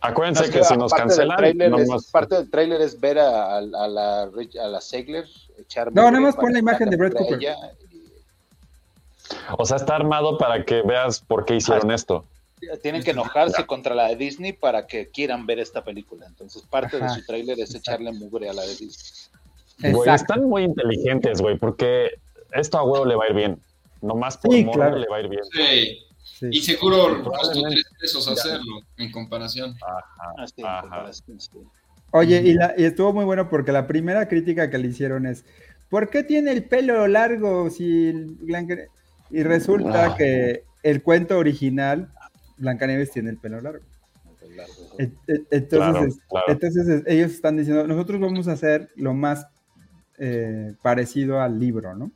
acuérdense, 0.00 0.50
que, 0.50 0.64
si 0.64 0.76
nos 0.76 0.90
del 0.90 0.98
cancelan, 1.00 1.36
tráiler 1.36 1.72
es- 1.80 2.10
parte 2.10 2.34
del 2.34 2.50
tráiler 2.50 2.80
es 2.80 3.00
ver 3.00 3.18
a, 3.20 3.54
a- 3.54 3.58
a 3.58 3.88
la, 3.88 4.26
Rich- 4.32 4.58
a 4.58 4.66
la 4.66 4.80
Segler 4.80 5.24
echar 5.56 5.92
No, 5.94 6.10
nada 6.10 6.20
más 6.20 6.34
pon 6.36 6.52
la 6.52 6.58
imagen 6.58 6.90
de 6.90 6.96
Brett 6.96 7.14
Cooper. 7.14 7.38
ella. 7.38 7.56
o 9.56 9.64
sea, 9.64 9.76
está 9.76 9.96
armado 9.96 10.36
para 10.36 10.64
que 10.64 10.82
veas 10.82 11.20
por 11.20 11.44
qué 11.44 11.56
hicieron 11.56 11.90
esto. 11.90 12.24
Tienen 12.82 13.02
que 13.02 13.10
enojarse 13.12 13.64
contra 13.66 13.94
la 13.94 14.08
de 14.08 14.16
Disney 14.16 14.52
para 14.52 14.86
que 14.86 15.08
quieran 15.08 15.46
ver 15.46 15.58
esta 15.58 15.82
película. 15.84 16.26
Entonces, 16.26 16.62
parte 16.62 16.96
Ajá. 16.96 17.06
de 17.14 17.20
su 17.20 17.26
tráiler 17.26 17.58
es 17.60 17.70
Exacto. 17.74 17.78
echarle 18.02 18.12
mugre 18.12 18.48
a 18.48 18.52
la 18.52 18.62
de 18.62 18.76
Disney. 18.76 19.92
Güey, 19.92 20.10
están 20.14 20.44
muy 20.44 20.62
inteligentes, 20.62 21.40
güey, 21.40 21.58
porque 21.58 22.10
esto 22.52 22.78
a 22.78 22.84
huevo 22.84 23.04
le 23.04 23.16
va 23.16 23.24
a 23.24 23.28
ir 23.28 23.34
bien. 23.34 23.58
Nomás 24.02 24.36
por 24.38 24.54
Sí, 24.54 24.64
claro. 24.72 24.96
le 24.98 25.06
va 25.08 25.16
a 25.16 25.20
ir 25.20 25.28
bien. 25.28 25.42
Sí. 25.52 25.98
Sí. 26.22 26.46
Y 26.50 26.60
seguro 26.62 27.22
costó 27.22 27.62
tres 27.62 27.84
pesos 28.00 28.26
hacerlo 28.28 28.80
en 28.96 29.12
comparación. 29.12 29.76
Así, 30.38 30.54
en 30.58 30.66
Ajá. 30.66 30.80
comparación, 30.82 31.40
sí. 31.40 31.50
Oye, 32.10 32.40
y, 32.44 32.54
la- 32.54 32.74
y 32.76 32.84
estuvo 32.84 33.12
muy 33.12 33.24
bueno 33.24 33.48
porque 33.48 33.72
la 33.72 33.86
primera 33.86 34.28
crítica 34.28 34.70
que 34.70 34.78
le 34.78 34.88
hicieron 34.88 35.26
es, 35.26 35.44
¿por 35.90 36.10
qué 36.10 36.22
tiene 36.22 36.52
el 36.52 36.64
pelo 36.64 37.06
largo 37.08 37.70
si 37.70 38.12
Y 39.30 39.42
resulta 39.42 40.12
Ah. 40.12 40.16
que 40.16 40.64
el 40.82 41.02
cuento 41.02 41.38
original, 41.38 42.08
Blancanieves 42.56 43.10
tiene 43.10 43.30
el 43.30 43.38
pelo 43.38 43.60
largo. 43.60 43.84
Entonces, 45.50 45.68
Claro, 45.70 46.04
es- 46.06 46.18
claro. 46.28 46.46
entonces 46.48 46.88
es- 46.88 47.02
ellos 47.06 47.32
están 47.32 47.56
diciendo, 47.56 47.86
nosotros 47.86 48.20
vamos 48.20 48.48
a 48.48 48.52
hacer 48.52 48.90
lo 48.96 49.14
más 49.14 49.46
eh, 50.18 50.74
parecido 50.80 51.40
al 51.40 51.58
libro, 51.58 51.96
¿no? 51.96 52.12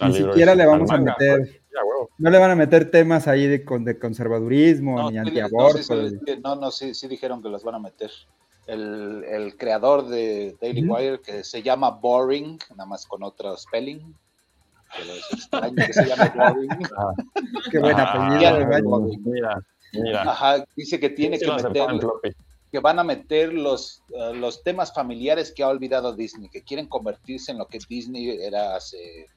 Al 0.00 0.10
Ni 0.10 0.18
libro 0.18 0.32
siquiera 0.32 0.56
le 0.56 0.66
vamos 0.66 0.90
a 0.90 0.96
manga, 0.96 1.14
meter, 1.16 1.38
pues, 1.38 1.52
ya, 1.72 1.80
no 2.18 2.30
le 2.30 2.38
van 2.38 2.50
a 2.50 2.56
meter 2.56 2.90
temas 2.90 3.28
ahí 3.28 3.46
de, 3.46 3.58
de 3.58 3.98
conservadurismo, 4.00 4.96
No, 4.96 5.10
ni 5.10 5.12
sí, 5.12 5.18
antiaborto. 5.18 5.94
no, 5.94 6.08
sí, 6.08 6.18
sí, 6.26 6.40
no, 6.42 6.56
no, 6.56 6.70
sí, 6.72 6.92
sí 6.94 7.06
dijeron 7.06 7.40
que 7.40 7.48
los 7.50 7.62
van 7.62 7.76
a 7.76 7.78
meter. 7.78 8.10
El, 8.66 9.22
el 9.24 9.56
creador 9.56 10.08
de 10.08 10.56
Daily. 10.60 10.88
Wire, 10.88 11.20
que 11.20 11.44
se 11.44 11.62
llama 11.62 11.90
Boring, 11.90 12.58
nada 12.70 12.86
más 12.86 13.06
con 13.06 13.22
otro 13.22 13.56
spelling. 13.56 14.14
Pero 14.96 15.12
es 15.12 15.32
extraño 15.32 15.74
que 15.74 15.92
se 15.92 16.06
llame. 16.06 16.32
Qué 17.70 17.78
buen 17.78 17.96
Ah, 17.98 18.30
apellido. 18.30 19.00
Mira, 19.24 19.58
mira. 19.92 20.22
Ajá, 20.22 20.64
dice 20.76 20.98
que 21.00 21.10
tiene 21.10 21.38
que 21.38 21.46
meter, 21.50 21.86
que 22.70 22.80
van 22.80 22.98
a 22.98 23.04
meter 23.04 23.52
los, 23.52 24.02
eh, 24.08 24.34
los 24.34 24.62
temas 24.62 24.92
familiares 24.92 25.52
que 25.54 25.62
ha 25.62 25.68
olvidado 25.68 26.14
Disney, 26.14 26.48
que 26.48 26.62
quieren 26.62 26.86
convertirse 26.88 27.52
en 27.52 27.58
lo 27.58 27.66
que 27.66 27.78
Disney 27.88 28.30
era 28.40 28.76
hace 28.76 29.28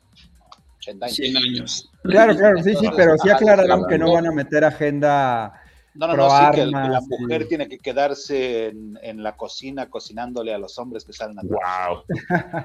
80 0.78 1.06
años. 1.06 1.16
100 1.16 1.38
años. 1.38 1.92
Claro, 2.04 2.36
claro, 2.36 2.64
sí, 2.64 2.74
sí, 2.76 2.88
pero 2.96 3.18
sí 3.18 3.30
claro. 3.38 3.86
que 3.88 3.98
no 3.98 4.14
van 4.14 4.28
a 4.28 4.32
meter 4.32 4.64
agenda. 4.64 5.62
No, 5.98 6.08
no, 6.08 6.16
no, 6.16 6.30
sí, 6.30 6.46
que, 6.54 6.66
la 6.68 7.02
mujer 7.02 7.42
y- 7.42 7.48
tiene 7.48 7.68
que 7.68 7.80
quedarse 7.80 8.68
en, 8.68 9.00
en 9.02 9.24
la 9.24 9.36
cocina 9.36 9.90
cocinándole 9.90 10.54
a 10.54 10.58
los 10.60 10.78
hombres 10.78 11.04
que 11.04 11.14
salen 11.14 11.40
a 11.40 11.42
trabajar. 11.42 11.90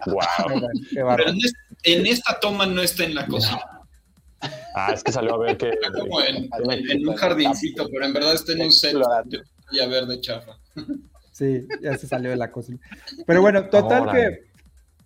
Wow. 0.06 0.14
Wow. 0.14 0.68
Pero 1.16 1.28
en, 1.30 1.36
es- 1.38 1.54
en 1.84 2.06
esta 2.06 2.38
toma 2.40 2.66
no 2.66 2.82
está 2.82 3.04
en 3.04 3.14
la 3.14 3.26
cocina. 3.26 3.60
Ah, 4.74 4.92
es 4.92 5.02
que 5.04 5.12
salió 5.12 5.34
a 5.34 5.38
ver 5.38 5.56
que. 5.56 5.70
Está 5.70 5.90
como 5.92 6.20
en, 6.20 6.48
en 6.90 7.08
un 7.08 7.14
jardincito, 7.14 7.88
pero 7.90 8.04
en 8.06 8.12
verdad 8.12 8.34
está 8.34 8.52
en 8.52 8.62
un 8.62 8.72
set 8.72 8.90
Explorando. 8.96 9.38
de 9.38 9.44
pantalla 9.44 9.86
verde 9.88 10.20
chafa. 10.20 10.52
Sí, 11.30 11.66
ya 11.80 11.96
se 11.96 12.06
salió 12.08 12.30
de 12.30 12.36
la 12.36 12.50
cocina. 12.50 12.78
Pero 13.26 13.40
bueno, 13.40 13.68
total 13.68 14.10
que 14.12 14.44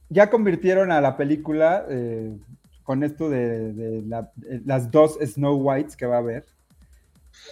ya 0.08 0.30
convirtieron 0.30 0.90
a 0.90 1.00
la 1.00 1.16
película 1.18 1.84
eh, 1.88 2.34
con 2.82 3.02
esto 3.02 3.28
de, 3.28 3.72
de 3.74 4.02
la- 4.06 4.32
eh, 4.48 4.60
las 4.64 4.90
dos 4.90 5.18
Snow 5.24 5.56
Whites 5.56 5.96
que 5.96 6.06
va 6.06 6.16
a 6.16 6.20
haber. 6.20 6.46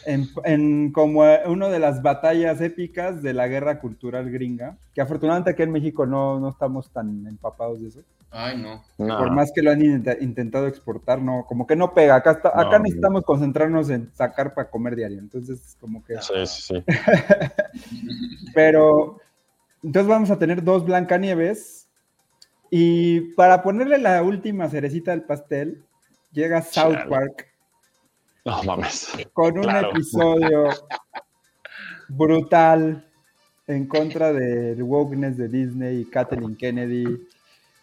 En, 0.07 0.29
en 0.45 0.93
como 0.93 1.23
una 1.47 1.69
de 1.69 1.79
las 1.79 2.03
batallas 2.03 2.61
épicas 2.61 3.23
de 3.23 3.33
la 3.35 3.49
guerra 3.49 3.81
cultural 3.81 4.31
gringa, 4.31 4.77
que 4.95 5.01
afortunadamente 5.01 5.51
aquí 5.51 5.63
en 5.63 5.73
México 5.73 6.07
no, 6.07 6.39
no 6.41 6.51
estamos 6.51 6.91
tan 6.91 7.27
empapados 7.27 7.81
de 7.81 7.89
eso. 7.89 8.01
Ay, 8.37 8.59
no. 8.61 8.83
No. 8.99 9.17
Por 9.19 9.31
más 9.31 9.53
que 9.55 9.63
lo 9.63 9.71
han 9.71 9.81
intenta- 9.81 10.17
intentado 10.21 10.67
exportar, 10.67 11.23
no, 11.23 11.45
como 11.49 11.67
que 11.69 11.77
no 11.77 11.95
pega. 11.95 12.17
Acá, 12.17 12.33
está, 12.33 12.49
acá 12.49 12.79
No. 12.79 12.85
necesitamos 12.85 13.23
concentrarnos 13.23 13.91
en 13.91 14.11
sacar 14.13 14.55
para 14.55 14.69
comer 14.71 14.97
diario. 14.97 15.21
Entonces, 15.21 15.77
como 15.81 16.05
que. 16.05 16.17
Sí, 16.21 16.33
sí, 16.47 16.63
sí. 16.75 16.85
Pero 18.55 19.21
entonces 19.83 20.09
vamos 20.09 20.31
a 20.31 20.39
tener 20.39 20.63
dos 20.65 20.85
Blancanieves. 20.85 21.89
Y 22.71 23.21
para 23.35 23.63
ponerle 23.63 23.99
la 23.99 24.21
última 24.23 24.69
cerecita 24.69 25.13
del 25.13 25.23
pastel, 25.23 25.85
llega 26.33 26.61
South 26.63 26.95
Chale. 26.95 27.09
Park 27.09 27.47
No 28.45 28.63
mames. 28.65 29.09
con 29.33 29.57
un 29.57 29.63
Claro. 29.65 29.91
episodio 29.91 30.69
brutal 32.09 33.05
en 33.67 33.87
contra 33.87 34.33
del 34.33 34.83
wokeness 34.83 35.37
de 35.39 35.49
Disney 35.49 36.01
y 36.03 36.05
Kathleen 36.05 36.55
Kennedy 36.57 37.27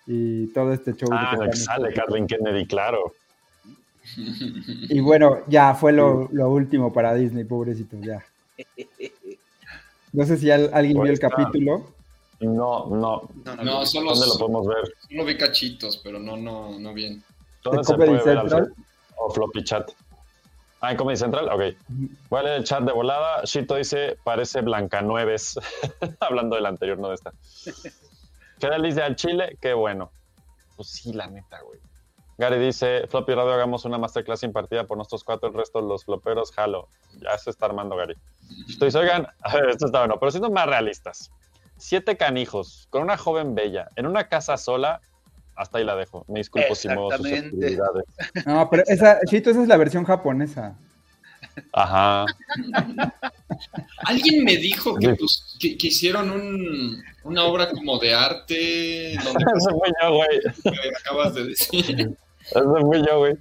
y 0.05 0.47
todo 0.53 0.73
este 0.73 0.93
show. 0.93 1.09
de 1.09 1.15
Ah, 1.17 1.37
que 1.49 1.57
sale 1.57 1.91
Kathleen 1.93 2.27
Kennedy, 2.27 2.67
claro. 2.67 3.13
Y 4.89 4.99
bueno, 4.99 5.39
ya 5.47 5.73
fue 5.73 5.91
lo, 5.93 6.27
lo 6.31 6.49
último 6.49 6.91
para 6.93 7.13
Disney, 7.15 7.43
pobrecito, 7.43 7.97
ya. 8.01 8.23
No 10.13 10.25
sé 10.25 10.37
si 10.37 10.51
al- 10.51 10.69
alguien 10.73 10.95
vio 10.97 11.05
el 11.05 11.13
está. 11.13 11.29
capítulo. 11.29 11.93
No, 12.41 12.87
no. 12.87 13.29
No, 13.63 13.85
solo, 13.85 14.11
¿Dónde 14.11 14.27
lo 14.27 14.37
podemos 14.37 14.67
ver? 14.67 14.93
solo 15.07 15.25
vi 15.25 15.37
cachitos, 15.37 15.97
pero 16.03 16.19
no, 16.19 16.35
no, 16.37 16.79
no 16.79 16.93
bien. 16.93 17.23
¿Dónde 17.63 17.79
¿En 17.79 17.85
se 17.85 17.93
puede 17.95 18.11
ver? 18.23 18.71
¿O 19.17 19.29
Floppy 19.31 19.63
Chat? 19.63 19.91
Ah, 20.83 20.91
en 20.91 20.97
Comedy 20.97 21.15
Central, 21.15 21.47
ok. 21.47 21.75
Voy 22.29 22.45
a 22.45 22.55
el 22.55 22.63
chat 22.63 22.81
de 22.81 22.91
volada. 22.91 23.43
Shito 23.43 23.75
dice, 23.75 24.17
parece 24.23 24.61
Blancanueves. 24.61 25.59
Hablando 26.19 26.55
del 26.55 26.65
anterior, 26.65 26.97
no 26.97 27.09
de 27.09 27.15
esta. 27.15 27.31
Fidel 28.57 28.81
dice, 28.81 29.03
al 29.03 29.15
Chile, 29.15 29.59
qué 29.61 29.73
bueno. 29.73 30.11
Pues 30.75 30.89
sí, 30.89 31.13
la 31.13 31.27
neta, 31.27 31.61
güey. 31.61 31.79
Gary 32.39 32.57
dice, 32.57 33.05
Floppy 33.07 33.35
Radio, 33.35 33.53
hagamos 33.53 33.85
una 33.85 33.99
masterclass 33.99 34.41
impartida 34.41 34.85
por 34.85 34.97
nuestros 34.97 35.23
cuatro, 35.23 35.49
el 35.49 35.55
resto 35.55 35.81
los 35.81 36.03
floperos, 36.03 36.51
jalo. 36.51 36.87
Ya 37.19 37.37
se 37.37 37.51
está 37.51 37.67
armando, 37.67 37.95
Gary. 37.95 38.15
Shito 38.67 38.85
dice, 38.85 38.97
oigan, 38.97 39.27
esto 39.69 39.85
está 39.85 39.99
bueno, 39.99 40.17
pero 40.19 40.31
siendo 40.31 40.49
más 40.49 40.65
realistas. 40.65 41.29
Siete 41.77 42.17
canijos, 42.17 42.87
con 42.89 43.03
una 43.03 43.17
joven 43.17 43.53
bella, 43.53 43.89
en 43.95 44.07
una 44.07 44.27
casa 44.29 44.57
sola, 44.57 45.01
hasta 45.55 45.77
ahí 45.77 45.83
la 45.83 45.95
dejo. 45.95 46.25
Me 46.27 46.39
disculpo 46.39 46.73
si 46.75 46.87
muevo 46.87 47.11
sus 47.11 47.25
Exactamente. 47.25 47.65
actividades. 47.65 48.05
No, 48.45 48.69
pero 48.69 48.83
esa, 48.87 49.19
Chito, 49.27 49.49
esa 49.51 49.61
es 49.61 49.67
la 49.67 49.77
versión 49.77 50.03
japonesa. 50.05 50.75
Ajá. 51.73 52.25
Alguien 54.05 54.43
me 54.43 54.57
dijo 54.57 54.95
que, 54.95 55.07
Sí. 55.07 55.15
pues, 55.19 55.57
que, 55.59 55.77
que 55.77 55.87
hicieron 55.87 56.31
un, 56.31 57.03
una 57.23 57.43
obra 57.45 57.69
como 57.71 57.99
de 57.99 58.13
arte, 58.13 59.15
donde 59.23 59.43
Ese 59.57 59.69
fui 59.71 59.91
yo, 60.01 60.15
güey. 60.15 60.39
que 60.63 60.89
acabas 60.99 61.33
de 61.35 61.43
decir. 61.45 62.15
Ese 62.41 62.61
fui 62.81 63.05
yo, 63.07 63.19
güey. 63.19 63.33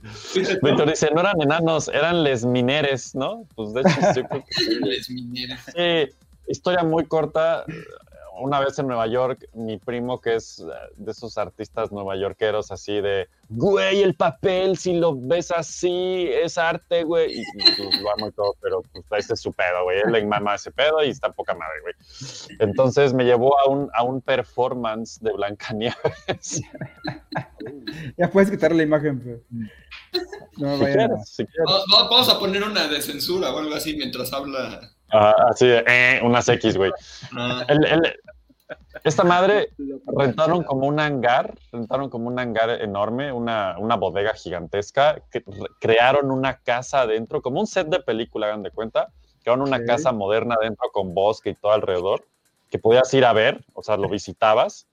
Víctor 0.63 0.89
dice, 0.91 1.11
no 1.15 1.21
eran 1.21 1.41
enanos, 1.41 1.89
eran 1.89 2.23
les 2.25 2.45
mineres, 2.45 3.15
¿no? 3.15 3.45
Pues 3.55 3.73
de 3.73 3.81
hecho, 3.83 3.91
sí, 4.15 4.23
les 4.81 5.11
mineros. 5.11 5.61
Sí, 5.75 6.13
historia 6.49 6.83
muy 6.83 7.05
corta. 7.07 7.65
Una 8.41 8.61
vez 8.61 8.79
en 8.79 8.87
Nueva 8.87 9.07
York, 9.07 9.49
mi 9.53 9.79
primo, 9.79 10.21
que 10.21 10.37
es 10.37 10.61
eh, 10.61 10.65
de 10.97 11.13
esos 11.13 11.37
artistas 11.39 11.93
nuevayorqueros, 11.93 12.71
así 12.71 13.01
de, 13.01 13.29
güey, 13.49 14.03
el 14.03 14.15
papel, 14.15 14.77
si 14.77 14.95
lo 14.95 15.15
ves 15.15 15.51
así, 15.51 16.29
es 16.33 16.59
arte, 16.59 17.05
güey. 17.05 17.39
Y, 17.39 17.41
y, 17.41 17.45
pues, 17.77 18.01
lo 18.01 18.13
amo 18.13 18.29
y 18.29 18.33
todo, 18.33 18.55
pero 18.61 18.83
pues 19.09 19.25
ese 19.25 19.35
es 19.35 19.41
su 19.41 19.53
pedo, 19.53 19.85
güey. 19.85 20.01
Él 20.05 20.13
le 20.13 20.25
mama 20.25 20.55
ese 20.55 20.71
pedo 20.71 21.03
y 21.05 21.11
está 21.11 21.31
poca 21.33 21.55
madre, 21.55 21.81
güey. 21.83 21.95
Entonces 22.59 23.13
me 23.13 23.25
llevó 23.25 23.59
a 23.61 23.69
un, 23.69 23.91
a 23.95 24.03
un 24.03 24.21
performance 24.21 25.19
de 25.21 25.33
Blancanieves. 25.33 26.63
Ya 28.17 28.31
puedes 28.31 28.51
quitar 28.51 28.75
la 28.75 28.83
imagen, 28.83 29.21
pero. 29.21 29.41
No 30.57 30.79
si 30.79 30.85
quieres, 30.85 31.29
si 31.29 31.47
Vamos 31.89 32.29
a 32.29 32.39
poner 32.39 32.65
una 32.65 32.89
de 32.89 33.01
censura 33.01 33.53
o 33.53 33.59
algo 33.59 33.75
así 33.75 33.97
mientras 33.97 34.33
habla. 34.33 34.91
Ah, 35.13 35.35
así 35.51 35.67
de, 35.67 35.85
eh, 35.87 36.21
unas 36.23 36.49
X, 36.49 36.77
güey. 36.77 36.93
Ah, 37.37 37.65
El- 37.69 37.85
el- 37.85 38.15
esta 39.05 39.25
madre 39.25 39.71
rentaron 40.07 40.63
como 40.65 40.87
un 40.87 41.01
hangar, 41.01 41.55
rentaron 41.73 42.09
como 42.11 42.29
un 42.29 42.39
hangar 42.39 42.71
enorme, 42.83 43.33
una, 43.33 43.77
una 43.79 43.97
bodega 43.97 44.35
gigantesca, 44.35 45.23
que 45.31 45.43
crearon 45.81 46.31
una 46.31 46.59
casa 46.59 47.03
adentro, 47.03 47.43
como 47.43 47.61
un 47.61 47.67
set 47.67 47.89
de 47.89 48.01
película, 48.01 48.47
hagan 48.47 48.63
de 48.63 48.71
cuenta, 48.71 49.09
crearon 49.43 49.63
una 49.67 49.85
casa 49.85 50.13
moderna 50.13 50.57
adentro 50.61 50.91
con 50.93 51.15
bosque 51.15 51.51
y 51.51 51.55
todo 51.55 51.73
alrededor, 51.73 52.27
que 52.71 52.79
podías 52.79 53.13
ir 53.15 53.25
a 53.25 53.33
ver, 53.33 53.65
o 53.75 53.83
sea, 53.83 53.97
lo 53.97 54.09
visitabas, 54.09 54.87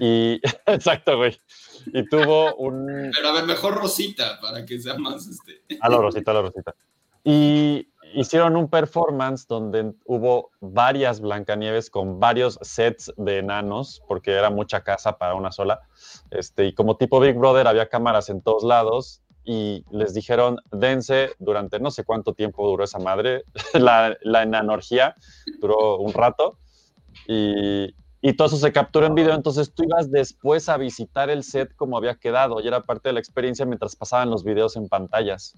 y, 0.00 0.40
exacto, 0.66 1.16
güey, 1.18 1.38
y 1.86 2.08
tuvo 2.08 2.54
un, 2.56 3.10
pero 3.14 3.28
a 3.28 3.32
ver, 3.32 3.44
mejor 3.44 3.74
Rosita 3.74 4.40
para 4.40 4.64
que 4.64 4.78
sea 4.80 4.96
más 4.96 5.26
este. 5.26 5.60
a 5.80 5.88
la 5.88 5.98
Rosita, 5.98 6.30
a 6.30 6.34
la 6.34 6.42
Rosita. 6.42 6.74
Y 7.24 7.86
hicieron 8.14 8.56
un 8.56 8.68
performance 8.68 9.46
donde 9.46 9.92
hubo 10.04 10.50
varias 10.60 11.20
Blancanieves 11.20 11.90
con 11.90 12.20
varios 12.20 12.58
sets 12.62 13.12
de 13.16 13.38
enanos, 13.38 14.02
porque 14.08 14.32
era 14.32 14.50
mucha 14.50 14.82
casa 14.82 15.18
para 15.18 15.34
una 15.34 15.52
sola. 15.52 15.80
Este, 16.30 16.66
y 16.66 16.74
como 16.74 16.96
tipo 16.96 17.20
Big 17.20 17.36
Brother, 17.36 17.66
había 17.66 17.88
cámaras 17.88 18.28
en 18.30 18.42
todos 18.42 18.64
lados. 18.64 19.22
Y 19.44 19.84
les 19.90 20.14
dijeron, 20.14 20.58
dense 20.70 21.30
durante 21.40 21.80
no 21.80 21.90
sé 21.90 22.04
cuánto 22.04 22.32
tiempo 22.32 22.66
duró 22.66 22.84
esa 22.84 22.98
madre. 22.98 23.42
la, 23.74 24.16
la 24.22 24.42
enanorgía 24.42 25.16
duró 25.60 25.98
un 25.98 26.12
rato. 26.12 26.58
Y, 27.26 27.94
y 28.20 28.34
todo 28.34 28.46
eso 28.46 28.56
se 28.56 28.72
capturó 28.72 29.06
en 29.06 29.14
video. 29.14 29.34
Entonces 29.34 29.74
tú 29.74 29.82
ibas 29.84 30.10
después 30.10 30.68
a 30.68 30.76
visitar 30.76 31.28
el 31.28 31.42
set 31.42 31.74
como 31.74 31.96
había 31.96 32.14
quedado. 32.14 32.60
Y 32.60 32.68
era 32.68 32.82
parte 32.82 33.08
de 33.08 33.14
la 33.14 33.20
experiencia 33.20 33.66
mientras 33.66 33.96
pasaban 33.96 34.30
los 34.30 34.44
videos 34.44 34.76
en 34.76 34.88
pantallas. 34.88 35.54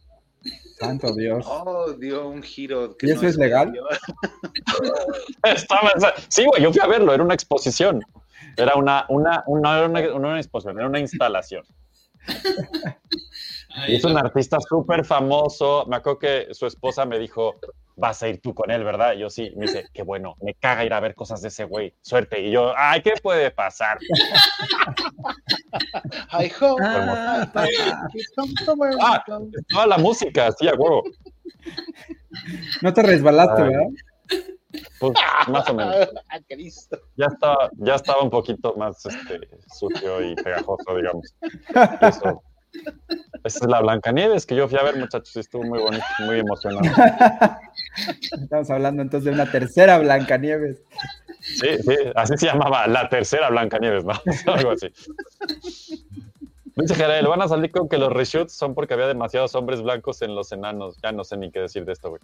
Santo 0.78 1.14
Dios. 1.14 1.44
Oh, 1.48 1.92
dio 1.92 2.28
un 2.28 2.42
giro. 2.42 2.96
¿Y 3.00 3.10
eso 3.10 3.26
es 3.26 3.36
legal? 3.36 3.72
Estaba, 5.44 5.92
sí, 6.28 6.44
güey, 6.44 6.62
yo 6.62 6.72
fui 6.72 6.80
a 6.82 6.86
verlo, 6.86 7.14
era 7.14 7.22
una 7.22 7.34
exposición. 7.34 8.02
Era 8.56 8.74
una, 8.74 9.06
una, 9.08 9.42
una, 9.46 9.84
una, 9.84 9.88
no 9.88 9.98
era 9.98 10.14
una 10.14 10.38
exposición, 10.38 10.78
era 10.78 10.88
una 10.88 11.00
instalación. 11.00 11.64
Y 13.76 13.80
Ay, 13.80 13.96
es 13.96 14.05
un 14.05 14.16
artista 14.16 14.59
súper 14.60 15.05
famoso. 15.05 15.84
Me 15.86 15.96
acuerdo 15.96 16.18
que 16.20 16.48
su 16.52 16.66
esposa 16.66 17.05
me 17.06 17.18
dijo, 17.18 17.56
vas 17.96 18.22
a 18.22 18.28
ir 18.28 18.40
tú 18.40 18.55
con 18.55 18.70
él, 18.70 18.84
¿verdad? 18.84 19.14
Y 19.14 19.20
yo 19.20 19.30
sí, 19.30 19.52
me 19.56 19.66
dice, 19.66 19.86
qué 19.92 20.02
bueno, 20.02 20.36
me 20.40 20.55
caga 20.55 20.84
ir 20.84 20.92
a 20.92 21.01
ver 21.01 21.14
cosas 21.14 21.42
de 21.42 21.48
ese 21.48 21.64
güey, 21.64 21.94
suerte. 22.02 22.40
Y 22.40 22.51
yo, 22.51 22.72
ay, 22.76 23.02
¿qué 23.02 23.14
puede 23.22 23.51
pasar? 23.51 23.98
Hi 26.30 26.52
ho. 26.60 26.76
Ah, 26.80 27.51
Ah, 29.01 29.24
toda 29.68 29.86
la 29.86 29.98
música, 29.98 30.52
sí, 30.52 30.68
a 30.68 30.74
huevo. 30.74 31.02
no 32.82 32.92
te 32.92 33.02
resbalaste, 33.02 33.62
Ay. 33.62 33.68
¿verdad? 33.68 33.88
Pues, 34.98 35.12
más 35.48 35.68
o 35.68 35.74
menos. 35.74 35.94
Ya 37.16 37.26
estaba, 37.26 37.70
ya 37.76 37.94
estaba 37.94 38.22
un 38.22 38.30
poquito 38.30 38.74
más 38.76 39.05
este, 39.06 39.48
sucio 39.72 40.20
y 40.22 40.34
pegajoso, 40.34 40.96
digamos. 40.96 41.34
Eso. 42.01 42.42
Esa 43.44 43.64
es 43.64 43.70
la 43.70 43.80
Blancanieves 43.80 44.46
que 44.46 44.56
yo 44.56 44.68
fui 44.68 44.78
a 44.78 44.82
ver, 44.82 44.96
muchachos, 44.96 45.36
y 45.36 45.40
estuvo 45.40 45.62
muy 45.64 45.78
bonito, 45.78 46.05
muy 46.20 46.38
emocionante. 46.38 46.90
Estamos 48.32 48.70
hablando 48.70 49.02
entonces 49.02 49.26
de 49.26 49.32
una 49.32 49.51
tercera 49.51 49.98
Blancanieves. 49.98 50.82
Sí, 51.40 51.68
sí, 51.82 51.96
así 52.14 52.36
se 52.38 52.46
llamaba, 52.46 52.86
la 52.86 53.09
tercera 53.09 53.51
Blancanieves, 53.51 54.05
¿no? 54.05 54.14
Algo 54.52 54.70
así. 54.70 54.88
Dice 56.76 56.94
Gerel, 56.94 57.26
van 57.26 57.42
a 57.42 57.48
salir 57.48 57.70
con 57.70 57.88
que 57.88 57.98
los 57.98 58.12
reshoots 58.12 58.52
son 58.52 58.74
porque 58.74 58.94
había 58.94 59.06
demasiados 59.06 59.55
hombres 59.55 59.82
blancos 59.82 60.22
en 60.22 60.34
los 60.34 60.51
enanos. 60.51 60.96
Ya 61.02 61.12
no 61.12 61.22
sé 61.22 61.36
ni 61.36 61.51
qué 61.52 61.60
decir 61.60 61.84
de 61.84 61.92
esto, 61.92 62.10
güey. 62.10 62.20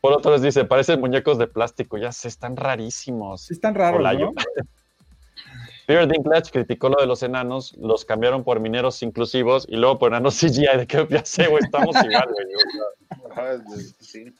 Por 0.00 0.12
otro 0.12 0.32
les 0.32 0.42
dice, 0.42 0.64
parecen 0.64 1.00
muñecos 1.00 1.38
de 1.38 1.48
plástico, 1.48 1.98
ya 1.98 2.12
sé, 2.12 2.28
están 2.28 2.56
rarísimos. 2.56 3.50
Están 3.50 3.74
raros, 3.74 4.02
¿no? 4.20 4.32
Peter 5.86 6.06
Dinklage 6.08 6.50
criticó 6.50 6.88
lo 6.88 6.96
de 7.00 7.06
los 7.06 7.22
enanos, 7.22 7.76
los 7.78 8.04
cambiaron 8.04 8.42
por 8.42 8.58
mineros 8.58 9.00
inclusivos 9.04 9.66
y 9.68 9.76
luego 9.76 10.00
por 10.00 10.10
enanos 10.10 10.34
CGI. 10.40 10.78
¿De 10.78 10.86
qué 10.86 11.06
ya 11.08 11.24
sé, 11.24 11.46
güey? 11.46 11.62
Estamos 11.62 11.94
igual, 12.04 12.28
güey. 13.64 13.80
sí. 14.00 14.34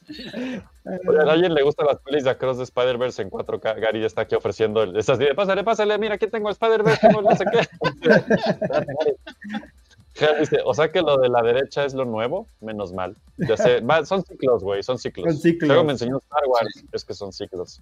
¿A 0.84 1.30
alguien 1.30 1.54
le 1.54 1.62
gustan 1.62 1.86
las 1.86 2.00
pelis 2.00 2.24
de 2.24 2.30
Across 2.30 2.56
the 2.58 2.64
Spider-Verse 2.64 3.22
en 3.22 3.30
4K? 3.30 3.80
Gary 3.80 4.00
ya 4.00 4.06
está 4.06 4.22
aquí 4.22 4.34
ofreciendo 4.34 4.82
el, 4.82 4.96
esas 4.96 5.18
de, 5.18 5.34
pásale, 5.34 5.62
pásale, 5.62 5.96
mira, 5.98 6.16
aquí 6.16 6.26
tengo 6.26 6.50
Spider-Verse, 6.50 7.08
no 7.10 7.36
sé 7.36 7.44
qué. 7.52 7.60
Ger 10.14 10.40
dice, 10.40 10.58
o 10.64 10.72
sea 10.72 10.90
que 10.90 11.02
lo 11.02 11.18
de 11.18 11.28
la 11.28 11.42
derecha 11.42 11.84
es 11.84 11.94
lo 11.94 12.06
nuevo, 12.06 12.48
menos 12.60 12.92
mal. 12.92 13.14
Ya 13.36 13.56
sé, 13.56 13.80
va, 13.80 14.04
son 14.04 14.24
ciclos, 14.24 14.64
güey, 14.64 14.82
son 14.82 14.98
ciclos. 14.98 15.30
Son 15.30 15.42
ciclos. 15.42 15.68
Luego 15.68 15.84
me 15.84 15.92
enseñó 15.92 16.16
Star 16.16 16.42
Wars, 16.48 16.84
es 16.90 17.04
que 17.04 17.14
son 17.14 17.32
ciclos. 17.32 17.80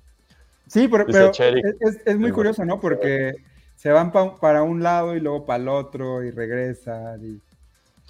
Sí, 0.66 0.88
pero, 0.88 1.06
es 1.08 2.18
muy 2.18 2.32
curioso, 2.32 2.64
¿no? 2.64 2.80
Porque 2.80 3.34
se 3.76 3.90
van 3.90 4.12
pa- 4.12 4.36
para 4.36 4.62
un 4.62 4.82
lado 4.82 5.14
y 5.16 5.20
luego 5.20 5.44
para 5.46 5.62
el 5.62 5.68
otro 5.68 6.22
y 6.22 6.30
regresan. 6.30 7.20
Y... 7.24 7.40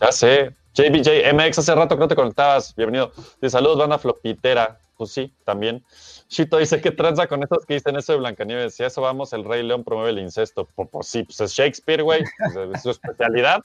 Ya 0.01 0.13
sé. 0.13 0.55
JBJ 0.75 1.33
MX, 1.33 1.59
hace 1.59 1.75
rato 1.75 1.95
que 1.95 2.01
no 2.01 2.09
te 2.09 2.17
conectabas. 2.17 2.75
Bienvenido. 2.75 3.13
De 3.41 3.49
saludos, 3.51 3.79
banda 3.79 3.99
flopitera. 3.99 4.79
Pues 4.97 5.11
sí, 5.11 5.33
también. 5.45 5.85
Shito 6.29 6.59
dice 6.59 6.81
que 6.81 6.91
tranza 6.93 7.27
con 7.27 7.43
esos 7.43 7.65
que 7.67 7.75
dicen 7.75 7.97
eso 7.97 8.13
de 8.13 8.19
Blancanieves. 8.19 8.75
Si 8.75 8.83
a 8.85 8.87
eso 8.87 9.01
vamos, 9.03 9.33
el 9.33 9.45
Rey 9.45 9.63
León 9.63 9.83
promueve 9.85 10.11
el 10.11 10.19
incesto. 10.21 10.69
Pues, 10.75 10.89
pues 10.91 11.07
sí, 11.09 11.23
pues 11.25 11.41
es 11.41 11.53
Shakespeare, 11.53 12.03
güey. 12.03 12.23
Pues, 12.39 12.75
es 12.75 12.83
su 12.83 12.91
especialidad. 12.91 13.61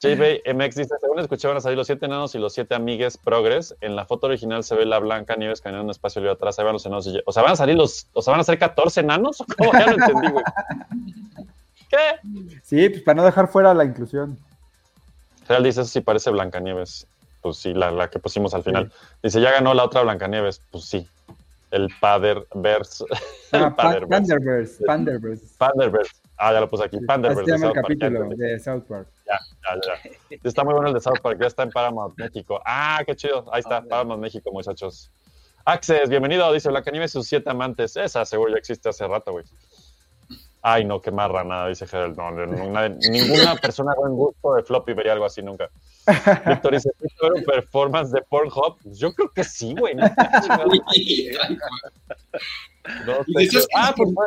JB 0.00 0.42
MX 0.54 0.74
dice, 0.76 0.94
según 1.00 1.18
escuché 1.20 1.48
van 1.48 1.56
a 1.56 1.60
salir 1.60 1.78
los 1.78 1.86
siete 1.86 2.04
enanos 2.06 2.34
y 2.34 2.38
los 2.38 2.52
siete 2.52 2.74
amigues 2.74 3.16
progres. 3.16 3.74
En 3.80 3.96
la 3.96 4.04
foto 4.04 4.26
original 4.26 4.62
se 4.62 4.74
ve 4.74 4.84
la 4.84 4.98
Blanca 4.98 5.36
Nieves 5.36 5.60
caminando 5.62 5.82
en 5.82 5.86
un 5.86 5.90
espacio 5.92 6.20
libre 6.20 6.34
atrás. 6.34 6.58
Ahí 6.58 6.64
van 6.66 6.74
los 6.74 6.84
enanos. 6.84 7.06
y- 7.06 7.20
O 7.24 7.32
sea, 7.32 7.42
van 7.42 7.52
a 7.52 7.56
salir 7.56 7.76
los, 7.76 8.06
o 8.12 8.20
sea, 8.22 8.32
van 8.32 8.40
a 8.40 8.44
ser 8.44 8.58
14 8.58 9.00
enanos. 9.00 9.40
¿O 9.40 9.46
¿Cómo? 9.56 9.72
Ya 9.72 9.86
no 9.86 9.92
entendí, 9.92 10.28
güey. 10.30 10.44
¿Qué? 11.88 12.58
Sí, 12.62 12.88
pues 12.90 13.02
para 13.02 13.16
no 13.16 13.24
dejar 13.24 13.48
fuera 13.48 13.72
la 13.74 13.84
inclusión. 13.84 14.38
Real 15.48 15.62
dice, 15.62 15.80
eso 15.82 15.90
sí 15.90 16.00
parece 16.00 16.30
Blancanieves. 16.30 17.06
Pues 17.40 17.58
sí, 17.58 17.72
la, 17.72 17.90
la 17.92 18.10
que 18.10 18.18
pusimos 18.18 18.52
al 18.54 18.64
final. 18.64 18.92
Dice, 19.22 19.40
ya 19.40 19.52
ganó 19.52 19.72
la 19.72 19.84
otra 19.84 20.02
Blancanieves. 20.02 20.60
Pues 20.70 20.84
sí. 20.84 21.08
El 21.70 21.88
Paderverse. 22.00 23.04
Ah, 23.52 23.58
el 23.68 23.74
Pa- 23.74 23.76
Paderverse. 23.76 24.08
Panderverse, 24.10 24.84
Panderverse. 24.84 25.46
Panderverse. 25.56 26.12
Ah, 26.36 26.52
ya 26.52 26.60
lo 26.60 26.68
puse 26.68 26.84
aquí. 26.84 26.96
Así 26.96 27.06
Panderverse. 27.06 27.44
se 27.44 27.52
de 27.52 27.58
llama 27.58 27.68
el 27.68 27.74
South 27.74 27.74
Park. 27.74 27.88
Ya 27.88 28.06
capítulo 28.06 28.22
entendí. 28.24 28.42
de 28.44 28.58
South 28.60 28.82
Park. 28.88 29.08
Ya, 29.26 29.38
ya, 29.74 29.80
ya. 30.30 30.38
Está 30.44 30.62
muy 30.64 30.72
bueno 30.74 30.88
el 30.88 30.94
de 30.94 31.00
South 31.00 31.18
Park. 31.22 31.38
Ya 31.40 31.48
está 31.48 31.64
en 31.64 31.70
Paramount 31.70 32.16
México. 32.18 32.60
Ah, 32.64 33.02
qué 33.04 33.16
chido. 33.16 33.44
Ahí 33.52 33.60
está, 33.60 33.82
Paramount 33.82 34.22
México, 34.22 34.50
muchachos. 34.52 35.10
Access, 35.64 36.08
bienvenido. 36.08 36.52
Dice 36.52 36.68
Blancanieves 36.68 37.10
y 37.10 37.14
sus 37.14 37.26
siete 37.26 37.50
amantes. 37.50 37.96
Esa 37.96 38.24
seguro 38.24 38.52
ya 38.52 38.58
existe 38.58 38.88
hace 38.88 39.06
rato, 39.08 39.32
güey. 39.32 39.44
Ay, 40.62 40.84
no, 40.84 41.00
qué 41.00 41.10
marra 41.12 41.44
nada, 41.44 41.68
dice 41.68 41.86
Gerald. 41.86 42.16
No, 42.16 42.30
no, 42.30 42.46
ninguna, 42.46 42.88
ninguna 42.88 43.54
persona 43.56 43.94
con 43.94 44.14
gusto 44.16 44.54
de 44.54 44.62
floppy 44.64 44.94
vería 44.94 45.12
algo 45.12 45.24
así 45.24 45.42
nunca. 45.42 45.70
Víctor 46.46 46.72
dice, 46.74 46.90
¿fuiste 46.98 47.18
a 47.24 47.28
ver 47.30 47.38
un 47.38 47.44
performance 47.44 48.10
de 48.12 48.22
Pornhub? 48.22 48.76
Yo 48.84 49.12
creo 49.12 49.30
que 49.32 49.44
sí, 49.44 49.74
güey. 49.76 49.94
¿no? 49.94 50.04
No 53.04 53.14
Ah, 53.76 53.92
pues 53.96 54.14
fue- 54.14 54.26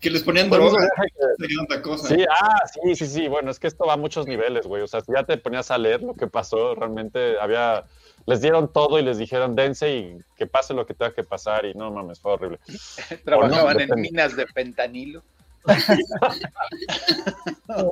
Que 0.00 0.10
les 0.10 0.22
ponían 0.22 0.48
fue 0.48 0.56
droga. 0.58 0.72
un 0.72 0.78
viaje 0.80 1.12
que- 1.14 1.42
Sería 1.44 1.62
otra 1.62 1.82
cosa. 1.82 2.08
Sí, 2.08 2.24
ah, 2.42 2.60
sí, 2.66 2.94
sí, 2.96 3.06
sí. 3.06 3.28
Bueno, 3.28 3.50
es 3.50 3.58
que 3.58 3.66
esto 3.66 3.84
va 3.86 3.92
a 3.94 3.96
muchos 3.98 4.26
niveles, 4.26 4.66
güey. 4.66 4.82
O 4.82 4.86
sea, 4.86 5.00
si 5.02 5.12
ya 5.12 5.24
te 5.24 5.36
ponías 5.36 5.70
a 5.70 5.78
leer 5.78 6.02
lo 6.02 6.14
que 6.14 6.26
pasó, 6.26 6.74
realmente 6.74 7.38
había. 7.38 7.84
Les 8.26 8.40
dieron 8.40 8.72
todo 8.72 8.98
y 8.98 9.02
les 9.02 9.18
dijeron 9.18 9.56
dense 9.56 9.96
y 9.96 10.18
que 10.36 10.46
pase 10.46 10.72
lo 10.74 10.86
que 10.86 10.94
tenga 10.94 11.12
que 11.12 11.24
pasar. 11.24 11.64
Y 11.66 11.74
no 11.74 11.90
mames, 11.90 12.20
fue 12.20 12.32
horrible. 12.32 12.58
Trabajaban 13.24 13.60
O 13.60 13.64
no, 13.64 13.70
en 13.72 13.78
depende. 13.78 14.02
minas 14.10 14.36
de 14.36 14.46
pentanilo. 14.46 15.22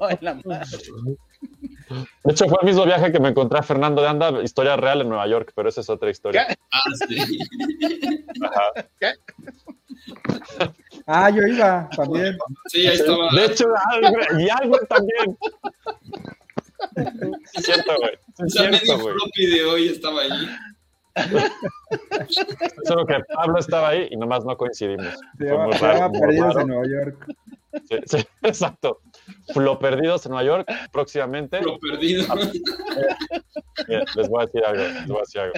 Ay, 0.00 0.18
la 0.20 0.34
madre. 0.44 0.66
De 1.88 2.32
hecho, 2.32 2.46
fue 2.46 2.58
el 2.62 2.66
mismo 2.66 2.84
viaje 2.84 3.12
que 3.12 3.20
me 3.20 3.28
encontré 3.28 3.58
a 3.58 3.62
Fernando 3.62 4.02
de 4.02 4.08
Anda, 4.08 4.42
historia 4.42 4.76
real 4.76 5.00
en 5.00 5.08
Nueva 5.08 5.26
York, 5.26 5.52
pero 5.54 5.68
esa 5.68 5.80
es 5.80 5.90
otra 5.90 6.10
historia. 6.10 6.46
¿Qué? 6.46 6.54
Ah, 6.70 6.80
sí. 7.08 7.38
Ajá. 8.42 8.72
Ah, 11.06 11.30
yo 11.30 11.46
iba 11.46 11.88
también. 11.96 12.36
Sí, 12.66 12.86
ahí 12.86 12.96
estaba. 12.96 13.30
De 13.32 13.44
hecho, 13.46 13.66
y 14.38 14.48
Albert 14.48 14.88
también. 14.88 15.38
Es 17.54 17.64
cierto, 17.64 17.92
güey. 17.98 18.12
Es 18.46 18.52
cierto, 18.52 18.98
güey. 18.98 19.14
floppy 19.14 19.46
de 19.46 19.64
hoy 19.64 19.88
estaba 19.88 20.22
allí. 20.22 20.48
Solo 22.84 23.06
que 23.06 23.16
Pablo 23.34 23.58
estaba 23.58 23.88
ahí 23.88 24.08
y 24.10 24.16
nomás 24.16 24.44
no 24.44 24.56
coincidimos. 24.56 25.14
Muy 25.38 25.70
Perdidos 26.20 26.56
en 26.56 26.68
Nueva 26.68 26.86
York. 26.86 27.26
Sí, 27.88 27.96
sí, 28.06 28.16
exacto. 28.42 29.00
Flo 29.52 29.78
perdidos 29.78 30.24
en 30.26 30.32
Nueva 30.32 30.44
York 30.46 30.68
próximamente. 30.92 31.60
Lo 31.62 31.78
perdido. 31.78 32.26
Mira, 33.86 34.04
les 34.14 34.28
voy 34.28 34.42
a 34.42 34.46
decir 34.46 34.64
algo, 34.64 34.82
les 34.82 35.06
voy 35.08 35.16
a 35.16 35.20
decir 35.20 35.40
algo. 35.40 35.54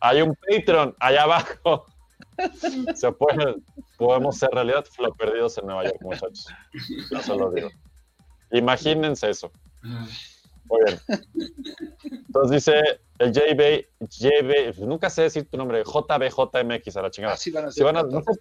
Hay 0.00 0.22
un 0.22 0.36
Patreon 0.48 0.94
allá 1.00 1.22
abajo. 1.22 1.86
Se 2.94 3.10
puede, 3.12 3.56
podemos 3.96 4.38
ser 4.38 4.50
realidad 4.52 4.84
Flo 4.84 5.12
perdidos 5.14 5.58
en 5.58 5.66
Nueva 5.66 5.84
York, 5.84 5.98
muchachos. 6.02 6.46
Yo 7.10 7.20
se 7.20 7.34
lo 7.36 7.50
digo. 7.50 7.68
Imagínense 8.52 9.28
eso. 9.30 9.50
Muy 9.82 10.80
bien. 10.86 11.00
Entonces 12.26 12.50
dice 12.64 13.00
el 13.18 13.32
JB, 13.32 13.86
JB, 14.00 14.86
nunca 14.86 15.10
sé 15.10 15.22
decir 15.22 15.48
tu 15.50 15.56
nombre, 15.56 15.82
JBJMX 15.82 16.96
a 16.96 17.02
la 17.02 17.10
chingada. 17.10 17.34
Así 17.34 17.50
van 17.50 17.66
a 17.66 17.70
Si 17.70 17.78
ser. 17.78 17.84
van 17.86 17.96
a, 17.96 18.02
no 18.04 18.22
sé, 18.22 18.32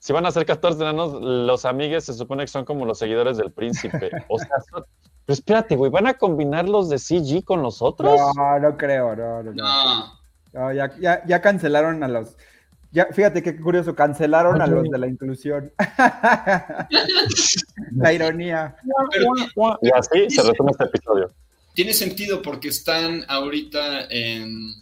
si 0.00 0.12
van 0.12 0.26
a 0.26 0.30
ser 0.32 0.44
14 0.46 0.80
enanos, 0.82 1.12
los 1.22 1.64
amigues 1.64 2.04
se 2.04 2.14
supone 2.14 2.42
que 2.44 2.48
son 2.48 2.64
como 2.64 2.84
los 2.86 2.98
seguidores 2.98 3.36
del 3.36 3.52
príncipe. 3.52 4.10
O 4.28 4.38
sea, 4.38 4.48
son- 4.72 4.84
pero 5.26 5.34
espérate, 5.34 5.76
güey, 5.76 5.92
¿van 5.92 6.08
a 6.08 6.14
combinar 6.14 6.68
los 6.68 6.88
de 6.88 6.98
CG 6.98 7.44
con 7.44 7.62
los 7.62 7.80
otros? 7.82 8.18
No, 8.34 8.58
no 8.58 8.76
creo, 8.76 9.14
no, 9.14 9.42
no, 9.44 9.52
no. 9.52 10.10
No. 10.52 10.72
Ya, 10.72 10.90
ya, 10.98 11.24
ya 11.26 11.40
cancelaron 11.40 12.02
a 12.02 12.08
los. 12.08 12.36
Ya, 12.90 13.06
fíjate 13.12 13.40
qué 13.40 13.56
curioso, 13.60 13.94
cancelaron 13.94 14.60
a 14.60 14.66
los 14.66 14.82
de 14.90 14.98
la 14.98 15.06
inclusión. 15.06 15.70
la 17.92 18.12
ironía. 18.12 18.74
Pero 19.12 19.78
Y 19.82 19.90
así 19.96 20.30
se 20.30 20.42
resume 20.42 20.72
este 20.72 20.84
episodio. 20.84 21.30
tiene 21.74 21.92
sentido 21.92 22.42
porque 22.42 22.68
están 22.68 23.22
ahorita 23.28 24.06
en. 24.10 24.72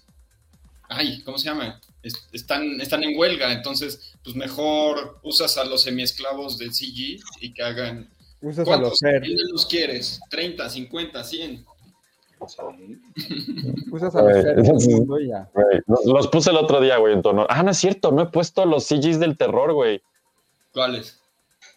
Ay, 0.89 1.23
¿cómo 1.25 1.37
se 1.37 1.51
llama? 1.51 1.79
Es- 2.09 2.29
Están, 2.33 2.81
están 2.81 3.05
en 3.05 3.17
huelga, 3.19 3.53
entonces, 3.53 4.13
pues 4.25 4.35
mejor 4.37 5.19
usas 5.23 5.57
a 5.59 5.65
los 5.65 5.83
semiesclavos 5.83 6.59
del 6.59 6.73
CG 6.73 7.21
y 7.41 7.53
que 7.55 7.63
hagan. 7.63 8.11
Usas 8.41 8.69
a 8.69 8.77
los 8.77 8.99
¿Cuántos 9.01 9.03
enanos 9.03 9.67
quieres? 9.67 10.21
¿30, 10.31 10.69
50, 10.69 11.25
100? 11.25 11.65
Usas 13.91 14.15
a 14.15 14.23
los 14.23 14.45
los, 15.87 16.05
los 16.07 16.29
puse 16.29 16.51
el 16.51 16.57
otro 16.57 16.81
día, 16.81 16.97
güey, 16.99 17.15
en 17.15 17.23
tono. 17.23 17.47
Ah, 17.49 17.63
no 17.63 17.71
es 17.73 17.79
cierto, 17.79 18.13
no 18.13 18.23
he 18.23 18.27
puesto 18.27 18.65
los 18.65 18.85
CGs 18.85 19.19
del 19.19 19.37
terror, 19.37 19.73
güey. 19.73 20.01
¿Cuáles? 20.73 21.21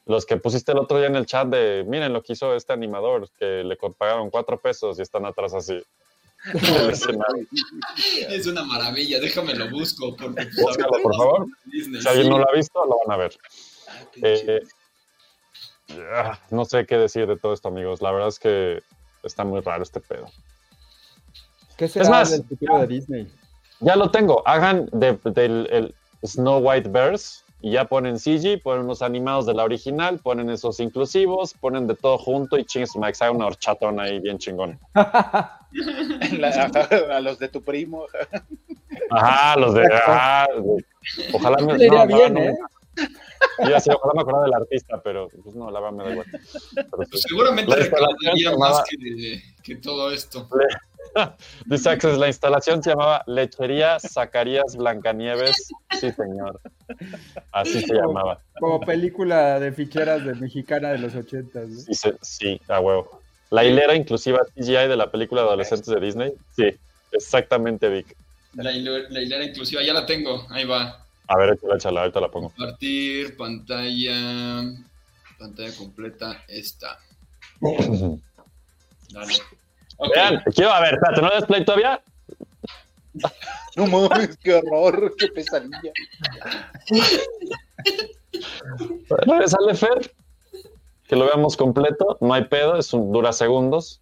Los 0.05 0.25
que 0.25 0.37
pusiste 0.37 0.71
el 0.71 0.77
otro 0.79 0.97
día 0.97 1.07
en 1.07 1.15
el 1.15 1.25
chat 1.25 1.47
de, 1.47 1.83
miren 1.87 2.13
lo 2.13 2.21
que 2.21 2.33
hizo 2.33 2.55
este 2.55 2.73
animador, 2.73 3.29
que 3.39 3.63
le 3.63 3.75
pagaron 3.97 4.29
cuatro 4.29 4.59
pesos 4.59 4.99
y 4.99 5.01
están 5.01 5.25
atrás 5.25 5.53
así. 5.53 5.81
Es 8.29 8.47
una 8.47 8.63
maravilla, 8.63 9.19
déjame 9.19 9.53
lo 9.55 9.69
busco. 9.69 10.15
Porque, 10.15 10.33
pues, 10.45 10.55
Búscalo, 10.61 10.91
por 11.03 11.15
favor. 11.15 11.47
Disney, 11.65 12.01
Si 12.01 12.07
alguien 12.07 12.25
sí. 12.25 12.29
no 12.31 12.39
lo 12.39 12.49
ha 12.49 12.53
visto, 12.55 12.85
lo 12.85 12.97
van 13.05 13.11
a 13.13 13.17
ver. 13.17 13.37
Ay, 13.87 14.05
pinche. 14.13 14.55
Eh, 14.57 14.61
ah, 16.13 16.39
no 16.49 16.65
sé 16.65 16.85
qué 16.85 16.97
decir 16.97 17.27
de 17.27 17.37
todo 17.37 17.53
esto, 17.53 17.67
amigos. 17.67 18.01
La 18.01 18.11
verdad 18.11 18.29
es 18.29 18.39
que 18.39 18.81
está 19.23 19.43
muy 19.43 19.61
raro 19.61 19.83
este 19.83 19.99
pedo. 19.99 20.25
¿Qué 21.77 21.87
será 21.87 22.09
más, 22.09 22.31
del 22.31 22.43
futuro 22.43 22.79
de 22.79 22.87
Disney? 22.87 23.31
Ya 23.79 23.95
lo 23.95 24.09
tengo. 24.11 24.47
Hagan 24.47 24.87
de- 24.91 25.19
del 25.31 25.67
el 25.71 25.95
Snow 26.23 26.59
White 26.59 26.89
Bears 26.89 27.43
y 27.61 27.71
ya 27.71 27.85
ponen 27.85 28.17
CG, 28.19 28.61
ponen 28.61 28.85
unos 28.85 29.01
animados 29.01 29.45
de 29.45 29.53
la 29.53 29.63
original, 29.63 30.19
ponen 30.19 30.49
esos 30.49 30.79
inclusivos, 30.79 31.53
ponen 31.53 31.87
de 31.87 31.95
todo 31.95 32.17
junto 32.17 32.57
y 32.57 32.65
chingues, 32.65 32.95
Max, 32.95 33.21
haga 33.21 33.31
una 33.31 33.45
horchatona 33.47 34.03
ahí 34.03 34.19
bien 34.19 34.37
chingón. 34.37 34.79
La- 34.93 36.71
a 37.11 37.19
los 37.21 37.39
de 37.39 37.47
tu 37.47 37.61
primo. 37.63 38.05
Ajá, 39.09 39.57
los 39.57 39.73
de. 39.73 39.83
ah, 40.05 40.47
ojalá 41.33 41.57
me. 41.65 41.87
No, 41.87 42.07
bien, 42.07 42.37
¿eh? 42.37 42.53
Yo 43.59 43.95
ojalá 43.95 44.13
me 44.13 44.21
acordara 44.21 44.43
del 44.43 44.53
artista, 44.53 45.01
pero 45.01 45.29
pues 45.43 45.55
no, 45.55 45.71
la 45.71 45.79
verdad 45.79 45.97
me 45.97 46.03
da 46.03 46.11
igual. 46.11 46.27
Pero 46.75 46.87
Pues 47.09 47.21
seguramente 47.21 47.83
se 47.83 48.57
más 48.57 48.83
que 49.63 49.75
todo 49.77 50.11
esto. 50.11 50.47
Dice 51.65 51.89
Access, 51.89 52.17
la 52.17 52.27
instalación 52.27 52.81
se 52.83 52.91
llamaba 52.91 53.23
Lechería 53.27 53.99
Zacarías 53.99 54.75
Blancanieves. 54.75 55.69
Sí, 55.99 56.11
señor. 56.11 56.59
Así 57.51 57.81
se 57.81 57.93
llamaba. 57.93 58.39
Como 58.59 58.79
película 58.81 59.59
de 59.59 59.71
ficheras 59.71 60.25
de 60.25 60.35
mexicana 60.35 60.89
de 60.89 60.99
los 60.99 61.15
ochentas. 61.15 61.67
¿no? 61.67 61.83
Dice, 61.83 62.15
sí, 62.21 62.59
a 62.67 62.79
huevo. 62.79 63.21
La 63.49 63.65
hilera 63.65 63.95
inclusiva 63.95 64.39
CGI 64.55 64.87
de 64.87 64.95
la 64.95 65.11
película 65.11 65.41
de 65.41 65.47
adolescentes 65.47 65.87
de 65.87 65.99
Disney. 65.99 66.33
Sí, 66.55 66.73
exactamente, 67.11 67.89
Vic. 67.89 68.15
La 68.53 68.71
hilera 68.71 69.43
inclusiva, 69.43 69.81
ya 69.83 69.93
la 69.93 70.05
tengo, 70.05 70.45
ahí 70.49 70.65
va. 70.65 71.05
A 71.27 71.37
ver, 71.37 71.53
échala, 71.53 71.75
échala, 71.75 72.01
ahorita 72.01 72.19
la 72.19 72.29
pongo. 72.29 72.49
Compartir, 72.49 73.37
pantalla, 73.37 74.63
pantalla 75.37 75.75
completa, 75.77 76.43
esta. 76.47 76.97
Dale. 79.11 79.33
Ok. 80.01 80.15
Vean, 80.15 80.43
quiero, 80.55 80.71
a 80.71 80.81
ver, 80.81 80.95
espérate, 80.95 81.21
¿no 81.21 81.29
le 81.29 81.35
das 81.35 81.45
play 81.45 81.65
todavía? 81.65 82.01
No 83.77 83.87
mames, 83.87 84.37
qué 84.37 84.55
horror, 84.55 85.13
qué 85.17 85.29
pesadilla. 85.29 85.93
Sale 89.47 89.75
Fer. 89.75 90.13
Que 91.07 91.15
lo 91.15 91.25
veamos 91.25 91.55
completo. 91.55 92.17
No 92.19 92.33
hay 92.33 92.43
pedo, 92.45 92.77
es 92.77 92.93
un, 92.93 93.13
dura 93.13 93.31
segundos. 93.31 94.01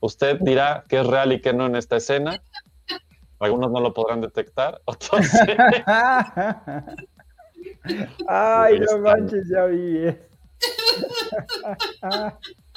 Usted 0.00 0.38
dirá 0.40 0.84
qué 0.88 1.00
es 1.00 1.06
real 1.06 1.32
y 1.32 1.42
qué 1.42 1.52
no 1.52 1.66
en 1.66 1.76
esta 1.76 1.96
escena. 1.96 2.40
Algunos 3.38 3.70
no 3.70 3.80
lo 3.80 3.92
podrán 3.92 4.22
detectar, 4.22 4.80
otros 4.86 5.26
sí. 5.26 5.38
Ay, 8.28 8.80
no 8.80 8.98
manches, 8.98 9.46
ya 9.48 9.66
vi. 9.66 10.06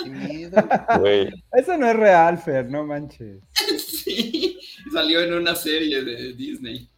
Qué 0.03 0.09
miedo. 0.09 0.57
Güey, 0.99 1.29
Eso 1.53 1.77
no 1.77 1.87
es 1.89 1.95
real, 1.95 2.37
Fer, 2.37 2.69
no 2.69 2.85
manches. 2.85 3.41
Sí, 3.99 4.57
salió 4.93 5.21
en 5.21 5.33
una 5.33 5.53
serie 5.55 6.03
de 6.03 6.33
Disney. 6.33 6.89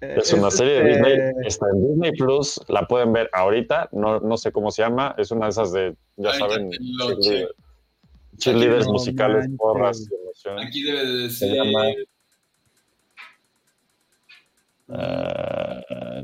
Eh, 0.00 0.16
Es 0.18 0.32
una 0.32 0.50
serie 0.50 0.82
de 0.82 0.90
este, 0.90 1.08
Disney, 1.12 1.46
está 1.46 1.66
en 1.72 1.88
Disney 1.88 2.12
Plus, 2.12 2.60
la 2.68 2.86
pueden 2.88 3.12
ver 3.12 3.30
ahorita, 3.32 3.88
no, 3.92 4.18
no 4.20 4.36
sé 4.36 4.50
cómo 4.52 4.70
se 4.72 4.82
llama, 4.82 5.14
es 5.16 5.30
una 5.30 5.46
de 5.46 5.50
esas 5.50 5.72
de, 5.72 5.94
ya 6.16 6.32
saben, 6.34 6.70
cheerleaders 8.38 8.86
No 8.86 8.92
musicales, 8.94 9.42
manches. 9.44 9.56
porras, 9.58 10.00
y 10.10 10.14
emoción. 10.14 10.58
Aquí 10.58 10.82
debe 10.82 11.04
de 11.06 11.30
Se 11.30 11.46
decir. 11.46 11.62
llama- 11.62 11.86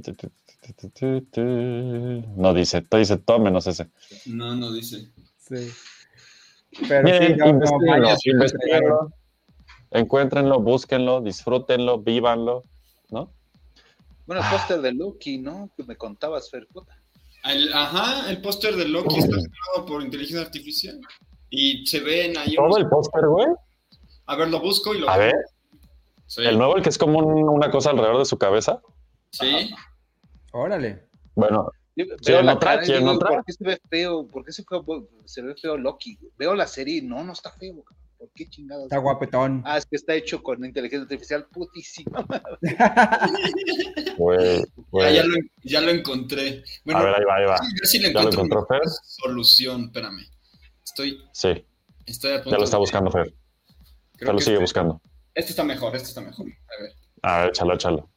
tu, 0.03 0.15
tu, 0.15 0.29
tu, 0.29 0.73
tu, 0.75 0.89
tu, 0.91 1.21
tu. 1.31 1.41
No 2.37 2.53
dice, 2.55 2.85
dice 2.91 3.17
todo 3.19 3.39
menos 3.39 3.67
ese. 3.67 3.87
No, 4.27 4.55
no 4.57 4.73
dice. 4.73 5.09
Sí. 5.39 5.71
Pero 6.87 7.03
Miren, 7.05 7.27
sí, 7.27 7.35
no, 7.35 7.45
no, 7.47 7.51
investíguenlo, 7.51 8.07
manches, 8.09 8.27
investíguenlo, 8.27 9.11
encuéntrenlo, 9.91 10.61
búsquenlo, 10.61 11.21
disfrútenlo, 11.21 11.99
vívanlo, 11.99 12.63
¿no? 13.11 13.33
Bueno, 14.27 14.43
el 14.43 14.51
póster 14.51 14.81
de 14.83 14.93
Loki, 14.93 15.39
¿no? 15.39 15.71
Que 15.77 15.85
me 15.85 15.97
contabas, 15.97 16.51
Fer. 16.51 16.67
El- 17.45 17.73
ajá, 17.73 18.29
el 18.31 18.41
póster 18.43 18.77
de 18.77 18.87
Loki 18.87 19.19
está 19.19 19.37
generado 19.37 19.87
por 19.87 20.03
inteligencia 20.03 20.43
artificial. 20.45 21.01
Y 21.51 21.87
se 21.87 22.01
ven 22.01 22.37
ahí. 22.37 22.55
Todo 22.55 22.67
unos- 22.67 22.79
el 22.79 22.89
póster, 22.89 23.27
güey. 23.27 23.47
A 24.27 24.37
ver, 24.37 24.49
lo 24.49 24.61
busco 24.61 24.95
y 24.95 24.99
lo. 25.01 25.09
A 25.09 25.17
ver, 25.17 25.35
Sí. 26.27 26.43
el 26.45 26.59
nuevo, 26.59 26.77
el 26.77 26.83
que 26.83 26.91
es 26.91 26.99
como 26.99 27.19
un- 27.21 27.49
una 27.49 27.71
cosa 27.71 27.91
alrededor 27.91 28.19
de 28.19 28.27
su 28.27 28.37
cabeza. 28.37 28.83
Sí. 29.31 29.71
Órale. 30.53 31.07
Bueno, 31.35 31.71
Veo 32.07 32.17
¿Quieren 32.19 32.47
la 32.47 32.55
otra? 32.55 32.71
cara. 32.81 33.37
¿por 33.37 33.45
qué 33.45 33.53
se 33.53 33.65
ve 33.65 33.81
feo? 33.91 34.27
¿Por 34.29 34.45
qué 34.45 34.53
se, 34.53 34.63
fue- 34.65 34.81
se 35.25 35.43
ve 35.43 35.55
feo 35.61 35.77
Loki? 35.77 36.19
Veo 36.39 36.55
la 36.55 36.67
serie 36.67 36.99
y 36.99 37.03
no, 37.03 37.23
no 37.25 37.33
está 37.33 37.51
feo. 37.53 37.83
cabrón. 37.83 38.05
¿Por 38.19 38.31
qué 38.35 38.49
chingados? 38.51 38.85
Está 38.85 38.99
guapetón. 38.99 39.63
Ah, 39.65 39.79
es 39.79 39.87
que 39.87 39.95
está 39.95 40.13
hecho 40.15 40.43
con 40.43 40.65
inteligencia 40.65 41.03
artificial 41.05 41.47
putísima. 41.53 42.27
güey, 44.17 44.59
Ya, 44.59 44.65
güey. 44.91 45.15
ya 45.15 45.25
lo, 45.25 45.35
ya 45.63 45.81
lo 45.81 45.91
encontré. 45.91 46.65
Bueno, 46.85 47.01
A 47.01 47.05
ver, 47.05 47.15
ahí 47.17 47.25
va, 47.25 47.35
ahí 47.37 47.45
va. 47.45 47.57
ver 47.61 47.87
si 47.87 47.99
le 47.99 48.09
¿Ya 48.09 48.13
lo 48.15 48.19
encuentro 48.21 48.43
encontró 48.45 48.67
una 48.71 48.81
Fer? 48.81 48.89
solución. 49.05 49.85
Espérame. 49.85 50.27
Estoy, 50.85 51.19
Sí, 51.33 51.65
estoy 52.07 52.33
a 52.33 52.37
punto 52.43 52.51
ya 52.51 52.59
lo 52.59 52.65
está 52.65 52.77
de- 52.77 52.81
buscando 52.81 53.11
Fer. 53.11 53.35
creo 54.17 54.27
Ya 54.29 54.33
lo 54.33 54.39
sigue 54.41 54.53
este, 54.55 54.63
buscando. 54.63 55.01
este 55.35 55.51
está 55.51 55.65
mejor, 55.65 55.95
este 55.95 56.09
está 56.09 56.21
mejor. 56.21 56.47
A 56.49 56.83
ver. 56.83 56.93
A 57.23 57.39
ver, 57.41 57.49
échalo, 57.51 57.75
échalo. 57.75 58.11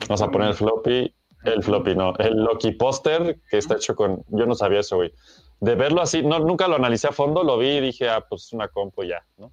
Vamos 0.00 0.22
a 0.22 0.30
poner 0.30 0.48
el 0.48 0.54
floppy. 0.54 1.14
El 1.44 1.62
floppy, 1.62 1.94
no. 1.94 2.14
El 2.18 2.34
Loki 2.42 2.72
póster 2.72 3.38
que 3.50 3.58
está 3.58 3.76
hecho 3.76 3.94
con. 3.94 4.24
Yo 4.28 4.44
no 4.46 4.54
sabía 4.54 4.80
eso, 4.80 4.96
güey. 4.96 5.12
De 5.60 5.74
verlo 5.74 6.00
así, 6.02 6.22
no, 6.22 6.38
nunca 6.40 6.68
lo 6.68 6.76
analicé 6.76 7.08
a 7.08 7.12
fondo, 7.12 7.42
lo 7.44 7.58
vi 7.58 7.68
y 7.68 7.80
dije, 7.80 8.08
ah, 8.08 8.24
pues 8.28 8.52
una 8.52 8.68
compu 8.68 9.02
y 9.04 9.08
ya, 9.08 9.24
¿no? 9.36 9.50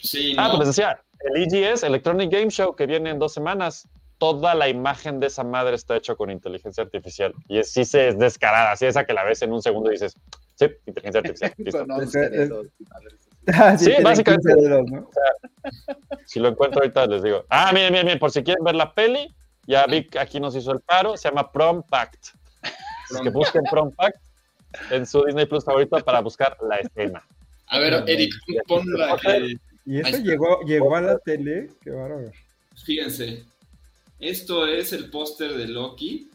Sí, 0.00 0.34
Ah, 0.38 0.48
no. 0.48 0.56
pues 0.56 0.68
decía, 0.68 1.00
el 1.20 1.42
EGS, 1.42 1.82
Electronic 1.84 2.30
Game 2.30 2.50
Show, 2.50 2.74
que 2.74 2.86
viene 2.86 3.10
en 3.10 3.18
dos 3.18 3.32
semanas, 3.32 3.88
toda 4.18 4.54
la 4.54 4.68
imagen 4.68 5.20
de 5.20 5.26
esa 5.28 5.44
madre 5.44 5.74
está 5.74 5.96
hecho 5.96 6.16
con 6.16 6.30
inteligencia 6.30 6.82
artificial. 6.84 7.32
Y 7.48 7.58
es, 7.58 7.72
sí 7.72 7.84
se 7.84 8.08
es 8.08 8.18
descarada, 8.18 8.72
así 8.72 8.86
esa 8.86 9.04
que 9.04 9.12
la 9.12 9.24
ves 9.24 9.42
en 9.42 9.52
un 9.52 9.62
segundo 9.62 9.90
y 9.90 9.94
dices, 9.94 10.16
sí, 10.54 10.66
inteligencia 10.86 11.20
artificial. 11.20 11.52
listo. 11.58 11.78
Con 11.80 11.90
11 11.92 12.20
Es- 12.20 12.26
es- 12.26 12.30
dedos, 12.48 12.66
madre. 12.90 13.16
Ah, 13.54 13.78
Sí, 13.78 13.84
tienen 13.86 14.04
básicamente. 14.04 14.54
15 14.54 14.68
dedos, 14.68 14.90
¿no? 14.90 15.10
Si 16.26 16.38
lo 16.40 16.48
encuentro 16.48 16.80
ahorita 16.80 17.06
les 17.06 17.22
digo. 17.22 17.44
Ah, 17.48 17.70
miren, 17.72 17.92
miren, 17.92 18.06
miren, 18.06 18.18
por 18.18 18.30
si 18.30 18.42
quieren 18.42 18.62
ver 18.64 18.74
la 18.74 18.92
peli, 18.92 19.34
ya 19.68 19.86
Vic 19.86 20.16
aquí 20.16 20.40
nos 20.40 20.56
hizo 20.56 20.72
el 20.72 20.80
paro, 20.80 21.16
se 21.16 21.28
llama 21.28 21.52
Prom 21.52 21.82
Pact. 21.82 22.28
Así 22.62 23.22
que 23.22 23.30
busquen 23.30 23.62
Prom 23.70 23.92
Pact 23.92 24.18
en 24.90 25.06
su 25.06 25.24
Disney 25.24 25.44
Plus 25.44 25.64
favorito 25.64 25.98
para 26.00 26.20
buscar 26.20 26.56
la 26.66 26.76
escena. 26.76 27.22
A 27.66 27.78
ver, 27.78 28.02
Eric, 28.06 28.32
pon 28.66 28.84
la 28.94 29.16
que. 29.18 29.56
Y 29.84 30.00
está. 30.00 30.18
llegó, 30.18 30.60
llegó 30.62 30.96
a 30.96 31.00
la 31.02 31.18
tele, 31.18 31.70
qué 31.82 31.90
bárbaro. 31.90 32.32
Fíjense, 32.84 33.44
esto 34.18 34.66
es 34.66 34.92
el 34.92 35.10
póster 35.10 35.54
de 35.54 35.68
Loki. 35.68 36.30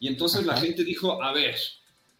Y 0.00 0.08
entonces 0.08 0.44
la 0.44 0.56
gente 0.56 0.82
dijo: 0.82 1.22
A 1.22 1.32
ver, 1.32 1.54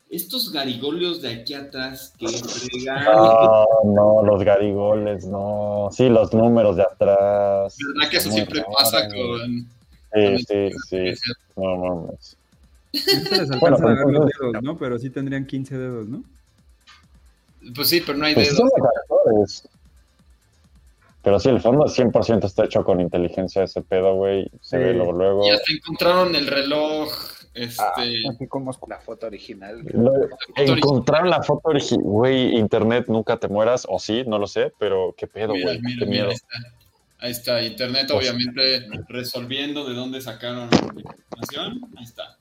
estos 0.08 0.52
garigolios 0.52 1.20
de 1.20 1.32
aquí 1.32 1.54
atrás 1.54 2.14
que 2.16 2.28
fregan. 2.28 3.04
No, 3.04 3.66
no, 3.84 4.22
los 4.22 4.44
garigoles, 4.44 5.26
no. 5.26 5.88
Sí, 5.90 6.08
los 6.08 6.32
números 6.32 6.76
de 6.76 6.82
atrás. 6.82 7.76
¿Verdad 7.94 8.10
que 8.10 8.16
eso 8.18 8.30
siempre 8.30 8.60
raro, 8.60 8.72
pasa 8.72 9.08
con. 9.08 9.68
Sí, 10.14 10.38
sí, 10.46 10.70
sí. 10.88 11.32
No 11.56 11.76
mames. 11.76 12.36
Les 12.92 13.48
Bueno, 13.60 13.76
a 13.76 13.86
ver 13.86 13.98
pues, 14.04 14.14
los 14.14 14.26
dedos, 14.26 14.62
¿no? 14.62 14.76
Pero 14.78 14.98
sí 14.98 15.10
tendrían 15.10 15.46
15 15.46 15.76
dedos, 15.76 16.06
¿no? 16.08 16.22
Pues 17.74 17.88
sí, 17.88 18.02
pero 18.04 18.18
no 18.18 18.26
hay 18.26 18.34
Pues 18.34 18.54
dedos. 18.54 18.58
son 18.58 18.68
los 18.78 18.90
actores. 19.02 19.68
Pero 21.22 21.40
sí, 21.40 21.48
el 21.48 21.60
fondo 21.60 21.86
100% 21.86 22.44
está 22.46 22.66
hecho 22.66 22.84
con 22.84 23.00
inteligencia 23.00 23.62
ese 23.64 23.80
pedo, 23.82 24.14
güey. 24.14 24.44
Se 24.60 24.76
Sí. 24.76 24.84
ve 24.84 24.92
luego, 24.94 25.12
luego. 25.12 25.46
Y 25.46 25.50
hasta 25.50 25.72
encontraron 25.72 26.34
el 26.36 26.46
reloj. 26.46 27.08
Este. 27.54 27.82
Aquí 28.30 28.46
con 28.48 28.64
Moscú. 28.64 28.88
La 28.90 28.98
foto 28.98 29.26
original. 29.28 29.80
Lo- 29.92 30.12
encontraron 30.56 31.30
la 31.30 31.42
foto 31.42 31.68
original. 31.70 32.02
Güey, 32.04 32.56
internet, 32.58 33.06
nunca 33.08 33.38
te 33.38 33.48
mueras. 33.48 33.86
O 33.88 33.98
sí, 33.98 34.24
no 34.26 34.38
lo 34.38 34.46
sé, 34.46 34.72
pero 34.78 35.14
qué 35.16 35.26
pedo, 35.26 35.48
güey. 35.52 35.80
mira, 35.80 35.98
Qué 36.00 36.06
mira, 36.06 36.26
miedo. 36.26 36.30
Ahí 37.24 37.30
está, 37.30 37.62
Internet 37.62 38.08
Pues- 38.10 38.18
obviamente 38.18 38.86
resolviendo 39.08 39.86
de 39.86 39.94
dónde 39.94 40.20
sacaron 40.20 40.68
la 40.70 40.76
información. 41.00 41.80
Ahí 41.96 42.04
está. 42.04 42.36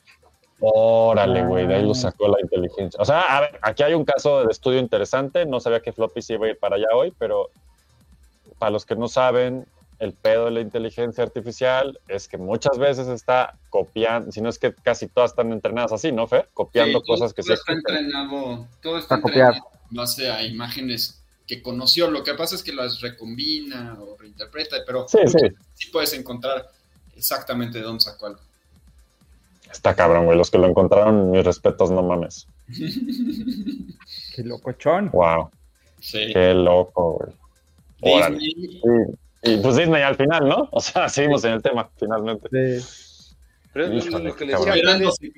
Órale, 0.59 1.45
güey, 1.45 1.65
de 1.67 1.75
ahí 1.75 1.81
Ah. 1.83 1.85
lo 1.85 1.93
sacó 1.95 2.27
la 2.27 2.41
inteligencia. 2.41 2.99
O 3.01 3.05
sea, 3.05 3.21
a 3.21 3.39
ver, 3.41 3.59
aquí 3.61 3.81
hay 3.83 3.93
un 3.93 4.03
caso 4.03 4.43
de 4.43 4.51
estudio 4.51 4.79
interesante. 4.79 5.45
No 5.45 5.61
sabía 5.61 5.79
que 5.81 5.93
Floppy 5.93 6.21
se 6.21 6.33
iba 6.33 6.47
a 6.47 6.49
ir 6.49 6.59
para 6.59 6.75
allá 6.75 6.87
hoy, 6.93 7.13
pero 7.17 7.49
para 8.59 8.71
los 8.71 8.85
que 8.85 8.97
no 8.97 9.07
saben, 9.07 9.65
el 9.99 10.11
pedo 10.11 10.45
de 10.45 10.51
la 10.51 10.59
inteligencia 10.59 11.23
artificial 11.23 11.97
es 12.09 12.27
que 12.27 12.37
muchas 12.37 12.77
veces 12.77 13.07
está 13.07 13.57
copiando, 13.69 14.33
si 14.33 14.41
no 14.41 14.49
es 14.49 14.59
que 14.59 14.73
casi 14.73 15.07
todas 15.07 15.31
están 15.31 15.53
entrenadas 15.53 15.93
así, 15.93 16.11
¿no, 16.11 16.27
Fer? 16.27 16.49
Copiando 16.53 16.99
Sí, 16.99 17.05
todo- 17.05 17.15
cosas 17.15 17.33
que 17.33 17.41
todo 17.41 17.55
sí 17.55 17.61
está 17.61 17.71
existen. 17.71 17.95
entrenado, 17.97 18.67
todo 18.81 18.97
está 18.97 19.15
entrenado 19.15 19.53
en 19.91 19.95
base 19.97 20.29
a 20.29 20.43
imágenes 20.43 21.22
que 21.47 21.61
conoció. 21.61 22.09
Lo 22.09 22.23
que 22.23 22.33
pasa 22.35 22.55
es 22.55 22.63
que 22.63 22.73
las 22.73 23.01
recombina 23.01 23.97
o 23.99 24.17
reinterpreta, 24.17 24.77
pero 24.85 25.07
Sí, 25.07 25.19
sí. 25.27 25.37
sí 25.73 25.89
puedes 25.91 26.13
encontrar 26.13 26.69
exactamente 27.15 27.77
de 27.79 27.83
dónde 27.83 28.01
sacó 28.01 28.27
algo. 28.27 28.39
Está 29.71 29.95
cabrón, 29.95 30.25
güey. 30.25 30.37
Los 30.37 30.51
que 30.51 30.57
lo 30.57 30.67
encontraron, 30.67 31.31
mis 31.31 31.43
respetos, 31.43 31.89
no 31.91 32.03
mames. 32.03 32.47
Qué 34.35 34.43
locochón. 34.43 35.09
Wow, 35.11 35.49
Sí. 35.99 36.27
qué 36.33 36.53
loco, 36.53 37.17
güey. 37.19 38.15
Órale. 38.15 38.37
Disney, 38.37 38.81
Y, 39.43 39.51
y 39.53 39.57
pues 39.57 39.75
Disney 39.77 40.01
al 40.01 40.15
final, 40.15 40.47
¿no? 40.47 40.69
O 40.71 40.79
sea, 40.81 41.07
seguimos 41.09 41.43
en 41.45 41.53
el 41.53 41.61
tema, 41.61 41.89
finalmente. 41.97 42.49
Sí. 42.81 43.35
Pero 43.73 43.87
es 43.87 44.05
lo 44.05 44.35
que 44.35 44.45
les 44.45 44.59
decía. 44.65 45.33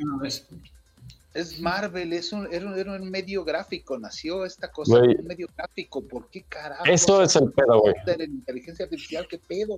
Es 1.35 1.59
Marvel, 1.59 2.13
es 2.13 2.31
un, 2.33 2.47
era, 2.51 2.65
un, 2.65 2.79
era 2.79 2.93
un 2.93 3.09
medio 3.11 3.43
gráfico, 3.43 3.99
nació 3.99 4.45
esta 4.45 4.71
cosa 4.71 4.99
como 4.99 5.11
un 5.11 5.27
medio 5.27 5.47
gráfico. 5.55 6.01
¿Por 6.07 6.29
qué 6.29 6.43
carajo? 6.49 6.83
Eso 6.85 7.21
es 7.21 7.35
el 7.35 7.51
pedo, 7.51 7.81
güey. 7.81 7.93
Inteligencia 8.25 8.85
artificial, 8.85 9.27
¿qué 9.29 9.37
pedo? 9.37 9.77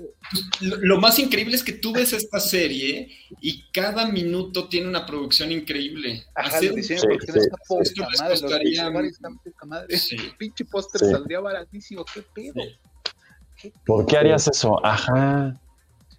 Lo, 0.61 0.77
lo 0.77 1.01
más 1.01 1.19
increíble 1.19 1.55
es 1.55 1.63
que 1.63 1.73
tú 1.73 1.91
ves 1.93 2.13
esta 2.13 2.39
serie 2.39 3.09
y 3.41 3.63
cada 3.71 4.07
minuto 4.07 4.69
tiene 4.69 4.87
una 4.87 5.05
producción 5.05 5.51
increíble. 5.51 6.23
Ajá, 6.35 6.57
Hacer 6.57 6.73
diseño 6.73 7.01
Sí, 7.01 7.07
porque 7.09 7.31
sí. 7.33 7.39
Esto 7.81 8.09
les 8.09 8.21
madre, 8.21 8.39
costaría- 8.39 8.89
madre. 9.65 9.97
Sí. 9.97 10.15
Pinche 10.37 10.63
póster 10.63 11.01
Sí. 11.01 11.11
saldría 11.11 11.39
baratísimo, 11.39 12.05
¿qué 12.13 12.21
pedo? 12.33 12.53
Sí. 12.63 12.75
¿Qué 13.59 13.69
pedo? 13.71 13.81
¿Por 13.85 14.05
qué 14.05 14.17
harías 14.17 14.47
eso? 14.47 14.79
Ajá. 14.85 15.59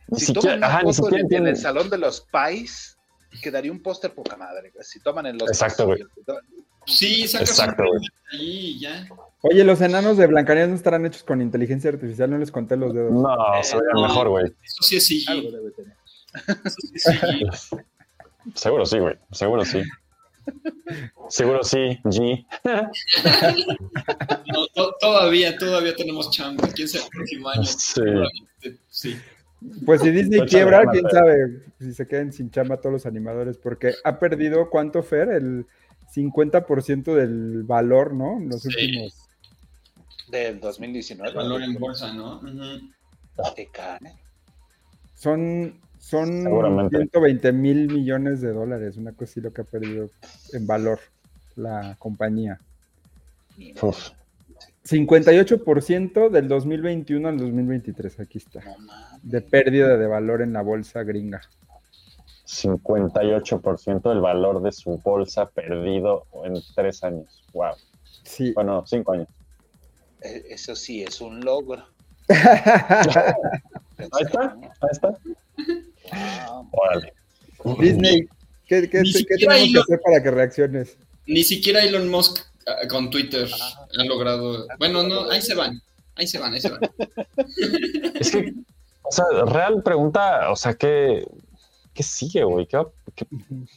Ni 0.08 0.18
Si 0.18 0.26
siquiera, 0.26 0.66
ajá, 0.66 0.82
ni 0.82 0.92
siquiera 0.92 1.18
en, 1.20 1.32
en 1.34 1.46
el 1.46 1.56
salón 1.56 1.88
de 1.90 1.98
los 1.98 2.20
pais, 2.22 2.97
quedaría 3.40 3.72
un 3.72 3.82
póster 3.82 4.12
poca 4.14 4.36
madre. 4.36 4.70
güey. 4.74 4.84
Si 4.84 5.00
toman 5.00 5.26
en 5.26 5.38
los 5.38 5.48
Exacto, 5.48 5.86
güey. 5.86 6.02
Sí, 6.86 7.28
sacas 7.28 7.50
Exacto, 7.50 7.82
ahí 8.32 8.38
y 8.40 8.80
ya. 8.80 9.06
Oye, 9.42 9.62
los 9.62 9.80
enanos 9.82 10.16
de 10.16 10.26
Blancanieves 10.26 10.70
no 10.70 10.74
estarán 10.76 11.04
hechos 11.06 11.22
con 11.22 11.42
inteligencia 11.42 11.90
artificial, 11.90 12.30
no 12.30 12.38
les 12.38 12.50
conté 12.50 12.76
los 12.76 12.94
dedos. 12.94 13.12
No, 13.12 13.28
se 13.62 13.76
vería 13.76 13.92
no. 13.94 14.02
mejor, 14.02 14.28
güey. 14.30 14.46
Eso 14.46 14.82
sí 14.82 14.96
es 14.96 15.06
CG. 15.06 15.30
algo 15.30 15.50
debe 15.50 15.70
tener. 15.72 15.96
Eso 16.64 16.76
sí 16.80 16.92
es 16.94 17.02
CG. 17.04 17.84
Seguro 18.54 18.86
sí, 18.86 18.98
güey. 18.98 19.14
Seguro 19.30 19.64
sí. 19.66 19.82
Seguro 21.28 21.62
sí, 21.62 21.98
G. 22.04 22.46
No, 24.52 24.66
to- 24.68 24.94
todavía, 25.00 25.56
todavía 25.58 25.94
tenemos 25.94 26.30
chamba. 26.30 26.66
¿Quién 26.74 26.88
sabe 26.88 27.04
el 27.04 27.10
próximo 27.10 27.48
año? 27.50 27.64
Sí. 27.64 27.76
Seguramente, 27.94 28.78
Sí. 28.88 29.18
Pues 29.84 30.02
si 30.02 30.10
Disney 30.10 30.46
quiebra, 30.46 30.84
quién 30.90 31.08
sabe 31.10 31.62
si 31.80 31.92
se 31.92 32.06
queden 32.06 32.32
sin 32.32 32.50
chamba 32.50 32.76
todos 32.76 32.92
los 32.92 33.06
animadores, 33.06 33.58
porque 33.58 33.94
ha 34.04 34.18
perdido, 34.18 34.70
¿cuánto, 34.70 35.02
Fer? 35.02 35.30
El 35.30 35.66
50% 36.14 37.14
del 37.14 37.64
valor, 37.64 38.14
¿no? 38.14 38.38
En 38.38 38.48
los 38.48 38.62
Sí. 38.62 38.68
últimos. 38.68 39.28
Del 40.30 40.60
2019. 40.60 41.34
Valor 41.34 41.62
en 41.62 41.74
bolsa, 41.74 42.12
¿no? 42.12 42.36
Ujú. 42.36 42.90
Qué 43.56 43.66
cara. 43.72 44.12
Son, 45.14 45.80
son 45.98 46.42
Seguramente. 46.44 46.96
120 46.96 47.52
mil 47.52 47.88
millones 47.92 48.40
de 48.40 48.52
dólares, 48.52 48.96
una 48.96 49.12
cosa 49.12 49.24
así 49.24 49.40
lo 49.40 49.52
que 49.52 49.62
ha 49.62 49.64
perdido 49.64 50.10
en 50.52 50.66
valor 50.66 51.00
la 51.56 51.96
compañía. 51.98 52.60
Uf. 53.82 54.10
58% 54.88 56.30
del 56.30 56.48
2021 56.48 57.28
al 57.28 57.38
2023, 57.38 58.20
aquí 58.20 58.38
está, 58.38 58.60
de 59.22 59.40
pérdida 59.42 59.96
de 59.96 60.06
valor 60.06 60.40
en 60.42 60.52
la 60.54 60.62
bolsa 60.62 61.02
gringa. 61.02 61.40
58% 62.46 64.08
del 64.08 64.20
valor 64.20 64.62
de 64.62 64.72
su 64.72 64.96
bolsa 64.98 65.50
perdido 65.50 66.26
en 66.44 66.54
tres 66.74 67.04
años. 67.04 67.44
Wow. 67.52 67.74
Sí. 68.24 68.52
Bueno, 68.54 68.84
cinco 68.86 69.12
años. 69.12 69.28
Eh, 70.22 70.44
Eso 70.50 70.74
sí 70.74 71.02
es 71.02 71.20
un 71.20 71.40
logro. 71.44 71.84
Ahí 72.28 74.22
está, 74.24 74.56
ahí 74.80 74.88
está. 74.92 75.08
Wow. 75.08 76.68
Órale. 76.72 77.12
Disney, 77.80 78.28
¿qué, 78.66 78.88
qué- 78.88 79.02
qué 79.02 79.36
tenemos 79.36 79.72
que 79.72 79.78
hacer 79.80 80.00
para 80.04 80.22
que 80.22 80.30
reacciones? 80.30 80.96
Ni 81.26 81.42
siquiera 81.42 81.82
Elon 81.82 82.08
Musk 82.08 82.38
con 82.88 83.10
Twitter 83.10 83.48
ha 83.98 84.04
logrado. 84.04 84.66
Bueno, 84.78 85.02
no, 85.02 85.30
ahí 85.30 85.40
se 85.42 85.54
van. 85.54 85.80
Ahí 86.16 86.26
se 86.26 86.38
van, 86.38 86.52
ahí 86.54 86.60
se 86.60 86.70
van. 86.70 86.80
Es 88.20 88.30
que, 88.32 88.52
o 89.02 89.12
sea, 89.12 89.24
real 89.46 89.82
pregunta, 89.82 90.50
o 90.50 90.56
sea, 90.56 90.74
¿qué, 90.74 91.26
qué 91.94 92.02
sigue, 92.02 92.42
güey? 92.44 92.66
¿Qué 92.66 92.78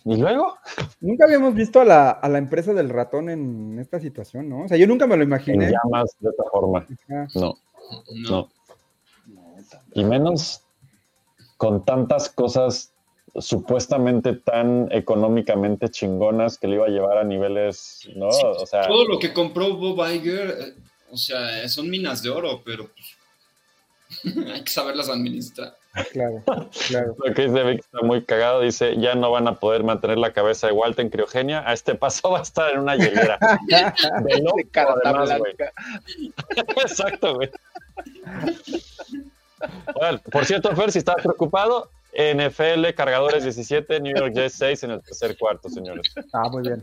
¿Y 0.05 0.17
luego? 0.17 0.55
Nunca 0.99 1.25
habíamos 1.25 1.53
visto 1.55 1.81
a 1.81 1.85
la, 1.85 2.09
a 2.11 2.29
la 2.29 2.37
empresa 2.37 2.73
del 2.73 2.89
ratón 2.89 3.29
en 3.29 3.77
esta 3.79 3.99
situación, 3.99 4.49
¿no? 4.49 4.63
O 4.63 4.67
sea, 4.67 4.77
yo 4.77 4.87
nunca 4.87 5.07
me 5.07 5.15
lo 5.15 5.23
En 5.23 5.29
imaginé. 5.29 5.71
llamas 5.71 6.11
de 6.19 6.29
esta 6.29 6.43
forma. 6.51 6.87
No, 7.07 7.27
No. 7.35 7.57
no. 8.29 8.49
Y 9.93 10.03
menos 10.03 10.63
con 11.57 11.85
tantas 11.85 12.29
cosas 12.29 12.90
supuestamente 13.39 14.33
tan 14.33 14.89
económicamente 14.91 15.89
chingonas 15.89 16.57
que 16.57 16.67
le 16.67 16.75
iba 16.75 16.85
a 16.85 16.89
llevar 16.89 17.17
a 17.17 17.23
niveles, 17.23 18.09
¿no? 18.15 18.27
O 18.27 18.65
sea, 18.65 18.87
Todo 18.87 19.07
lo 19.07 19.19
que 19.19 19.33
compró 19.33 19.75
Bob 19.75 20.05
Iger, 20.07 20.49
eh, 20.49 20.73
o 21.09 21.17
sea, 21.17 21.67
son 21.69 21.89
minas 21.89 22.21
de 22.21 22.29
oro, 22.29 22.61
pero 22.65 22.89
pues, 22.89 24.37
hay 24.53 24.63
que 24.63 24.71
saberlas 24.71 25.09
administrar. 25.09 25.75
Claro, 26.13 26.41
claro. 26.87 27.15
lo 27.17 27.33
que 27.33 27.47
dice 27.47 27.63
Vic 27.63 27.79
está 27.79 28.01
muy 28.01 28.23
cagado, 28.23 28.61
dice, 28.61 28.95
ya 28.97 29.13
no 29.15 29.29
van 29.29 29.49
a 29.49 29.59
poder 29.59 29.83
mantener 29.83 30.17
la 30.17 30.31
cabeza 30.31 30.67
de 30.67 30.73
Walter 30.73 31.03
en 31.03 31.11
criogenia, 31.11 31.67
a 31.67 31.73
este 31.73 31.95
paso 31.95 32.31
va 32.31 32.39
a 32.39 32.43
estar 32.43 32.71
en 32.71 32.79
una 32.79 32.95
hielera. 32.95 33.37
De 34.23 34.41
loco, 34.41 34.57
De 34.57 34.69
carta 34.69 34.93
además, 35.03 35.37
güey. 35.37 35.53
Exacto, 36.81 37.35
güey. 37.35 37.49
Bueno, 39.99 40.21
por 40.31 40.45
cierto, 40.45 40.73
Fer, 40.75 40.91
si 40.93 40.99
estabas 40.99 41.23
preocupado, 41.23 41.89
NFL, 42.13 42.93
cargadores 42.95 43.43
17, 43.43 43.99
New 44.01 44.15
York 44.15 44.33
Jets 44.33 44.55
6 44.55 44.83
en 44.83 44.91
el 44.91 45.01
tercer 45.01 45.37
cuarto, 45.37 45.69
señores. 45.69 46.13
Ah, 46.33 46.49
muy 46.49 46.63
bien. 46.63 46.81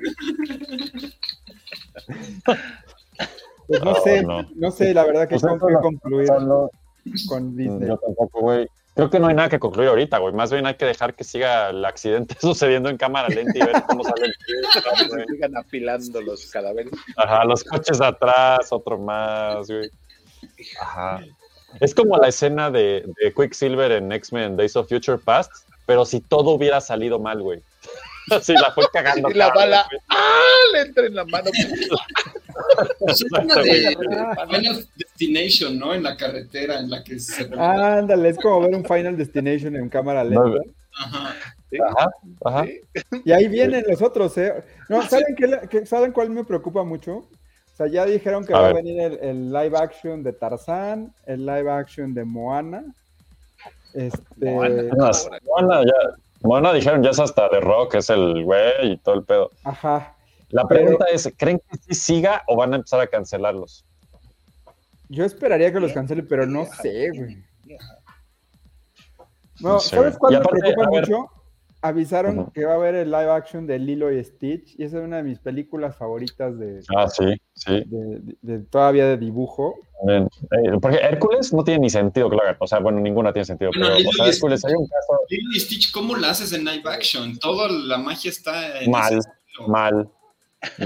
Pues 3.66 3.82
no 3.84 3.90
Oh, 3.92 4.02
sé, 4.02 4.22
no. 4.22 4.48
no 4.54 4.70
sé, 4.70 4.94
la 4.94 5.04
verdad 5.04 5.28
que 5.28 5.38
Pues 5.38 5.42
no- 5.44 5.58
concluir 5.58 6.28
con 7.28 7.56
Disney. 7.56 7.88
Yo 7.88 7.96
tampoco, 7.98 8.40
güey. 8.40 8.66
Creo 8.94 9.10
que 9.10 9.20
no 9.20 9.28
hay 9.28 9.34
nada 9.34 9.48
que 9.48 9.58
concluir 9.60 9.88
ahorita, 9.90 10.18
güey. 10.18 10.34
Más 10.34 10.50
bien 10.50 10.66
hay 10.66 10.74
que 10.74 10.84
dejar 10.84 11.14
que 11.14 11.22
siga 11.22 11.70
el 11.70 11.84
accidente 11.84 12.34
sucediendo 12.40 12.88
en 12.88 12.96
cámara 12.96 13.28
lenta 13.28 13.56
y 13.56 13.60
ver 13.60 13.82
cómo 13.86 14.02
sale 14.02 14.26
el 14.26 14.34
se 14.72 15.24
sigan 15.26 15.56
afilando 15.56 16.20
los 16.22 16.50
cadáveres. 16.50 16.92
Ajá, 17.16 17.44
los 17.44 17.62
coches 17.62 18.00
atrás, 18.00 18.72
otro 18.72 18.98
más, 18.98 19.68
güey. 19.68 19.90
Ajá. 20.80 21.20
Es 21.80 21.94
como 21.94 22.16
la 22.16 22.28
escena 22.28 22.70
de, 22.70 23.04
de 23.20 23.32
Quicksilver 23.34 23.92
en 23.92 24.10
X-Men 24.12 24.56
Days 24.56 24.74
of 24.76 24.88
Future 24.88 25.18
Past, 25.18 25.50
pero 25.86 26.04
si 26.04 26.20
todo 26.20 26.50
hubiera 26.50 26.80
salido 26.80 27.18
mal, 27.18 27.40
güey. 27.42 27.60
Si 28.42 28.52
la 28.52 28.70
fue 28.74 28.84
cagando. 28.92 29.30
Y 29.30 29.34
la 29.34 29.46
cabrón, 29.46 29.62
bala, 29.64 29.86
güey. 29.90 30.00
¡ah! 30.10 30.40
Le 30.74 30.80
entra 30.82 31.06
en 31.06 31.14
la 31.14 31.24
mano. 31.24 31.50
Es 33.06 33.22
una 33.24 33.42
Exacto, 33.42 33.62
de 33.62 33.94
güey. 33.94 34.50
Final 34.50 34.88
Destination, 34.96 35.78
¿no? 35.78 35.94
En 35.94 36.02
la 36.02 36.14
carretera 36.14 36.78
en 36.78 36.90
la 36.90 37.02
que 37.02 37.18
se. 37.18 37.48
Ándale, 37.58 38.28
es 38.28 38.36
como 38.36 38.60
ver 38.60 38.74
un 38.74 38.84
Final 38.84 39.16
Destination 39.16 39.76
en 39.76 39.88
cámara 39.88 40.24
lenta. 40.24 40.60
Ajá. 40.98 41.34
Ajá, 41.86 42.10
ajá. 42.44 42.66
Y 43.24 43.32
ahí 43.32 43.46
vienen 43.48 43.84
los 43.88 44.02
otros, 44.02 44.36
¿eh? 44.38 44.62
No, 44.90 45.06
¿saben, 45.08 45.34
qué- 45.70 45.86
¿saben 45.86 46.12
cuál 46.12 46.28
me 46.30 46.44
preocupa 46.44 46.82
mucho? 46.84 47.26
O 47.78 47.84
sea, 47.84 47.86
ya 47.92 48.06
dijeron 48.06 48.44
que 48.44 48.52
A 48.52 48.60
va 48.60 48.68
a 48.70 48.72
venir 48.72 49.00
el, 49.00 49.18
el 49.20 49.52
live 49.52 49.78
action 49.78 50.24
de 50.24 50.32
Tarzán, 50.32 51.14
el 51.26 51.46
live 51.46 51.70
action 51.70 52.12
de 52.12 52.24
Moana. 52.24 52.84
Este, 53.94 54.50
Moana, 54.50 55.82
ya, 55.84 55.92
Moana 56.42 56.72
dijeron 56.72 57.04
ya 57.04 57.10
es 57.10 57.20
hasta 57.20 57.48
de 57.50 57.60
rock, 57.60 57.94
es 57.94 58.10
el 58.10 58.42
güey 58.44 58.72
y 58.82 58.96
todo 58.98 59.14
el 59.14 59.22
pedo. 59.24 59.52
ajá. 59.62 60.16
La 60.50 60.64
Pero- 60.66 60.80
pregunta 60.80 61.04
es, 61.12 61.32
¿creen 61.36 61.60
que 61.70 61.76
sí 61.78 61.94
siga 61.94 62.42
o 62.48 62.56
van 62.56 62.72
a 62.72 62.76
empezar 62.76 62.98
a 63.00 63.06
cancelarlos? 63.06 63.84
Yo 65.08 65.24
esperaría 65.24 65.72
que 65.72 65.78
los 65.78 65.92
cancele, 65.92 66.24
pero 66.24 66.46
no 66.46 66.64
sé, 66.82 67.10
güey. 67.14 67.36
No, 69.60 69.74
No 69.74 69.78
sé, 69.78 69.94
¿sabes 69.94 70.18
cuál 70.18 70.34
me 70.34 70.40
preocupa 70.40 70.88
mucho? 70.88 71.26
Avisaron 71.80 72.50
que 72.52 72.64
va 72.64 72.72
a 72.72 72.74
haber 72.76 72.96
el 72.96 73.10
live 73.10 73.30
action 73.30 73.66
de 73.66 73.78
Lilo 73.78 74.12
y 74.12 74.22
Stitch, 74.24 74.74
y 74.78 74.82
esa 74.84 74.98
es 74.98 75.04
una 75.04 75.18
de 75.18 75.22
mis 75.22 75.38
películas 75.38 75.96
favoritas 75.96 76.58
de, 76.58 76.80
Ah, 76.96 77.08
sí, 77.08 77.24
sí. 77.54 77.84
de- 77.86 78.18
de- 78.20 78.36
de- 78.42 78.58
todavía 78.64 79.06
de 79.06 79.16
dibujo. 79.16 79.74
Eh, 80.08 80.26
porque 80.82 80.98
Hércules 80.98 81.52
no 81.52 81.62
tiene 81.62 81.80
ni 81.80 81.90
sentido 81.90 82.28
que 82.28 82.36
lo 82.36 82.42
hagan. 82.42 82.56
O 82.58 82.66
sea, 82.66 82.80
bueno, 82.80 82.98
ninguna 83.00 83.32
tiene 83.32 83.44
sentido. 83.44 83.70
Bueno, 83.72 83.86
pero, 83.86 83.98
Lilo 83.98 84.10
o 84.10 84.12
sea, 84.12 84.26
y 84.26 84.28
Hércules, 84.30 84.64
hay 84.64 84.74
un 84.74 84.86
caso 84.88 85.20
Lilo 85.28 85.50
y 85.54 85.60
Stitch, 85.60 85.92
¿cómo 85.92 86.16
la 86.16 86.30
haces 86.30 86.52
en 86.52 86.64
live 86.64 86.82
action? 86.86 87.38
Toda 87.38 87.68
la 87.68 87.98
magia 87.98 88.30
está 88.30 88.80
en 88.80 88.90
mal, 88.90 89.20
mal. 89.68 90.08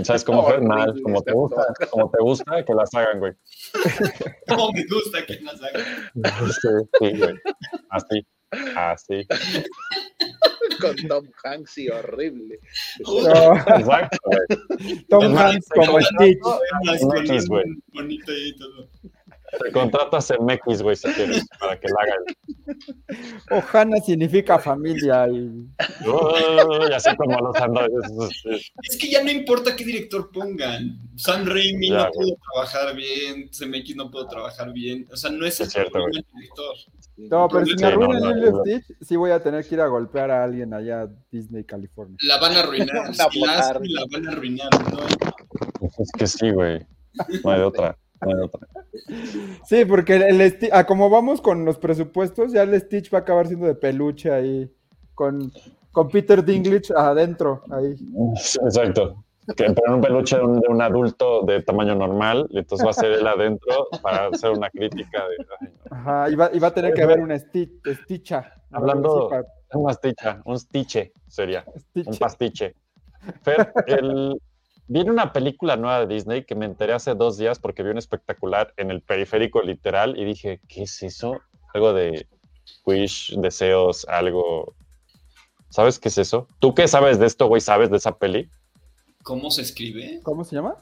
¿Sabes 0.05 0.24
cómo 0.24 0.43
fue? 0.47 0.60
Mal. 0.60 1.01
Como 1.02 1.23
te 1.23 1.32
gusta, 1.32 1.64
como 1.90 2.10
te 2.10 2.23
gusta 2.23 2.62
que 2.66 2.74
las 2.74 2.93
hagan, 2.94 3.19
güey. 3.19 3.32
No 4.48 4.70
me 4.73 4.85
gusta 4.85 5.24
que 5.24 5.40
las 5.40 5.62
hagan. 5.62 5.82
Sí, 6.60 6.69
sí, 6.98 7.19
güey. 7.19 7.35
Así, 7.89 8.27
así. 8.76 9.26
Con 10.80 10.96
Tom 11.08 11.26
Hanks 11.44 11.78
y 11.78 11.88
horrible. 11.88 12.58
No, 13.00 13.56
Exacto, 13.56 14.18
güey. 14.24 15.04
Tom 15.08 15.36
Hanks 15.36 15.68
como 15.68 16.00
Stitch. 16.00 16.38
Bonito 17.92 18.32
y 18.32 18.56
todo. 18.56 18.88
Te 19.60 19.70
contratas 19.72 20.30
en 20.30 20.44
MX, 20.44 20.82
güey, 20.82 20.96
si 20.96 21.08
quieres, 21.12 21.46
para 21.58 21.78
que 21.78 21.88
la 21.88 21.94
hagan. 22.02 22.24
Ohana 23.50 23.98
significa 24.00 24.58
familia 24.58 25.28
y 25.28 25.40
Uy, 26.06 26.92
así 26.94 27.14
como 27.16 27.38
los 27.38 27.56
androides. 27.56 28.10
Es 28.82 28.96
que 28.96 29.10
ya 29.10 29.22
no 29.22 29.30
importa 29.30 29.76
qué 29.76 29.84
director 29.84 30.30
pongan. 30.32 30.98
Sam 31.16 31.44
Raimi 31.46 31.90
Ya, 31.90 32.04
no 32.06 32.10
güey. 32.14 32.28
pudo 32.30 32.38
trabajar 32.52 32.96
bien, 32.96 33.48
CMX 33.50 33.96
no 33.96 34.10
pudo 34.10 34.26
trabajar 34.28 34.72
bien. 34.72 35.06
O 35.12 35.16
sea, 35.16 35.30
no 35.30 35.44
es 35.44 35.60
el 35.60 35.66
Es 35.66 35.72
cierto, 35.72 35.92
problema 35.92 36.22
del 36.32 36.40
director. 36.40 36.74
No, 37.16 37.48
pero 37.48 37.66
si 37.66 37.74
me 37.76 37.86
arruinan 37.86 38.22
no, 38.22 38.34
no, 38.34 38.50
no. 38.50 38.60
Stitch, 38.64 38.84
sí 39.02 39.16
voy 39.16 39.30
a 39.32 39.42
tener 39.42 39.64
que 39.66 39.74
ir 39.74 39.80
a 39.80 39.86
golpear 39.86 40.30
a 40.30 40.44
alguien 40.44 40.72
allá 40.72 41.02
a 41.02 41.08
Disney, 41.30 41.64
California. 41.64 42.16
La 42.22 42.38
van 42.38 42.56
a 42.56 42.60
arruinar. 42.60 43.12
Si 43.32 43.40
la 43.40 43.80
la 43.80 44.04
van 44.10 44.28
a 44.28 44.32
arruinar. 44.32 44.68
¿no? 44.92 45.00
Es 45.98 46.10
que 46.16 46.26
sí, 46.26 46.50
güey. 46.50 46.80
No 47.44 47.50
hay 47.50 47.58
de 47.58 47.64
otra. 47.64 47.98
Sí, 49.65 49.85
porque 49.85 50.16
el, 50.16 50.40
el 50.40 50.59
Sti- 50.59 50.70
a 50.73 50.85
como 50.86 51.11
vamos 51.11 51.40
con 51.40 51.65
los 51.65 51.78
presupuestos, 51.78 52.53
ya 52.53 52.62
el 52.62 52.78
Stitch 52.81 53.12
va 53.12 53.19
a 53.19 53.20
acabar 53.23 53.47
siendo 53.47 53.66
de 53.66 53.74
peluche 53.74 54.31
ahí, 54.31 54.70
con, 55.15 55.53
con 55.90 56.09
Peter 56.09 56.44
Dinklage 56.44 56.93
adentro, 56.97 57.62
ahí. 57.70 57.94
Exacto. 58.65 59.24
Que 59.57 59.65
ponen 59.73 59.94
un 59.94 60.01
peluche 60.01 60.36
de 60.36 60.43
un, 60.44 60.61
de 60.61 60.69
un 60.69 60.81
adulto 60.81 61.43
de 61.43 61.62
tamaño 61.62 61.97
normal, 61.97 62.47
y 62.51 62.59
entonces 62.59 62.86
va 62.86 62.90
a 62.90 62.94
ser 62.94 63.11
él 63.12 63.27
adentro 63.27 63.89
para 64.01 64.28
hacer 64.28 64.51
una 64.53 64.70
crítica 64.70 65.24
de. 65.28 65.36
ay, 65.61 65.69
no. 65.90 65.97
Ajá, 65.97 66.31
y 66.31 66.35
va, 66.36 66.51
y 66.53 66.59
va 66.61 66.69
a 66.69 66.74
tener 66.74 66.94
que 66.94 67.03
haber 67.03 67.19
una 67.20 67.36
Stitch, 67.39 67.73
Stitcha. 68.05 68.53
Hablando- 68.70 69.28
así 69.89 70.15
Un 70.44 70.59
stiche 70.59 71.12
sería. 71.27 71.65
Un 71.94 72.16
pastiche. 72.19 72.74
Fer, 73.43 73.73
el- 73.86 74.40
viene 74.93 75.10
una 75.10 75.32
película 75.32 75.77
nueva 75.77 76.01
de 76.05 76.14
Disney 76.14 76.44
que 76.44 76.55
me 76.55 76.66
enteré 76.66 76.93
hace 76.93 77.14
dos 77.14 77.39
días 77.39 77.59
porque 77.59 77.82
vi 77.82 77.90
un 77.90 77.98
espectacular 77.98 78.74
en 78.77 78.90
el 78.90 79.01
periférico 79.01 79.62
literal 79.62 80.19
y 80.19 80.24
dije, 80.24 80.60
¿qué 80.69 80.82
es 80.82 81.02
eso? 81.02 81.40
Algo 81.73 81.93
de 81.94 82.27
wish, 82.85 83.35
deseos, 83.39 84.06
algo. 84.09 84.74
¿Sabes 85.70 85.98
qué 85.98 86.09
es 86.09 86.19
eso? 86.19 86.47
¿Tú 86.59 86.74
qué 86.74 86.86
sabes 86.86 87.19
de 87.19 87.27
esto, 87.27 87.47
güey? 87.47 87.60
¿Sabes 87.62 87.90
de 87.90 87.97
esa 87.97 88.16
peli? 88.19 88.51
¿Cómo 89.23 89.51
se 89.51 89.62
escribe? 89.62 90.20
¿Cómo 90.23 90.44
se 90.44 90.56
llama? 90.56 90.77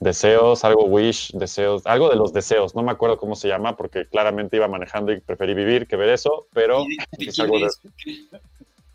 Deseos, 0.00 0.64
algo 0.64 0.84
wish, 0.86 1.30
deseos, 1.32 1.86
algo 1.86 2.08
de 2.10 2.16
los 2.16 2.32
deseos. 2.32 2.74
No 2.74 2.82
me 2.82 2.90
acuerdo 2.90 3.18
cómo 3.18 3.36
se 3.36 3.46
llama 3.46 3.76
porque 3.76 4.08
claramente 4.08 4.56
iba 4.56 4.66
manejando 4.66 5.12
y 5.12 5.20
preferí 5.20 5.54
vivir 5.54 5.86
que 5.86 5.94
ver 5.94 6.08
eso, 6.08 6.46
pero 6.52 6.82
¿Y 6.82 6.96
de- 6.96 7.06
de 7.18 7.24
es 7.30 7.34
quién 7.36 7.44
algo 7.44 7.58
de, 7.60 7.70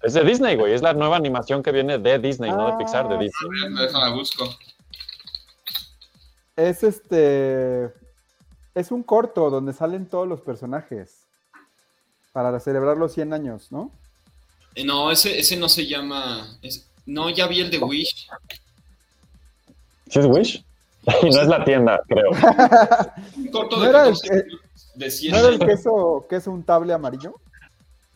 es? 0.07 0.13
De 0.13 0.23
Disney, 0.23 0.55
güey. 0.55 0.73
Es 0.73 0.81
la 0.81 0.93
nueva 0.93 1.15
animación 1.17 1.61
que 1.63 1.71
viene 1.71 1.97
de 1.97 2.19
Disney, 2.19 2.49
no 2.51 2.65
de 2.67 2.71
Ah, 2.73 2.77
Pixar, 2.77 3.07
de 3.07 3.17
Disney. 3.17 3.61
A 3.61 3.69
ver, 3.79 3.87
Déjame 3.87 4.15
busco. 4.15 4.45
Es 6.55 6.83
este. 6.83 7.91
Es 8.73 8.91
un 8.91 9.03
corto 9.03 9.49
donde 9.49 9.73
salen 9.73 10.07
todos 10.07 10.27
los 10.27 10.41
personajes. 10.41 11.23
Para 12.33 12.59
celebrar 12.59 12.97
los 12.97 13.13
100 13.13 13.33
años, 13.33 13.71
¿no? 13.71 13.91
Eh, 14.75 14.83
no, 14.85 15.09
ese, 15.11 15.39
ese 15.39 15.57
no 15.57 15.69
se 15.69 15.87
llama. 15.87 16.47
es- 16.61 16.87
no, 17.05 17.29
ya 17.29 17.47
vi 17.47 17.61
el 17.61 17.71
de 17.71 17.79
Wish. 17.79 18.27
¿Sí 20.09 20.19
es 20.19 20.25
Wish? 20.25 20.63
Y 21.23 21.29
no 21.29 21.41
es 21.41 21.47
la 21.47 21.63
tienda, 21.63 21.99
creo. 22.07 22.29
Un 23.37 23.47
corto 23.47 23.77
¿No 23.77 23.83
de 23.83 23.89
era 23.89 24.07
el 24.07 24.13
14 24.13 24.29
que- 24.29 24.43
de 24.95 25.11
100 25.11 25.31
¿No 25.31 25.37
era 25.39 25.47
el 25.49 25.53
años. 25.55 25.67
queso, 25.69 26.25
queso 26.29 26.51
untable 26.51 26.93
amarillo? 26.93 27.33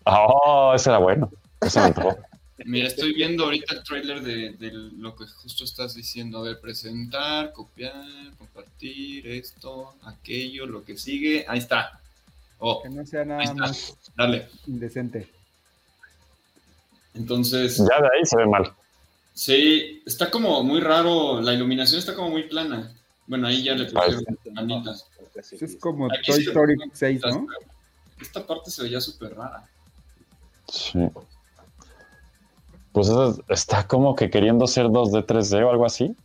Oh, 0.05 0.73
ese 0.75 0.89
era 0.89 0.97
bueno. 0.99 1.29
Ese 1.61 1.79
me. 1.79 2.17
Mira, 2.65 2.87
estoy 2.87 3.13
viendo 3.13 3.45
ahorita 3.45 3.73
el 3.73 3.83
trailer 3.83 4.21
de, 4.21 4.51
de 4.51 4.71
lo 4.71 5.15
que 5.15 5.25
justo 5.25 5.63
estás 5.63 5.95
diciendo. 5.95 6.39
A 6.39 6.43
ver, 6.43 6.59
presentar, 6.59 7.53
copiar, 7.53 8.03
compartir, 8.37 9.27
esto, 9.27 9.95
aquello, 10.03 10.67
lo 10.67 10.83
que 10.83 10.97
sigue. 10.97 11.43
Ahí 11.47 11.57
está. 11.59 11.99
Oh, 12.59 12.83
Que 12.83 12.89
no 12.89 13.03
sea 13.05 13.21
Ahí 13.21 13.27
nada 13.27 13.43
está. 13.43 13.53
más 13.55 13.97
dale. 14.15 14.47
indecente. 14.67 15.27
Entonces, 17.15 17.77
Ya 17.77 17.99
de 18.01 18.07
ahí 18.07 18.25
se 18.25 18.37
ve 18.37 18.45
mal. 18.45 18.71
sí, 19.33 20.01
está 20.05 20.29
como 20.29 20.61
muy 20.63 20.79
raro. 20.81 21.41
La 21.41 21.53
iluminación 21.53 21.99
está 21.99 22.13
como 22.15 22.29
muy 22.29 22.43
plana. 22.43 22.93
Bueno, 23.25 23.47
ahí 23.47 23.63
ya 23.63 23.73
le 23.73 23.85
pusieron 23.85 24.23
manitas. 24.53 25.07
Es 25.59 25.75
como 25.77 26.05
Aquí 26.11 26.31
Toy 26.31 26.41
Story 26.43 26.75
6, 26.93 27.21
¿no? 27.25 27.47
Esta 28.19 28.45
parte 28.45 28.69
se 28.69 28.83
veía 28.83 29.01
súper 29.01 29.33
rara. 29.35 29.67
Sí. 30.71 30.99
Pues 32.91 33.07
eso 33.07 33.29
es- 33.29 33.39
está 33.49 33.87
como 33.87 34.15
que 34.15 34.29
queriendo 34.29 34.67
ser 34.67 34.87
2D, 34.87 35.23
3D 35.25 35.63
o 35.63 35.69
algo 35.71 35.85
así. 35.85 36.15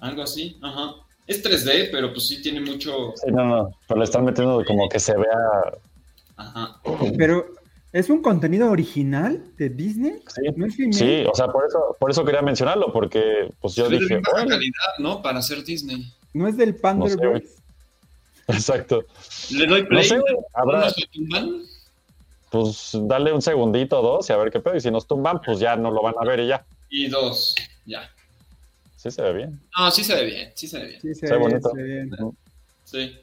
Algo 0.00 0.22
así, 0.22 0.56
ajá. 0.62 0.94
Es 1.26 1.42
3D, 1.42 1.88
pero 1.90 2.12
pues 2.12 2.28
sí 2.28 2.40
tiene 2.42 2.60
mucho. 2.60 3.12
Sí, 3.16 3.30
no, 3.32 3.44
no. 3.44 3.70
Pero 3.88 3.98
le 3.98 4.04
están 4.04 4.24
metiendo 4.24 4.64
como 4.64 4.88
que 4.88 5.00
se 5.00 5.16
vea. 5.16 5.72
Ajá. 6.36 6.80
Pero, 7.16 7.46
¿es 7.92 8.10
un 8.10 8.22
contenido 8.22 8.70
original 8.70 9.42
de 9.56 9.68
Disney? 9.70 10.18
Sí, 10.28 10.42
¿No 10.56 10.66
es 10.66 10.74
sí, 10.96 11.24
o 11.24 11.34
sea, 11.34 11.48
por 11.48 11.64
eso, 11.66 11.96
por 11.98 12.10
eso 12.10 12.24
quería 12.24 12.42
mencionarlo, 12.42 12.92
porque 12.92 13.50
pues 13.60 13.74
yo 13.74 13.84
Es 13.86 13.90
de 13.90 13.98
dije, 13.98 14.16
baja 14.18 14.30
"Órale". 14.32 14.50
calidad, 14.50 14.92
¿no? 14.98 15.22
Para 15.22 15.38
hacer 15.40 15.64
Disney. 15.64 16.12
¿No 16.34 16.46
es 16.46 16.56
del 16.56 16.70
No 16.70 16.74
sé, 16.76 16.80
Panderverse? 16.82 17.54
exacto. 18.48 19.04
Le 19.50 19.66
doy 19.66 19.82
No 19.82 19.88
play. 19.88 20.04
sé, 20.04 20.18
güey, 20.18 20.34
habrá, 20.54 20.80
¿Nos 20.80 20.98
lo 21.00 21.06
tumban? 21.12 21.62
Pues 22.60 22.90
dale 23.02 23.32
un 23.32 23.42
segundito 23.42 24.00
o 24.00 24.02
dos 24.02 24.30
y 24.30 24.32
a 24.32 24.36
ver 24.36 24.50
qué 24.50 24.60
pedo. 24.60 24.76
Y 24.76 24.80
si 24.80 24.90
nos 24.90 25.06
tumban, 25.06 25.40
pues 25.44 25.58
ya 25.58 25.76
no 25.76 25.90
lo 25.90 26.02
van 26.02 26.14
a 26.18 26.24
ver 26.24 26.40
y 26.40 26.48
ya. 26.48 26.64
Y 26.88 27.08
dos. 27.08 27.54
Ya. 27.84 28.10
Sí 28.96 29.10
se 29.10 29.22
ve 29.22 29.32
bien. 29.32 29.60
No, 29.76 29.90
sí 29.90 30.02
se 30.02 30.14
ve 30.14 30.24
bien. 30.24 30.52
Sí 30.54 30.66
se 30.66 30.78
ve 30.78 30.86
bien. 30.86 31.00
Sí, 31.00 31.14
se 31.14 31.26
ve 31.26 31.38
bien, 31.38 31.50
bonito. 31.50 31.70
se 31.70 31.76
ve 31.76 31.84
bien. 31.84 32.10
Sí. 32.84 33.18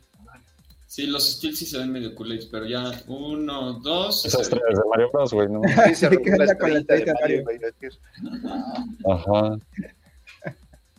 Sí, 0.88 1.08
los 1.08 1.28
Steel 1.28 1.56
sí 1.56 1.66
se 1.66 1.80
ven 1.80 1.92
medio 1.92 2.14
culés, 2.14 2.46
pero 2.46 2.68
ya 2.68 2.92
uno, 3.08 3.74
dos. 3.80 4.26
Esas 4.26 4.42
estrellas 4.42 4.76
de 4.76 4.88
Mario 4.88 5.10
Bros, 5.12 5.34
güey, 5.34 5.50
¿no? 5.50 5.62
Sí, 5.88 5.96
se 5.96 6.10
¿Qué 6.10 6.18
robó 6.18 6.38
la 6.38 6.44
onda 6.44 6.58
con 6.60 6.74
la 6.74 6.80
estrellita 6.80 6.94
de 6.94 7.00
estrella 7.00 7.38
de 7.38 7.44
Mario, 7.44 7.44
güey, 7.44 9.18
Ajá. 9.18 9.58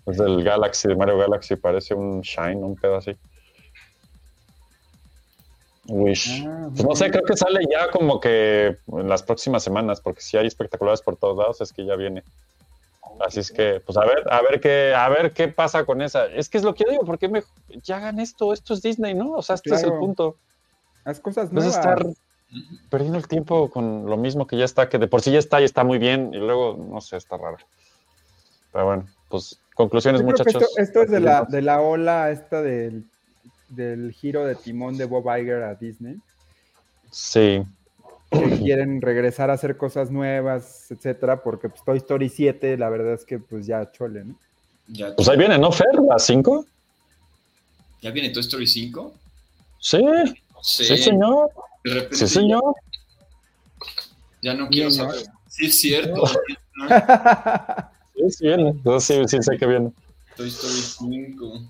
Es 0.07 0.19
del 0.19 0.43
Galaxy, 0.43 0.89
de 0.89 0.97
Mario 0.97 1.19
Galaxy, 1.19 1.55
parece 1.55 1.95
un 1.95 2.23
Shine, 2.23 2.57
un 2.57 2.75
pedo 2.75 2.97
así. 2.97 3.17
Wish. 5.87 6.45
Ah, 6.47 6.69
Pues 6.71 6.85
no 6.85 6.95
sé, 6.95 7.11
creo 7.11 7.23
que 7.25 7.37
sale 7.37 7.61
ya 7.71 7.91
como 7.91 8.21
que 8.21 8.79
en 8.87 9.09
las 9.09 9.23
próximas 9.23 9.63
semanas, 9.63 10.01
porque 10.01 10.21
si 10.23 10.37
hay 10.37 10.47
espectaculares 10.47 11.03
por 11.03 11.17
todos 11.17 11.37
lados, 11.37 11.61
es 11.61 11.73
que 11.73 11.85
ya 11.85 11.95
viene. 11.97 12.23
Así 13.25 13.41
es 13.41 13.53
que, 13.53 13.81
pues 13.85 13.97
a 13.99 14.05
ver, 14.05 14.25
a 14.31 14.43
ver 14.43 14.61
qué, 14.61 14.95
a 14.95 15.09
ver 15.09 15.33
qué 15.33 15.49
pasa 15.49 15.85
con 15.85 16.03
esa. 16.03 16.27
Es 16.27 16.49
que 16.49 16.59
es 16.59 16.65
lo 16.65 16.75
que 16.75 16.85
yo 16.85 16.91
digo, 16.91 17.05
porque 17.05 17.29
me, 17.29 17.43
ya 17.83 17.99
hagan 17.99 18.19
esto, 18.19 18.53
esto 18.53 18.75
es 18.75 18.83
Disney, 18.83 19.15
¿no? 19.15 19.33
O 19.33 19.43
sea, 19.43 19.55
este 19.57 19.75
es 19.75 19.83
el 19.85 19.93
punto. 19.93 20.37
Haz 21.05 21.21
cosas 21.21 21.53
No 21.53 21.61
es 21.61 21.67
nuevas. 21.67 21.79
estar 21.87 22.07
perdiendo 22.89 23.19
el 23.19 23.29
tiempo 23.29 23.69
con 23.71 24.07
lo 24.07 24.17
mismo 24.17 24.47
que 24.47 24.57
ya 24.57 24.65
está, 24.65 24.89
que 24.89 24.99
de 24.99 25.07
por 25.07 25.21
sí 25.21 25.31
ya 25.33 25.39
está 25.39 25.61
y 25.61 25.65
está 25.65 25.85
muy 25.85 25.99
bien, 25.99 26.31
y 26.33 26.39
luego, 26.39 26.77
no 26.77 27.01
sé, 27.01 27.17
está 27.17 27.37
raro. 27.37 27.59
Pero 28.73 28.87
bueno, 28.87 29.07
pues 29.29 29.61
conclusiones, 29.75 30.23
muchachos. 30.23 30.63
esto, 30.63 30.67
esto 30.79 31.03
es 31.03 31.11
de 31.11 31.21
la, 31.21 31.45
de 31.45 31.63
la 31.63 31.81
ola 31.83 32.31
esta 32.31 32.63
del, 32.63 33.05
del 33.69 34.13
giro 34.13 34.45
de 34.45 34.55
timón 34.55 34.97
de 34.97 35.05
Bob 35.05 35.25
Iger 35.37 35.63
a 35.63 35.75
Disney, 35.75 36.17
Sí, 37.11 37.63
que 38.31 38.59
quieren 38.59 39.01
regresar 39.01 39.49
a 39.51 39.53
hacer 39.53 39.77
cosas 39.77 40.11
nuevas, 40.11 40.91
etcétera, 40.91 41.43
porque 41.43 41.69
pues, 41.69 41.85
Toy 41.85 41.99
Story 41.99 42.29
7, 42.29 42.77
la 42.77 42.89
verdad 42.89 43.15
es 43.15 43.25
que 43.25 43.39
pues 43.39 43.67
ya 43.67 43.91
chole, 43.93 44.25
¿no? 44.25 44.35
Ya, 44.89 45.15
pues 45.15 45.29
ahí 45.29 45.39
viene, 45.39 45.57
¿no, 45.59 45.71
Fer? 45.71 45.87
¿A 46.11 46.19
5? 46.19 46.67
¿Ya 48.03 48.11
viene 48.11 48.31
Toy 48.31 48.41
Story 48.41 48.67
5? 48.67 49.15
Sí, 49.79 50.05
sí, 50.63 50.97
señor. 50.99 51.51
Repente 51.85 52.17
Sí, 52.17 52.27
señor. 52.27 52.75
Ya 54.43 54.55
no 54.55 54.69
quiero 54.69 54.89
Bien, 54.91 54.99
¿no? 55.07 55.13
saber. 55.13 55.27
Sí, 55.47 55.67
es 55.67 55.81
cierto. 55.81 56.17
¿no? 56.17 56.27
Sí, 58.17 58.31
sí 58.31 58.47
viene. 58.47 58.75
Sí, 59.01 59.23
sí 59.27 59.43
sé 59.43 59.57
que 59.57 59.67
viene. 59.67 59.93
Toy 60.37 60.49
Story 60.49 61.23
5. 61.27 61.63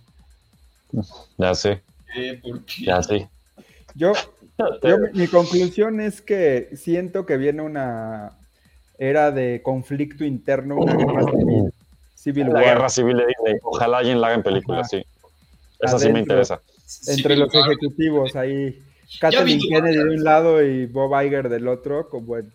Ya 1.39 1.55
sé, 1.55 1.83
¿Qué? 2.13 2.41
¿Por 2.43 2.65
qué? 2.65 2.85
ya 2.85 3.03
sí. 3.03 3.27
Yo, 3.95 4.13
yo 4.83 4.97
mi, 5.13 5.27
conclusión 5.29 6.01
es 6.01 6.21
que 6.21 6.71
siento 6.75 7.27
que 7.27 7.37
viene 7.37 7.63
una 7.63 8.33
era 8.99 9.31
de 9.33 9.61
conflicto 9.63 10.25
interno, 10.25 10.77
una 10.77 10.95
guerra 10.97 11.23
civil, 11.31 11.73
civil 12.15 12.47
La 12.49 12.53
war 12.55 12.65
guerra 12.65 12.89
civil 12.89 13.17
de 13.19 13.27
Disney. 13.27 13.55
Ojalá 13.63 13.99
alguien 13.99 14.21
la 14.21 14.29
haga 14.29 14.37
en 14.37 14.43
película, 14.43 14.81
Ajá. 14.81 14.89
sí. 14.89 15.05
Esa 15.81 15.99
sí 15.99 16.11
me 16.13 16.21
interesa. 16.21 16.61
entre 17.09 17.35
Civil 17.35 17.39
los 17.41 17.55
War. 17.55 17.71
ejecutivos 17.71 18.37
ahí. 18.37 18.83
Kathleen 19.21 19.61
Kennedy 19.61 19.97
de 19.97 20.05
un 20.05 20.25
lado 20.25 20.63
y 20.63 20.87
Bob 20.87 21.13
Iger 21.23 21.49
del 21.49 21.69
otro, 21.69 22.09
como 22.09 22.37
en- 22.39 22.51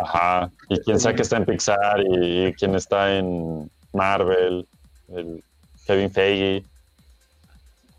Ajá. 0.00 0.50
Y 0.68 0.78
quien 0.80 1.00
sea 1.00 1.14
que 1.14 1.22
está 1.22 1.38
en 1.38 1.46
Pixar 1.46 2.04
y 2.08 2.52
quien 2.54 2.74
está 2.74 3.16
en 3.16 3.70
Marvel, 3.92 4.66
el 5.14 5.42
Kevin 5.86 6.10
Feige. 6.10 6.64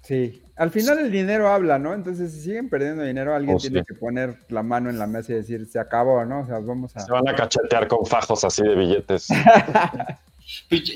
Sí, 0.03 0.43
al 0.57 0.69
final 0.69 0.99
el 0.99 1.11
dinero 1.11 1.47
habla, 1.47 1.79
¿no? 1.79 1.93
Entonces, 1.93 2.31
si 2.33 2.41
siguen 2.41 2.69
perdiendo 2.69 3.03
dinero, 3.03 3.33
alguien 3.33 3.55
Oh, 3.55 3.59
tiene 3.59 3.79
sí. 3.79 3.85
que 3.87 3.93
poner 3.95 4.37
la 4.49 4.61
mano 4.61 4.89
en 4.89 4.99
la 4.99 5.07
mesa 5.07 5.31
y 5.31 5.35
decir, 5.35 5.65
se 5.65 5.79
acabó, 5.79 6.23
¿no? 6.25 6.41
O 6.41 6.45
sea, 6.45 6.59
vamos 6.59 6.95
a... 6.95 6.99
Se 6.99 7.11
van 7.11 7.27
a 7.29 7.33
cachetear 7.35 7.87
con 7.87 8.05
fajos 8.05 8.43
así 8.43 8.61
de 8.63 8.75
billetes. 8.75 9.27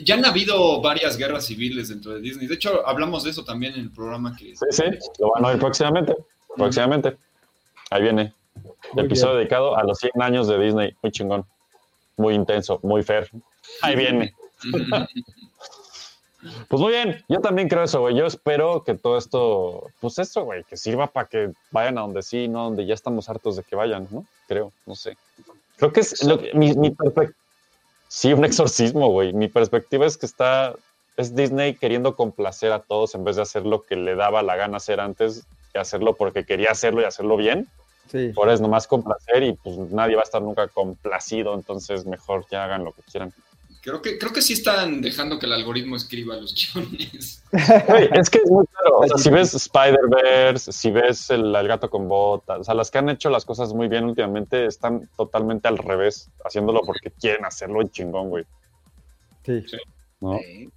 Ya- 0.04 0.16
han 0.16 0.26
habido 0.26 0.82
varias 0.82 1.18
guerras 1.18 1.46
civiles 1.46 1.88
dentro 1.88 2.14
de 2.14 2.20
Disney. 2.20 2.48
De 2.48 2.56
hecho, 2.56 2.86
hablamos 2.86 3.24
de 3.24 3.30
eso 3.30 3.46
también 3.46 3.74
en 3.76 3.80
el 3.80 3.92
programa 3.92 4.36
que... 4.36 4.54
Sí, 4.58 4.66
sí, 4.72 4.84
lo 5.20 5.32
van 5.32 5.46
a 5.46 5.48
oír 5.48 5.58
próximamente. 5.58 6.16
Próximamente. 6.56 7.16
Ahí 7.90 8.02
viene. 8.04 8.34
Muy 8.94 9.06
Episodio 9.06 9.32
bien. 9.36 9.40
dedicado 9.44 9.78
a 9.78 9.84
los 9.84 9.98
100 10.00 10.12
años 10.22 10.48
de 10.50 10.60
Disney. 10.60 10.96
Muy 11.02 11.12
chingón. 11.14 11.46
Muy 12.18 12.34
intenso, 12.34 12.82
muy 12.84 13.04
fair. 13.04 13.30
Ahí 13.82 13.96
viene. 13.96 14.34
Pues 16.68 16.82
muy 16.82 16.92
bien, 16.92 17.24
yo 17.28 17.40
también 17.40 17.68
creo 17.70 17.84
eso, 17.84 18.02
güey. 18.02 18.16
Yo 18.16 18.26
espero 18.26 18.84
que 18.84 18.94
todo 18.96 19.18
esto, 19.18 19.84
pues 20.00 20.20
eso, 20.20 20.44
güey, 20.44 20.64
que 20.64 20.78
sirva 20.78 21.08
para 21.08 21.28
que 21.28 21.52
vayan 21.72 21.98
a 21.98 22.02
donde 22.02 22.22
sí, 22.22 22.48
no 22.48 22.66
donde 22.66 22.86
ya 22.86 22.94
estamos 22.94 23.30
hartos 23.30 23.56
de 23.56 23.64
que 23.64 23.76
vayan, 23.76 24.08
¿no? 24.12 24.26
Creo, 24.48 24.72
no 24.86 24.96
sé. 24.96 25.18
Creo 25.78 25.92
que 25.94 26.00
es 26.02 26.24
lo 26.24 26.40
que, 26.40 26.54
mi, 26.54 26.74
mi 26.74 26.90
perspec- 26.92 27.34
Sí, 28.08 28.32
un 28.34 28.46
exorcismo, 28.46 29.10
güey. 29.10 29.34
Mi 29.34 29.48
perspectiva 29.48 30.06
es 30.06 30.18
que 30.18 30.26
está, 30.26 30.74
es 31.18 31.36
Disney 31.36 31.76
queriendo 31.76 32.16
complacer 32.16 32.72
a 32.72 32.80
todos 32.80 33.14
en 33.16 33.24
vez 33.24 33.36
de 33.36 33.42
hacer 33.42 33.66
lo 33.66 33.84
que 33.84 33.96
le 33.96 34.16
daba 34.16 34.42
la 34.42 34.56
gana 34.56 34.78
hacer 34.78 35.00
antes 35.00 35.46
y 35.74 35.78
hacerlo 35.78 36.14
porque 36.16 36.46
quería 36.46 36.72
hacerlo 36.72 37.02
y 37.02 37.06
hacerlo 37.06 37.36
bien. 37.38 37.68
Sí, 38.10 38.32
Ahora 38.38 38.54
es 38.54 38.62
nomás 38.62 38.88
complacer 38.88 39.44
y 39.44 39.54
pues 39.54 39.78
nadie 39.78 40.16
va 40.16 40.22
a 40.22 40.24
estar 40.24 40.42
nunca 40.42 40.70
complacido, 40.70 41.54
entonces 41.54 42.06
mejor 42.06 42.46
que 42.48 42.56
hagan 42.56 42.86
lo 42.86 42.94
que 42.94 43.02
quieran. 43.02 43.34
Creo 43.88 44.02
que, 44.02 44.18
creo 44.18 44.34
que 44.34 44.42
sí 44.42 44.52
están 44.52 45.00
dejando 45.00 45.40
que 45.40 45.46
el 45.46 45.54
algoritmo 45.54 45.96
escriba 45.96 46.36
los 46.36 46.54
guiones. 46.74 47.42
Güey, 47.88 48.10
es 48.12 48.30
que 48.30 48.40
es 48.40 48.52
muy 48.52 48.66
claro. 48.68 48.98
O 49.00 49.08
sea, 49.08 49.18
si 49.18 49.30
ves 49.30 49.54
Spider-Verse, 49.54 50.74
si 50.74 50.92
ves 50.92 51.30
el, 51.30 51.56
el 51.56 51.68
gato 51.70 51.90
con 51.90 52.10
botas, 52.10 52.60
o 52.60 52.64
sea, 52.66 52.74
las 52.74 52.92
que 52.92 52.98
han 52.98 53.08
hecho 53.08 53.30
las 53.30 53.46
cosas 53.46 53.74
muy 53.74 53.88
bien 53.88 54.04
últimamente 54.04 54.66
están 54.66 55.10
totalmente 55.16 55.70
al 55.70 55.78
revés, 55.78 56.30
haciéndolo 56.44 56.82
porque 56.86 57.12
quieren 57.12 57.46
hacerlo 57.46 57.80
en 57.82 57.90
chingón, 57.90 58.30
güey. 58.30 58.44
sí. 59.46 59.64
¿no? 60.20 60.38
Sí. 60.40 60.70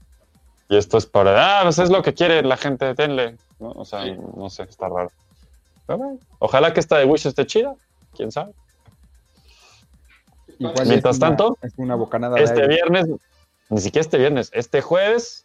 Y 0.68 0.76
esto 0.76 0.96
es 0.96 1.06
para, 1.06 1.58
ah, 1.58 1.62
pues 1.64 1.80
es 1.80 1.90
lo 1.90 2.04
que 2.04 2.14
quiere 2.14 2.44
la 2.44 2.56
gente, 2.56 2.94
denle. 2.94 3.38
¿no? 3.58 3.72
O 3.72 3.84
sea, 3.84 4.04
Sí. 4.04 4.12
no 4.36 4.48
sé, 4.50 4.62
está 4.62 4.88
raro. 4.88 5.10
Pero 5.84 5.98
bueno, 5.98 6.18
ojalá 6.38 6.72
que 6.72 6.78
esta 6.78 6.98
de 6.98 7.06
Wish 7.06 7.26
esté 7.26 7.44
chida, 7.44 7.74
quién 8.14 8.30
sabe. 8.30 8.52
Igual 10.60 10.86
Mientras 10.86 11.16
es 11.16 11.22
una- 11.22 11.28
tanto, 11.28 11.58
Es 11.62 11.72
una 11.78 11.94
bocanada 11.96 12.36
de 12.36 12.44
Este 12.44 12.68
viernes, 12.68 13.06
ni 13.70 13.80
siquiera 13.80 14.02
este 14.02 14.18
viernes, 14.18 14.50
este 14.54 14.80
jueves, 14.82 15.44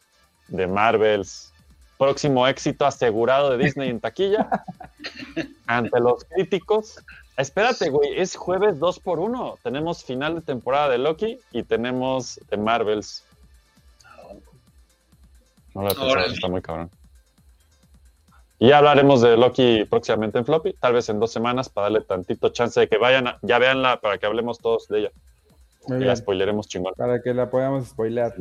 de 0.49 0.67
Marvels. 0.67 1.51
Próximo 1.97 2.45
éxito 2.47 2.85
asegurado 2.85 3.49
de 3.51 3.63
Disney 3.63 3.89
en 3.89 3.99
taquilla. 4.01 4.47
ante 5.67 5.99
los 5.99 6.25
críticos. 6.25 6.97
Espérate, 7.37 7.89
güey, 7.89 8.19
es 8.19 8.35
jueves 8.35 8.79
2 8.79 8.99
por 8.99 9.19
1 9.19 9.57
Tenemos 9.63 10.03
final 10.03 10.35
de 10.35 10.41
temporada 10.41 10.89
de 10.89 10.97
Loki 10.97 11.39
y 11.51 11.63
tenemos 11.63 12.39
de 12.49 12.57
Marvels. 12.57 13.23
No 15.73 15.81
lo 15.81 15.87
he 15.91 15.95
pensado, 15.95 16.25
está 16.25 16.47
muy 16.47 16.61
cabrón. 16.61 16.89
Y 18.59 18.69
ya 18.69 18.77
hablaremos 18.77 19.21
de 19.21 19.35
Loki 19.37 19.83
próximamente 19.85 20.37
en 20.39 20.45
Floppy, 20.45 20.73
tal 20.73 20.93
vez 20.93 21.09
en 21.09 21.19
dos 21.19 21.31
semanas, 21.31 21.67
para 21.69 21.85
darle 21.85 22.01
tantito 22.01 22.49
chance 22.49 22.79
de 22.79 22.87
que 22.87 22.97
vayan, 22.97 23.27
a- 23.27 23.39
ya 23.41 23.59
veanla, 23.59 23.99
para 23.99 24.17
que 24.17 24.25
hablemos 24.25 24.59
todos 24.59 24.87
de 24.87 24.99
ella. 24.99 25.11
Muy 25.87 25.97
Y 25.97 25.99
bien, 25.99 26.07
la 26.07 26.15
spoileremos 26.15 26.67
chingón. 26.67 26.93
para 26.95 27.21
que 27.21 27.33
la 27.33 27.49
podamos 27.49 27.87
spoilear. 27.87 28.33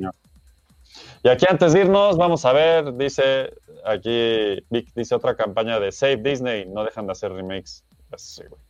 Y 1.25 1.29
aquí 1.29 1.47
antes 1.49 1.73
de 1.73 1.81
irnos, 1.81 2.17
vamos 2.17 2.45
a 2.45 2.53
ver, 2.53 2.95
dice 2.95 3.53
aquí, 3.85 4.65
Vic 4.71 4.93
dice 4.95 5.15
otra 5.17 5.35
campaña 5.35 5.81
de 5.81 5.91
Save 5.91 6.19
Disney, 6.19 6.67
no 6.67 6.85
dejan 6.85 7.07
de 7.07 7.13
hacer 7.13 7.33
remakes. 7.33 7.85
Sé, 8.17 8.47
güey. 8.47 8.61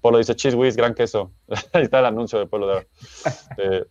Polo 0.00 0.18
dice 0.18 0.34
Cheese 0.34 0.56
Whiz, 0.56 0.74
gran 0.76 0.94
queso. 0.94 1.30
Ahí 1.74 1.82
está 1.82 1.98
el 2.00 2.06
anuncio 2.06 2.38
de 2.38 2.46
Polo 2.46 2.66
de 2.66 2.72
ahora. 2.72 2.86
Eh, 3.58 3.84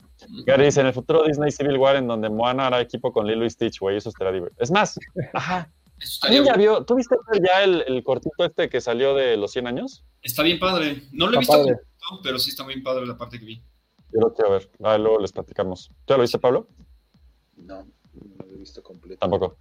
Gary 0.46 0.66
dice, 0.66 0.82
en 0.82 0.88
el 0.88 0.94
futuro 0.94 1.24
Disney 1.24 1.52
Civil 1.52 1.78
War, 1.78 1.96
en 1.96 2.08
donde 2.08 2.30
Moana 2.30 2.68
hará 2.68 2.82
equipo 2.82 3.12
con 3.14 3.28
Lilo 3.28 3.46
y 3.46 3.50
Stitch, 3.50 3.80
güey, 3.80 3.98
eso 3.98 4.10
estaría 4.10 4.34
divertido. 4.34 4.62
Es 4.64 4.72
más, 4.72 5.00
ajá, 5.34 5.70
Eso 6.02 6.14
estaría 6.14 6.40
¿alguien 6.40 6.46
ya 6.46 6.58
bueno. 6.58 6.78
vio, 6.80 6.86
¿tú 6.86 6.96
viste 6.96 7.16
ya 7.44 7.64
el, 7.64 7.84
el 7.88 8.04
cortito 8.04 8.44
este 8.44 8.70
que 8.70 8.82
salió 8.82 9.14
de 9.14 9.38
los 9.38 9.52
100 9.52 9.68
años? 9.68 10.04
Está 10.22 10.42
bien 10.42 10.60
padre. 10.60 11.04
No 11.12 11.28
lo 11.28 11.38
he 11.38 11.42
Está 11.42 11.58
visto 11.58 11.76
completo, 11.76 12.22
pero 12.24 12.40
sí 12.40 12.50
está 12.50 12.66
bien 12.66 12.82
padre 12.82 13.06
la 13.06 13.18
parte 13.18 13.40
que 13.40 13.46
vi. 13.46 13.64
Yo 14.12 14.20
lo 14.20 14.34
quiero 14.34 14.52
ver, 14.52 14.70
ah, 14.84 14.98
luego 14.98 15.20
les 15.20 15.32
platicamos. 15.32 15.92
¿Ya 16.08 16.18
lo 16.18 16.24
viste, 16.24 16.40
Pablo? 16.40 16.68
No, 17.56 17.84
no 17.86 18.46
lo 18.46 18.56
he 18.56 18.58
visto 18.58 18.82
completo. 18.82 19.20
Tampoco. 19.20 19.58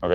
Ok. 0.00 0.12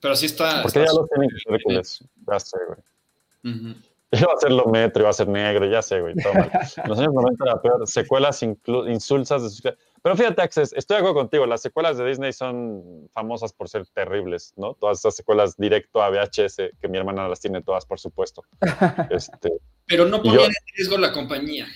Pero 0.00 0.16
sí 0.16 0.26
está. 0.26 0.62
Porque 0.62 0.80
está 0.80 0.92
ya 0.92 1.00
los 1.00 1.08
tienen 1.08 1.30
que 1.30 1.36
ser 1.38 1.54
Hércules. 1.54 2.04
Ya 2.30 2.40
sé, 2.40 2.58
güey. 2.66 3.54
Ujú. 3.54 3.74
Iba 4.12 4.30
a 4.32 4.36
hacerlo 4.36 4.66
metro, 4.66 5.02
iba 5.02 5.10
a 5.10 5.12
ser 5.12 5.26
negro, 5.26 5.66
ya 5.66 5.82
sé, 5.82 6.00
güey, 6.00 6.14
todo 6.14 6.34
mal. 6.34 6.50
En 6.76 6.88
los 6.88 6.98
años 7.00 7.14
90 7.14 7.44
era 7.44 7.60
peor, 7.60 7.88
secuelas 7.88 8.42
insulsas 8.42 9.42
de 9.42 9.50
sus... 9.50 9.62
Pero 10.04 10.16
fíjate, 10.18 10.42
Access, 10.42 10.74
estoy 10.74 10.96
de 10.96 10.98
acuerdo 10.98 11.14
contigo, 11.20 11.46
las 11.46 11.62
secuelas 11.62 11.96
de 11.96 12.04
Disney 12.06 12.30
son 12.34 13.08
famosas 13.14 13.54
por 13.54 13.70
ser 13.70 13.86
terribles, 13.86 14.52
¿no? 14.54 14.74
Todas 14.74 14.98
esas 14.98 15.16
secuelas 15.16 15.56
directo 15.56 16.02
a 16.02 16.10
VHS, 16.10 16.56
que 16.78 16.88
mi 16.88 16.98
hermana 16.98 17.26
las 17.26 17.40
tiene 17.40 17.62
todas, 17.62 17.86
por 17.86 17.98
supuesto. 17.98 18.44
Este, 19.10 19.50
Pero 19.86 20.04
no 20.04 20.18
ponían 20.22 20.40
yo- 20.40 20.44
en 20.46 20.52
riesgo 20.76 20.98
la 20.98 21.10
compañía. 21.10 21.66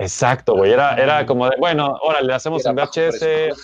exacto, 0.00 0.56
güey, 0.56 0.72
era, 0.72 0.96
era 0.96 1.24
como 1.24 1.48
de, 1.48 1.54
bueno, 1.56 1.96
órale, 2.02 2.26
le 2.26 2.34
hacemos 2.34 2.62
Era 2.66 2.70
en 2.72 2.76
VHS, 2.76 3.54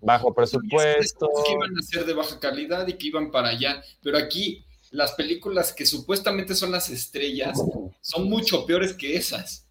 bajo 0.00 0.32
presupuesto. 0.32 1.28
que 1.44 1.52
iban 1.52 1.76
a 1.76 1.82
ser 1.82 2.04
de 2.04 2.14
baja 2.14 2.38
calidad 2.38 2.86
y 2.86 2.92
que 2.92 3.08
iban 3.08 3.32
para 3.32 3.48
allá. 3.48 3.82
Pero 4.04 4.18
aquí, 4.18 4.64
las 4.92 5.12
películas 5.14 5.72
que 5.72 5.84
supuestamente 5.84 6.54
son 6.54 6.70
las 6.70 6.90
estrellas 6.90 7.58
son 8.00 8.28
mucho 8.30 8.64
peores 8.66 8.92
que 8.92 9.16
esas. 9.16 9.66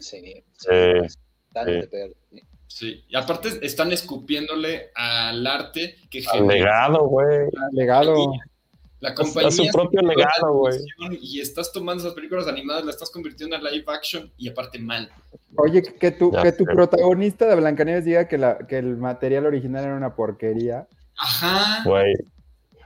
Sí, 0.00 0.44
Sí, 0.58 0.68
sí. 1.52 1.86
peor. 1.90 2.10
Sí. 2.66 3.04
Y 3.08 3.16
aparte 3.16 3.58
están 3.62 3.92
escupiéndole 3.92 4.90
al 4.94 5.46
arte 5.46 5.96
que 6.10 6.18
al 6.18 6.38
genera. 6.38 6.54
legado, 6.54 7.06
güey. 7.08 7.48
Legado. 7.72 8.32
La 9.00 9.14
compañía. 9.14 9.48
A 9.48 9.50
su 9.52 9.66
propio 9.72 10.02
legado, 10.02 10.54
güey. 10.54 10.78
Y 11.20 11.40
estás 11.40 11.72
tomando 11.72 12.02
esas 12.02 12.14
películas 12.14 12.46
animadas, 12.48 12.84
la 12.84 12.90
estás 12.90 13.10
convirtiendo 13.10 13.56
en 13.56 13.64
live 13.64 13.84
action 13.86 14.32
y 14.36 14.48
aparte 14.48 14.78
mal. 14.78 15.10
Oye, 15.56 15.82
que 15.82 16.10
tu, 16.10 16.32
Ya 16.32 16.42
que 16.42 16.52
tu 16.52 16.64
protagonista 16.64 17.46
de 17.46 17.54
Blancanieves 17.56 18.04
diga 18.04 18.28
que, 18.28 18.38
la, 18.38 18.58
que 18.58 18.78
el 18.78 18.96
material 18.96 19.46
original 19.46 19.84
era 19.84 19.96
una 19.96 20.14
porquería. 20.14 20.88
Ajá. 21.16 21.82
Güey. 21.84 22.14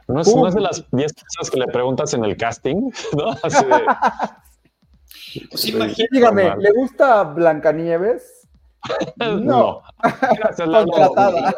No 0.08 0.20
es, 0.20 0.34
no 0.34 0.46
es 0.46 0.54
de 0.54 0.60
las 0.60 0.84
10 0.90 1.12
cosas 1.12 1.50
que 1.50 1.58
le 1.58 1.66
preguntas 1.66 2.12
en 2.12 2.24
el 2.24 2.36
casting, 2.36 2.90
¿no? 3.16 3.30
Así 3.42 3.64
de, 3.64 3.72
Pues 5.50 5.66
imagínate. 5.66 6.08
Dígame. 6.10 6.56
¿le 6.58 6.70
gusta 6.72 7.24
Blancanieves? 7.24 8.41
no. 9.42 9.82
Gracias, 10.02 10.68
Lalo. 10.68 10.90
Contratada. 10.90 11.54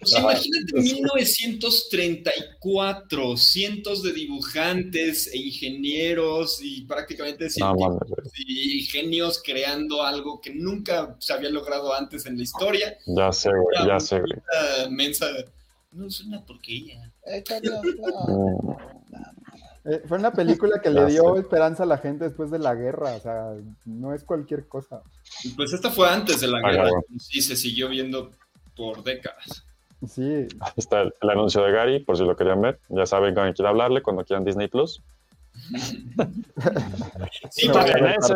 Pues 0.00 0.12
imagínate 0.18 0.80
1934, 0.80 3.36
cientos 3.36 4.02
de 4.02 4.12
dibujantes 4.12 5.28
e 5.32 5.38
ingenieros 5.38 6.60
y 6.62 6.84
prácticamente 6.86 7.46
No, 7.58 7.74
científicos 7.74 8.08
güey. 8.08 8.30
y 8.46 8.82
genios 8.84 9.40
creando 9.44 10.02
algo 10.02 10.40
que 10.40 10.54
nunca 10.54 11.16
se 11.18 11.32
había 11.32 11.50
logrado 11.50 11.92
antes 11.94 12.26
en 12.26 12.36
la 12.36 12.42
historia. 12.42 12.96
Ya 13.06 13.32
sé, 13.32 13.50
güey, 13.50 13.86
ya 13.86 13.98
sé, 13.98 14.20
güey. 14.20 14.32
Esta 14.32 14.88
mensa, 14.90 15.26
no 15.92 16.06
es 16.06 16.20
una 16.20 16.44
porquería. 16.44 17.12
Mm, 17.26 18.70
Eh, 19.88 20.02
fue 20.06 20.18
una 20.18 20.32
película 20.32 20.80
que 20.82 20.90
le 20.90 21.06
dio 21.06 21.36
esperanza 21.36 21.84
a 21.84 21.86
la 21.86 21.98
gente 21.98 22.24
después 22.24 22.50
de 22.50 22.58
la 22.58 22.74
guerra, 22.74 23.12
o 23.14 23.20
sea, 23.20 23.52
no 23.84 24.12
es 24.14 24.24
cualquier 24.24 24.66
cosa. 24.66 25.02
Pues 25.56 25.72
esta 25.72 25.90
fue 25.90 26.08
antes 26.10 26.40
de 26.40 26.48
la 26.48 26.58
Ah, 26.64 26.70
guerra 26.72 26.90
y 27.30 27.40
se 27.42 27.54
siguió 27.56 27.88
viendo 27.88 28.30
por 28.74 29.02
décadas. 29.04 29.64
Sí, 30.06 30.46
Ahí 30.60 30.72
está 30.76 31.02
el, 31.02 31.14
el 31.22 31.30
anuncio 31.30 31.62
de 31.62 31.72
Gary, 31.72 32.00
por 32.04 32.16
si 32.18 32.24
lo 32.24 32.36
querían 32.36 32.60
ver. 32.60 32.80
Ya 32.88 33.06
saben 33.06 33.34
con 33.34 33.44
quién 33.44 33.54
quiera 33.54 33.70
hablarle 33.70 34.02
cuando 34.02 34.24
quieran 34.24 34.44
Disney 34.44 34.68
Plus. 34.68 35.00
Sí, 37.50 37.68
a 37.68 37.82
ver 37.84 38.16
eso 38.18 38.34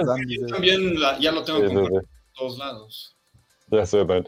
también 0.49 0.99
la- 1.01 1.19
ya 1.19 1.33
lo 1.33 1.43
tengo 1.45 1.59
Sí, 1.61 1.65
que 1.67 1.71
sí, 1.71 1.85
sí. 1.85 1.91
por 1.91 2.05
todos 2.35 2.59
lados. 2.59 3.17
Ya 3.69 3.85
sé, 3.87 3.99
también. 3.99 4.27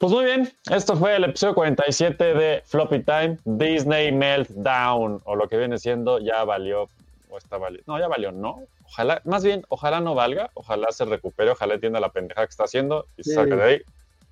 Pues 0.00 0.14
muy 0.14 0.24
bien, 0.24 0.50
esto 0.70 0.96
fue 0.96 1.14
el 1.16 1.24
episodio 1.24 1.54
47 1.54 2.32
de 2.32 2.62
Floppy 2.64 3.00
Time, 3.00 3.36
Disney 3.44 4.10
Meltdown, 4.12 5.20
o 5.24 5.36
lo 5.36 5.46
que 5.46 5.58
viene 5.58 5.76
siendo 5.76 6.18
ya 6.20 6.42
valió, 6.44 6.88
o 7.28 7.36
está 7.36 7.58
valiendo, 7.58 7.84
no, 7.92 7.98
ya 8.00 8.08
valió, 8.08 8.32
no, 8.32 8.60
ojalá, 8.86 9.20
más 9.26 9.44
bien, 9.44 9.62
ojalá 9.68 10.00
no 10.00 10.14
valga, 10.14 10.48
ojalá 10.54 10.90
se 10.90 11.04
recupere, 11.04 11.50
ojalá 11.50 11.74
entienda 11.74 12.00
la 12.00 12.08
pendeja 12.08 12.46
que 12.46 12.50
está 12.50 12.64
haciendo 12.64 13.04
y 13.18 13.24
se 13.24 13.30
Sí. 13.30 13.34
salga 13.36 13.56
de 13.56 13.62
ahí. 13.62 13.82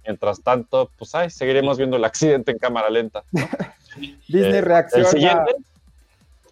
Mientras 0.07 0.43
tanto, 0.43 0.91
pues 0.97 1.15
ay, 1.15 1.29
seguiremos 1.29 1.77
viendo 1.77 1.99
el 1.99 2.05
accidente 2.07 2.51
en 2.53 2.59
cámara 2.59 2.89
lenta. 2.89 3.25
Disney 4.27 4.55
Eh, 4.55 4.61
reacciona. 4.63 5.05
El 5.05 5.11
siguiente, 5.13 5.55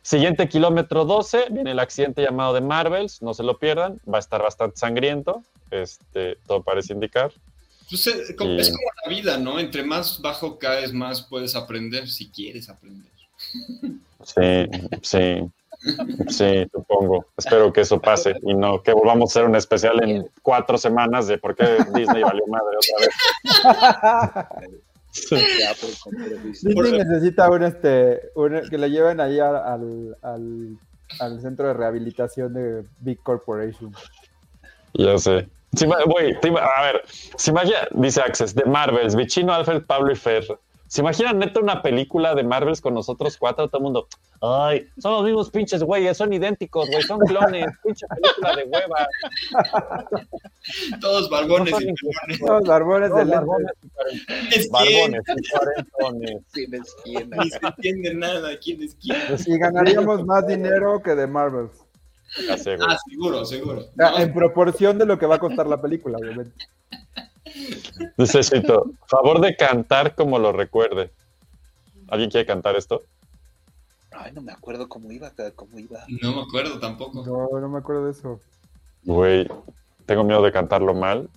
siguiente 0.02 0.46
kilómetro 0.48 1.06
12, 1.06 1.46
viene 1.52 1.70
el 1.70 1.78
accidente 1.78 2.20
llamado 2.22 2.52
de 2.52 2.60
Marvels, 2.60 3.22
no 3.22 3.32
se 3.32 3.44
lo 3.44 3.56
pierdan, 3.56 3.98
va 4.12 4.18
a 4.18 4.20
estar 4.20 4.42
bastante 4.42 4.76
sangriento, 4.76 5.42
este, 5.70 6.36
todo 6.46 6.62
parece 6.62 6.92
indicar. 6.92 7.32
Pues, 7.88 8.06
eh, 8.08 8.34
como- 8.36 8.50
Sí. 8.52 8.60
Es 8.60 8.68
como 8.70 8.88
la 9.04 9.10
vida, 9.10 9.38
¿no? 9.38 9.58
Entre 9.60 9.82
más 9.84 10.20
bajo 10.20 10.58
caes, 10.58 10.92
más 10.92 11.22
puedes 11.22 11.54
aprender 11.54 12.08
si 12.08 12.28
quieres 12.30 12.68
aprender. 12.68 13.10
Sí, 14.24 14.68
sí, 15.02 15.40
sí, 16.28 16.66
supongo. 16.72 17.26
Espero 17.36 17.72
que 17.72 17.82
eso 17.82 18.00
pase 18.00 18.34
y 18.42 18.54
no 18.54 18.82
que 18.82 18.92
volvamos 18.92 19.30
a 19.30 19.32
hacer 19.38 19.48
un 19.48 19.54
especial 19.56 20.02
en 20.02 20.28
cuatro 20.42 20.78
semanas 20.78 21.26
de 21.28 21.38
por 21.38 21.54
qué 21.54 21.64
Disney 21.94 22.22
valió 22.22 22.44
madre 22.48 22.76
otra 22.76 23.06
vez. 23.06 23.14
Disney 26.62 26.92
necesita 27.04 27.50
un 27.50 27.62
este 27.62 28.30
un- 28.34 28.68
que 28.68 28.78
le 28.78 28.90
lleven 28.90 29.20
ahí 29.20 29.38
al, 29.38 30.16
al, 30.22 30.78
al 31.20 31.40
centro 31.40 31.68
de 31.68 31.74
rehabilitación 31.74 32.52
de 32.54 32.84
Big 33.00 33.18
Corporation. 33.22 33.92
Ya 34.94 35.16
sé. 35.18 35.48
Te 35.76 36.48
ima- 36.48 36.58
a 36.76 36.82
ver, 36.82 37.02
se 37.06 37.50
imagina, 37.50 37.78
dice 37.92 38.20
Access, 38.20 38.54
de 38.54 38.64
Marvels, 38.64 39.14
Vichino, 39.14 39.52
Alfred, 39.52 39.82
Pablo 39.86 40.12
y 40.12 40.16
Fer. 40.16 40.44
¿Se 40.88 41.00
imaginan 41.00 41.40
neta 41.40 41.58
una 41.58 41.82
película 41.82 42.36
de 42.36 42.44
Marvels 42.44 42.80
con 42.80 42.94
nosotros 42.94 43.36
cuatro? 43.36 43.66
Todo 43.68 43.78
el 43.78 43.82
mundo, 43.82 44.06
ay, 44.40 44.86
son 44.98 45.14
los 45.14 45.24
mismos 45.24 45.50
pinches 45.50 45.82
güeyes, 45.82 46.16
son 46.16 46.32
idénticos, 46.32 46.88
güey, 46.88 47.02
son 47.02 47.18
clones, 47.20 47.66
pinche 47.82 48.06
película 48.06 48.54
de 48.54 48.62
hueva. 48.64 49.08
Todos 51.00 51.28
barbones 51.28 51.72
No 51.72 51.80
y 51.80 52.66
barbones 52.68 53.10
Todos 53.10 53.26
barbones 53.28 53.72
y 53.82 53.88
cuaren- 53.88 54.26
¿Quién 54.28 54.52
es 54.52 54.68
quién? 54.68 54.70
barbones 54.70 55.22
y 55.36 55.50
cuarentones. 55.50 56.42
Tienes 56.52 56.96
quién 57.04 57.30
Ni 57.30 57.50
se 57.50 57.58
entiende 57.66 58.14
nada. 58.14 58.50
¿Quién 58.62 58.82
es 58.82 58.94
quién? 58.96 59.16
Y 59.46 59.58
ganaríamos 59.58 60.24
más 60.24 60.46
dinero 60.46 61.02
que 61.02 61.14
de 61.16 61.26
Marvel. 61.26 61.68
Güey. 62.36 62.78
Ah, 62.88 62.96
seguro, 63.08 63.44
seguro. 63.44 63.82
Ah, 63.98 64.10
No, 64.12 64.18
En 64.18 64.32
proporción 64.32 64.98
de 64.98 65.06
lo 65.06 65.18
que 65.18 65.26
va 65.26 65.36
a 65.36 65.38
costar 65.40 65.66
la 65.66 65.80
película, 65.80 66.18
obviamente. 66.18 66.66
Necesito 68.16 68.90
favor 69.06 69.40
de 69.40 69.56
cantar 69.56 70.14
como 70.14 70.38
lo 70.38 70.52
recuerde. 70.52 71.10
¿Alguien 72.08 72.30
quiere 72.30 72.46
cantar 72.46 72.76
esto? 72.76 73.02
Ay, 74.12 74.32
no 74.32 74.40
me 74.42 74.52
acuerdo 74.52 74.88
cómo 74.88 75.10
iba, 75.12 75.30
cómo 75.54 75.78
iba. 75.78 76.00
no 76.22 76.36
me 76.36 76.42
acuerdo 76.42 76.78
tampoco. 76.78 77.24
No, 77.24 77.60
no 77.60 77.68
me 77.68 77.78
acuerdo 77.78 78.06
de 78.06 78.12
eso. 78.12 78.40
Güey, 79.04 79.46
tengo 80.06 80.24
miedo 80.24 80.42
de 80.42 80.52
cantarlo 80.52 80.94
mal. 80.94 81.28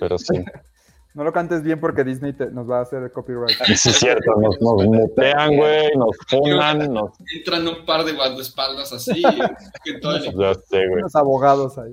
Pero 0.00 0.18
sí. 0.18 0.34
No 1.14 1.22
lo 1.22 1.32
cantes 1.32 1.62
bien 1.62 1.78
porque 1.80 2.02
Disney 2.02 2.32
te- 2.32 2.50
nos 2.50 2.68
va 2.68 2.78
a 2.80 2.82
hacer 2.82 3.10
copyright. 3.12 3.56
Sí 3.76 3.88
es 3.90 3.96
cierto, 3.98 4.32
nos, 4.40 4.60
nos 4.60 4.84
mutean, 4.84 5.56
güey, 5.56 5.90
nos 5.96 6.16
funan, 6.28 6.92
nos... 6.92 7.10
Entran 7.36 7.66
un 7.68 7.86
par 7.86 8.04
de 8.04 8.12
guardaespaldas 8.12 8.92
así. 8.92 9.22
que 9.84 9.98
todo 10.00 10.16
el- 10.16 10.24
Ya 10.36 10.54
sé, 10.54 10.86
güey. 10.88 10.98
Unos 11.00 11.14
abogados 11.14 11.78
ahí. 11.78 11.92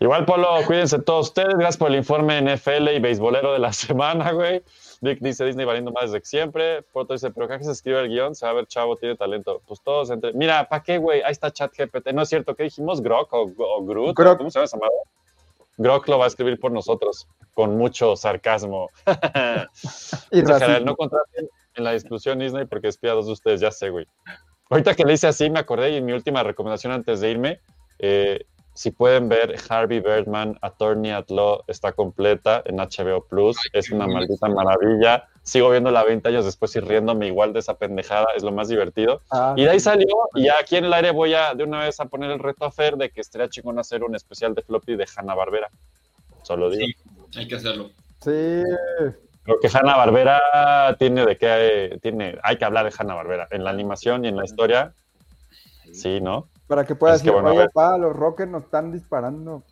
Igual, 0.00 0.26
Polo, 0.26 0.48
cuídense 0.66 0.98
todos 0.98 1.28
ustedes. 1.28 1.54
Gracias 1.54 1.76
por 1.78 1.88
el 1.90 1.96
informe 1.96 2.40
NFL 2.42 2.88
y 2.94 2.98
beisbolero 3.00 3.52
de 3.52 3.58
la 3.58 3.72
semana, 3.72 4.32
güey. 4.32 4.62
Vic 5.00 5.18
dice 5.20 5.44
Disney 5.44 5.64
valiendo 5.64 5.92
más 5.92 6.10
desde 6.12 6.24
siempre. 6.26 6.82
Poto 6.82 7.12
dice, 7.14 7.30
pero 7.30 7.48
¿qué 7.48 7.62
se 7.62 7.70
escribe 7.72 8.00
el 8.00 8.08
guion? 8.08 8.34
Se 8.34 8.44
va 8.44 8.52
a 8.52 8.54
ver, 8.54 8.66
chavo, 8.66 8.96
tiene 8.96 9.16
talento. 9.16 9.62
Pues 9.66 9.80
todos 9.82 10.10
entre... 10.10 10.32
Mira, 10.34 10.68
¿para 10.68 10.82
qué, 10.82 10.98
güey? 10.98 11.22
Ahí 11.22 11.32
está 11.32 11.50
ChatGPT. 11.50 12.12
No 12.12 12.22
es 12.22 12.28
cierto, 12.28 12.54
¿qué 12.54 12.64
dijimos? 12.64 13.00
¿Grok 13.00 13.32
o, 13.32 13.46
o 13.56 13.84
Groot? 13.84 14.14
¿Cómo 14.14 14.50
se 14.50 14.58
llama 14.58 14.64
esa 14.64 14.76
madre? 14.76 14.94
Grok 15.76 16.08
lo 16.08 16.18
va 16.18 16.24
a 16.24 16.28
escribir 16.28 16.58
por 16.58 16.72
nosotros, 16.72 17.28
con 17.52 17.76
mucho 17.76 18.16
sarcasmo. 18.16 18.90
Y 20.30 20.42
racismo. 20.42 20.80
no 20.86 20.96
contraten 20.96 21.48
en 21.74 21.84
la 21.84 21.92
discusión 21.92 22.38
Disney 22.38 22.66
porque 22.66 22.88
espía 22.88 23.12
a 23.12 23.14
dos 23.14 23.26
de 23.26 23.32
ustedes, 23.32 23.60
ya 23.60 23.70
sé, 23.70 23.90
güey. 23.90 24.06
Ahorita 24.70 24.94
que 24.94 25.04
le 25.04 25.12
hice 25.14 25.26
así, 25.26 25.50
me 25.50 25.58
acordé 25.58 25.90
y 25.90 25.96
en 25.96 26.04
mi 26.04 26.12
última 26.12 26.42
recomendación 26.42 26.92
antes 26.92 27.20
de 27.20 27.30
irme, 27.30 27.60
eh, 27.98 28.44
si 28.74 28.90
pueden 28.90 29.28
ver 29.28 29.54
Harvey 29.68 30.00
Birdman, 30.00 30.58
Attorney 30.60 31.12
at 31.12 31.28
Law, 31.28 31.62
está 31.68 31.92
completa 31.92 32.62
en 32.64 32.76
HBO 32.76 33.24
Plus, 33.24 33.56
es 33.72 33.90
una 33.90 34.06
maldita 34.06 34.48
maravilla. 34.48 35.28
Sigo 35.44 35.70
viéndola 35.70 36.02
20 36.02 36.26
años 36.30 36.44
después 36.46 36.74
y 36.74 36.80
riéndome 36.80 37.26
igual 37.26 37.52
de 37.52 37.60
esa 37.60 37.74
pendejada, 37.74 38.26
es 38.34 38.42
lo 38.42 38.50
más 38.50 38.68
divertido. 38.68 39.20
Ah, 39.30 39.54
Y 39.56 39.64
de 39.64 39.70
ahí 39.70 39.78
salió, 39.78 40.06
y 40.34 40.44
ya 40.44 40.54
aquí 40.58 40.76
en 40.76 40.86
el 40.86 40.92
aire 40.92 41.10
voy 41.10 41.34
a 41.34 41.54
de 41.54 41.64
una 41.64 41.80
vez 41.80 42.00
a 42.00 42.06
poner 42.06 42.30
el 42.30 42.38
reto 42.38 42.64
a 42.64 42.70
Fer 42.70 42.96
de 42.96 43.10
que 43.10 43.20
estaría 43.20 43.48
chingón 43.48 43.78
hacer 43.78 44.02
un 44.02 44.14
especial 44.16 44.54
de 44.54 44.62
floppy 44.62 44.96
de 44.96 45.06
Hanna 45.14 45.34
Barbera. 45.34 45.68
Solo 46.42 46.70
digo. 46.70 46.86
Sí, 47.30 47.38
hay 47.38 47.46
que 47.46 47.56
hacerlo. 47.56 47.90
sí. 48.20 48.62
Creo 49.44 49.60
que 49.60 49.68
Hanna 49.68 49.94
Barbera 49.98 50.96
tiene 50.98 51.26
de 51.26 51.36
qué 51.36 51.98
tiene, 52.00 52.38
hay 52.42 52.56
que 52.56 52.64
hablar 52.64 52.86
de 52.90 52.94
Hanna 52.98 53.12
Barbera 53.12 53.46
en 53.50 53.62
la 53.62 53.68
animación 53.68 54.24
y 54.24 54.28
en 54.28 54.36
la 54.36 54.44
historia. 54.46 54.94
Sí, 55.92 56.18
¿no? 56.22 56.48
Para 56.66 56.86
que 56.86 56.94
puedas 56.94 57.16
Es 57.16 57.22
que 57.22 57.28
decir, 57.28 57.42
bueno, 57.42 57.60
oye, 57.60 57.68
pa, 57.68 57.98
los 57.98 58.16
rockers 58.16 58.50
nos 58.50 58.64
están 58.64 58.90
disparando. 58.90 59.62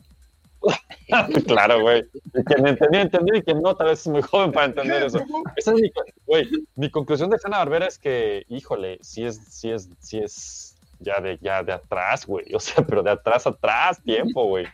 claro, 1.46 1.80
güey. 1.80 2.04
Y 2.34 2.44
Quien 2.44 2.66
entendió, 2.66 3.00
entendió 3.00 3.34
y 3.36 3.42
quien 3.42 3.60
no, 3.60 3.74
tal 3.74 3.88
vez 3.88 4.00
es 4.00 4.08
muy 4.08 4.22
joven 4.22 4.52
para 4.52 4.66
entender 4.66 5.02
eso. 5.02 5.18
Esa 5.56 5.72
es 5.72 5.80
mi, 5.80 5.90
güey, 6.26 6.48
mi 6.76 6.90
conclusión 6.90 7.30
de 7.30 7.38
Hanna 7.42 7.58
Barbera 7.58 7.86
es 7.86 7.98
que, 7.98 8.44
híjole, 8.48 8.98
sí 9.02 9.24
es, 9.24 9.36
sí 9.48 9.70
es, 9.70 9.88
sí 9.98 10.18
es 10.18 10.76
ya 11.00 11.20
de, 11.20 11.38
ya 11.40 11.62
de 11.62 11.72
atrás, 11.72 12.26
güey. 12.26 12.54
O 12.54 12.60
sea, 12.60 12.84
pero 12.86 13.02
de 13.02 13.10
atrás 13.10 13.46
atrás, 13.46 14.02
tiempo, 14.02 14.46
güey. 14.46 14.66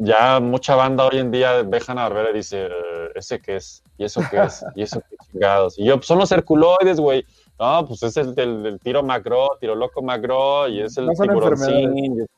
Ya 0.00 0.38
mucha 0.38 0.76
banda 0.76 1.06
hoy 1.06 1.18
en 1.18 1.30
día 1.30 1.62
ve 1.62 1.80
Hanna 1.84 2.08
Barbera 2.08 2.30
y 2.30 2.34
dice, 2.34 2.66
"Eh, 2.66 3.10
¿ese 3.16 3.40
qué 3.40 3.56
es? 3.56 3.82
¿Y 3.96 4.04
eso 4.04 4.22
qué 4.30 4.42
es? 4.42 4.64
¿Y 4.76 4.82
eso 4.82 5.02
qué 5.08 5.16
chingados? 5.30 5.78
Y 5.78 5.84
yo, 5.84 5.96
pues 5.96 6.06
son 6.06 6.18
los 6.18 6.30
herculoides, 6.30 7.00
güey. 7.00 7.24
No, 7.58 7.84
pues 7.86 8.02
es 8.04 8.16
el 8.16 8.34
del, 8.36 8.78
tiro 8.80 9.02
magro, 9.02 9.48
tiro 9.60 9.74
loco 9.74 10.00
magro, 10.00 10.68
y 10.68 10.82
es 10.82 10.96
el 10.96 11.06
No 11.06 11.12
tiburoncín. 11.12 12.28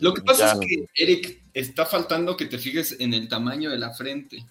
Lo 0.00 0.12
que 0.12 0.22
pasa 0.22 0.46
ya 0.46 0.52
es 0.52 0.58
que, 0.60 0.86
Eric, 0.94 1.42
está 1.54 1.86
faltando 1.86 2.36
que 2.36 2.46
te 2.46 2.58
fijes 2.58 2.96
en 3.00 3.14
el 3.14 3.28
tamaño 3.28 3.70
de 3.70 3.78
la 3.78 3.92
frente. 3.92 4.44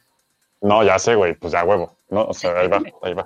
No, 0.61 0.83
ya 0.83 0.97
sé, 0.97 1.15
güey, 1.15 1.35
pues 1.35 1.53
ya 1.53 1.63
huevo, 1.63 1.97
¿no? 2.09 2.25
O 2.25 2.33
sea, 2.33 2.57
ahí 2.57 2.67
va, 2.67 2.81
ahí 3.01 3.13
va. 3.13 3.25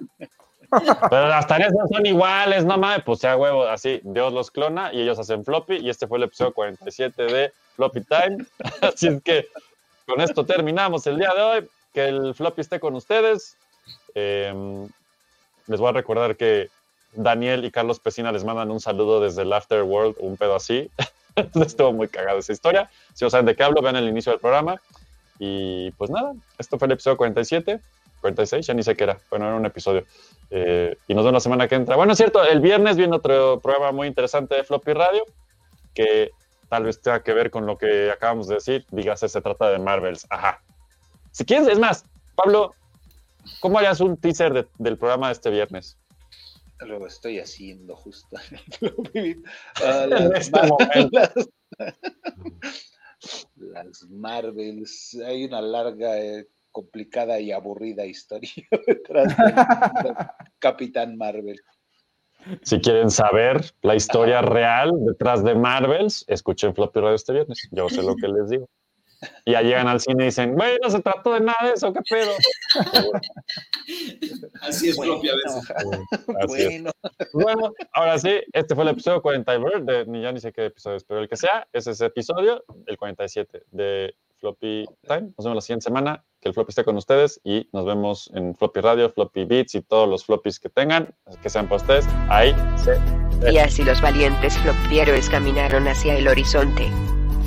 Pero 1.09 1.27
las 1.29 1.47
tareas 1.47 1.71
no 1.71 1.87
son 1.87 2.05
iguales, 2.05 2.65
no 2.65 2.77
mames, 2.77 3.03
pues 3.05 3.21
ya 3.21 3.37
huevo, 3.37 3.65
así, 3.67 4.01
Dios 4.03 4.33
los 4.33 4.51
clona 4.51 4.91
y 4.91 5.01
ellos 5.01 5.17
hacen 5.17 5.45
floppy 5.45 5.77
y 5.77 5.89
este 5.89 6.07
fue 6.07 6.17
el 6.17 6.25
episodio 6.25 6.53
47 6.53 7.23
de 7.23 7.53
Floppy 7.75 8.01
Time. 8.01 8.45
Así 8.81 9.07
es 9.07 9.21
que 9.21 9.47
con 10.05 10.19
esto 10.19 10.45
terminamos 10.45 11.07
el 11.07 11.17
día 11.17 11.31
de 11.33 11.41
hoy, 11.41 11.69
que 11.93 12.07
el 12.07 12.35
floppy 12.35 12.61
esté 12.61 12.79
con 12.79 12.95
ustedes 12.95 13.55
Eh, 14.15 14.51
les 15.67 15.79
voy 15.79 15.89
a 15.89 15.93
recordar 15.93 16.35
que 16.35 16.69
Daniel 17.13 17.63
y 17.63 17.71
Carlos 17.71 17.99
Pesina 17.99 18.31
les 18.31 18.43
mandan 18.43 18.71
un 18.71 18.79
saludo 18.79 19.21
desde 19.21 19.43
el 19.43 19.53
Afterworld, 19.53 20.15
un 20.19 20.37
pedo 20.37 20.55
así. 20.55 20.89
Estuvo 21.65 21.93
muy 21.93 22.07
cagada 22.07 22.39
esa 22.39 22.53
historia. 22.53 22.89
Si 23.13 23.23
no 23.25 23.29
saben 23.29 23.45
de 23.45 23.55
qué 23.55 23.63
hablo, 23.63 23.81
vean 23.81 23.95
el 23.95 24.07
inicio 24.07 24.31
del 24.31 24.39
programa. 24.41 24.81
Y 25.39 25.91
pues 25.91 26.09
nada, 26.09 26.33
esto 26.57 26.79
fue 26.79 26.87
el 26.87 26.93
episodio 26.93 27.17
47, 27.17 27.79
46, 28.21 28.65
ya 28.65 28.73
ni 28.73 28.81
sé 28.83 28.95
qué 28.95 29.03
era. 29.03 29.19
Bueno, 29.29 29.45
era 29.47 29.55
un 29.55 29.65
episodio. 29.65 30.03
Eh, 30.49 30.97
y 31.07 31.13
nos 31.13 31.23
vemos 31.23 31.33
la 31.33 31.39
semana 31.41 31.67
que 31.67 31.75
entra. 31.75 31.95
Bueno, 31.95 32.13
es 32.13 32.17
cierto, 32.17 32.43
el 32.43 32.59
viernes 32.59 32.97
viene 32.97 33.15
otro 33.15 33.59
programa 33.59 33.91
muy 33.91 34.07
interesante 34.07 34.55
de 34.55 34.63
Floppy 34.63 34.93
Radio, 34.93 35.23
que 35.93 36.31
tal 36.69 36.83
vez 36.85 36.99
tenga 37.01 37.21
que 37.21 37.33
ver 37.33 37.51
con 37.51 37.65
lo 37.65 37.77
que 37.77 38.09
acabamos 38.11 38.47
de 38.47 38.55
decir. 38.55 38.85
Dígase, 38.89 39.29
se 39.29 39.41
trata 39.41 39.69
de 39.69 39.77
Marvels. 39.79 40.25
Ajá. 40.29 40.61
Si 41.31 41.45
quieres, 41.45 41.67
es 41.67 41.77
más, 41.79 42.03
Pablo, 42.35 42.73
¿cómo 43.59 43.77
harías 43.77 43.99
un 44.01 44.17
teaser 44.17 44.53
de- 44.53 44.67
del 44.79 44.97
programa 44.97 45.27
de 45.27 45.33
este 45.33 45.49
viernes? 45.51 45.97
Lo 46.81 47.05
estoy 47.07 47.39
haciendo 47.39 47.95
justo. 47.95 48.37
En 49.13 49.43
las, 50.09 50.51
Mar- 50.51 50.69
momento. 50.69 51.09
las- 51.11 51.49
las 53.55 54.03
Marvels. 54.09 55.17
Hay 55.25 55.45
una 55.45 55.61
larga, 55.61 56.19
eh, 56.19 56.47
complicada 56.71 57.39
y 57.39 57.51
aburrida 57.51 58.05
historia 58.05 58.49
detrás 58.87 59.35
de 59.35 60.13
Capitán 60.59 61.17
Marvel. 61.17 61.59
Si 62.61 62.79
quieren 62.79 63.09
saber 63.09 63.73
la 63.81 63.95
historia 63.95 64.41
real 64.41 64.91
detrás 65.05 65.43
de 65.43 65.55
Marvels, 65.55 66.23
escuchen 66.27 66.75
Floppy 66.75 66.99
Radio 66.99 67.15
este 67.15 67.33
viernes. 67.33 67.67
Yo 67.71 67.89
sé 67.89 68.03
lo 68.03 68.15
que 68.15 68.27
les 68.27 68.49
digo. 68.49 68.69
Y 69.45 69.51
ya 69.53 69.61
llegan 69.61 69.87
al 69.87 69.99
cine 69.99 70.23
y 70.23 70.25
dicen, 70.27 70.53
güey, 70.53 70.77
no 70.81 70.89
se 70.89 71.01
trató 71.01 71.33
de 71.33 71.39
nada 71.41 71.57
de 71.63 71.73
eso, 71.73 71.91
qué 71.91 72.01
pedo. 72.09 72.31
Así 74.61 74.89
es 74.89 74.97
propia 74.97 75.33
a 75.33 75.35
veces. 75.35 75.71
Así 76.41 76.61
es. 76.61 76.83
Bueno, 76.83 76.91
Bueno, 77.33 77.73
ahora 77.93 78.19
sí, 78.19 78.39
este 78.53 78.75
fue 78.75 78.83
el 78.83 78.91
episodio 78.91 79.21
49, 79.21 79.81
de, 79.81 80.05
ni 80.05 80.21
ya 80.21 80.31
ni 80.31 80.39
sé 80.39 80.51
qué 80.51 80.65
episodio 80.65 80.97
es, 80.97 81.03
pero 81.03 81.21
el 81.21 81.29
que 81.29 81.35
sea, 81.35 81.67
es 81.73 81.87
ese 81.87 82.05
episodio, 82.05 82.63
el 82.85 82.97
47 82.97 83.63
de 83.71 84.13
Floppy 84.39 84.85
Time. 85.07 85.33
Nos 85.37 85.45
vemos 85.45 85.55
la 85.55 85.61
siguiente 85.61 85.85
semana, 85.85 86.23
que 86.39 86.49
el 86.49 86.53
Floppy 86.53 86.69
esté 86.69 86.83
con 86.83 86.97
ustedes 86.97 87.39
y 87.43 87.67
nos 87.73 87.85
vemos 87.85 88.29
en 88.33 88.55
Floppy 88.55 88.81
Radio, 88.81 89.09
Floppy 89.09 89.45
Beats 89.45 89.75
y 89.75 89.81
todos 89.81 90.07
los 90.07 90.25
floppies 90.25 90.59
que 90.59 90.69
tengan, 90.69 91.13
que 91.41 91.49
sean 91.49 91.67
para 91.67 91.81
ustedes. 91.81 92.07
Ahí 92.29 92.55
se 92.75 92.99
Y 93.51 93.57
así 93.57 93.83
los 93.83 94.01
valientes 94.01 94.57
flopieros 94.59 95.29
caminaron 95.29 95.87
hacia 95.87 96.17
el 96.17 96.27
horizonte. 96.27 96.91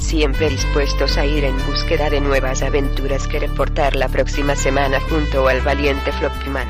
Siempre 0.00 0.50
dispuestos 0.50 1.16
a 1.16 1.24
ir 1.24 1.44
en 1.44 1.56
búsqueda 1.66 2.10
de 2.10 2.20
nuevas 2.20 2.62
aventuras 2.62 3.28
que 3.28 3.38
reportar 3.38 3.94
la 3.94 4.08
próxima 4.08 4.56
semana 4.56 4.98
junto 5.08 5.46
al 5.46 5.60
valiente 5.60 6.10
Floppyman. 6.12 6.66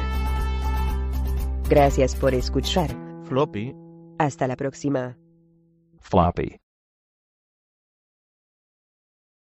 Gracias 1.69 2.15
por 2.17 2.35
escuchar. 2.35 2.91
Floppy, 3.25 3.75
Hasta 4.19 4.47
la 4.47 4.57
próxima. 4.57 5.17
floppy. 6.01 6.59